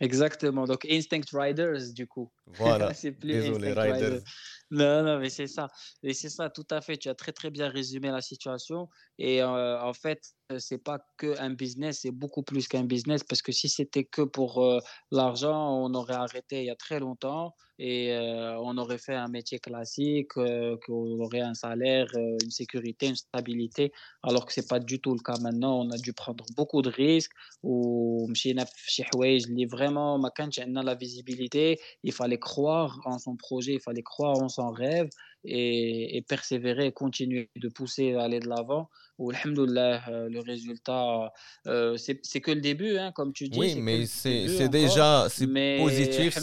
Exactement. 0.00 0.64
Donc, 0.66 0.84
Instinct 0.84 1.30
Riders, 1.32 1.92
du 1.92 2.06
coup. 2.06 2.28
Voilà. 2.46 2.92
c'est 2.94 3.12
plus 3.12 3.32
Désolé, 3.32 3.72
Riders. 3.72 4.22
Non, 4.71 5.03
non, 5.03 5.19
mais 5.19 5.29
c'est 5.29 5.47
ça. 5.47 5.67
Et 6.03 6.13
c'est 6.13 6.29
ça, 6.29 6.49
tout 6.49 6.65
à 6.69 6.81
fait. 6.81 6.97
Tu 6.97 7.09
as 7.09 7.15
très, 7.15 7.31
très 7.33 7.49
bien 7.49 7.69
résumé 7.69 8.09
la 8.11 8.21
situation. 8.21 8.87
Et 9.17 9.41
euh, 9.41 9.81
en 9.81 9.93
fait, 9.93 10.21
c'est 10.57 10.83
pas 10.83 10.99
que 11.17 11.39
un 11.39 11.51
business, 11.51 11.99
c'est 12.01 12.11
beaucoup 12.11 12.43
plus 12.43 12.67
qu'un 12.67 12.83
business. 12.85 13.23
Parce 13.23 13.41
que 13.41 13.51
si 13.51 13.69
c'était 13.69 14.03
que 14.03 14.23
pour 14.23 14.63
euh, 14.63 14.79
l'argent, 15.11 15.77
on 15.83 15.93
aurait 15.93 16.15
arrêté 16.15 16.59
il 16.61 16.65
y 16.65 16.69
a 16.69 16.75
très 16.75 16.99
longtemps 16.99 17.55
et 17.81 18.11
on 18.59 18.77
aurait 18.77 18.97
fait 18.97 19.15
un 19.15 19.29
métier 19.29 19.57
classique, 19.59 20.33
qu'on 20.33 21.19
aurait 21.21 21.39
un 21.39 21.53
salaire, 21.53 22.07
une 22.13 22.51
sécurité, 22.51 23.07
une 23.07 23.15
stabilité. 23.15 23.93
Alors 24.21 24.45
que 24.45 24.51
c'est 24.51 24.67
pas 24.67 24.79
du 24.79 24.99
tout 24.99 25.13
le 25.13 25.21
cas 25.21 25.39
maintenant. 25.39 25.79
On 25.85 25.89
a 25.91 25.97
dû 25.97 26.11
prendre 26.11 26.43
beaucoup 26.57 26.81
de 26.81 26.89
risques. 26.89 27.31
Ou 27.63 28.27
vraiment, 29.65 30.17
la 30.83 30.95
visibilité. 30.95 31.79
Il 32.03 32.11
fallait 32.11 32.37
croire 32.37 32.99
en 33.05 33.17
son 33.17 33.37
projet, 33.37 33.75
il 33.75 33.81
fallait 33.81 34.03
croire 34.03 34.37
en 34.41 34.49
son 34.49 34.71
rêve 34.71 35.09
et, 35.44 36.16
et 36.16 36.22
persévérer, 36.22 36.92
continuer 36.92 37.50
de 37.56 37.68
pousser, 37.68 38.14
aller 38.14 38.40
de 38.40 38.48
l'avant. 38.48 38.88
Alhamdoulilah, 39.20 40.08
euh, 40.08 40.28
le 40.28 40.40
résultat, 40.40 41.32
euh, 41.68 41.96
c'est 41.96 42.40
que 42.40 42.50
le 42.50 42.60
début, 42.60 42.96
hein, 42.98 43.12
comme 43.12 43.32
tu 43.32 43.48
dis. 43.48 43.58
Oui, 43.58 43.76
mais 43.76 44.06
c'est 44.06 44.68
déjà 44.68 45.28
positif. 45.78 46.38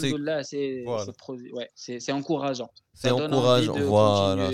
C'est 1.74 2.12
encourageant. 2.12 2.70
C'est 2.94 3.10
encourageant, 3.10 3.78
voilà. 3.80 4.50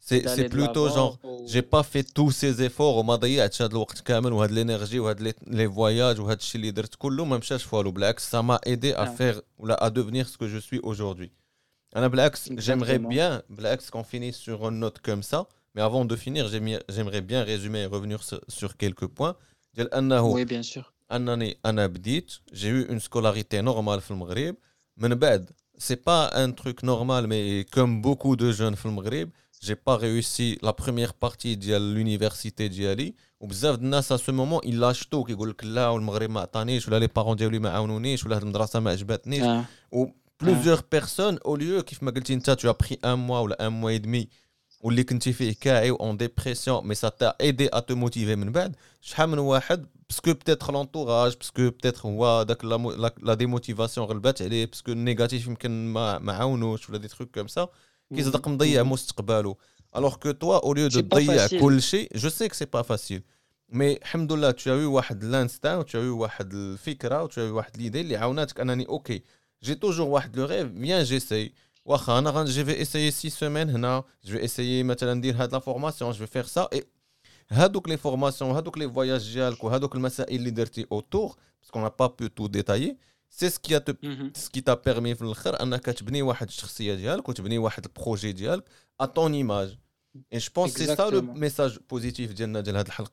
C'est 0.00 0.48
plutôt 0.48 0.88
genre, 0.88 1.18
j'ai 1.46 1.62
pas 1.62 1.84
fait 1.84 2.02
tous 2.02 2.32
ces 2.32 2.62
efforts 2.62 2.96
وما 2.96 3.16
ضيعتش 3.16 3.62
هذا 3.62 3.70
الوقت 3.70 4.00
كامل 4.00 4.32
وهاد 4.32 4.50
l'énergie 4.50 4.98
وهاد 4.98 5.34
les 5.46 5.66
voyages 5.66 6.18
وهاد 6.20 6.38
الشيء 6.38 6.60
اللي 6.60 6.70
درت 6.70 6.94
كله 6.94 7.24
ما 7.24 7.38
مشاش 7.38 7.64
فالو 7.64 7.90
بالعكس 7.90 8.34
ça 8.34 8.42
m'a 8.42 8.58
aidé 8.66 8.92
à 8.94 9.06
faire 9.06 9.40
ou 9.58 9.66
à 9.70 9.90
devenir 9.90 10.28
ce 10.28 10.36
que 10.36 10.48
je 10.48 10.58
suis 10.58 10.80
aujourd'hui. 10.82 11.30
Ah, 11.93 12.09
Blacks, 12.09 12.49
j'aimerais 12.57 12.99
bien, 12.99 13.41
Blacks, 13.49 13.89
qu'on 13.89 14.03
finisse 14.03 14.37
sur 14.37 14.67
une 14.67 14.79
note 14.79 14.99
comme 14.99 15.23
ça. 15.23 15.47
Mais 15.75 15.81
avant 15.81 16.05
de 16.05 16.15
finir, 16.15 16.47
j'aimerais 16.47 17.21
bien 17.21 17.43
résumer 17.43 17.81
et 17.81 17.85
revenir 17.85 18.21
sur, 18.47 18.77
quelques 18.77 19.07
points. 19.07 19.35
Oui, 20.33 20.45
bien 20.45 20.63
sûr. 20.63 20.91
J'ai 22.51 22.69
eu 22.69 22.85
une 22.89 22.99
scolarité 22.99 23.61
normale 23.61 24.01
au 24.09 24.15
Maghreb. 24.15 24.55
Mais 24.97 25.09
c'est 25.77 26.03
pas 26.03 26.31
un 26.33 26.51
truc 26.51 26.81
normal, 26.81 27.27
mais 27.27 27.65
comme 27.71 28.01
beaucoup 28.01 28.35
de 28.35 28.51
jeunes 28.51 28.75
au 28.83 28.91
Maghreb, 28.91 29.29
j'ai 29.61 29.75
pas 29.75 29.97
réussi 29.97 30.57
la 30.61 30.73
première 30.73 31.13
partie 31.13 31.57
de 31.57 31.93
l'université 31.93 32.69
d'Yali. 32.69 33.15
Ou 33.39 33.47
bzaf 33.47 33.77
à 34.11 34.17
ce 34.17 34.31
moment, 34.31 34.59
il 34.63 34.79
lâche 34.79 35.09
tout. 35.09 35.25
Il 35.29 35.35
dit 35.35 35.43
que 35.55 35.67
là, 35.67 35.93
le 35.93 36.01
Maghreb 36.01 36.31
m'a 36.31 36.47
tanné, 36.47 36.79
ou 36.85 36.89
là, 36.89 36.99
les 36.99 37.07
parents 37.07 37.35
d'Yali 37.35 37.59
m'a 37.59 37.73
aounouni, 37.73 38.17
ou 38.23 38.27
là, 38.27 38.39
la 38.39 38.45
madrasa 38.45 38.81
m'a 38.81 38.91
ajbatni. 38.91 39.41
Ah. 39.41 39.63
Ou 39.91 40.11
plusieurs 40.38 40.82
personnes 40.82 41.38
au 41.44 41.56
lieu 41.56 41.80
كيف 41.80 42.02
ما 42.02 42.10
قلتي 42.10 42.34
انت 42.34 42.50
tu 42.50 42.68
as 42.68 42.86
pris 42.86 42.96
un 43.04 43.16
mois 43.16 43.42
ولا 43.42 43.68
un 43.68 43.70
mois 43.70 43.92
et 43.92 44.06
demi 44.06 44.26
واللي 44.80 45.04
كنتي 45.04 45.32
فيه 45.32 45.54
كاعي 45.60 45.90
اون 45.90 46.16
ديبرسيون 46.16 46.86
مي 46.86 46.94
سا 46.94 47.08
تا 47.08 47.36
ايدي 47.40 47.68
ا 47.68 47.78
تو 47.78 47.94
موتيفي 47.94 48.36
من 48.36 48.52
بعد 48.52 48.76
شحال 49.00 49.28
من 49.28 49.38
واحد 49.38 49.86
باسكو 50.08 50.32
بتيتر 50.32 50.72
لونتوراج 50.72 51.36
باسكو 51.36 51.70
بتيتر 51.70 52.00
هو 52.08 52.42
داك 52.42 52.64
لا 53.22 53.34
ديموتيفاسيون 53.34 54.06
غلبات 54.06 54.42
عليه 54.42 54.66
باسكو 54.66 54.92
النيجاتيف 54.92 55.46
يمكن 55.46 55.92
ما 55.92 56.18
ما 56.18 56.32
عاونوش 56.32 56.90
ولا 56.90 56.98
دي 56.98 57.08
تروك 57.08 57.30
كوم 57.34 57.46
سا 57.48 57.68
كيصدق 58.14 58.48
مضيع 58.48 58.82
مستقبله 58.82 59.56
Alors 59.94 60.18
que 60.18 60.30
toi, 60.32 60.64
au 60.64 60.72
lieu 60.72 60.88
de 60.88 61.00
dire 61.00 61.60
كل 61.60 61.80
je 62.14 62.28
sais 62.28 62.48
que 62.48 62.56
c'est 62.56 62.72
pas 62.76 62.82
facile. 62.82 63.22
Mais 63.68 64.00
alhamdoulilah, 64.02 64.52
tu 64.54 64.70
as 64.70 64.76
eu 64.76 64.88
l'instinct, 65.22 65.84
tu 65.84 65.96
as 65.96 66.00
eu 66.00 66.14
le 66.50 66.76
fikra, 66.76 67.28
tu 67.28 67.40
as 67.40 67.44
eu 67.44 67.54
l'idée 67.78 68.00
اللي 68.00 68.16
عاوناتك 68.16 68.60
انني 68.60 68.86
اوكي 68.88 69.22
j'ai 69.61 69.77
toujours 69.77 70.09
le 70.35 70.43
rêve, 70.43 70.71
viens, 70.75 71.03
j'essaye. 71.03 71.53
Je 71.85 72.61
vais 72.61 72.79
essayer 72.81 73.11
six 73.11 73.29
semaines, 73.29 73.71
je 74.25 74.33
vais 74.33 74.43
essayer 74.43 74.83
de 74.83 75.31
je 76.11 76.19
vais 76.19 76.27
faire 76.27 76.49
ça. 76.49 76.67
Et 76.71 76.83
les 77.87 77.97
formations, 77.97 78.53
les 78.75 78.85
voyages, 78.85 79.23
les 79.33 80.51
autour, 80.89 81.37
parce 81.61 81.71
qu'on 81.71 81.81
n'a 81.81 81.91
pas 81.91 82.09
pu 82.09 82.29
tout 82.29 82.49
détailler, 82.49 82.97
c'est 83.29 83.49
ce 83.49 83.59
qui 83.59 83.75
a 83.75 83.81
mhm. 84.01 84.31
ce 84.35 84.49
qui 84.49 84.63
t'a 84.63 84.75
permis 84.75 85.13
de 87.81 87.87
projet 87.87 88.33
à 88.99 89.07
ton 89.07 89.31
image. 89.31 89.77
Et 90.31 90.39
je 90.39 90.49
pense 90.49 90.73
que 90.73 90.79
c'est 90.79 90.95
ça 90.95 91.09
le 91.09 91.21
message 91.21 91.79
positif 91.87 92.33
de 92.33 92.45
cette 92.45 93.09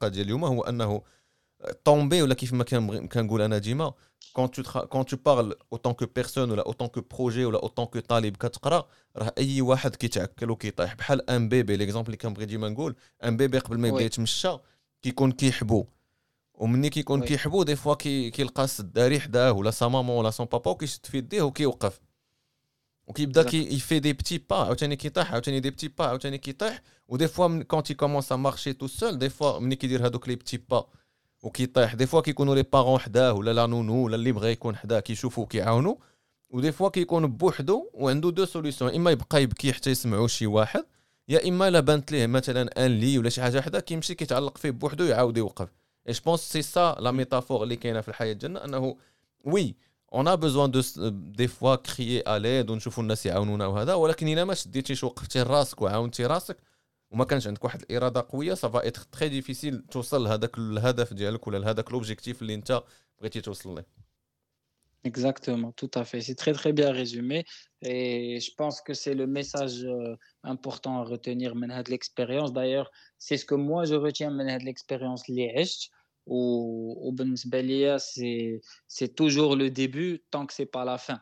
ميساج 1.63 1.75
بوزيتيف 1.75 2.03
ديالنا 2.03 2.17
ديال 2.17 2.19
هذه 2.19 2.19
الحلقه 2.19 2.19
ديال 2.19 2.19
اليوم 2.19 2.19
هو 2.19 2.19
انه 2.19 2.19
طومبي 2.19 2.21
ولا 2.21 2.33
كيف 2.33 2.53
ما 2.53 2.63
كنقول 3.07 3.41
انا 3.41 3.57
ديما 3.57 3.93
quand 4.39 4.47
tu 4.47 4.63
quand 4.63 5.03
tu 5.03 5.17
parles 5.17 5.55
autant 5.71 5.93
que 5.93 6.05
personne 6.05 6.51
ولا 6.51 6.63
autant 6.63 6.87
que 6.87 7.01
projet 7.01 7.45
ولا 7.45 7.59
autant 7.59 7.87
que 7.95 7.99
طالب 7.99 8.37
كتقرا 8.37 8.87
راه 9.17 9.33
اي 9.37 9.61
واحد 9.61 9.95
كيتعكل 9.95 10.51
وكيطيح 10.51 10.95
بحال 10.95 11.29
ان 11.29 11.49
بيبي 11.49 11.77
ليكزومبل 11.77 12.07
اللي 12.07 12.17
كنبغي 12.17 12.45
ديما 12.45 12.69
نقول 12.69 12.95
ان 13.23 13.37
بيبي 13.37 13.59
قبل 13.59 13.77
ما 13.77 13.87
يبدا 13.87 14.01
يتمشى 14.01 14.57
كيكون 15.01 15.31
كيحبو 15.31 15.85
ومني 16.53 16.89
كيكون 16.89 17.23
كيحبو 17.23 17.63
دي 17.63 17.75
فوا 17.75 17.95
كيلقى 17.95 18.67
الداري 18.79 19.19
حداه 19.19 19.51
ولا 19.51 19.71
سا 19.71 19.87
مامون 19.87 20.17
ولا 20.17 20.31
سون 20.31 20.45
بابا 20.45 20.71
وكيشد 20.71 21.05
في 21.05 21.17
يديه 21.17 21.41
وكيوقف 21.41 22.01
وكيبدا 23.07 23.43
كي 23.43 23.73
يفي 23.73 23.99
دي 23.99 24.13
بتي 24.13 24.37
با 24.37 24.55
عاوتاني 24.55 24.95
كيطيح 24.95 25.31
عاوتاني 25.31 25.59
دي 25.59 25.69
بتي 25.69 25.87
با 25.87 26.05
عاوتاني 26.05 26.37
كيطيح 26.37 26.81
ودي 27.07 27.27
فوا 27.27 27.63
كون 27.63 27.83
تي 27.83 27.93
كومونس 27.93 28.31
ا 28.31 28.35
مارشي 28.35 28.73
تو 28.73 28.87
سول 28.87 29.17
دي 29.17 29.29
فوا 29.29 29.59
ملي 29.59 29.75
كيدير 29.75 30.05
هادوك 30.05 30.27
لي 30.27 30.35
بتي 30.35 30.57
با 30.57 30.87
وكيطيح. 31.44 31.94
دي 31.94 32.06
فوا 32.06 32.20
كيكونوا 32.20 32.54
لي 32.54 32.62
بارون 32.72 32.98
حداه 33.00 33.32
ولا 33.32 33.52
لا 33.52 33.66
نونو 33.66 34.04
ولا 34.04 34.16
اللي 34.16 34.32
بغى 34.32 34.50
يكون 34.52 34.76
حداه 34.76 35.00
كيشوفوا 35.00 35.46
كيعاونوا 35.46 35.94
ودي 36.50 36.72
فوا 36.72 36.88
كيكون 36.88 37.26
بوحدو 37.26 37.90
وعنده 37.94 38.30
دو 38.30 38.44
سوليسيون 38.44 38.94
إما 38.94 39.10
يبقى 39.10 39.42
يبكي 39.42 39.72
حتى 39.72 39.90
يسمعوا 39.90 40.28
شي 40.28 40.46
واحد 40.46 40.84
يا 41.28 41.48
إما 41.48 41.70
لا 41.70 41.80
بانت 41.80 42.12
ليه. 42.12 42.26
مثلا 42.26 42.86
أن 42.86 42.90
لي 42.90 43.18
ولا 43.18 43.28
شي 43.30 43.42
حاجة 43.42 43.60
حدا 43.60 43.80
كيمشي 43.80 44.14
كيتعلق 44.14 44.58
فيه 44.58 44.70
بوحدو 44.70 45.04
يعاود 45.04 45.36
يوقف. 45.36 45.68
اي 46.08 46.12
جو 46.12 46.20
بونس 46.26 46.40
سي 46.40 46.62
سا 46.62 46.96
لا 47.00 47.10
ميتافور 47.10 47.62
اللي 47.62 47.76
كاينة 47.76 48.00
في 48.00 48.08
الحياة 48.08 48.32
ديالنا 48.32 48.64
أنه 48.64 48.96
وي 49.44 49.74
اون 50.14 50.28
ا 50.28 50.34
بوزوان 50.34 50.70
دو 50.70 50.82
دي 51.10 51.48
فوا 51.48 51.74
كريي 51.74 52.22
اليد 52.36 52.70
ونشوفوا 52.70 53.02
الناس 53.02 53.26
يعاونونا 53.26 53.66
وهذا 53.66 53.94
ولكن 53.94 54.28
إلا 54.28 54.44
ما 54.44 54.54
شديتيش 54.54 55.04
وقفتي 55.04 55.42
راسك 55.42 55.82
وعاونتي 55.82 56.26
راسك 56.26 56.56
وما 57.11 57.25
كانش 57.25 57.47
عندك 57.47 57.63
واحد 57.63 57.81
الاراده 57.81 58.27
قويه 58.29 58.53
سافا 58.53 58.87
اتر 58.87 59.01
تري 59.01 59.29
ديفيسيل 59.29 59.85
توصل 59.91 60.23
لهذاك 60.23 60.57
الهدف 60.57 61.13
ديالك 61.13 61.47
ولا 61.47 61.57
لهذاك 61.57 61.91
لوبجيكتيف 61.91 62.41
اللي 62.41 62.53
انت 62.53 62.83
بغيتي 63.19 63.41
توصل 63.41 63.75
له 63.75 63.83
Exactement, 65.05 65.71
tout 65.71 65.91
à 65.95 66.03
fait. 66.03 66.19
C'est 66.19 66.35
très 66.35 66.51
très 66.51 66.73
bien 66.73 66.91
résumé 66.91 67.45
et 67.81 68.39
je 68.41 68.51
pense 68.53 68.81
que 68.81 68.93
c'est 68.93 69.13
le 69.13 69.27
message 69.27 69.85
euh, 69.85 70.17
important 70.43 70.99
à 71.01 71.03
retenir 71.05 71.55
de 71.55 71.89
l'expérience. 71.89 72.51
D'ailleurs, 72.51 72.91
c'est 73.17 73.37
ce 73.37 73.45
que 73.45 73.55
moi 73.55 73.85
je 73.85 73.95
retiens 73.95 74.29
de 74.29 74.65
l'expérience 74.65 75.29
liège 75.29 75.89
ou 76.25 76.97
au 77.01 77.15
c'est 77.99 78.61
c'est 78.87 79.15
toujours 79.15 79.55
le 79.55 79.71
début 79.71 80.21
tant 80.31 80.45
que 80.45 80.53
c'est 80.53 80.65
pas 80.65 80.83
la 80.83 80.97
fin. 80.97 81.21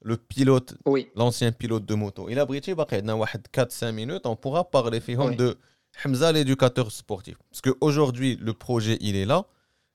le 0.00 0.16
pilote, 0.16 0.74
oui. 0.86 1.10
l'ancien 1.14 1.52
pilote 1.52 1.84
de 1.84 1.94
moto. 1.94 2.28
Il 2.28 2.38
a 2.38 2.44
brité 2.44 2.74
4-5 2.74 3.92
minutes, 3.92 4.26
on 4.26 4.36
pourra 4.36 4.68
parler 4.68 5.00
oui. 5.08 5.36
de 5.36 5.56
Hamza 6.04 6.32
l'éducateur 6.32 6.90
sportif. 6.90 7.36
Parce 7.50 7.60
qu'aujourd'hui, 7.60 8.36
le 8.40 8.52
projet, 8.52 8.98
il 9.00 9.14
est 9.16 9.26
là. 9.26 9.46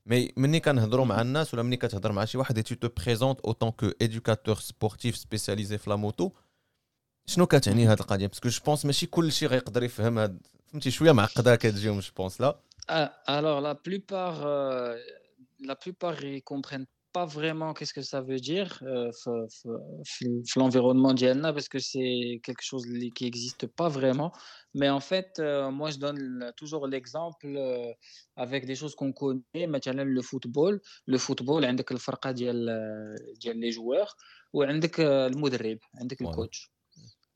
Mais 0.05 0.31
et 0.33 0.33
tu 2.63 2.77
te 2.77 2.87
présentes 2.87 3.39
autant 3.43 3.71
qu'éducateur 3.73 4.61
sportif 4.61 5.15
spécialisé 5.17 5.77
dans 5.85 5.91
la 5.91 5.97
moto. 5.97 6.33
شنو 7.29 7.45
كتعني 7.45 7.87
هذه 7.87 7.99
القضيه 7.99 8.27
باسكو 8.27 8.49
جو 8.49 8.61
بونس 8.65 8.85
ماشي 8.85 9.05
كل 9.05 9.31
شيء 9.31 9.47
غيقدر 9.47 9.83
يفهم 9.83 10.17
هاد 10.17 10.47
فهمتي 10.71 10.91
شويه 10.91 11.11
معقده 11.11 11.55
كتجيهم 11.55 11.99
جو 11.99 12.11
بونس 12.17 12.41
لا 12.41 12.59
alors 13.27 13.59
la 13.61 13.75
plupart 13.75 14.45
euh, 14.45 14.95
la 15.59 15.75
plupart 15.75 16.23
ils 16.23 16.41
comprennent 16.41 16.87
pas 17.17 17.25
vraiment 17.25 17.73
qu'est-ce 17.73 17.95
que 17.99 18.05
ça 18.13 18.21
veut 18.21 18.39
dire 18.39 18.69
euh, 18.83 19.11
l'environnement 20.55 21.13
d'Yalna 21.13 21.49
parce 21.51 21.69
que 21.73 21.79
c'est 21.79 22.39
quelque 22.43 22.63
chose 22.71 22.85
qui 23.15 23.23
n'existe 23.25 23.65
pas 23.79 23.89
vraiment. 23.89 24.31
Mais 24.79 24.89
en 24.89 24.99
fait, 24.99 25.31
euh, 25.39 25.71
moi, 25.79 25.89
je 25.89 25.97
donne 25.97 26.53
toujours 26.57 26.85
l'exemple 26.93 27.47
euh, 27.47 27.91
avec 28.35 28.61
des 28.65 28.75
choses 28.75 28.93
qu'on 28.99 29.13
connaît. 29.13 29.67
Maintenant, 29.73 30.05
le 30.19 30.21
football. 30.21 30.73
Le 31.13 31.17
football, 31.17 31.65
عندك 31.65 31.91
الفرقة 31.91 32.31
ديال 32.31 32.59
ديال 33.41 33.57
les 33.59 33.71
joueurs 33.71 34.15
وعندك 34.53 34.99
المدرب, 34.99 35.79
عندك 36.01 36.21
le 36.21 36.27
coach. 36.27 36.69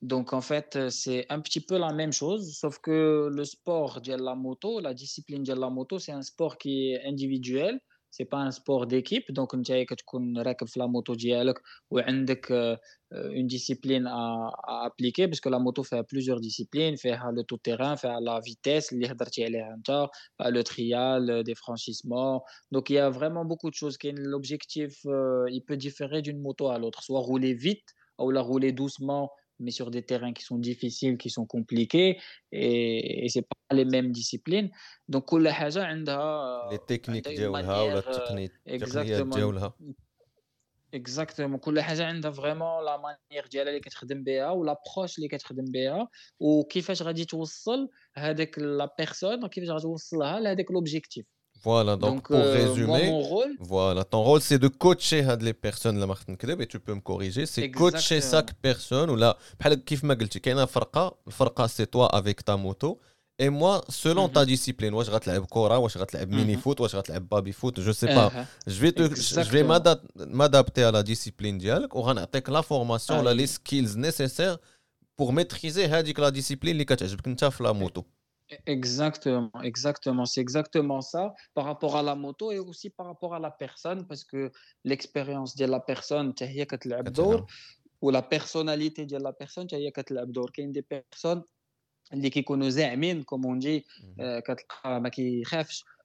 Donc, 0.01 0.33
en 0.33 0.41
fait, 0.41 0.89
c'est 0.89 1.27
un 1.29 1.39
petit 1.41 1.61
peu 1.61 1.77
la 1.77 1.93
même 1.93 2.11
chose, 2.11 2.43
sauf 2.61 2.79
que 2.79 3.29
le 3.31 3.45
sport 3.45 4.01
de 4.01 4.13
la 4.13 4.35
moto, 4.35 4.79
la 4.79 4.93
discipline 4.95 5.43
de 5.43 5.53
la 5.53 5.69
moto, 5.69 5.99
c'est 5.99 6.11
un 6.11 6.23
sport 6.23 6.57
qui 6.57 6.73
est 6.91 7.05
individuel 7.05 7.79
c'est 8.15 8.25
pas 8.25 8.37
un 8.39 8.51
sport 8.51 8.87
d'équipe 8.87 9.31
donc 9.31 9.53
انت 9.53 9.71
كتكون 9.71 10.37
راكب 10.37 10.67
في 10.67 10.79
لا 10.79 10.85
موتو 10.85 11.13
ديالك 11.13 11.61
وعندك 11.91 12.77
une 13.13 13.47
discipline 13.47 14.07
à, 14.07 14.51
à 14.73 14.85
appliquer 14.85 15.27
parce 15.27 15.41
que 15.41 15.49
la 15.49 15.59
moto 15.59 15.83
fait 15.83 16.03
plusieurs 16.03 16.39
disciplines 16.39 16.95
فيها 16.95 17.31
le 17.31 17.43
tout 17.43 17.57
terrain 17.57 17.95
فيها 17.95 18.19
la 18.19 18.39
vitesse 18.39 18.93
اللي 18.93 19.11
هضرتي 19.11 19.45
عليها 19.45 19.73
انت 19.73 20.07
le 20.43 20.63
trial 20.63 21.43
des 21.43 21.55
franchissements 21.55 22.41
donc 22.75 22.89
il 22.89 22.93
y 22.93 22.99
a 22.99 23.09
vraiment 23.09 23.45
beaucoup 23.45 23.69
de 23.69 23.75
choses 23.75 23.97
l'objectif 24.03 24.93
il 25.55 25.61
peut 25.67 25.77
différer 25.77 26.21
d'une 26.21 26.41
moto 26.41 26.67
à 26.67 26.77
l'autre 26.79 27.03
soit 27.03 27.19
rouler 27.19 27.53
vite 27.53 27.89
ou 28.19 28.31
la 28.31 28.41
rouler 28.41 28.71
doucement 28.71 29.29
mais 29.59 29.71
sur 29.71 29.91
des 29.91 30.03
terrains 30.03 30.33
qui 30.33 30.43
sont 30.43 30.57
difficiles, 30.57 31.17
qui 31.17 31.29
sont 31.29 31.45
compliqués, 31.45 32.19
et, 32.51 33.25
et 33.25 33.29
c'est 33.29 33.47
pas 33.51 33.75
les 33.75 33.85
mêmes 33.85 34.11
disciplines. 34.11 34.69
Donc, 35.07 35.25
كل 35.25 35.49
حاجة 35.49 35.83
عندها 35.83 36.69
les 36.71 36.79
techniques 36.79 37.27
ديالها 37.27 37.81
ولا 37.81 37.99
التقنيات 37.99 38.51
ديالها 38.67 39.73
اكزاكتومون 40.93 41.59
كل 41.59 41.81
حاجه 41.81 42.05
عندها 42.05 42.31
فريمون 42.31 42.85
لا 42.85 42.97
مانيير 42.97 43.47
ديالها 43.47 43.69
اللي 43.69 43.79
كتخدم 43.79 44.23
بها 44.23 44.49
ولابروش 44.49 45.17
اللي 45.17 45.27
كتخدم 45.27 45.65
بها 45.65 46.07
وكيفاش 46.39 47.01
غادي 47.01 47.25
توصل 47.25 47.89
هذاك 48.15 48.59
لا 48.59 48.95
بيرسون 48.97 49.47
كيفاش 49.47 49.69
غادي 49.69 49.81
توصلها 49.81 50.39
لهذاك 50.39 50.71
لوبجيكتيف 50.71 51.25
Voilà, 51.63 51.95
donc, 51.95 52.15
donc 52.15 52.27
pour 52.27 52.37
euh, 52.37 52.53
résumer, 52.53 53.11
moi, 53.11 53.27
rôle, 53.27 53.53
voilà, 53.59 54.03
ton 54.03 54.23
rôle 54.23 54.41
c'est 54.41 54.57
de 54.57 54.67
coacher 54.67 55.23
les 55.41 55.53
personnes 55.53 55.99
la 55.99 56.07
marque 56.07 56.27
et 56.27 56.67
tu 56.67 56.79
peux 56.79 56.95
me 56.95 57.01
corriger, 57.01 57.45
c'est 57.45 57.69
coacher 57.69 58.19
chaque 58.19 58.53
personne 58.55 59.09
ou 59.11 59.15
là, 59.15 59.37
كيف 59.85 60.03
ما 60.03 60.13
قلتي 60.13 60.39
كاينه 60.39 60.65
فرقه 60.65 61.17
الفرقه 61.27 61.67
c'est 61.67 61.91
toi 61.91 62.07
avec 62.15 62.43
ta 62.45 62.57
moto 62.57 62.99
et 63.37 63.49
moi 63.49 63.81
selon 63.89 64.27
ta 64.29 64.45
discipline 64.45 64.93
واش 64.93 65.09
غتلعب 65.09 65.45
كره 65.45 65.77
واش 65.77 65.97
غتلعب 65.97 66.29
ميني 66.29 66.57
فوت 66.57 66.81
واش 66.81 66.95
غتلعب 66.95 67.29
بابي 67.29 67.51
فوت 67.51 67.79
je 67.79 67.91
sais 67.91 68.07
pas 68.07 68.31
je 68.67 68.79
vais 68.81 68.91
te 68.91 69.15
je 69.15 69.51
vais 69.51 69.63
m'adapter 69.63 70.83
à 70.83 70.91
la 70.91 71.03
discipline 71.03 71.57
ديالك 71.57 71.95
وغنعطيك 71.95 72.49
la 72.49 72.61
formation 72.63 73.21
là 73.21 73.33
les 73.33 73.47
skills 73.47 73.97
nécessaires 73.97 74.57
pour 75.17 75.33
maîtriser 75.33 75.85
هذيك 75.85 76.21
la 76.21 76.31
discipline 76.31 76.69
اللي 76.69 76.85
كتعجبك 76.85 77.27
انت 77.27 77.45
في 77.45 77.63
la 77.63 77.73
moto 77.73 78.01
Exactement, 78.66 79.50
exactement. 79.62 80.24
C'est 80.24 80.40
exactement 80.40 81.00
ça 81.00 81.34
par 81.54 81.64
rapport 81.64 81.96
à 81.96 82.02
la 82.02 82.14
moto 82.14 82.52
et 82.52 82.58
aussi 82.58 82.90
par 82.90 83.06
rapport 83.06 83.34
à 83.34 83.40
la 83.40 83.50
personne 83.50 84.06
parce 84.06 84.24
que 84.24 84.52
l'expérience 84.84 85.56
de 85.56 85.64
la 85.64 85.80
personne, 85.80 86.32
ou 88.02 88.10
la 88.10 88.22
personnalité 88.22 89.06
de 89.06 89.16
la 89.16 89.32
personne, 89.32 89.66
il 89.72 89.80
y 89.80 89.88
a 89.88 90.66
des 90.66 90.82
personnes 90.82 91.42
qui 92.30 92.44
connaissent, 92.44 93.24
comme 93.26 93.46
on 93.46 93.56
dit, 93.56 93.84
mhm. 94.00 94.20
euh, 94.20 94.40
euh, 94.86 95.00
bah, 95.00 95.10
qui 95.10 95.44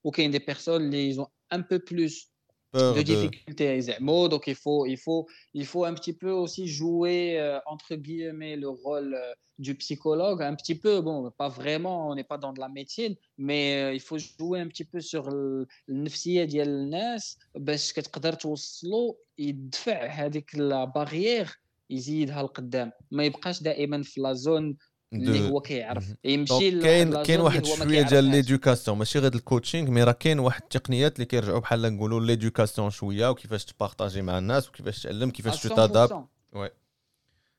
ont 0.03 0.11
des 0.29 0.39
personnes 0.39 0.89
qui 0.89 1.19
ont 1.19 1.27
un 1.51 1.61
peu 1.61 1.79
plus 1.79 2.31
peur 2.72 2.94
de 2.94 3.02
de. 3.02 3.04
difficultés 3.04 3.80
زعما 3.80 4.28
donc 4.28 4.46
il 4.46 4.54
faut 4.54 4.86
il 4.86 4.96
faut 4.98 5.26
il 5.54 5.66
faut 5.66 5.84
un 5.84 5.94
petit 5.94 6.12
peu 6.12 6.30
aussi 6.30 6.66
jouer 6.68 7.38
euh, 7.40 7.58
entre 7.66 7.94
guillemets 7.94 8.56
le 8.56 8.68
rôle 8.68 9.14
euh, 9.14 9.34
du 9.58 9.74
psychologue 9.74 10.42
un 10.42 10.54
petit 10.54 10.74
peu 10.74 11.00
bon 11.00 11.30
pas 11.30 11.48
vraiment 11.48 12.08
on 12.10 12.14
n'est 12.14 12.28
pas 12.32 12.38
dans 12.38 12.52
de 12.52 12.60
la 12.60 12.68
médecine 12.68 13.14
mais 13.38 13.62
euh, 13.82 13.94
il 13.94 14.00
faut 14.00 14.18
jouer 14.18 14.60
un 14.60 14.68
petit 14.68 14.84
peu 14.84 15.00
sur 15.00 15.28
ال- 15.28 15.66
النفسيه 15.88 16.44
ديال 16.44 16.68
الناس 16.68 17.38
باش 17.54 17.92
كتقدر 17.92 18.32
توصلوا 18.32 19.14
يدفع 19.38 20.06
هذيك 20.06 20.54
لا 20.54 20.84
بارير 20.84 21.60
يزيدها 21.90 22.42
لقدام 22.42 22.92
ما 23.10 23.24
يبقاش 23.24 23.62
دائما 23.62 24.02
في 24.02 24.20
لا 24.20 24.32
زون 24.32 24.76
اللي 25.12 25.48
de... 25.48 25.50
هو 25.50 25.60
كيعرف 25.60 26.06
مهم. 26.08 26.16
يمشي 26.24 26.70
دونك 26.70 26.72
لواحد 26.72 26.82
كاين 26.82 27.10
لا 27.10 27.22
كاين 27.22 27.36
زون 27.38 27.44
واحد 27.46 27.56
اللي 27.62 27.70
هو 27.70 27.76
ما 27.76 27.84
شويه 27.84 28.02
ديال 28.02 28.08
كيعرفهاش 28.08 28.34
ليدوكاسيون 28.34 28.98
ماشي 28.98 29.18
غير 29.18 29.34
الكوتشينغ 29.34 29.90
مي 29.90 30.02
راه 30.02 30.12
كاين 30.12 30.38
واحد 30.38 30.62
التقنيات 30.62 31.14
اللي 31.14 31.24
كيرجعوا 31.26 31.58
بحال 31.58 31.96
نقولوا 31.96 32.20
ليدوكاسيون 32.20 32.90
شويه 32.90 33.30
وكيفاش 33.30 33.64
تبارطاجي 33.64 34.22
مع 34.22 34.38
الناس 34.38 34.68
وكيفاش 34.68 35.02
تعلم 35.02 35.30
à 35.30 35.32
كيفاش 35.32 35.62
تتادابت 35.62 36.12
100% 36.12 36.16
Ouais. 36.56 36.72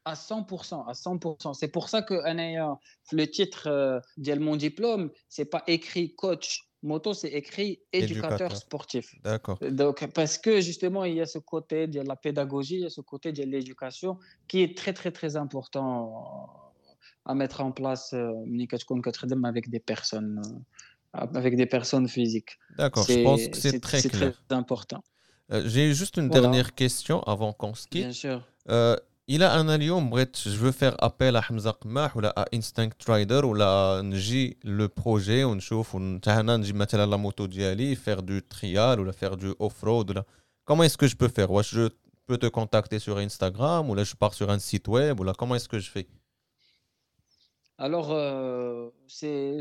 À 0.05 0.13
100%, 0.13 0.85
à 0.87 0.93
100%. 0.93 1.53
C'est 1.53 1.67
pour 1.67 1.89
ça 1.89 2.01
que 2.01 2.13
أنايا 2.13 2.77
في 3.03 3.15
le 3.15 3.27
titre 3.27 3.67
euh, 3.67 4.01
ديال 4.17 4.39
mon 4.39 4.55
diplôme, 4.55 5.09
c'est 5.29 5.45
pas 5.45 5.63
écrit 5.67 6.15
coach 6.15 6.67
moto, 6.83 7.13
c'est 7.13 7.33
écrit 7.41 7.79
éducateur 7.93 8.31
Éducateur. 8.31 8.57
sportif. 8.57 9.15
D'accord. 9.23 9.57
Donc, 9.81 9.97
parce 10.13 10.37
que 10.37 10.61
justement, 10.61 11.03
il 11.05 11.15
y 11.15 11.21
a 11.21 11.25
ce 11.25 11.39
côté 11.39 11.87
de 11.87 12.01
la 12.01 12.15
pédagogie, 12.15 12.75
il 12.75 12.81
y 12.81 12.85
a 12.85 12.89
ce 12.89 13.01
côté 13.01 13.31
de 13.31 13.43
l'éducation 13.43 14.17
qui 14.47 14.61
est 14.63 14.77
très, 14.77 14.93
très, 14.93 15.11
très 15.11 15.35
important 15.35 15.91
à 17.24 17.34
mettre 17.34 17.60
en 17.60 17.72
place 17.72 18.14
euh, 18.14 18.32
avec 19.44 19.70
des 19.70 19.80
personnes 19.80 20.42
euh, 20.44 20.58
avec 21.14 21.56
des 21.56 21.66
personnes 21.66 22.08
physiques. 22.08 22.58
D'accord, 22.78 23.06
je 23.06 23.22
pense 23.22 23.46
que 23.48 23.56
c'est 23.56 23.80
très, 23.80 24.02
très 24.02 24.32
important. 24.50 25.02
Euh, 25.52 25.62
j'ai 25.66 25.92
juste 25.92 26.16
une 26.16 26.28
dernière 26.28 26.74
question 26.74 27.22
avant 27.24 27.52
qu'on 27.52 27.74
se 27.74 27.86
quitte. 27.86 28.02
Bien 28.02 28.12
sûr. 28.12 28.42
Euh, 28.70 28.96
il 29.28 29.42
a 29.42 29.54
un 29.54 29.68
allium, 29.68 30.10
je 30.34 30.56
veux 30.56 30.72
faire 30.72 30.96
appel 31.02 31.36
à 31.36 31.42
Hamza 31.48 31.76
Qmah 31.80 32.12
ou 32.16 32.20
à 32.24 32.44
Instinct 32.52 32.90
Rider 33.06 33.40
ou 33.44 33.54
à 33.60 34.00
Nji 34.02 34.56
le 34.64 34.88
projet, 34.88 35.44
on 35.44 35.60
chauffe, 35.60 35.94
on 35.94 36.18
la 36.26 37.16
moto 37.16 37.46
d'Yali, 37.46 37.94
faire 37.94 38.22
du 38.22 38.42
trial 38.42 39.00
ou 39.00 39.12
faire 39.12 39.36
du 39.36 39.52
off-road. 39.58 40.22
Comment 40.64 40.82
est-ce 40.82 40.98
que 40.98 41.06
je 41.06 41.14
peux 41.14 41.28
faire? 41.28 41.48
Je 41.62 41.88
peux 42.26 42.36
te 42.36 42.46
contacter 42.46 42.98
sur 42.98 43.16
Instagram 43.18 43.88
ou 43.90 43.94
là 43.94 44.02
je 44.04 44.14
pars 44.16 44.34
sur 44.34 44.50
un 44.50 44.58
site 44.58 44.88
web 44.88 45.20
ou 45.20 45.24
là 45.24 45.32
comment 45.36 45.54
est-ce 45.54 45.68
que 45.68 45.78
je 45.78 45.90
fais? 45.90 46.08
Alors, 47.82 48.12
euh, 48.12 48.90
c'est 49.08 49.60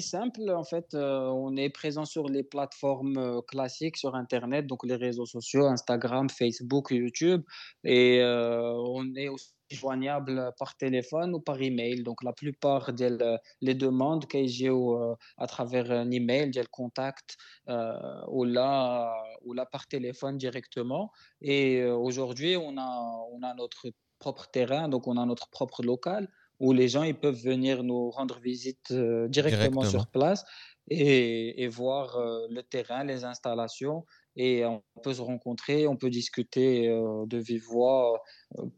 simple, 0.00 0.48
en 0.50 0.64
fait. 0.64 0.94
euh, 0.94 1.26
on 1.28 1.54
est 1.54 1.68
présent 1.68 2.06
sur 2.06 2.26
les 2.30 2.42
plateformes 2.42 3.18
euh, 3.18 3.42
classiques 3.42 3.98
sur 3.98 4.14
Internet, 4.14 4.66
donc 4.66 4.86
les 4.86 4.94
réseaux 4.96 5.26
sociaux, 5.26 5.66
Instagram, 5.66 6.30
Facebook, 6.30 6.92
YouTube. 6.92 7.42
Et 7.84 8.22
euh, 8.22 8.72
on 8.72 9.14
est 9.14 9.28
aussi 9.28 9.52
joignable 9.70 10.50
par 10.58 10.78
téléphone 10.78 11.34
ou 11.34 11.40
par 11.40 11.60
email. 11.60 12.02
Donc, 12.02 12.22
la 12.22 12.32
plupart 12.32 12.94
des 12.94 13.14
les 13.60 13.74
demandes 13.74 14.24
KGO 14.26 15.14
à 15.36 15.46
travers 15.46 15.90
un 15.90 16.10
email, 16.10 16.50
des 16.50 16.64
contacts, 16.70 17.36
euh, 17.68 17.92
ou, 18.28 18.44
là, 18.44 19.12
ou 19.42 19.52
là 19.52 19.66
par 19.66 19.86
téléphone 19.86 20.38
directement. 20.38 21.12
Et 21.42 21.84
aujourd'hui, 21.84 22.56
on 22.56 22.78
a, 22.78 22.90
on 23.30 23.42
a 23.42 23.52
notre 23.52 23.88
propre 24.18 24.46
terrain, 24.50 24.88
donc 24.88 25.06
on 25.06 25.18
a 25.18 25.26
notre 25.26 25.50
propre 25.50 25.82
local 25.82 26.28
où 26.60 26.72
les 26.72 26.88
gens 26.88 27.02
ils 27.02 27.14
peuvent 27.14 27.40
venir 27.40 27.82
nous 27.82 28.10
rendre 28.10 28.38
visite 28.40 28.90
euh, 28.90 29.28
directement, 29.28 29.82
Directement. 29.82 29.84
sur 29.84 30.06
place 30.08 30.44
et, 30.88 31.62
et 31.62 31.68
voir 31.68 32.16
euh, 32.16 32.46
le 32.50 32.62
terrain, 32.62 33.04
les 33.04 33.24
installations. 33.24 34.04
Et 34.40 34.64
on 34.64 34.82
peut 35.02 35.14
se 35.14 35.20
rencontrer, 35.20 35.88
on 35.88 35.96
peut 35.96 36.10
discuter 36.10 36.88
euh, 36.88 37.26
de 37.26 37.38
vive 37.38 37.64
voix 37.64 38.22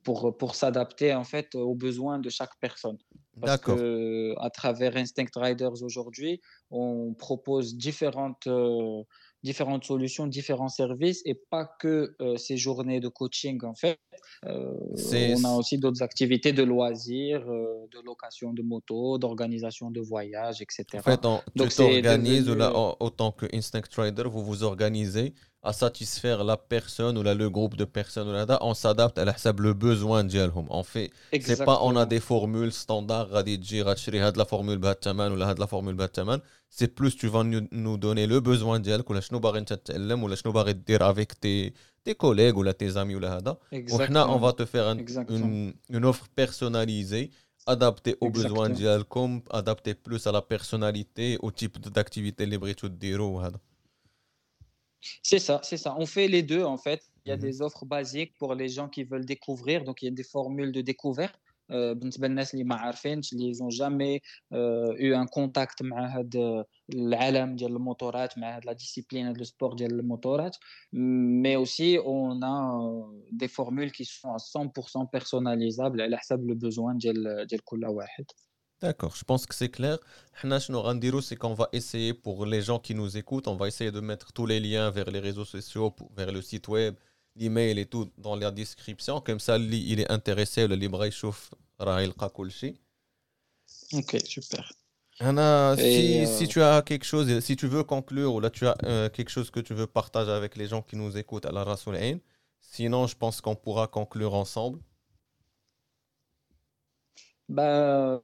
pour, 0.05 0.35
pour 0.39 0.55
s'adapter 0.55 1.15
en 1.15 1.25
fait 1.25 1.55
aux 1.55 1.75
besoins 1.75 2.19
de 2.19 2.31
chaque 2.31 2.59
personne. 2.61 2.97
Parce 3.41 3.59
que 3.59 4.35
à 4.39 4.51
travers 4.51 4.97
Instinct 4.97 5.31
Riders 5.37 5.83
aujourd'hui, 5.83 6.41
on 6.71 7.15
propose 7.15 7.77
différentes, 7.77 8.49
différentes 9.43 9.85
solutions, 9.85 10.27
différents 10.27 10.69
services 10.69 11.23
et 11.25 11.35
pas 11.35 11.67
que 11.81 12.15
euh, 12.21 12.37
ces 12.37 12.57
journées 12.57 13.01
de 13.01 13.09
coaching 13.09 13.65
en 13.65 13.75
fait. 13.75 13.99
Euh, 14.47 15.37
on 15.37 15.45
a 15.45 15.57
aussi 15.57 15.79
d'autres 15.79 16.03
activités 16.03 16.53
de 16.53 16.63
loisirs, 16.63 17.45
euh, 17.49 17.87
de 17.93 18.01
location 18.05 18.53
de 18.53 18.63
motos, 18.63 19.19
d'organisation 19.19 19.91
de 19.91 20.01
voyages, 20.01 20.63
etc. 20.63 20.87
En 20.95 21.03
fait, 21.03 21.25
on, 21.27 21.41
Donc, 21.57 21.69
tu 21.71 21.77
t'organises, 21.77 22.47
devenu... 22.47 22.65
autant 23.01 23.33
que 23.33 23.47
Instinct 23.55 23.83
Trader, 23.91 24.25
vous 24.25 24.43
vous 24.43 24.63
organisez 24.63 25.35
à 25.63 25.73
satisfaire 25.73 26.43
la 26.43 26.57
personne 26.57 27.19
ou 27.19 27.23
là, 27.23 27.35
le 27.35 27.51
groupe 27.51 27.77
de 27.77 27.85
personnes. 27.85 28.33
Là, 28.33 28.59
on 28.63 28.75
s'adapte 28.75 29.19
à 29.19 29.25
le 29.61 29.75
besoin 29.75 30.25
de 30.25 30.29
On 30.71 30.83
fait, 30.83 31.11
c'est 31.41 31.65
pas 31.65 31.81
on 31.83 31.97
a 31.97 32.07
des 32.07 32.21
formules 32.21 32.73
standards 32.73 33.35
la 34.39 34.45
formule 34.47 34.79
ou 35.33 35.37
la 35.37 35.67
formule 35.67 35.97
C'est 36.71 36.95
plus 36.95 37.17
tu 37.17 37.27
vas 37.27 37.45
nous, 37.45 37.97
donner 37.99 38.27
le 38.27 38.41
besoin 38.41 38.79
de 38.79 38.85
ou 39.11 39.13
là, 39.13 39.21
je 39.21 39.35
ou 40.23 40.29
là, 40.29 40.37
je 40.37 40.49
nous 40.49 40.73
dire 40.73 41.03
avec 41.03 41.39
tes 41.39 41.75
tes 42.05 42.15
collègues 42.15 42.57
ou 42.57 42.73
tes 42.73 42.97
amis 42.97 43.15
ou 43.15 43.19
là 43.19 43.41
on 44.29 44.39
va 44.39 44.53
te 44.53 44.65
faire 44.65 44.89
une, 45.29 45.75
une, 45.89 46.05
offre 46.05 46.29
personnalisée 46.35 47.31
adaptée 47.67 48.17
aux 48.21 48.29
Exactement. 48.29 48.63
besoins 48.63 48.71
d'Alcom, 48.71 49.43
adaptée 49.51 49.95
plus 49.95 50.27
à 50.27 50.33
la 50.33 50.43
personnalité, 50.43 51.39
au 51.41 51.51
type 51.51 51.79
d'activité 51.89 52.47
libre 52.47 52.71
tout 52.73 52.91
C'est 55.23 55.39
ça, 55.39 55.61
c'est 55.63 55.77
ça. 55.77 55.95
On 55.99 56.07
fait 56.07 56.29
les 56.29 56.43
deux 56.43 56.65
en 56.65 56.79
fait. 56.79 57.03
Il 57.25 57.29
y 57.29 57.33
a 57.33 57.37
mhm. 57.37 57.43
des 57.43 57.63
offres 57.63 57.85
basiques 57.85 58.35
pour 58.39 58.55
les 58.55 58.69
gens 58.69 58.89
qui 58.89 59.05
veulent 59.05 59.27
découvrir, 59.27 59.85
donc 59.85 60.03
il 60.03 60.07
y 60.07 60.09
a 60.09 60.13
des 60.13 60.25
formules 60.25 60.73
de 60.73 60.81
découverte. 60.81 61.39
Euh, 61.72 61.94
بالنسبة 61.94 62.28
للناس 62.28 62.54
اللي 62.54 62.64
ما 62.66 62.76
عارفينش 62.76 63.34
اللي 63.34 63.54
ils 63.54 63.58
ont 63.58 63.76
jamais 63.76 64.20
euh, 64.54 64.94
eu 65.00 65.16
un 65.16 65.26
contact 65.40 65.82
مع 65.82 66.18
هاد 66.18 66.64
العالم 66.94 67.56
ديال 67.56 67.72
الموتورات 67.76 68.38
مع 68.38 68.56
هاد 68.56 68.64
la 68.66 68.74
discipline 68.74 69.16
هاد 69.26 69.44
le 69.44 69.46
sport 69.48 69.76
ديال 69.76 70.00
الموتورات 70.00 70.56
mais 71.44 71.56
aussi 71.56 71.98
on 72.06 72.42
a 72.44 72.56
euh, 72.78 73.38
des 73.42 73.48
formules 73.48 73.92
qui 73.92 74.06
sont 74.06 74.30
à 74.34 74.38
100% 74.38 75.08
personnalisables 75.18 76.02
على 76.02 76.18
حسب 76.18 76.48
le 76.52 76.56
besoin 76.56 76.98
ديال 76.98 77.48
ديال 77.48 77.64
كل 77.64 77.86
واحد 77.86 78.26
D'accord, 78.84 79.16
je 79.16 79.24
pense 79.24 79.46
que 79.46 79.56
c'est 79.56 79.70
clair. 79.78 79.98
حنا 80.34 80.60
شنو 80.60 80.80
غنديرو 80.80 81.22
c'est 81.22 81.36
qu'on 81.36 81.54
va 81.54 81.70
essayer 81.74 82.14
pour 82.14 82.46
les 82.46 82.62
gens 82.62 82.80
qui 82.80 82.94
nous 82.96 83.18
écoutent, 83.18 83.48
on 83.48 83.56
va 83.56 83.68
essayer 83.68 83.92
de 83.92 84.00
mettre 84.02 84.34
tous 84.34 84.46
les 84.46 84.60
liens 84.60 84.90
vers 84.92 85.10
les 85.12 85.20
réseaux 85.20 85.46
sociaux, 85.46 85.90
pour- 85.92 86.12
vers 86.18 86.32
le 86.32 86.42
site 86.42 86.68
web, 86.68 86.94
l'email 87.37 87.79
et 87.79 87.87
tout 87.87 88.11
dans 88.19 88.37
la 88.37 88.51
description. 88.51 89.21
Comme 89.21 89.41
ça, 89.41 89.59
il 89.59 90.01
est 90.01 90.11
intéressé, 90.11 90.67
le 90.67 90.75
libre 90.75 91.09
chauffe, 91.11 91.51
il 91.81 92.13
Ok, 93.93 94.17
super. 94.25 94.73
Anna, 95.19 95.75
si, 95.77 96.21
euh, 96.21 96.27
si, 96.27 96.49
tu 96.49 96.63
as 96.63 96.81
quelque 96.81 97.05
chose, 97.05 97.41
si 97.41 97.55
tu 97.55 97.67
veux 97.67 97.85
conclure 97.85 98.35
ou 98.35 98.41
là 98.41 98.49
tu 98.49 98.67
as 98.67 98.75
euh, 98.85 99.11
quelque 99.11 99.29
chose 99.29 99.51
que 99.51 99.61
tu 99.61 99.75
veux 99.75 99.87
partager 99.87 100.31
avec 100.31 100.57
les 100.57 100.67
gens 100.67 100.81
qui 100.81 100.97
nous 100.97 101.19
écoutent 101.19 101.45
à 101.45 101.53
la 101.53 101.63
Rasoul 101.63 101.99
sinon 102.63 103.07
je 103.07 103.17
pense 103.17 103.43
qu'on 103.43 103.55
pourra 103.55 103.87
conclure 103.87 104.33
ensemble. 104.33 104.81
Ben, 107.51 108.23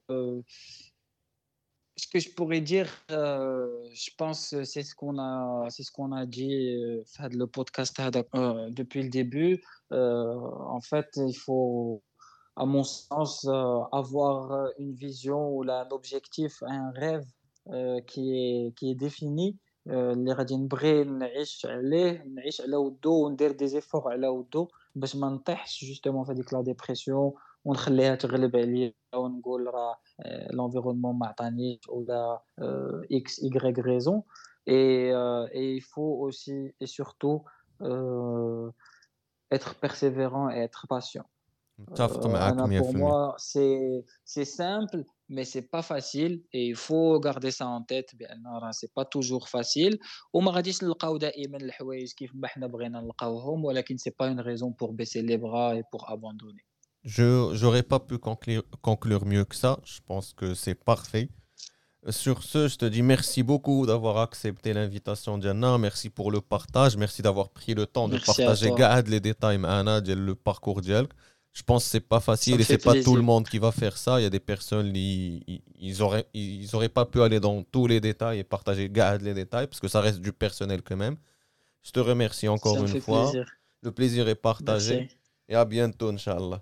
ce 1.96 2.06
que 2.06 2.18
je 2.18 2.30
pourrais 2.34 2.60
dire, 2.60 2.88
euh, 3.10 3.68
je 3.92 4.10
pense 4.16 4.50
que 4.50 4.64
c'est 4.64 4.82
ce 4.82 4.94
qu'on 4.94 5.18
a, 5.18 5.66
c'est 5.70 5.82
ce 5.82 5.92
qu'on 5.92 6.12
a 6.12 6.24
dit 6.26 6.76
euh, 6.76 7.02
fait 7.04 7.32
le 7.34 7.46
podcast 7.46 8.00
هذاك, 8.00 8.26
euh, 8.34 8.70
depuis 8.70 9.02
le 9.02 9.10
début. 9.10 9.62
Euh, 9.92 10.34
en 10.76 10.80
fait, 10.80 11.08
il 11.16 11.36
faut, 11.36 12.02
à 12.56 12.64
mon 12.64 12.84
sens, 12.84 13.44
euh, 13.44 13.80
avoir 13.92 14.52
euh, 14.52 14.68
une 14.78 14.94
vision 14.94 15.50
ou 15.54 15.62
là, 15.62 15.86
un 15.86 15.90
objectif, 15.94 16.62
un 16.62 16.90
rêve 16.92 17.26
euh, 17.68 18.00
qui 18.00 18.22
est, 18.38 18.72
qui 18.76 18.90
est 18.90 18.94
défini. 18.94 19.58
euh, 19.88 20.12
اللي 20.12 20.32
غادي 20.32 20.56
نبغي 20.56 21.04
نعيش 21.04 21.66
عليه 21.66 22.24
نعيش 22.26 22.60
على 22.60 22.76
ودو 22.76 23.26
وندير 23.26 23.52
دي 23.52 23.66
زيفور 23.66 24.12
على 24.12 24.28
ودو 24.28 24.68
باش 24.94 25.16
ما 25.16 25.28
نطيحش 25.28 25.84
جوستومون 25.84 26.24
في 26.24 26.32
هذيك 26.32 26.52
لا 26.54 26.60
ديبرسيون 26.62 27.32
ونخليها 27.66 28.14
تغلب 28.14 28.56
عليا 28.56 28.92
ونقول 29.14 29.66
راه 29.74 29.96
l'environnement 30.52 31.14
m'a 31.22 31.26
عطانيش 31.28 31.88
ولا 31.88 32.42
euh, 32.60 33.16
x 33.24 33.42
y 33.42 33.80
raison 33.80 34.24
et, 34.66 35.10
euh, 35.12 35.46
et 35.52 35.74
il 35.74 35.82
faut 35.82 36.18
aussi 36.20 36.74
et 36.80 36.86
surtout 36.86 37.44
euh, 37.82 38.70
être 39.52 39.74
persévérant 39.80 40.50
et 40.50 40.58
être 40.58 40.86
patient 40.88 41.26
متفق 41.78 42.24
Euh, 42.24 42.28
معاك 42.28 42.52
Anna, 42.52 42.78
pour 42.78 42.92
100%. 42.92 42.96
moi, 42.96 43.34
c'est 43.38 44.04
c'est 44.24 44.44
simple, 44.44 45.04
mais 45.28 45.44
c'est 45.44 45.68
pas 45.74 45.82
facile 45.82 46.42
et 46.52 46.66
il 46.66 46.76
faut 46.76 47.18
garder 47.20 47.50
ça 47.50 47.66
en 47.66 47.82
tête 47.82 48.14
بأن 48.14 48.46
راه 48.46 48.70
c'est 48.72 48.92
pas 48.94 49.04
toujours 49.04 49.48
facile 49.48 49.98
وما 50.32 50.50
غاديش 50.50 50.84
نلقاو 50.84 51.16
دائما 51.16 51.56
الحوايج 51.56 52.12
كيف 52.12 52.30
ما 52.34 52.48
حنا 52.48 52.66
بغينا 52.66 53.00
نلقاوهم 53.00 53.64
ولكن 53.64 53.96
c'est 53.96 54.16
pas 54.22 54.28
une 54.28 54.40
raison 54.40 54.72
pour 54.72 54.92
baisser 54.92 55.22
les 55.22 55.38
bras 55.38 55.76
et 55.76 55.82
pour 55.92 56.10
abandonner. 56.10 56.64
Je 57.07 57.51
j'aurais 57.53 57.83
pas 57.83 57.99
pu 57.99 58.17
conclure, 58.17 58.63
conclure 58.81 59.25
mieux 59.25 59.45
que 59.45 59.55
ça. 59.55 59.79
Je 59.85 59.99
pense 60.05 60.33
que 60.33 60.53
c'est 60.53 60.75
parfait. 60.75 61.29
Sur 62.09 62.43
ce, 62.43 62.67
je 62.67 62.75
te 62.75 62.85
dis 62.85 63.01
merci 63.01 63.43
beaucoup 63.43 63.85
d'avoir 63.85 64.17
accepté 64.17 64.73
l'invitation 64.73 65.37
Diana. 65.37 65.77
Merci 65.77 66.09
pour 66.09 66.31
le 66.31 66.41
partage. 66.41 66.97
Merci 66.97 67.21
d'avoir 67.21 67.49
pris 67.49 67.73
le 67.73 67.85
temps 67.85 68.09
de 68.09 68.17
partager 68.17 68.73
les 69.07 69.19
détails 69.21 69.57
le 69.57 70.33
parcours 70.35 70.81
d'Yelk. 70.81 71.09
Je 71.53 71.63
pense 71.63 71.85
que 71.85 71.89
c'est 71.91 72.01
pas 72.01 72.19
facile 72.19 72.59
et 72.59 72.63
c'est 72.65 72.77
pas 72.77 73.01
tout 73.01 73.15
le 73.15 73.21
monde 73.21 73.47
qui 73.47 73.57
va 73.57 73.71
faire 73.71 73.97
ça. 73.97 74.19
Il 74.19 74.23
y 74.23 74.25
a 74.25 74.29
des 74.29 74.41
personnes 74.41 74.91
qui 74.91 75.61
ils, 75.79 76.01
auraient 76.03 76.27
ils 76.33 76.75
auraient 76.75 76.89
pas 76.89 77.05
pu 77.05 77.21
aller 77.21 77.39
dans 77.39 77.63
tous 77.63 77.87
les 77.87 78.01
détails 78.01 78.39
et 78.39 78.43
partager 78.43 78.91
les 79.21 79.33
détails 79.33 79.67
parce 79.67 79.79
que 79.79 79.87
ça 79.87 80.01
reste 80.01 80.19
du 80.19 80.33
personnel 80.33 80.81
quand 80.83 80.97
même. 80.97 81.15
Je 81.83 81.91
te 81.91 82.01
remercie 82.01 82.49
encore 82.49 82.77
une 82.85 83.01
fois. 83.01 83.31
Le 83.81 83.91
plaisir 83.93 84.27
est 84.27 84.35
partagé 84.35 85.07
et 85.47 85.55
à 85.55 85.63
bientôt 85.63 86.09
Inch'Allah. 86.09 86.61